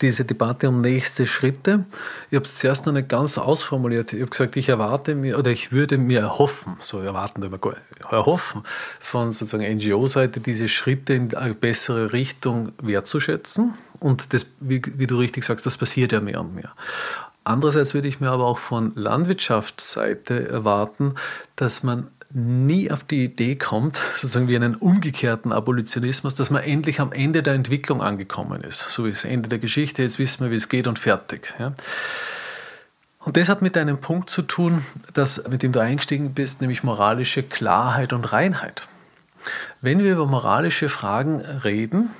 Diese 0.00 0.24
Debatte 0.24 0.68
um 0.68 0.80
nächste 0.80 1.26
Schritte. 1.26 1.84
Ich 2.30 2.36
habe 2.36 2.44
es 2.44 2.56
zuerst 2.56 2.86
noch 2.86 2.92
nicht 2.92 3.08
ganz 3.08 3.36
ausformuliert. 3.36 4.12
Ich 4.12 4.20
habe 4.20 4.30
gesagt, 4.30 4.56
ich 4.56 4.68
erwarte 4.68 5.14
mir 5.14 5.38
oder 5.38 5.50
ich 5.50 5.72
würde 5.72 5.98
mir 5.98 6.20
erhoffen, 6.20 6.76
so 6.80 7.00
erwarten, 7.00 7.42
erhoffen 8.10 8.62
von 9.00 9.32
sozusagen 9.32 9.76
NGO-Seite 9.76 10.40
diese 10.40 10.68
Schritte 10.68 11.14
in 11.14 11.34
eine 11.34 11.54
bessere 11.54 12.12
Richtung 12.12 12.72
wertzuschätzen. 12.80 13.74
Und 13.98 14.32
das, 14.32 14.46
wie, 14.60 14.82
wie 14.96 15.06
du 15.06 15.18
richtig 15.18 15.44
sagst, 15.44 15.66
das 15.66 15.76
passiert 15.76 16.12
ja 16.12 16.20
mehr 16.20 16.40
und 16.40 16.54
mehr. 16.54 16.72
Andererseits 17.42 17.94
würde 17.94 18.08
ich 18.08 18.20
mir 18.20 18.30
aber 18.30 18.44
auch 18.44 18.58
von 18.58 18.92
Landwirtschaftsseite 18.96 20.48
erwarten, 20.48 21.14
dass 21.54 21.82
man 21.84 22.08
nie 22.36 22.90
auf 22.90 23.02
die 23.02 23.24
Idee 23.24 23.56
kommt, 23.56 23.96
sozusagen 24.16 24.48
wie 24.48 24.56
einen 24.56 24.76
umgekehrten 24.76 25.52
Abolitionismus, 25.52 26.34
dass 26.34 26.50
man 26.50 26.62
endlich 26.62 27.00
am 27.00 27.12
Ende 27.12 27.42
der 27.42 27.54
Entwicklung 27.54 28.02
angekommen 28.02 28.62
ist. 28.62 28.90
So 28.90 29.04
wie 29.04 29.10
das 29.10 29.24
Ende 29.24 29.48
der 29.48 29.58
Geschichte, 29.58 30.02
jetzt 30.02 30.18
wissen 30.18 30.44
wir, 30.44 30.50
wie 30.50 30.56
es 30.56 30.68
geht 30.68 30.86
und 30.86 30.98
fertig. 30.98 31.54
Ja. 31.58 31.72
Und 33.20 33.36
das 33.36 33.48
hat 33.48 33.62
mit 33.62 33.76
einem 33.76 33.98
Punkt 33.98 34.30
zu 34.30 34.42
tun, 34.42 34.84
das, 35.14 35.48
mit 35.48 35.62
dem 35.62 35.72
du 35.72 35.80
eingestiegen 35.80 36.34
bist, 36.34 36.60
nämlich 36.60 36.84
moralische 36.84 37.42
Klarheit 37.42 38.12
und 38.12 38.24
Reinheit. 38.32 38.82
Wenn 39.80 40.04
wir 40.04 40.12
über 40.12 40.26
moralische 40.26 40.88
Fragen 40.88 41.40
reden, 41.40 42.10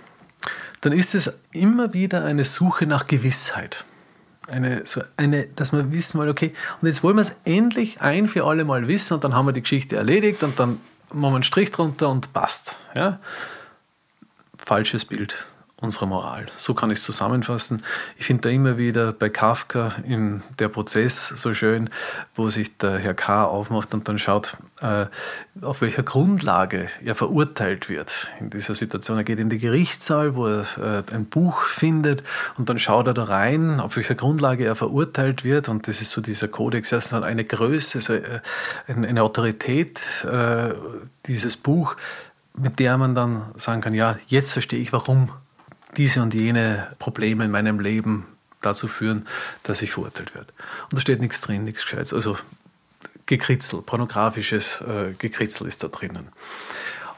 dann 0.81 0.93
ist 0.93 1.15
es 1.15 1.33
immer 1.53 1.93
wieder 1.93 2.25
eine 2.25 2.45
Suche 2.45 2.87
nach 2.87 3.07
Gewissheit 3.07 3.85
eine, 4.49 4.87
so 4.87 5.03
eine, 5.17 5.47
dass 5.47 5.73
wir 5.73 5.91
wissen 5.93 6.19
wollen, 6.19 6.31
okay, 6.31 6.55
und 6.81 6.89
jetzt 6.89 7.03
wollen 7.03 7.17
wir 7.17 7.23
es 7.23 7.37
endlich 7.45 8.01
ein 8.01 8.29
für 8.29 8.45
alle 8.45 8.65
Mal 8.65 8.89
wissen 8.89 9.15
und 9.15 9.25
dann 9.25 9.35
haben 9.35 9.47
wir 9.47 9.53
die 9.53 9.63
Geschichte 9.63 9.97
erledigt 9.97 10.43
und 10.43 10.59
dann 10.59 10.81
machen 11.13 11.33
wir 11.33 11.37
einen 11.37 11.43
Strich 11.43 11.71
drunter 11.71 12.09
und 12.09 12.33
passt. 12.33 12.79
Ja? 12.95 13.21
Falsches 14.57 15.05
Bild 15.05 15.47
unserer 15.79 16.07
Moral. 16.07 16.47
So 16.57 16.73
kann 16.73 16.91
ich 16.91 17.01
es 17.01 17.05
zusammenfassen. 17.05 17.83
Ich 18.17 18.25
finde 18.25 18.43
da 18.43 18.49
immer 18.49 18.79
wieder 18.79 19.13
bei 19.13 19.29
Kafka 19.29 19.93
in 20.07 20.43
der 20.59 20.69
Prozess 20.69 21.29
so 21.29 21.53
schön, 21.53 21.91
wo 22.35 22.49
sich 22.49 22.79
der 22.79 22.99
Herr 22.99 23.13
K. 23.13 23.45
aufmacht 23.45 23.93
und 23.93 24.09
dann 24.09 24.17
schaut, 24.17 24.57
äh, 24.81 25.05
auf 25.61 25.83
welcher 25.83 26.03
Grundlage 26.03 26.89
er 27.05 27.15
verurteilt 27.15 27.91
wird 27.91 28.29
in 28.41 28.49
dieser 28.49 28.75
Situation. 28.75 29.19
Er 29.19 29.25
geht 29.25 29.39
in 29.39 29.51
die 29.51 29.59
Gerichtssaal, 29.59 30.35
wo 30.35 30.47
er 30.47 30.65
äh, 30.79 31.15
ein 31.15 31.27
Buch 31.27 31.65
findet 31.65 32.23
und 32.57 32.71
dann 32.71 32.79
schaut 32.79 33.07
er 33.07 33.15
da 33.15 33.25
rein, 33.25 33.79
auf 33.79 33.97
welcher 33.97 34.15
Grundlage 34.15 34.65
er 34.65 34.77
verurteilt 34.77 35.45
wird 35.45 35.69
und 35.69 35.89
das 35.89 36.01
ist 36.01 36.11
so 36.11 36.23
dieser 36.23 36.49
Kodex, 36.49 36.91
erst 36.91 37.13
eine 37.13 37.45
Größe, 37.45 38.17
äh, 38.17 38.41
eine 38.87 39.23
Autorität, 39.23 40.01
dieses 41.27 41.57
Buch, 41.57 41.97
mit 42.57 42.79
der 42.79 42.97
man 42.97 43.15
dann 43.15 43.53
sagen 43.57 43.81
kann, 43.81 43.95
ja, 43.95 44.17
jetzt 44.29 44.53
verstehe 44.53 44.81
ich, 44.81 44.93
warum 44.93 45.31
diese 45.97 46.23
und 46.23 46.35
jene 46.35 46.95
Probleme 46.99 47.45
in 47.45 47.51
meinem 47.51 47.81
Leben 47.81 48.27
dazu 48.61 48.89
führen, 48.89 49.27
dass 49.63 49.83
ich 49.83 49.93
verurteilt 49.93 50.35
werde. 50.35 50.49
Und 50.85 50.95
da 50.95 51.01
steht 51.01 51.21
nichts 51.21 51.41
drin, 51.41 51.65
nichts 51.65 51.83
Gescheites. 51.83 52.13
Also 52.13 52.37
Gekritzel, 53.27 53.83
pornografisches 53.83 54.83
äh, 54.83 55.13
Gekritzel 55.19 55.67
ist 55.67 55.83
da 55.83 55.89
drinnen. 55.89 56.29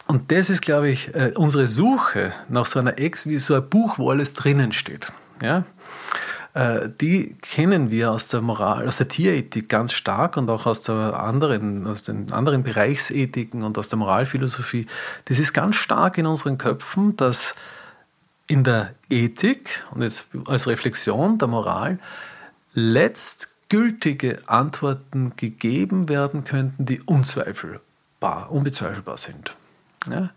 Und 0.07 0.33
das 0.33 0.49
ist, 0.49 0.63
glaube 0.63 0.89
ich, 0.89 1.15
äh, 1.15 1.33
unsere 1.37 1.69
Suche 1.69 2.33
nach 2.49 2.65
so 2.65 2.79
einer 2.79 2.99
Ex, 2.99 3.27
wie 3.27 3.39
so 3.39 3.55
ein 3.55 3.69
Buch, 3.69 3.99
wo 3.99 4.11
alles 4.11 4.33
drinnen 4.33 4.73
steht. 4.73 5.13
Ja? 5.43 5.65
Äh, 6.55 6.89
die 6.99 7.37
kennen 7.43 7.91
wir 7.91 8.11
aus 8.11 8.27
der 8.27 8.41
Moral, 8.41 8.89
aus 8.89 8.97
der 8.97 9.09
Tierethik 9.09 9.69
ganz 9.69 9.93
stark 9.93 10.39
und 10.39 10.49
auch 10.49 10.65
aus, 10.65 10.83
der 10.83 11.21
anderen, 11.21 11.87
aus 11.87 12.03
den 12.03 12.33
anderen 12.33 12.63
Bereichsethiken 12.63 13.63
und 13.63 13.77
aus 13.77 13.89
der 13.89 13.99
Moralphilosophie. 13.99 14.87
Das 15.27 15.39
ist 15.39 15.53
ganz 15.53 15.77
stark 15.77 16.17
in 16.17 16.27
unseren 16.27 16.57
Köpfen, 16.57 17.15
dass 17.17 17.55
in 18.49 18.65
der 18.65 18.95
Ethik 19.11 19.85
und 19.93 20.03
jetzt 20.03 20.27
als 20.47 20.66
Reflexion 20.66 21.39
der 21.39 21.49
Moral 21.49 21.99
letztgültige 22.75 24.41
Antworten 24.47 25.35
gegeben 25.37 26.09
werden 26.09 26.45
könnten, 26.45 26.85
die 26.85 27.01
unzweifelbar, 27.03 28.51
unbezweifelbar 28.51 29.19
sind. 29.19 29.55
Ja? 30.11 30.31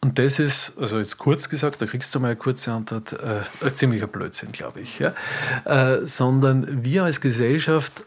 Und 0.00 0.18
das 0.18 0.38
ist, 0.38 0.72
also 0.78 0.98
jetzt 0.98 1.16
kurz 1.16 1.48
gesagt, 1.48 1.80
da 1.80 1.86
kriegst 1.86 2.14
du 2.14 2.20
mal 2.20 2.28
eine 2.28 2.36
kurze 2.36 2.72
Antwort, 2.72 3.14
äh, 3.14 3.40
ein 3.62 3.74
ziemlicher 3.74 4.06
Blödsinn, 4.06 4.52
glaube 4.52 4.80
ich. 4.80 4.98
Ja? 4.98 5.14
Äh, 5.64 6.06
sondern 6.06 6.84
wir 6.84 7.04
als 7.04 7.22
Gesellschaft 7.22 8.02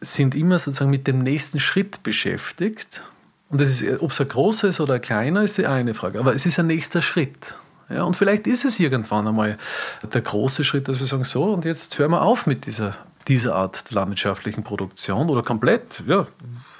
sind 0.00 0.34
immer 0.34 0.58
sozusagen 0.58 0.90
mit 0.90 1.06
dem 1.06 1.20
nächsten 1.20 1.60
Schritt 1.60 2.02
beschäftigt. 2.02 3.04
Und 3.48 3.60
das 3.60 3.80
ist, 3.80 4.02
ob 4.02 4.10
es 4.10 4.20
ein 4.20 4.28
großer 4.28 4.82
oder 4.82 4.94
ein 4.94 5.00
kleiner, 5.00 5.44
ist 5.44 5.56
die 5.56 5.66
eine 5.66 5.94
Frage. 5.94 6.18
Aber 6.18 6.34
es 6.34 6.44
ist 6.44 6.58
ein 6.58 6.66
nächster 6.66 7.00
Schritt. 7.00 7.56
Ja, 7.88 8.04
und 8.04 8.16
vielleicht 8.16 8.46
ist 8.46 8.64
es 8.64 8.80
irgendwann 8.80 9.26
einmal 9.28 9.58
der 10.02 10.20
große 10.20 10.64
Schritt, 10.64 10.88
dass 10.88 10.98
wir 10.98 11.06
sagen, 11.06 11.24
so, 11.24 11.44
und 11.44 11.64
jetzt 11.64 11.98
hören 11.98 12.12
wir 12.12 12.22
auf 12.22 12.46
mit 12.46 12.66
dieser, 12.66 12.96
dieser 13.28 13.54
Art 13.54 13.90
der 13.90 13.96
landwirtschaftlichen 13.96 14.64
Produktion 14.64 15.28
oder 15.28 15.42
komplett, 15.42 16.02
ja, 16.06 16.24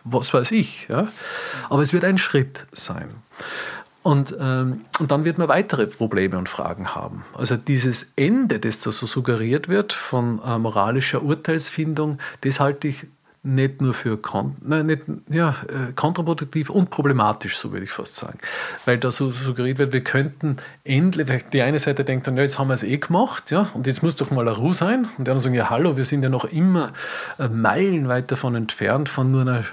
was 0.04 0.32
weiß 0.32 0.52
ich. 0.52 0.88
Ja. 0.88 1.08
Aber 1.68 1.82
es 1.82 1.92
wird 1.92 2.04
ein 2.04 2.18
Schritt 2.18 2.66
sein. 2.72 3.10
Und, 4.02 4.36
ähm, 4.38 4.84
und 5.00 5.10
dann 5.10 5.24
wird 5.24 5.38
man 5.38 5.48
weitere 5.48 5.86
Probleme 5.86 6.36
und 6.36 6.50
Fragen 6.50 6.94
haben. 6.94 7.24
Also 7.32 7.56
dieses 7.56 8.12
Ende, 8.16 8.58
das 8.58 8.80
da 8.80 8.92
so 8.92 9.06
suggeriert 9.06 9.68
wird 9.68 9.94
von 9.94 10.42
äh, 10.44 10.58
moralischer 10.58 11.22
Urteilsfindung, 11.22 12.18
das 12.42 12.60
halte 12.60 12.88
ich 12.88 13.06
nicht 13.44 13.82
nur 13.82 13.92
für 13.92 14.18
nein, 14.62 14.86
nicht, 14.86 15.02
ja, 15.28 15.50
äh, 15.68 15.92
kontraproduktiv 15.94 16.70
und 16.70 16.90
problematisch, 16.90 17.58
so 17.58 17.72
würde 17.72 17.84
ich 17.84 17.92
fast 17.92 18.16
sagen. 18.16 18.38
Weil 18.86 18.98
da 18.98 19.10
so 19.10 19.30
suggeriert 19.30 19.78
wird, 19.78 19.92
wir 19.92 20.02
könnten 20.02 20.56
endlich, 20.82 21.44
die 21.52 21.60
eine 21.60 21.78
Seite 21.78 22.04
denkt 22.04 22.26
dann, 22.26 22.36
ja, 22.36 22.42
jetzt 22.42 22.58
haben 22.58 22.68
wir 22.68 22.74
es 22.74 22.82
eh 22.82 22.96
gemacht, 22.96 23.50
ja, 23.50 23.68
und 23.74 23.86
jetzt 23.86 24.02
muss 24.02 24.16
doch 24.16 24.30
mal 24.30 24.48
eine 24.48 24.56
Ruhe 24.56 24.72
sein. 24.72 25.06
Und 25.18 25.26
die 25.26 25.30
anderen 25.30 25.40
sagen, 25.40 25.54
ja, 25.54 25.68
hallo, 25.68 25.98
wir 25.98 26.06
sind 26.06 26.22
ja 26.22 26.30
noch 26.30 26.46
immer 26.46 26.92
äh, 27.38 27.48
meilenweit 27.48 28.30
davon 28.30 28.54
entfernt, 28.54 29.10
von 29.10 29.30
nur 29.30 29.42
einer 29.42 29.64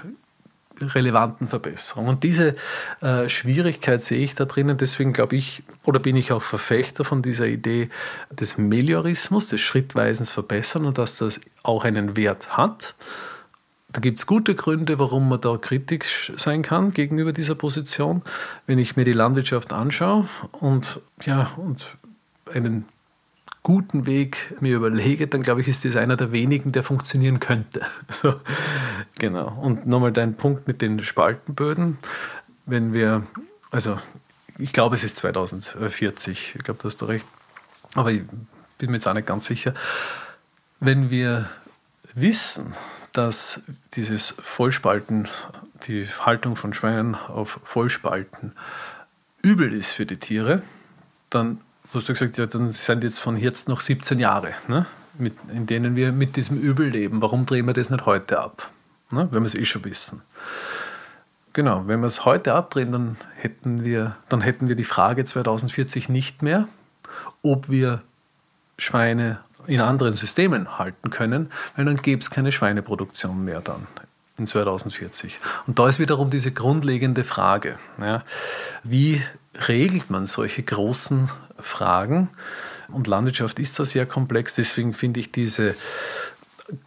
relevanten 0.82 1.48
Verbesserung. 1.48 2.08
Und 2.08 2.24
diese 2.24 2.56
äh, 3.00 3.28
Schwierigkeit 3.28 4.02
sehe 4.02 4.22
ich 4.22 4.34
da 4.34 4.44
drinnen. 4.44 4.76
Deswegen 4.76 5.12
glaube 5.12 5.36
ich, 5.36 5.62
oder 5.84 5.98
bin 5.98 6.16
ich 6.16 6.32
auch 6.32 6.42
Verfechter 6.42 7.04
von 7.04 7.22
dieser 7.22 7.46
Idee 7.46 7.88
des 8.30 8.58
Meliorismus, 8.58 9.48
des 9.48 9.60
schrittweisen 9.60 10.26
Verbessern 10.26 10.84
und 10.84 10.98
dass 10.98 11.18
das 11.18 11.40
auch 11.62 11.84
einen 11.84 12.16
Wert 12.16 12.56
hat. 12.56 12.94
Da 13.92 14.00
gibt 14.00 14.18
es 14.18 14.26
gute 14.26 14.54
Gründe, 14.54 14.98
warum 14.98 15.28
man 15.28 15.40
da 15.40 15.58
kritisch 15.58 16.32
sein 16.36 16.62
kann 16.62 16.92
gegenüber 16.94 17.32
dieser 17.32 17.54
Position. 17.54 18.22
Wenn 18.66 18.78
ich 18.78 18.96
mir 18.96 19.04
die 19.04 19.12
Landwirtschaft 19.12 19.72
anschaue 19.72 20.28
und, 20.52 21.00
ja, 21.24 21.50
und 21.58 21.96
einen 22.50 22.86
guten 23.62 24.06
Weg 24.06 24.56
mir 24.60 24.76
überlege, 24.76 25.26
dann 25.26 25.42
glaube 25.42 25.60
ich, 25.60 25.68
ist 25.68 25.84
das 25.84 25.96
einer 25.96 26.16
der 26.16 26.32
wenigen, 26.32 26.72
der 26.72 26.82
funktionieren 26.82 27.38
könnte. 27.40 27.82
So, 28.08 28.34
genau. 29.18 29.58
Und 29.60 29.86
nochmal 29.86 30.12
dein 30.12 30.36
Punkt 30.36 30.66
mit 30.66 30.80
den 30.80 31.00
Spaltenböden. 31.00 31.98
Wenn 32.66 32.94
wir, 32.94 33.26
also 33.70 33.98
ich 34.58 34.72
glaube, 34.72 34.96
es 34.96 35.04
ist 35.04 35.16
2040, 35.16 36.54
ich 36.56 36.62
glaube, 36.62 36.78
da 36.82 36.84
hast 36.88 37.00
du 37.00 37.06
recht, 37.06 37.26
aber 37.94 38.10
ich 38.10 38.22
bin 38.78 38.90
mir 38.90 38.96
jetzt 38.96 39.06
auch 39.08 39.14
nicht 39.14 39.26
ganz 39.26 39.46
sicher. 39.46 39.74
Wenn 40.80 41.10
wir 41.10 41.48
wissen, 42.14 42.74
dass 43.12 43.62
dieses 43.94 44.34
Vollspalten, 44.42 45.28
die 45.86 46.06
Haltung 46.06 46.56
von 46.56 46.72
Schweinen 46.72 47.14
auf 47.14 47.60
Vollspalten 47.64 48.52
übel 49.42 49.72
ist 49.72 49.90
für 49.90 50.06
die 50.06 50.18
Tiere, 50.18 50.62
dann 51.30 51.60
Du 51.92 51.98
hast 51.98 52.08
ja 52.08 52.14
gesagt, 52.14 52.38
ja, 52.38 52.46
dann 52.46 52.72
sind 52.72 53.04
jetzt 53.04 53.18
von 53.18 53.36
jetzt 53.36 53.68
noch 53.68 53.80
17 53.80 54.18
Jahre, 54.18 54.52
ne, 54.66 54.86
mit, 55.18 55.34
in 55.52 55.66
denen 55.66 55.94
wir 55.94 56.10
mit 56.10 56.36
diesem 56.36 56.56
Übel 56.56 56.88
leben. 56.88 57.20
Warum 57.20 57.44
drehen 57.44 57.66
wir 57.66 57.74
das 57.74 57.90
nicht 57.90 58.06
heute 58.06 58.40
ab, 58.40 58.70
ne, 59.10 59.28
wenn 59.30 59.42
wir 59.42 59.46
es 59.46 59.54
eh 59.54 59.66
schon 59.66 59.84
wissen? 59.84 60.22
Genau, 61.52 61.86
wenn 61.86 62.00
wir 62.00 62.06
es 62.06 62.24
heute 62.24 62.54
abdrehen, 62.54 62.92
dann 62.92 63.16
hätten, 63.36 63.84
wir, 63.84 64.16
dann 64.30 64.40
hätten 64.40 64.68
wir 64.68 64.74
die 64.74 64.84
Frage 64.84 65.26
2040 65.26 66.08
nicht 66.08 66.40
mehr, 66.40 66.66
ob 67.42 67.68
wir 67.68 68.00
Schweine 68.78 69.40
in 69.66 69.80
anderen 69.80 70.14
Systemen 70.14 70.78
halten 70.78 71.10
können, 71.10 71.50
weil 71.76 71.84
dann 71.84 71.96
gäbe 71.96 72.20
es 72.20 72.30
keine 72.30 72.52
Schweineproduktion 72.52 73.44
mehr 73.44 73.60
dann 73.60 73.86
in 74.38 74.46
2040. 74.46 75.40
Und 75.66 75.78
da 75.78 75.88
ist 75.88 75.98
wiederum 75.98 76.30
diese 76.30 76.52
grundlegende 76.52 77.24
Frage, 77.24 77.76
ja, 78.00 78.24
wie 78.82 79.22
regelt 79.68 80.10
man 80.10 80.26
solche 80.26 80.62
großen 80.62 81.30
Fragen? 81.58 82.28
Und 82.88 83.06
Landwirtschaft 83.06 83.58
ist 83.58 83.78
da 83.78 83.84
sehr 83.84 84.06
komplex, 84.06 84.54
deswegen 84.54 84.94
finde 84.94 85.20
ich 85.20 85.32
diese 85.32 85.74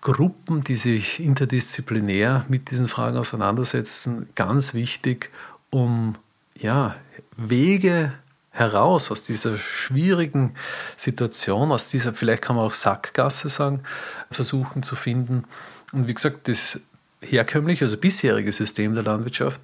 Gruppen, 0.01 0.63
die 0.63 0.75
sich 0.75 1.19
interdisziplinär 1.19 2.45
mit 2.47 2.71
diesen 2.71 2.87
Fragen 2.87 3.17
auseinandersetzen, 3.17 4.29
ganz 4.35 4.73
wichtig, 4.73 5.29
um 5.69 6.15
ja, 6.57 6.95
Wege 7.37 8.13
heraus 8.55 9.11
aus 9.11 9.21
dieser 9.21 9.57
schwierigen 9.57 10.55
Situation, 10.95 11.71
aus 11.71 11.87
dieser, 11.87 12.13
vielleicht 12.13 12.41
kann 12.41 12.55
man 12.55 12.65
auch 12.65 12.71
Sackgasse 12.71 13.49
sagen, 13.49 13.83
versuchen 14.31 14.81
zu 14.81 14.95
finden. 14.95 15.43
Und 15.91 16.07
wie 16.07 16.13
gesagt, 16.13 16.47
das 16.47 16.79
herkömmliche, 17.21 17.85
also 17.85 17.97
bisherige 17.97 18.51
System 18.51 18.93
der 18.95 19.03
Landwirtschaft 19.03 19.61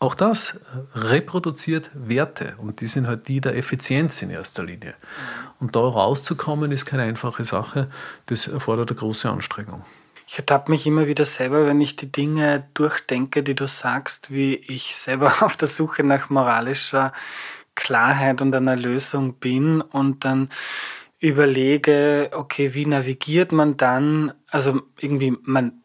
auch 0.00 0.14
das 0.14 0.60
reproduziert 0.94 1.90
Werte 1.92 2.54
und 2.58 2.80
die 2.80 2.86
sind 2.86 3.08
halt 3.08 3.26
die 3.26 3.40
der 3.40 3.56
Effizienz 3.56 4.22
in 4.22 4.30
erster 4.30 4.62
Linie. 4.62 4.94
Und 5.58 5.74
da 5.74 5.80
rauszukommen 5.80 6.70
ist 6.70 6.86
keine 6.86 7.02
einfache 7.02 7.44
Sache, 7.44 7.90
das 8.26 8.46
erfordert 8.46 8.90
eine 8.90 8.98
große 8.98 9.28
Anstrengung. 9.28 9.84
Ich 10.28 10.38
ertappe 10.38 10.70
mich 10.70 10.86
immer 10.86 11.06
wieder 11.06 11.24
selber, 11.24 11.66
wenn 11.66 11.80
ich 11.80 11.96
die 11.96 12.12
Dinge 12.12 12.68
durchdenke, 12.74 13.42
die 13.42 13.54
du 13.54 13.66
sagst, 13.66 14.30
wie 14.30 14.54
ich 14.54 14.94
selber 14.94 15.34
auf 15.40 15.56
der 15.56 15.68
Suche 15.68 16.04
nach 16.04 16.30
moralischer 16.30 17.12
Klarheit 17.78 18.42
und 18.42 18.54
einer 18.54 18.76
Lösung 18.76 19.34
bin 19.34 19.80
und 19.80 20.24
dann 20.24 20.48
überlege, 21.20 22.30
okay, 22.32 22.74
wie 22.74 22.86
navigiert 22.86 23.52
man 23.52 23.76
dann? 23.76 24.34
Also 24.50 24.82
irgendwie, 25.00 25.36
man 25.42 25.82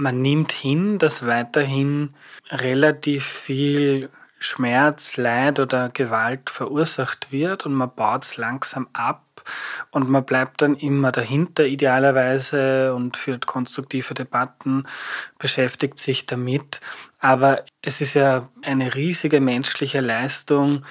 man 0.00 0.22
nimmt 0.22 0.52
hin, 0.52 0.98
dass 0.98 1.26
weiterhin 1.26 2.14
relativ 2.50 3.26
viel 3.26 4.08
Schmerz, 4.38 5.18
Leid 5.18 5.60
oder 5.60 5.90
Gewalt 5.90 6.48
verursacht 6.48 7.30
wird 7.30 7.66
und 7.66 7.74
man 7.74 7.94
baut 7.94 8.24
es 8.24 8.38
langsam 8.38 8.88
ab 8.94 9.42
und 9.90 10.08
man 10.08 10.24
bleibt 10.24 10.62
dann 10.62 10.74
immer 10.74 11.12
dahinter 11.12 11.66
idealerweise 11.66 12.94
und 12.94 13.18
führt 13.18 13.46
konstruktive 13.46 14.14
Debatten, 14.14 14.86
beschäftigt 15.38 15.98
sich 15.98 16.24
damit. 16.24 16.80
Aber 17.18 17.64
es 17.82 18.00
ist 18.00 18.14
ja 18.14 18.48
eine 18.64 18.94
riesige 18.94 19.42
menschliche 19.42 20.00
Leistung, 20.00 20.84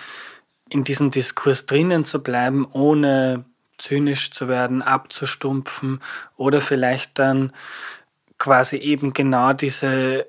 in 0.70 0.84
diesem 0.84 1.12
Diskurs 1.12 1.66
drinnen 1.66 2.06
zu 2.06 2.22
bleiben, 2.22 2.68
ohne 2.72 3.46
zynisch 3.78 4.32
zu 4.32 4.48
werden, 4.48 4.82
abzustumpfen 4.82 6.02
oder 6.38 6.62
vielleicht 6.62 7.18
dann 7.18 7.54
quasi 8.38 8.78
eben 8.78 9.14
genau 9.14 9.54
diese 9.54 10.28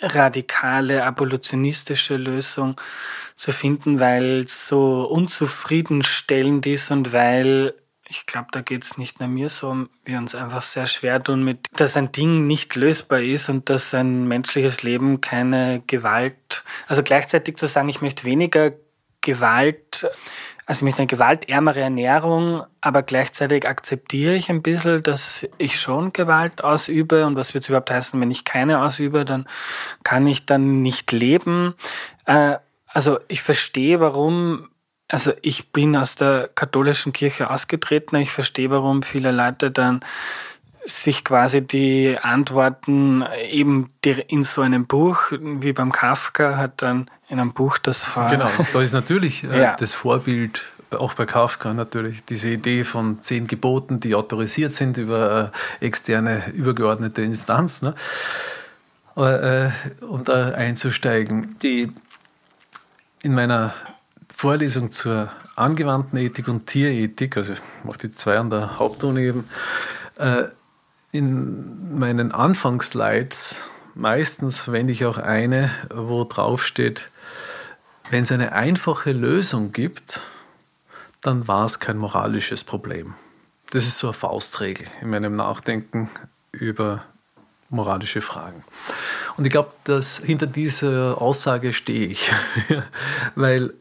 radikale 0.00 1.04
abolitionistische 1.04 2.16
Lösung 2.16 2.80
zu 3.36 3.52
finden, 3.52 4.00
weil 4.00 4.42
es 4.44 4.68
so 4.68 5.04
unzufriedenstellend 5.04 6.66
ist 6.66 6.90
und 6.90 7.12
weil 7.12 7.74
ich 8.08 8.26
glaube, 8.26 8.48
da 8.52 8.60
geht 8.60 8.84
es 8.84 8.98
nicht 8.98 9.20
nur 9.20 9.28
mir 9.28 9.48
so, 9.48 9.86
wir 10.04 10.18
uns 10.18 10.34
einfach 10.34 10.60
sehr 10.60 10.86
schwer 10.86 11.22
tun 11.22 11.42
mit, 11.42 11.66
dass 11.76 11.96
ein 11.96 12.12
Ding 12.12 12.46
nicht 12.46 12.74
lösbar 12.76 13.20
ist 13.20 13.48
und 13.48 13.70
dass 13.70 13.94
ein 13.94 14.28
menschliches 14.28 14.82
Leben 14.82 15.22
keine 15.22 15.82
Gewalt, 15.86 16.62
also 16.88 17.02
gleichzeitig 17.02 17.56
zu 17.56 17.66
sagen, 17.66 17.88
ich 17.88 18.02
möchte 18.02 18.24
weniger 18.24 18.72
Gewalt 19.22 20.06
also 20.64 20.78
ich 20.78 20.82
möchte 20.84 21.02
eine 21.02 21.08
gewaltärmere 21.08 21.80
Ernährung, 21.80 22.64
aber 22.80 23.02
gleichzeitig 23.02 23.66
akzeptiere 23.68 24.34
ich 24.34 24.48
ein 24.48 24.62
bisschen, 24.62 25.02
dass 25.02 25.46
ich 25.58 25.80
schon 25.80 26.12
Gewalt 26.12 26.62
ausübe. 26.62 27.26
Und 27.26 27.34
was 27.36 27.52
wird 27.52 27.64
es 27.64 27.68
überhaupt 27.68 27.90
heißen, 27.90 28.20
wenn 28.20 28.30
ich 28.30 28.44
keine 28.44 28.80
ausübe, 28.82 29.24
dann 29.24 29.46
kann 30.04 30.26
ich 30.26 30.46
dann 30.46 30.82
nicht 30.82 31.10
leben. 31.10 31.74
Äh, 32.26 32.58
also 32.86 33.18
ich 33.26 33.42
verstehe, 33.42 33.98
warum, 33.98 34.68
also 35.08 35.32
ich 35.42 35.72
bin 35.72 35.96
aus 35.96 36.14
der 36.14 36.48
katholischen 36.54 37.12
Kirche 37.12 37.50
ausgetreten, 37.50 38.16
ich 38.16 38.30
verstehe, 38.30 38.70
warum 38.70 39.02
viele 39.02 39.32
Leute 39.32 39.72
dann 39.72 40.00
sich 40.84 41.24
quasi 41.24 41.62
die 41.62 42.18
Antworten 42.20 43.24
eben 43.50 43.90
in 44.04 44.44
so 44.44 44.62
einem 44.62 44.86
Buch, 44.86 45.30
wie 45.30 45.72
beim 45.72 45.92
Kafka, 45.92 46.56
hat 46.56 46.82
dann 46.82 47.10
in 47.28 47.38
einem 47.38 47.52
Buch 47.52 47.78
das 47.78 48.02
Vor 48.02 48.28
Genau, 48.28 48.48
da 48.72 48.80
ist 48.82 48.92
natürlich 48.92 49.44
äh, 49.44 49.62
ja. 49.62 49.76
das 49.76 49.94
Vorbild, 49.94 50.62
auch 50.90 51.14
bei 51.14 51.24
Kafka 51.24 51.72
natürlich, 51.72 52.24
diese 52.24 52.50
Idee 52.50 52.84
von 52.84 53.22
zehn 53.22 53.46
Geboten, 53.46 54.00
die 54.00 54.14
autorisiert 54.14 54.74
sind 54.74 54.98
über 54.98 55.52
äh, 55.80 55.86
externe, 55.86 56.52
übergeordnete 56.52 57.22
Instanz. 57.22 57.82
Ne? 57.82 57.94
Aber, 59.14 59.42
äh, 59.42 59.70
um 60.04 60.24
da 60.24 60.50
einzusteigen, 60.50 61.56
die 61.62 61.92
in 63.22 63.34
meiner 63.34 63.74
Vorlesung 64.34 64.90
zur 64.90 65.30
angewandten 65.54 66.18
Ethik 66.18 66.48
und 66.48 66.66
Tierethik, 66.66 67.36
also 67.36 67.52
ich 67.52 67.60
mache 67.84 67.98
die 67.98 68.12
zwei 68.12 68.38
an 68.38 68.50
der 68.50 68.78
Hauptuni 68.78 69.20
eben, 69.20 69.44
äh, 70.18 70.44
in 71.12 71.98
meinen 71.98 72.32
Anfangsslides 72.32 73.68
meistens 73.94 74.58
verwende 74.58 74.92
ich 74.92 75.04
auch 75.04 75.18
eine, 75.18 75.70
wo 75.94 76.24
drauf 76.24 76.64
steht, 76.66 77.10
wenn 78.10 78.22
es 78.22 78.32
eine 78.32 78.52
einfache 78.52 79.12
Lösung 79.12 79.72
gibt, 79.72 80.20
dann 81.20 81.46
war 81.46 81.66
es 81.66 81.78
kein 81.78 81.98
moralisches 81.98 82.64
Problem. 82.64 83.14
Das 83.70 83.86
ist 83.86 83.98
so 83.98 84.08
eine 84.08 84.14
Faustregel 84.14 84.86
in 85.00 85.10
meinem 85.10 85.36
Nachdenken 85.36 86.10
über 86.50 87.04
moralische 87.68 88.20
Fragen. 88.20 88.64
Und 89.36 89.44
ich 89.44 89.50
glaube, 89.50 89.72
dass 89.84 90.18
hinter 90.18 90.46
dieser 90.46 91.20
Aussage 91.20 91.72
stehe 91.72 92.08
ich, 92.08 92.30
weil 93.34 93.74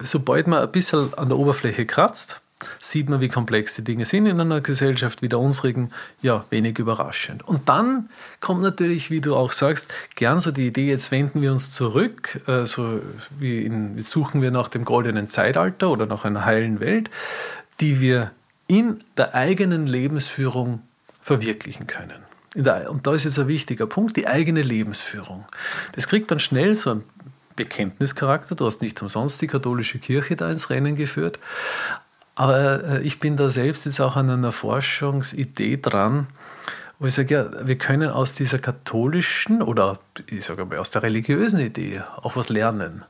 sobald 0.00 0.46
man 0.46 0.62
ein 0.62 0.72
bisschen 0.72 1.12
an 1.14 1.28
der 1.28 1.38
Oberfläche 1.38 1.86
kratzt, 1.86 2.41
sieht 2.80 3.08
man, 3.08 3.20
wie 3.20 3.28
komplex 3.28 3.74
die 3.76 3.84
Dinge 3.84 4.04
sind 4.04 4.26
in 4.26 4.40
einer 4.40 4.60
Gesellschaft 4.60 5.22
wie 5.22 5.28
der 5.28 5.38
unsrigen, 5.38 5.90
ja, 6.20 6.44
wenig 6.50 6.78
überraschend. 6.78 7.46
Und 7.46 7.68
dann 7.68 8.08
kommt 8.40 8.62
natürlich, 8.62 9.10
wie 9.10 9.20
du 9.20 9.34
auch 9.34 9.52
sagst, 9.52 9.92
gern 10.14 10.40
so 10.40 10.50
die 10.50 10.66
Idee, 10.66 10.88
jetzt 10.88 11.10
wenden 11.10 11.42
wir 11.42 11.52
uns 11.52 11.72
zurück, 11.72 12.40
äh, 12.46 12.66
so 12.66 13.00
wie 13.38 13.64
in, 13.64 13.96
jetzt 13.96 14.10
suchen 14.10 14.42
wir 14.42 14.50
nach 14.50 14.68
dem 14.68 14.84
goldenen 14.84 15.28
Zeitalter 15.28 15.90
oder 15.90 16.06
nach 16.06 16.24
einer 16.24 16.44
heilen 16.44 16.80
Welt, 16.80 17.10
die 17.80 18.00
wir 18.00 18.32
in 18.66 19.04
der 19.16 19.34
eigenen 19.34 19.86
Lebensführung 19.86 20.82
verwirklichen 21.20 21.86
können. 21.86 22.22
Der, 22.54 22.90
und 22.90 23.06
da 23.06 23.14
ist 23.14 23.24
jetzt 23.24 23.38
ein 23.38 23.48
wichtiger 23.48 23.86
Punkt, 23.86 24.16
die 24.16 24.26
eigene 24.26 24.62
Lebensführung. 24.62 25.46
Das 25.92 26.06
kriegt 26.06 26.30
dann 26.30 26.38
schnell 26.38 26.74
so 26.74 26.90
einen 26.90 27.04
Bekenntnischarakter. 27.56 28.54
Du 28.54 28.66
hast 28.66 28.82
nicht 28.82 29.00
umsonst 29.02 29.40
die 29.42 29.46
katholische 29.46 29.98
Kirche 29.98 30.36
da 30.36 30.50
ins 30.50 30.70
Rennen 30.70 30.96
geführt. 30.96 31.38
Aber 32.34 32.84
äh, 32.84 33.02
ich 33.02 33.18
bin 33.18 33.36
da 33.36 33.48
selbst 33.48 33.84
jetzt 33.84 34.00
auch 34.00 34.16
an 34.16 34.30
einer 34.30 34.52
Forschungsidee 34.52 35.78
dran, 35.80 36.28
wo 36.98 37.06
ich 37.06 37.14
sage, 37.14 37.34
ja, 37.34 37.66
wir 37.66 37.76
können 37.76 38.10
aus 38.10 38.32
dieser 38.32 38.58
katholischen 38.58 39.60
oder 39.60 39.98
ich 40.26 40.44
sage 40.44 40.64
mal 40.64 40.78
aus 40.78 40.90
der 40.90 41.02
religiösen 41.02 41.60
Idee 41.60 42.02
auch 42.22 42.36
was 42.36 42.48
lernen. 42.48 43.04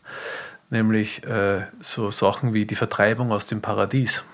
Nämlich 0.71 1.25
äh, 1.25 1.67
so 1.81 2.11
Sachen 2.11 2.55
wie 2.55 2.65
die 2.65 2.75
Vertreibung 2.75 3.31
aus 3.31 3.47
dem 3.47 3.61
Paradies. 3.61 4.25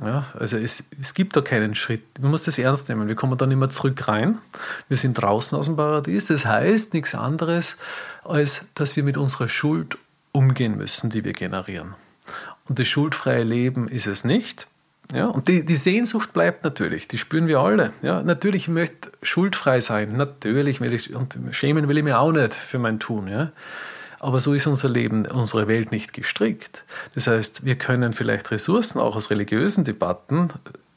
Ja, 0.00 0.24
also 0.38 0.56
es, 0.56 0.84
es 1.00 1.14
gibt 1.14 1.36
da 1.36 1.42
keinen 1.42 1.74
Schritt. 1.74 2.02
Man 2.20 2.30
muss 2.30 2.44
das 2.44 2.58
ernst 2.58 2.88
nehmen. 2.88 3.08
Wir 3.08 3.14
kommen 3.14 3.36
dann 3.36 3.50
immer 3.50 3.68
zurück 3.68 4.08
rein. 4.08 4.38
Wir 4.88 4.96
sind 4.96 5.14
draußen 5.14 5.58
aus 5.58 5.66
dem 5.66 5.76
Paradies. 5.76 6.26
Das 6.26 6.46
heißt 6.46 6.94
nichts 6.94 7.14
anderes, 7.14 7.76
als 8.24 8.64
dass 8.74 8.96
wir 8.96 9.04
mit 9.04 9.16
unserer 9.16 9.48
Schuld 9.48 9.98
umgehen 10.32 10.76
müssen, 10.76 11.10
die 11.10 11.24
wir 11.24 11.32
generieren. 11.32 11.94
Und 12.72 12.78
das 12.78 12.88
schuldfreie 12.88 13.42
Leben 13.42 13.86
ist 13.86 14.06
es 14.06 14.24
nicht. 14.24 14.66
Ja, 15.12 15.26
und 15.26 15.48
die, 15.48 15.62
die 15.62 15.76
Sehnsucht 15.76 16.32
bleibt 16.32 16.64
natürlich, 16.64 17.06
die 17.06 17.18
spüren 17.18 17.46
wir 17.46 17.60
alle. 17.60 17.92
Ja, 18.00 18.22
natürlich 18.22 18.66
möchte 18.66 19.12
ich 19.20 19.28
schuldfrei 19.28 19.80
sein, 19.80 20.16
natürlich 20.16 20.80
will 20.80 20.94
ich, 20.94 21.14
und 21.14 21.38
schämen 21.50 21.86
will 21.86 21.98
ich 21.98 22.02
mir 22.02 22.18
auch 22.18 22.32
nicht 22.32 22.54
für 22.54 22.78
mein 22.78 22.98
Tun. 22.98 23.28
Ja. 23.28 23.52
Aber 24.20 24.40
so 24.40 24.54
ist 24.54 24.66
unser 24.66 24.88
Leben, 24.88 25.26
unsere 25.26 25.68
Welt 25.68 25.92
nicht 25.92 26.14
gestrickt. 26.14 26.86
Das 27.14 27.26
heißt, 27.26 27.66
wir 27.66 27.76
können 27.76 28.14
vielleicht 28.14 28.50
Ressourcen 28.50 29.00
auch 29.00 29.16
aus 29.16 29.28
religiösen 29.28 29.84
Debatten 29.84 30.48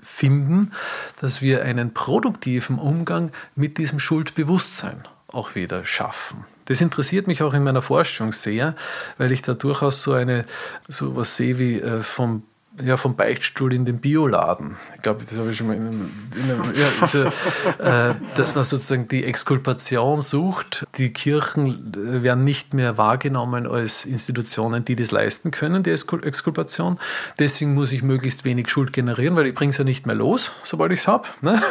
finden, 0.02 0.72
dass 1.20 1.42
wir 1.42 1.66
einen 1.66 1.94
produktiven 1.94 2.80
Umgang 2.80 3.34
mit 3.54 3.80
diesem 3.80 4.00
Schuldbewusstsein 4.00 5.04
auch 5.28 5.56
wieder 5.56 5.84
schaffen. 5.84 6.46
Das 6.66 6.82
interessiert 6.82 7.28
mich 7.28 7.44
auch 7.44 7.54
in 7.54 7.64
meiner 7.64 7.82
Forschung 7.82 8.32
sehr, 8.32 8.76
weil 9.18 9.32
ich 9.32 9.42
da 9.42 9.54
durchaus 9.54 10.02
so 10.02 10.14
eine 10.14 10.46
so 10.88 11.16
was 11.16 11.38
sehe 11.38 11.60
wie 11.60 11.80
äh, 11.80 12.02
vom 12.02 12.44
ja, 12.84 12.98
vom 12.98 13.16
Beichtstuhl 13.16 13.74
in 13.74 13.86
den 13.86 14.00
Bioladen. 14.00 14.76
Ich 14.96 15.02
glaube, 15.02 15.24
das 15.24 15.38
habe 15.38 15.52
ich 15.52 15.58
schon 15.58 15.68
mal 15.68 15.76
in 15.76 15.88
einem, 15.88 16.12
in 16.36 16.52
einem 16.52 16.76
ja, 16.76 16.88
also, 17.00 17.24
äh, 17.24 18.16
dass 18.36 18.56
man 18.56 18.64
sozusagen 18.64 19.08
die 19.08 19.24
Exkulpation 19.24 20.22
sucht. 20.22 20.86
Die 20.98 21.14
Kirchen 21.14 21.94
äh, 21.94 22.24
werden 22.24 22.44
nicht 22.44 22.74
mehr 22.74 22.98
wahrgenommen 22.98 23.68
als 23.68 24.06
Institutionen, 24.06 24.84
die 24.84 24.96
das 24.96 25.12
leisten 25.12 25.52
können, 25.52 25.84
die 25.84 25.92
Exkulpation. 25.92 27.00
Deswegen 27.40 27.74
muss 27.74 27.92
ich 27.92 28.04
möglichst 28.04 28.46
wenig 28.46 28.70
Schuld 28.70 28.94
generieren, 28.94 29.36
weil 29.36 29.48
ich 29.48 29.56
bringe 29.56 29.70
es 29.70 29.78
ja 29.78 29.84
nicht 29.84 30.06
mehr 30.06 30.16
los, 30.16 30.52
sobald 30.64 30.92
ich 30.92 31.00
es 31.00 31.08
habe. 31.08 31.28
Ne? 31.42 31.62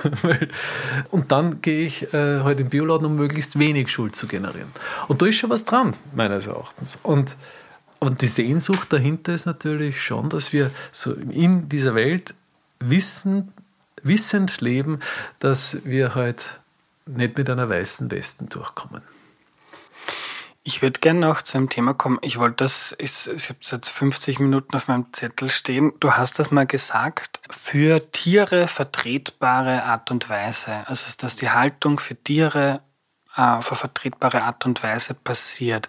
Und 1.11 1.33
dann 1.33 1.61
gehe 1.61 1.85
ich 1.85 2.15
äh, 2.15 2.41
heute 2.41 2.45
halt 2.45 2.61
im 2.61 2.69
Bioladen, 2.69 3.07
um 3.07 3.17
möglichst 3.17 3.59
wenig 3.59 3.91
Schuld 3.91 4.17
zu 4.17 4.27
generieren. 4.27 4.69
Und 5.09 5.21
da 5.21 5.27
ist 5.27 5.37
schon 5.37 5.51
was 5.51 5.65
dran, 5.65 5.95
meines 6.15 6.47
Erachtens. 6.47 6.99
Und 7.03 7.37
und 8.05 8.21
die 8.21 8.29
Sehnsucht 8.29 8.93
dahinter 8.93 9.35
ist 9.35 9.47
natürlich 9.47 10.03
schon, 10.03 10.29
dass 10.29 10.53
wir 10.53 10.71
so 10.93 11.13
in 11.15 11.69
dieser 11.69 11.95
Welt 11.95 12.35
wissen, 12.79 13.53
wissend 14.03 14.61
leben, 14.61 15.01
dass 15.39 15.85
wir 15.85 16.15
halt 16.15 16.61
nicht 17.07 17.37
mit 17.37 17.49
einer 17.51 17.69
weißen 17.69 18.11
Westen 18.11 18.49
durchkommen. 18.49 19.03
Ich 20.67 20.81
würde 20.81 21.01
gerne 21.01 21.21
noch 21.21 21.43
zu 21.43 21.59
einem 21.59 21.69
Thema 21.69 21.93
kommen. 21.93 22.19
Ich 22.23 22.39
wollte 22.39 22.65
das, 22.65 22.95
ich, 22.99 23.29
ich 23.29 23.51
habe 23.51 23.59
jetzt 23.61 23.91
50 23.91 24.39
Minuten 24.39 24.75
auf 24.75 24.89
meinem 24.89 25.13
Zettel 25.13 25.51
stehen. 25.51 25.93
Du 26.01 26.13
hast 26.13 26.39
das 26.39 26.51
mal 26.51 26.67
gesagt, 26.67 27.41
für 27.51 28.11
Tiere 28.13 28.67
vertretbare 28.67 29.85
Art 29.85 30.11
und 30.11 30.31
Weise. 30.31 30.87
Also, 30.87 31.13
dass 31.19 31.37
die 31.37 31.51
Haltung 31.51 32.01
für 32.01 32.17
Tiere 32.17 32.81
äh, 33.37 33.43
auf 33.43 33.71
eine 33.71 33.79
vertretbare 33.79 34.43
Art 34.43 34.65
und 34.65 34.83
Weise 34.83 35.13
passiert. 35.13 35.89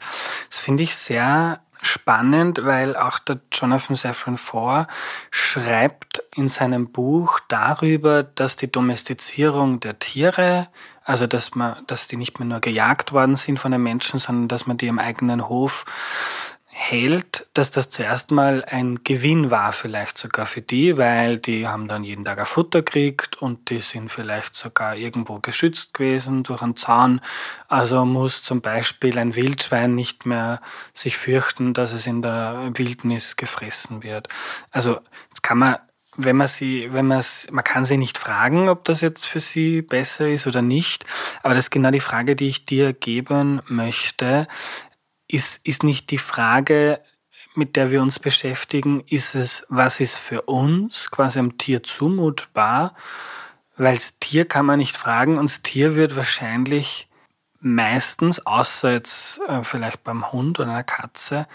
Das 0.49 0.59
finde 0.59 0.83
ich 0.83 0.95
sehr 0.95 1.61
spannend, 1.85 2.65
weil 2.65 2.95
auch 2.95 3.19
der 3.19 3.39
Jonathan 3.51 3.95
Safran 3.95 4.37
Foer 4.37 4.87
schreibt 5.31 6.23
in 6.35 6.49
seinem 6.49 6.91
Buch 6.91 7.39
darüber, 7.47 8.23
dass 8.23 8.55
die 8.55 8.71
Domestizierung 8.71 9.79
der 9.79 9.99
Tiere, 9.99 10.67
also 11.03 11.27
dass 11.27 11.55
man, 11.55 11.85
dass 11.87 12.07
die 12.07 12.17
nicht 12.17 12.39
mehr 12.39 12.47
nur 12.47 12.59
gejagt 12.59 13.11
worden 13.11 13.35
sind 13.35 13.59
von 13.59 13.71
den 13.71 13.83
Menschen, 13.83 14.19
sondern 14.19 14.47
dass 14.47 14.67
man 14.67 14.77
die 14.77 14.87
im 14.87 14.99
eigenen 14.99 15.47
Hof 15.47 15.85
hält, 16.77 17.47
dass 17.53 17.71
das 17.71 17.87
zuerst 17.87 18.31
mal 18.31 18.65
ein 18.65 19.01
Gewinn 19.05 19.49
war, 19.49 19.71
vielleicht 19.71 20.17
sogar 20.17 20.45
für 20.45 20.61
die, 20.61 20.97
weil 20.97 21.37
die 21.37 21.69
haben 21.69 21.87
dann 21.87 22.03
jeden 22.03 22.25
Tag 22.25 22.37
ein 22.37 22.45
Futter 22.45 22.81
gekriegt 22.81 23.41
und 23.41 23.69
die 23.69 23.79
sind 23.79 24.11
vielleicht 24.11 24.55
sogar 24.55 24.97
irgendwo 24.97 25.39
geschützt 25.39 25.93
gewesen 25.93 26.43
durch 26.43 26.61
einen 26.61 26.75
Zaun. 26.75 27.21
Also 27.69 28.03
muss 28.03 28.43
zum 28.43 28.59
Beispiel 28.61 29.17
ein 29.17 29.35
Wildschwein 29.35 29.95
nicht 29.95 30.25
mehr 30.25 30.59
sich 30.93 31.15
fürchten, 31.15 31.73
dass 31.73 31.93
es 31.93 32.07
in 32.07 32.21
der 32.21 32.71
Wildnis 32.73 33.37
gefressen 33.37 34.03
wird. 34.03 34.27
Also 34.69 34.99
jetzt 35.29 35.43
kann 35.43 35.59
man 35.59 35.77
wenn 36.17 36.37
man 36.37 36.47
sie, 36.47 36.87
wenn 36.93 37.07
man 37.07 37.19
es, 37.19 37.45
man 37.51 37.65
kann 37.65 37.83
sie 37.83 37.97
nicht 37.97 38.17
fragen, 38.17 38.69
ob 38.69 38.85
das 38.85 39.01
jetzt 39.01 39.25
für 39.25 39.41
sie 39.41 39.81
besser 39.81 40.29
ist 40.29 40.47
oder 40.47 40.61
nicht. 40.61 41.05
Aber 41.43 41.55
das 41.55 41.65
ist 41.65 41.71
genau 41.71 41.91
die 41.91 41.99
Frage, 41.99 42.37
die 42.37 42.47
ich 42.47 42.65
dir 42.65 42.93
geben 42.93 43.61
möchte 43.67 44.47
ist, 45.35 45.59
ist 45.63 45.83
nicht 45.83 46.11
die 46.11 46.17
Frage, 46.17 47.01
mit 47.55 47.75
der 47.75 47.91
wir 47.91 48.01
uns 48.01 48.19
beschäftigen, 48.19 49.03
ist 49.07 49.35
es, 49.35 49.65
was 49.67 49.99
ist 49.99 50.15
für 50.15 50.43
uns 50.43 51.11
quasi 51.11 51.39
am 51.39 51.57
Tier 51.57 51.83
zumutbar? 51.83 52.95
Weil 53.77 53.95
das 53.95 54.17
Tier 54.19 54.45
kann 54.45 54.65
man 54.65 54.79
nicht 54.79 54.95
fragen 54.95 55.37
und 55.37 55.49
das 55.49 55.61
Tier 55.61 55.95
wird 55.95 56.15
wahrscheinlich 56.15 57.09
meistens, 57.59 58.45
außer 58.45 58.91
jetzt 58.91 59.41
äh, 59.47 59.63
vielleicht 59.63 60.03
beim 60.03 60.31
Hund 60.31 60.59
oder 60.59 60.69
einer 60.69 60.83
Katze, 60.83 61.47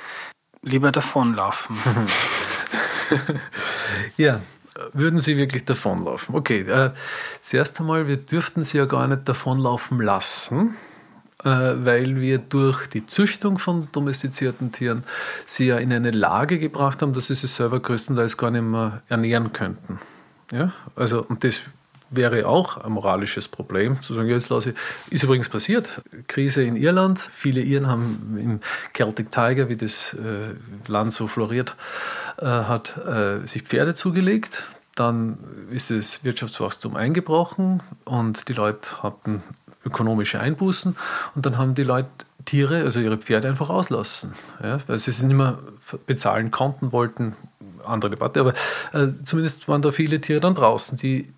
lieber 0.61 0.93
davonlaufen. 0.93 1.78
ja, 4.19 4.40
würden 4.93 5.20
Sie 5.20 5.39
wirklich 5.39 5.65
davonlaufen? 5.65 6.35
Okay, 6.35 6.61
äh, 6.61 6.93
zuerst 7.43 7.81
einmal, 7.81 8.09
wir 8.09 8.19
dürften 8.19 8.65
Sie 8.65 8.77
ja 8.77 8.85
gar 8.85 9.09
nicht 9.09 9.27
davonlaufen 9.27 10.01
lassen, 10.01 10.77
weil 11.42 12.20
wir 12.20 12.38
durch 12.38 12.86
die 12.86 13.06
Züchtung 13.06 13.58
von 13.58 13.88
domestizierten 13.92 14.72
Tieren 14.72 15.04
sie 15.46 15.66
ja 15.66 15.78
in 15.78 15.92
eine 15.92 16.10
Lage 16.10 16.58
gebracht 16.58 17.02
haben, 17.02 17.12
dass 17.12 17.28
sie 17.28 17.34
sich 17.34 17.50
selber 17.50 17.80
größtenteils 17.80 18.36
gar 18.36 18.50
nicht 18.50 18.62
mehr 18.62 19.02
ernähren 19.08 19.52
könnten. 19.52 19.98
Ja? 20.52 20.72
Also, 20.96 21.24
und 21.24 21.44
das 21.44 21.60
wäre 22.10 22.46
auch 22.46 22.76
ein 22.76 22.92
moralisches 22.92 23.48
Problem, 23.48 24.02
zu 24.02 24.14
sagen, 24.14 24.28
jetzt 24.28 24.48
lasse 24.48 24.70
ich. 24.70 24.76
Ist 25.12 25.22
übrigens 25.22 25.48
passiert. 25.48 26.02
Krise 26.26 26.62
in 26.62 26.76
Irland. 26.76 27.18
Viele 27.18 27.60
Iren 27.60 27.86
haben 27.86 28.36
im 28.38 28.60
Celtic 28.94 29.30
Tiger, 29.30 29.68
wie 29.68 29.76
das 29.76 30.14
äh, 30.14 30.54
Land 30.90 31.12
so 31.12 31.28
floriert 31.28 31.76
äh, 32.38 32.44
hat, 32.44 32.96
äh, 32.98 33.46
sich 33.46 33.62
Pferde 33.62 33.94
zugelegt. 33.94 34.66
Dann 34.96 35.38
ist 35.70 35.90
das 35.90 36.24
Wirtschaftswachstum 36.24 36.96
eingebrochen 36.96 37.80
und 38.04 38.48
die 38.48 38.54
Leute 38.54 39.02
hatten 39.02 39.42
ökonomische 39.85 40.40
Einbußen 40.40 40.97
und 41.35 41.47
dann 41.47 41.59
haben 41.59 41.74
die 41.74 41.82
Leute 41.82 42.09
Tiere, 42.44 42.82
also 42.82 43.01
ihre 43.01 43.19
Pferde 43.19 43.48
einfach 43.48 43.69
auslassen, 43.69 44.32
ja, 44.62 44.78
weil 44.86 44.98
sie 44.98 45.11
es 45.11 45.23
nicht 45.23 45.36
mehr 45.36 45.59
bezahlen 46.07 46.51
konnten, 46.51 46.93
wollten, 46.93 47.36
andere 47.85 48.11
Debatte, 48.11 48.40
aber 48.40 48.55
äh, 48.93 49.09
zumindest 49.24 49.69
waren 49.69 49.82
da 49.82 49.90
viele 49.90 50.20
Tiere 50.20 50.40
dann 50.40 50.55
draußen, 50.55 50.97
die 50.97 51.32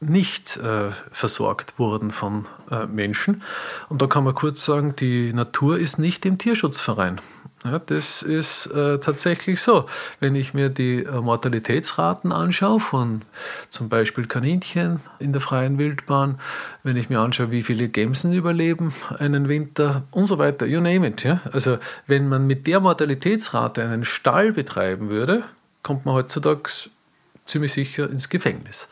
nicht 0.00 0.56
äh, 0.58 0.90
versorgt 1.10 1.78
wurden 1.78 2.10
von 2.10 2.46
äh, 2.70 2.86
Menschen. 2.86 3.42
Und 3.88 4.02
da 4.02 4.06
kann 4.06 4.24
man 4.24 4.34
kurz 4.34 4.64
sagen, 4.64 4.94
die 4.96 5.32
Natur 5.32 5.78
ist 5.78 5.98
nicht 5.98 6.26
im 6.26 6.36
Tierschutzverein. 6.36 7.20
Ja, 7.66 7.80
das 7.80 8.22
ist 8.22 8.66
äh, 8.66 8.98
tatsächlich 8.98 9.60
so. 9.60 9.86
Wenn 10.20 10.36
ich 10.36 10.54
mir 10.54 10.68
die 10.68 11.02
äh, 11.02 11.20
Mortalitätsraten 11.20 12.32
anschaue 12.32 12.78
von 12.78 13.22
zum 13.70 13.88
Beispiel 13.88 14.26
Kaninchen 14.26 15.00
in 15.18 15.32
der 15.32 15.40
freien 15.40 15.78
Wildbahn, 15.78 16.38
wenn 16.84 16.96
ich 16.96 17.10
mir 17.10 17.18
anschaue, 17.18 17.50
wie 17.50 17.62
viele 17.62 17.88
Gämsen 17.88 18.32
überleben 18.32 18.94
einen 19.18 19.48
Winter 19.48 20.04
und 20.12 20.26
so 20.26 20.38
weiter, 20.38 20.66
you 20.66 20.80
name 20.80 21.08
it. 21.08 21.24
Ja? 21.24 21.40
Also 21.52 21.78
wenn 22.06 22.28
man 22.28 22.46
mit 22.46 22.66
der 22.68 22.78
Mortalitätsrate 22.78 23.82
einen 23.82 24.04
Stall 24.04 24.52
betreiben 24.52 25.08
würde, 25.08 25.42
kommt 25.82 26.06
man 26.06 26.14
heutzutage 26.14 26.70
ziemlich 27.46 27.72
sicher 27.72 28.08
ins 28.08 28.28
Gefängnis. 28.28 28.88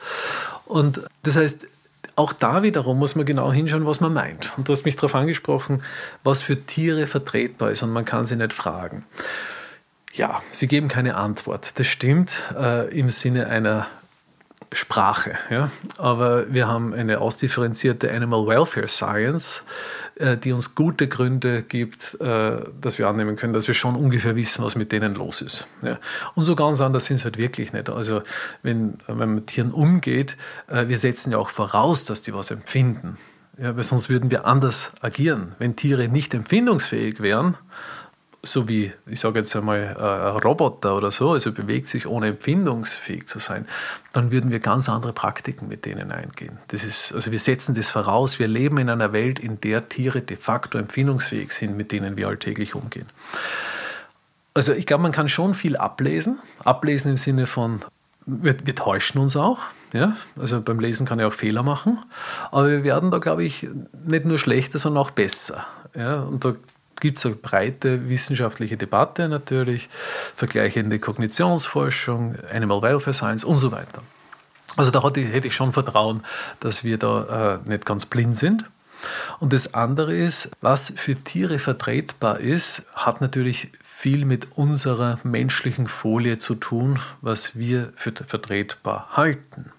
Und 0.64 1.00
das 1.22 1.36
heißt, 1.36 1.68
auch 2.16 2.32
da 2.32 2.62
wiederum 2.62 2.98
muss 2.98 3.16
man 3.16 3.26
genau 3.26 3.52
hinschauen, 3.52 3.86
was 3.86 4.00
man 4.00 4.12
meint. 4.12 4.52
Und 4.56 4.68
du 4.68 4.72
hast 4.72 4.84
mich 4.84 4.96
darauf 4.96 5.14
angesprochen, 5.14 5.82
was 6.22 6.42
für 6.42 6.64
Tiere 6.64 7.06
vertretbar 7.06 7.70
ist 7.70 7.82
und 7.82 7.90
man 7.90 8.04
kann 8.04 8.24
sie 8.24 8.36
nicht 8.36 8.52
fragen. 8.52 9.04
Ja, 10.12 10.42
sie 10.52 10.68
geben 10.68 10.88
keine 10.88 11.16
Antwort. 11.16 11.78
Das 11.78 11.88
stimmt 11.88 12.40
äh, 12.56 12.88
im 12.96 13.10
Sinne 13.10 13.48
einer 13.48 13.88
Sprache. 14.74 15.34
Ja? 15.50 15.70
Aber 15.98 16.52
wir 16.52 16.68
haben 16.68 16.92
eine 16.92 17.20
ausdifferenzierte 17.20 18.12
Animal 18.12 18.46
Welfare 18.46 18.88
Science, 18.88 19.62
äh, 20.16 20.36
die 20.36 20.52
uns 20.52 20.74
gute 20.74 21.08
Gründe 21.08 21.62
gibt, 21.62 22.20
äh, 22.20 22.58
dass 22.80 22.98
wir 22.98 23.08
annehmen 23.08 23.36
können, 23.36 23.54
dass 23.54 23.66
wir 23.66 23.74
schon 23.74 23.96
ungefähr 23.96 24.36
wissen, 24.36 24.64
was 24.64 24.76
mit 24.76 24.92
denen 24.92 25.14
los 25.14 25.40
ist. 25.40 25.66
Ja? 25.82 25.98
Und 26.34 26.44
so 26.44 26.54
ganz 26.54 26.80
anders 26.80 27.06
sind 27.06 27.16
es 27.16 27.24
halt 27.24 27.38
wirklich 27.38 27.72
nicht. 27.72 27.88
Also 27.88 28.22
wenn, 28.62 28.98
wenn 29.06 29.16
man 29.16 29.34
mit 29.34 29.46
Tieren 29.48 29.72
umgeht, 29.72 30.36
äh, 30.68 30.88
wir 30.88 30.98
setzen 30.98 31.32
ja 31.32 31.38
auch 31.38 31.50
voraus, 31.50 32.04
dass 32.04 32.20
die 32.20 32.34
was 32.34 32.50
empfinden. 32.50 33.16
Ja, 33.56 33.76
weil 33.76 33.84
sonst 33.84 34.10
würden 34.10 34.32
wir 34.32 34.46
anders 34.46 34.90
agieren. 35.00 35.54
Wenn 35.60 35.76
Tiere 35.76 36.08
nicht 36.08 36.34
empfindungsfähig 36.34 37.20
wären, 37.20 37.56
so 38.44 38.68
wie, 38.68 38.92
ich 39.06 39.20
sage 39.20 39.38
jetzt 39.40 39.54
einmal, 39.56 39.96
ein 39.96 40.42
Roboter 40.42 40.96
oder 40.96 41.10
so, 41.10 41.32
also 41.32 41.52
bewegt 41.52 41.88
sich 41.88 42.06
ohne 42.06 42.28
empfindungsfähig 42.28 43.26
zu 43.26 43.38
sein, 43.38 43.66
dann 44.12 44.30
würden 44.30 44.50
wir 44.50 44.60
ganz 44.60 44.88
andere 44.88 45.12
Praktiken 45.12 45.68
mit 45.68 45.84
denen 45.84 46.12
eingehen. 46.12 46.58
Das 46.68 46.84
ist, 46.84 47.12
also 47.12 47.32
wir 47.32 47.40
setzen 47.40 47.74
das 47.74 47.90
voraus, 47.90 48.38
wir 48.38 48.48
leben 48.48 48.78
in 48.78 48.88
einer 48.88 49.12
Welt, 49.12 49.38
in 49.38 49.60
der 49.60 49.88
Tiere 49.88 50.20
de 50.20 50.36
facto 50.36 50.78
empfindungsfähig 50.78 51.52
sind, 51.52 51.76
mit 51.76 51.92
denen 51.92 52.16
wir 52.16 52.28
alltäglich 52.28 52.74
umgehen. 52.74 53.08
Also 54.54 54.72
ich 54.72 54.86
glaube, 54.86 55.02
man 55.02 55.12
kann 55.12 55.28
schon 55.28 55.54
viel 55.54 55.76
ablesen. 55.76 56.38
Ablesen 56.64 57.10
im 57.10 57.16
Sinne 57.16 57.46
von, 57.46 57.84
wir, 58.24 58.56
wir, 58.64 58.74
täuschen 58.74 59.20
uns 59.20 59.36
auch. 59.36 59.58
Ja? 59.92 60.16
Also 60.38 60.60
beim 60.62 60.78
Lesen 60.78 61.06
kann 61.06 61.18
ich 61.18 61.24
auch 61.24 61.32
Fehler 61.32 61.64
machen. 61.64 61.98
Aber 62.52 62.68
wir 62.68 62.84
werden 62.84 63.10
da, 63.10 63.18
glaube 63.18 63.42
ich, 63.42 63.68
nicht 64.06 64.24
nur 64.24 64.38
schlechter, 64.38 64.78
sondern 64.78 65.02
auch 65.02 65.10
besser. 65.10 65.66
Ja? 65.94 66.20
Und 66.20 66.44
da 66.44 66.54
gibt 67.04 67.26
eine 67.26 67.34
breite 67.34 68.08
wissenschaftliche 68.08 68.78
Debatte 68.78 69.28
natürlich, 69.28 69.90
vergleichende 70.36 70.98
Kognitionsforschung, 70.98 72.36
Animal 72.50 72.80
Welfare 72.80 73.12
Science 73.12 73.44
und 73.44 73.58
so 73.58 73.72
weiter. 73.72 74.02
Also 74.78 74.90
da 74.90 75.02
hätte 75.02 75.46
ich 75.46 75.54
schon 75.54 75.74
Vertrauen, 75.74 76.22
dass 76.60 76.82
wir 76.82 76.96
da 76.96 77.60
äh, 77.66 77.68
nicht 77.68 77.84
ganz 77.84 78.06
blind 78.06 78.38
sind. 78.38 78.64
Und 79.38 79.52
das 79.52 79.74
andere 79.74 80.16
ist, 80.16 80.50
was 80.62 80.94
für 80.96 81.14
Tiere 81.14 81.58
vertretbar 81.58 82.40
ist, 82.40 82.86
hat 82.94 83.20
natürlich 83.20 83.70
viel 83.84 84.24
mit 84.24 84.56
unserer 84.56 85.18
menschlichen 85.24 85.88
Folie 85.88 86.38
zu 86.38 86.54
tun, 86.54 87.00
was 87.20 87.54
wir 87.54 87.92
für 87.96 88.14
vertretbar 88.14 89.08
halten 89.12 89.72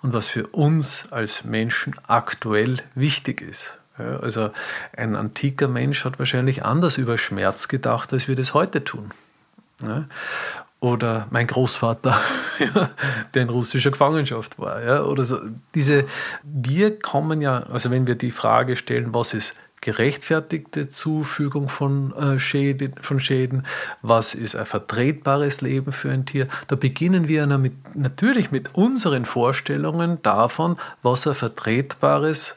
und 0.00 0.14
was 0.14 0.26
für 0.26 0.48
uns 0.48 1.06
als 1.12 1.44
Menschen 1.44 1.94
aktuell 2.08 2.78
wichtig 2.96 3.40
ist. 3.40 3.78
Also 4.20 4.50
ein 4.96 5.16
antiker 5.16 5.68
Mensch 5.68 6.04
hat 6.04 6.18
wahrscheinlich 6.18 6.64
anders 6.64 6.98
über 6.98 7.18
Schmerz 7.18 7.68
gedacht, 7.68 8.12
als 8.12 8.28
wir 8.28 8.36
das 8.36 8.54
heute 8.54 8.84
tun. 8.84 9.10
Oder 10.80 11.26
mein 11.30 11.46
Großvater, 11.46 12.18
der 13.34 13.42
in 13.42 13.48
russischer 13.48 13.90
Gefangenschaft 13.90 14.58
war. 14.58 15.08
Oder 15.08 15.24
so. 15.24 15.38
Diese, 15.74 16.04
wir 16.42 16.98
kommen 16.98 17.40
ja, 17.40 17.64
also 17.64 17.90
wenn 17.90 18.06
wir 18.06 18.16
die 18.16 18.32
Frage 18.32 18.76
stellen, 18.76 19.14
was 19.14 19.34
ist 19.34 19.56
gerechtfertigte 19.82 20.88
Zufügung 20.88 21.68
von, 21.68 22.14
äh, 22.16 22.38
Schäden, 22.38 22.94
von 23.00 23.20
Schäden, 23.20 23.66
was 24.00 24.34
ist 24.34 24.56
ein 24.56 24.64
vertretbares 24.64 25.60
Leben 25.60 25.92
für 25.92 26.10
ein 26.10 26.24
Tier. 26.24 26.48
Da 26.68 26.76
beginnen 26.76 27.28
wir 27.28 27.46
natürlich 27.94 28.50
mit 28.50 28.74
unseren 28.74 29.24
Vorstellungen 29.26 30.22
davon, 30.22 30.78
was 31.02 31.26
ein 31.26 31.34
vertretbares 31.34 32.56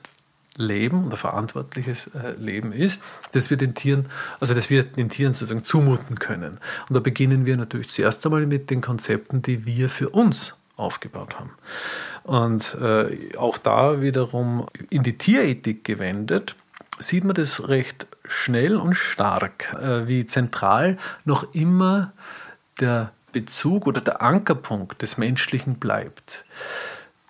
Leben 0.58 1.06
oder 1.06 1.18
verantwortliches 1.18 2.08
äh, 2.08 2.32
Leben 2.38 2.72
ist, 2.72 3.02
dass 3.34 3.50
wir 3.50 3.58
den 3.58 3.74
Tieren, 3.74 4.08
also 4.40 4.54
dass 4.54 4.70
wir 4.70 4.84
den 4.84 5.10
Tieren 5.10 5.34
sozusagen 5.34 5.64
zumuten 5.64 6.18
können. 6.20 6.60
Und 6.90 6.96
da 6.96 7.00
beginnen 7.00 7.46
wir 7.46 7.58
natürlich 7.58 7.90
zuerst 7.90 8.26
einmal 8.26 8.46
mit 8.46 8.70
den 8.70 8.82
Konzepten, 8.82 9.42
die 9.42 9.66
wir 9.66 9.90
für 9.90 10.10
uns 10.10 10.56
aufgebaut 10.78 11.40
haben. 11.40 11.52
Und 12.24 12.76
äh, 12.82 13.38
auch 13.38 13.58
da 13.58 14.02
wiederum 14.02 14.68
in 14.90 15.04
die 15.04 15.18
Tierethik 15.18 15.84
gewendet, 15.84 16.56
sieht 17.00 17.24
man 17.24 17.36
das 17.36 17.68
recht 17.68 18.08
schnell 18.26 18.78
und 18.78 18.94
stark, 18.94 19.74
äh, 19.80 20.08
wie 20.08 20.26
zentral 20.26 20.98
noch 21.24 21.54
immer 21.54 22.14
der 22.80 23.12
Bezug 23.32 23.86
oder 23.86 24.02
der 24.02 24.22
Ankerpunkt 24.22 25.02
des 25.02 25.18
Menschlichen 25.18 25.76
bleibt. 25.76 26.46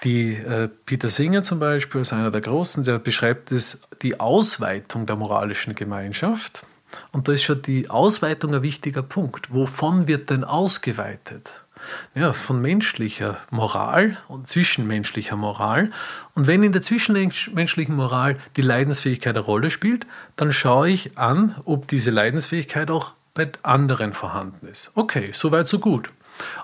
Die, 0.05 0.33
äh, 0.35 0.69
Peter 0.85 1.09
Singer 1.09 1.43
zum 1.43 1.59
Beispiel 1.59 2.01
ist 2.01 2.13
einer 2.13 2.31
der 2.31 2.41
Großen, 2.41 2.83
der 2.83 2.99
beschreibt 2.99 3.51
es, 3.51 3.81
die 4.01 4.19
Ausweitung 4.19 5.05
der 5.05 5.15
moralischen 5.15 5.75
Gemeinschaft. 5.75 6.63
Und 7.11 7.27
da 7.27 7.33
ist 7.33 7.43
schon 7.43 7.61
die 7.61 7.89
Ausweitung 7.89 8.53
ein 8.53 8.61
wichtiger 8.61 9.01
Punkt. 9.01 9.51
Wovon 9.53 10.07
wird 10.07 10.29
denn 10.29 10.43
ausgeweitet? 10.43 11.65
ja, 12.13 12.31
von 12.31 12.61
menschlicher 12.61 13.37
Moral 13.51 14.17
und 14.27 14.49
zwischenmenschlicher 14.49 15.35
Moral. 15.35 15.91
Und 16.33 16.47
wenn 16.47 16.63
in 16.63 16.71
der 16.71 16.81
zwischenmenschlichen 16.81 17.95
Moral 17.95 18.37
die 18.55 18.61
Leidensfähigkeit 18.61 19.35
eine 19.35 19.45
Rolle 19.45 19.69
spielt, 19.69 20.05
dann 20.35 20.51
schaue 20.51 20.89
ich 20.89 21.17
an, 21.17 21.55
ob 21.65 21.87
diese 21.87 22.11
Leidensfähigkeit 22.11 22.89
auch 22.89 23.13
bei 23.33 23.51
anderen 23.63 24.13
vorhanden 24.13 24.67
ist. 24.67 24.91
Okay, 24.95 25.31
soweit 25.33 25.67
so 25.67 25.79
gut. 25.79 26.09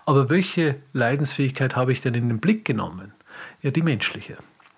Aber 0.05 0.29
welche 0.29 0.77
Leidensfähigkeit 0.93 1.75
habe 1.75 1.91
ich 1.91 2.01
denn 2.01 2.13
in 2.13 2.27
den 2.27 2.39
Blick 2.39 2.65
genommen? 2.65 3.13
Ja, 3.61 3.71
die 3.71 3.81
menschliche. 3.81 4.37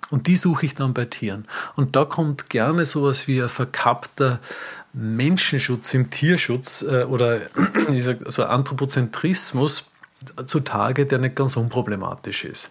Und 0.09 0.27
die 0.27 0.35
suche 0.35 0.65
ich 0.65 0.75
dann 0.75 0.93
bei 0.93 1.05
Tieren. 1.05 1.47
Und 1.75 1.95
da 1.95 2.05
kommt 2.05 2.49
gerne 2.49 2.85
sowas 2.85 3.27
wie 3.27 3.41
ein 3.41 3.49
verkappter 3.49 4.39
Menschenschutz 4.93 5.93
im 5.93 6.09
Tierschutz 6.09 6.83
äh, 6.83 7.05
oder 7.05 7.41
ich 7.91 8.03
sag, 8.03 8.19
so 8.31 8.43
Anthropozentrismus 8.43 9.89
zutage, 10.45 11.05
der 11.05 11.19
nicht 11.19 11.35
ganz 11.35 11.57
unproblematisch 11.57 12.45
ist. 12.45 12.69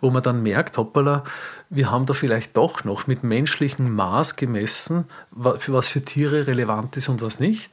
Wo 0.00 0.10
man 0.10 0.22
dann 0.22 0.42
merkt, 0.42 0.76
hoppala, 0.76 1.24
wir 1.68 1.90
haben 1.90 2.06
da 2.06 2.12
vielleicht 2.12 2.56
doch 2.56 2.84
noch 2.84 3.06
mit 3.06 3.22
menschlichem 3.22 3.94
Maß 3.94 4.36
gemessen, 4.36 5.04
für 5.58 5.72
was 5.72 5.88
für 5.88 6.04
Tiere 6.04 6.46
relevant 6.46 6.96
ist 6.96 7.08
und 7.08 7.22
was 7.22 7.40
nicht. 7.40 7.72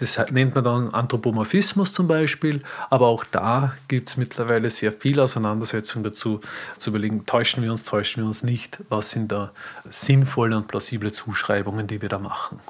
Das 0.00 0.18
nennt 0.30 0.54
man 0.54 0.64
dann 0.64 0.94
Anthropomorphismus 0.94 1.92
zum 1.92 2.08
Beispiel, 2.08 2.62
aber 2.88 3.06
auch 3.06 3.24
da 3.24 3.74
gibt 3.86 4.08
es 4.08 4.16
mittlerweile 4.16 4.70
sehr 4.70 4.92
viel 4.92 5.20
Auseinandersetzung 5.20 6.02
dazu, 6.02 6.40
zu 6.78 6.90
überlegen, 6.90 7.26
täuschen 7.26 7.62
wir 7.62 7.70
uns, 7.70 7.84
täuschen 7.84 8.22
wir 8.22 8.26
uns 8.26 8.42
nicht, 8.42 8.80
was 8.88 9.10
sind 9.10 9.30
da 9.30 9.52
sinnvolle 9.90 10.56
und 10.56 10.68
plausible 10.68 11.12
Zuschreibungen, 11.12 11.86
die 11.86 12.00
wir 12.00 12.08
da 12.08 12.18
machen. 12.18 12.60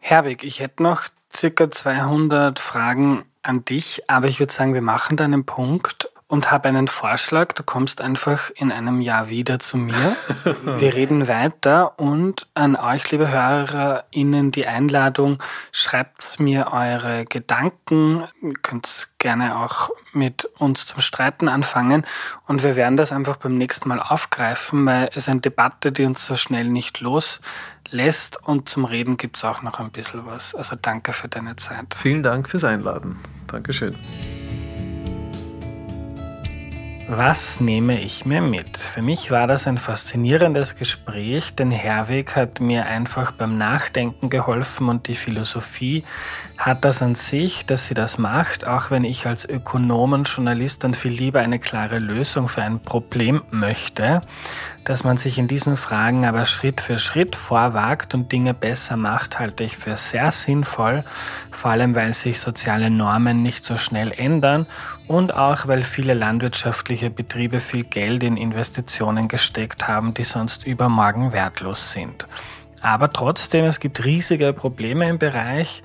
Herwig, 0.00 0.44
ich 0.44 0.60
hätte 0.60 0.82
noch 0.82 1.08
circa 1.34 1.70
200 1.70 2.58
Fragen 2.58 3.24
an 3.42 3.64
dich, 3.64 4.02
aber 4.08 4.28
ich 4.28 4.38
würde 4.38 4.52
sagen, 4.52 4.74
wir 4.74 4.82
machen 4.82 5.16
da 5.16 5.24
einen 5.24 5.46
Punkt 5.46 6.10
und 6.28 6.50
habe 6.50 6.68
einen 6.68 6.88
Vorschlag. 6.88 7.54
Du 7.54 7.62
kommst 7.62 8.00
einfach 8.00 8.50
in 8.54 8.70
einem 8.70 9.00
Jahr 9.00 9.30
wieder 9.30 9.58
zu 9.58 9.78
mir. 9.78 10.16
Wir 10.64 10.94
reden 10.94 11.26
weiter 11.26 11.98
und 11.98 12.46
an 12.54 12.76
euch, 12.76 13.10
liebe 13.10 13.28
HörerInnen, 13.28 14.52
die 14.52 14.66
Einladung, 14.66 15.42
schreibt 15.72 16.38
mir 16.38 16.70
eure 16.72 17.24
Gedanken. 17.24 18.24
Ihr 18.42 18.52
könnt 18.62 19.08
gerne 19.18 19.58
auch 19.58 19.90
mit 20.12 20.44
uns 20.58 20.86
zum 20.86 21.00
Streiten 21.00 21.48
anfangen 21.48 22.04
und 22.46 22.62
wir 22.62 22.76
werden 22.76 22.96
das 22.96 23.12
einfach 23.12 23.36
beim 23.36 23.56
nächsten 23.56 23.88
Mal 23.88 24.00
aufgreifen, 24.00 24.84
weil 24.86 25.10
es 25.14 25.28
eine 25.28 25.40
Debatte, 25.40 25.92
die 25.92 26.04
uns 26.04 26.26
so 26.26 26.36
schnell 26.36 26.64
nicht 26.64 27.00
loslässt 27.00 28.42
und 28.42 28.68
zum 28.68 28.84
Reden 28.84 29.16
gibt 29.16 29.36
es 29.36 29.44
auch 29.44 29.62
noch 29.62 29.80
ein 29.80 29.90
bisschen 29.90 30.26
was. 30.26 30.54
Also 30.54 30.76
danke 30.80 31.12
für 31.12 31.28
deine 31.28 31.56
Zeit. 31.56 31.94
Vielen 31.94 32.22
Dank 32.22 32.50
fürs 32.50 32.64
Einladen. 32.64 33.16
Dankeschön. 33.46 33.96
Was 37.10 37.58
nehme 37.58 38.02
ich 38.02 38.26
mir 38.26 38.42
mit? 38.42 38.76
Für 38.76 39.00
mich 39.00 39.30
war 39.30 39.46
das 39.46 39.66
ein 39.66 39.78
faszinierendes 39.78 40.76
Gespräch, 40.76 41.54
denn 41.54 41.70
Herweg 41.70 42.36
hat 42.36 42.60
mir 42.60 42.84
einfach 42.84 43.32
beim 43.32 43.56
Nachdenken 43.56 44.28
geholfen 44.28 44.90
und 44.90 45.08
die 45.08 45.14
Philosophie 45.14 46.04
hat 46.58 46.84
das 46.84 47.00
an 47.00 47.14
sich, 47.14 47.64
dass 47.64 47.88
sie 47.88 47.94
das 47.94 48.18
macht, 48.18 48.66
auch 48.66 48.90
wenn 48.90 49.04
ich 49.04 49.26
als 49.26 49.48
Ökonom 49.48 50.12
und 50.12 50.28
Journalist 50.28 50.84
dann 50.84 50.92
viel 50.92 51.12
lieber 51.12 51.40
eine 51.40 51.58
klare 51.58 51.98
Lösung 51.98 52.46
für 52.46 52.62
ein 52.62 52.78
Problem 52.78 53.40
möchte, 53.50 54.20
dass 54.84 55.02
man 55.02 55.16
sich 55.16 55.38
in 55.38 55.48
diesen 55.48 55.78
Fragen 55.78 56.26
aber 56.26 56.44
Schritt 56.44 56.82
für 56.82 56.98
Schritt 56.98 57.36
vorwagt 57.36 58.12
und 58.12 58.32
Dinge 58.32 58.52
besser 58.52 58.98
macht, 58.98 59.38
halte 59.38 59.64
ich 59.64 59.78
für 59.78 59.96
sehr 59.96 60.30
sinnvoll, 60.30 61.04
vor 61.52 61.70
allem 61.70 61.94
weil 61.94 62.12
sich 62.12 62.38
soziale 62.38 62.90
Normen 62.90 63.42
nicht 63.42 63.64
so 63.64 63.78
schnell 63.78 64.12
ändern 64.12 64.66
und 65.08 65.34
auch 65.34 65.66
weil 65.66 65.82
viele 65.82 66.14
landwirtschaftliche 66.14 67.10
Betriebe 67.10 67.60
viel 67.60 67.84
Geld 67.84 68.22
in 68.22 68.36
Investitionen 68.36 69.26
gesteckt 69.26 69.88
haben, 69.88 70.14
die 70.14 70.24
sonst 70.24 70.66
übermorgen 70.66 71.32
wertlos 71.32 71.92
sind. 71.92 72.28
Aber 72.80 73.10
trotzdem, 73.10 73.64
es 73.64 73.80
gibt 73.80 74.04
riesige 74.04 74.52
Probleme 74.52 75.08
im 75.08 75.18
Bereich, 75.18 75.82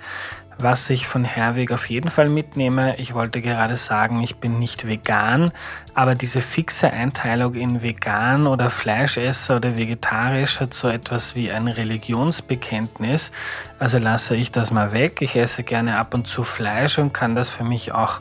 was 0.60 0.90
ich 0.90 1.08
von 1.08 1.24
Herweg 1.24 1.72
auf 1.72 1.90
jeden 1.90 2.10
Fall 2.10 2.30
mitnehme, 2.30 2.98
ich 2.98 3.14
wollte 3.14 3.42
gerade 3.42 3.76
sagen, 3.76 4.22
ich 4.22 4.36
bin 4.36 4.60
nicht 4.60 4.88
vegan, 4.88 5.52
aber 5.94 6.16
diese 6.16 6.42
fixe 6.42 6.92
Einteilung 6.92 7.56
in 7.56 7.82
vegan 7.82 8.48
oder 8.48 8.70
Fleischesser 8.70 9.58
oder 9.58 9.78
vegetarisch 9.78 10.60
hat 10.60 10.74
so 10.74 10.88
etwas 10.88 11.36
wie 11.36 11.52
ein 11.52 11.68
Religionsbekenntnis. 11.68 13.32
Also 13.80 13.98
lasse 13.98 14.36
ich 14.36 14.52
das 14.52 14.72
mal 14.72 14.92
weg. 14.94 15.22
Ich 15.22 15.36
esse 15.36 15.64
gerne 15.64 15.98
ab 15.98 16.14
und 16.14 16.28
zu 16.28 16.44
Fleisch 16.44 16.98
und 16.98 17.14
kann 17.14 17.36
das 17.36 17.50
für 17.50 17.64
mich 17.64 17.92
auch 17.92 18.20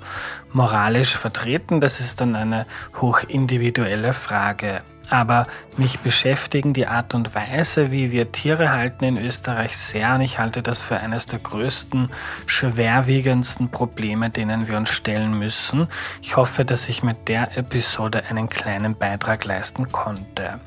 moralisch 0.54 1.16
vertreten. 1.16 1.80
Das 1.80 2.00
ist 2.00 2.20
dann 2.20 2.34
eine 2.34 2.66
hochindividuelle 3.00 4.12
Frage. 4.12 4.82
Aber 5.10 5.46
mich 5.76 6.00
beschäftigen 6.00 6.72
die 6.74 6.86
Art 6.86 7.14
und 7.14 7.34
Weise, 7.34 7.90
wie 7.90 8.12
wir 8.12 8.32
Tiere 8.32 8.72
halten 8.72 9.04
in 9.04 9.16
Österreich 9.16 9.76
sehr 9.76 10.14
und 10.14 10.20
ich 10.20 10.38
halte 10.38 10.62
das 10.62 10.82
für 10.82 10.98
eines 10.98 11.26
der 11.26 11.38
größten, 11.38 12.10
schwerwiegendsten 12.46 13.70
Probleme, 13.70 14.30
denen 14.30 14.68
wir 14.68 14.76
uns 14.76 14.90
stellen 14.90 15.38
müssen. 15.38 15.88
Ich 16.20 16.36
hoffe, 16.36 16.64
dass 16.64 16.88
ich 16.88 17.02
mit 17.02 17.28
der 17.28 17.56
Episode 17.56 18.24
einen 18.28 18.48
kleinen 18.48 18.96
Beitrag 18.96 19.44
leisten 19.44 19.90
konnte. 19.90 20.60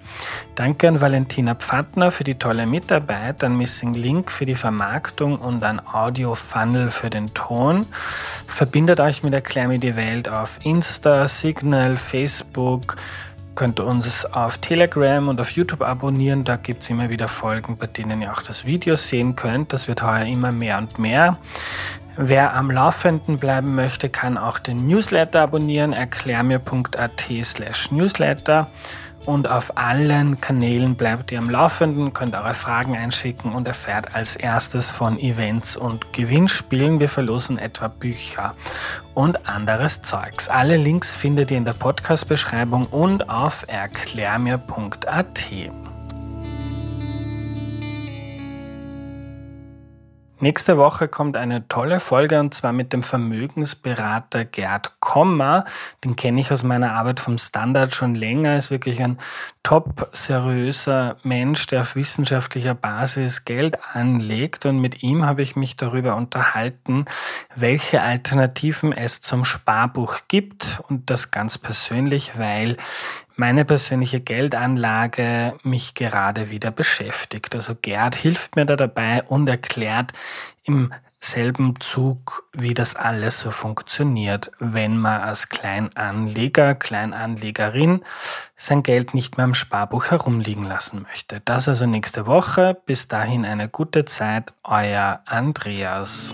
Danke 0.56 0.88
an 0.88 1.02
Valentina 1.02 1.56
Pfattner 1.56 2.12
für 2.12 2.24
die 2.24 2.36
tolle 2.36 2.66
Mitarbeit, 2.66 3.44
an 3.44 3.57
Missing 3.57 3.94
Link 3.94 4.32
für 4.32 4.45
die 4.45 4.56
Vermarktung 4.56 5.38
und 5.38 5.64
an 5.64 5.82
Audio 5.86 6.36
Funnel 6.36 6.90
für 6.90 7.10
den 7.10 7.34
Ton. 7.34 7.86
Verbindet 8.48 8.99
euch 8.99 9.24
mit 9.24 9.34
Erklär 9.34 9.68
mir 9.68 9.80
die 9.80 9.95
Welt 9.95 10.30
auf 10.30 10.60
Insta, 10.64 11.28
Signal, 11.28 11.98
Facebook, 11.98 12.95
könnt 13.56 13.80
uns 13.80 14.26
auf 14.26 14.57
Telegram 14.57 15.27
und 15.27 15.41
auf 15.41 15.52
YouTube 15.52 15.82
abonnieren. 15.82 16.44
Da 16.44 16.57
gibt 16.57 16.84
es 16.84 16.90
immer 16.90 17.10
wieder 17.10 17.27
Folgen, 17.27 17.77
bei 17.77 17.88
denen 17.88 18.22
ihr 18.22 18.32
auch 18.32 18.41
das 18.41 18.65
Video 18.65 18.95
sehen 18.95 19.36
könnt. 19.36 19.73
Das 19.73 19.88
wird 19.88 20.03
heuer 20.03 20.26
immer 20.26 20.52
mehr 20.52 20.77
und 20.77 20.99
mehr. 20.99 21.38
Wer 22.18 22.53
am 22.53 22.72
Laufenden 22.72 23.40
bleiben 23.40 23.76
möchte, 23.76 24.07
kann 24.07 24.38
auch 24.38 24.57
den 24.57 24.88
Newsletter 24.88 25.41
abonnieren, 25.41 25.91
erklärmir.at 25.91 27.26
slash 27.44 27.91
Newsletter 27.91 28.69
und 29.26 29.49
auf 29.49 29.77
allen 29.77 30.39
Kanälen 30.41 30.95
bleibt 30.95 31.31
ihr 31.31 31.39
am 31.39 31.49
Laufenden, 31.49 32.14
könnt 32.14 32.35
eure 32.35 32.53
Fragen 32.53 32.95
einschicken 32.95 33.53
und 33.53 33.68
erfährt 33.68 34.15
als 34.15 34.35
erstes 34.35 34.91
von 34.91 35.19
Events 35.19 35.76
und 35.76 36.14
Gewinnspielen. 36.14 36.99
Wir 36.99 37.10
verlosen 37.10 37.57
etwa 37.57 37.88
Bücher 37.88 38.56
und 39.14 39.47
anderes 39.47 40.02
Zeugs. 40.02 40.49
Alle 40.49 40.77
Links 40.77 41.14
findet 41.14 41.52
ihr 41.52 41.57
in 41.57 41.65
der 41.65 41.73
Podcast-Beschreibung 41.73 42.85
und 42.85 43.30
auf 43.30 43.65
erklärmir.at. 43.68 45.45
Nächste 50.41 50.76
Woche 50.76 51.07
kommt 51.07 51.38
eine 51.38 51.66
tolle 51.70 52.02
Folge 52.02 52.41
und 52.41 52.53
zwar 52.53 52.74
mit 52.74 52.91
dem 52.91 53.03
Vermögensberater 53.03 54.44
Gerd 54.44 54.99
Kommer. 54.99 55.64
Den 56.03 56.18
kenne 56.18 56.41
ich 56.41 56.52
aus 56.52 56.62
meiner 56.62 56.91
Arbeit 56.91 57.22
vom 57.22 57.38
Standard 57.38 57.95
schon 57.95 58.16
länger. 58.16 58.57
Ist 58.57 58.70
wirklich 58.70 59.02
ein 59.02 59.18
top 59.64 60.10
seriöser 60.12 61.16
Mensch, 61.24 61.68
der 61.68 61.82
auf 61.82 61.95
wissenschaftlicher 61.95 62.76
Basis 62.76 63.45
Geld 63.45 63.78
anlegt. 63.94 64.66
Und 64.66 64.82
mit 64.82 65.03
ihm 65.03 65.26
habe 65.26 65.41
ich 65.41 65.56
mich 65.56 65.78
darüber 65.78 66.18
unterhalten, 66.18 67.06
welche 67.56 68.02
Alternativen 68.02 68.91
es 68.91 69.22
zum 69.22 69.45
Sparbuch 69.45 70.18
gibt. 70.28 70.82
Und 70.90 71.10
das 71.10 71.32
ganz 71.32 71.57
persönlich, 71.57 72.38
weil 72.38 72.76
meine 73.36 73.66
persönliche 73.66 74.22
Geldanlage 74.22 75.56
mich 75.64 75.94
gerade 75.94 76.49
wieder 76.49 76.72
beschäftigt. 76.72 77.56
Also 77.56 77.76
Gerd 77.76 78.16
hilft 78.16 78.56
mir 78.56 78.66
da 78.66 78.76
dabei 78.76 79.24
und 79.24 79.48
erklärt 79.48 80.14
im 80.64 80.94
selben 81.20 81.80
Zug, 81.80 82.44
wie 82.53 82.74
das 82.74 82.95
alles 82.95 83.40
so 83.40 83.52
funktioniert, 83.52 84.52
wenn 84.60 84.98
man 84.98 85.22
als 85.22 85.49
Kleinanleger, 85.49 86.76
Kleinanlegerin 86.76 88.02
sein 88.56 88.84
Geld 88.84 89.14
nicht 89.14 89.38
mehr 89.38 89.45
im 89.45 89.56
Sparbuch 89.56 90.12
herumliegen 90.12 90.66
lassen 90.66 91.02
möchte. 91.03 91.41
Das 91.45 91.68
also 91.68 91.86
nächste 91.86 92.28
Woche. 92.28 92.78
Bis 92.86 93.07
dahin 93.07 93.45
eine 93.45 93.70
gute 93.70 94.06
Zeit. 94.06 94.53
Euer 94.64 95.22
Andreas. 95.26 96.34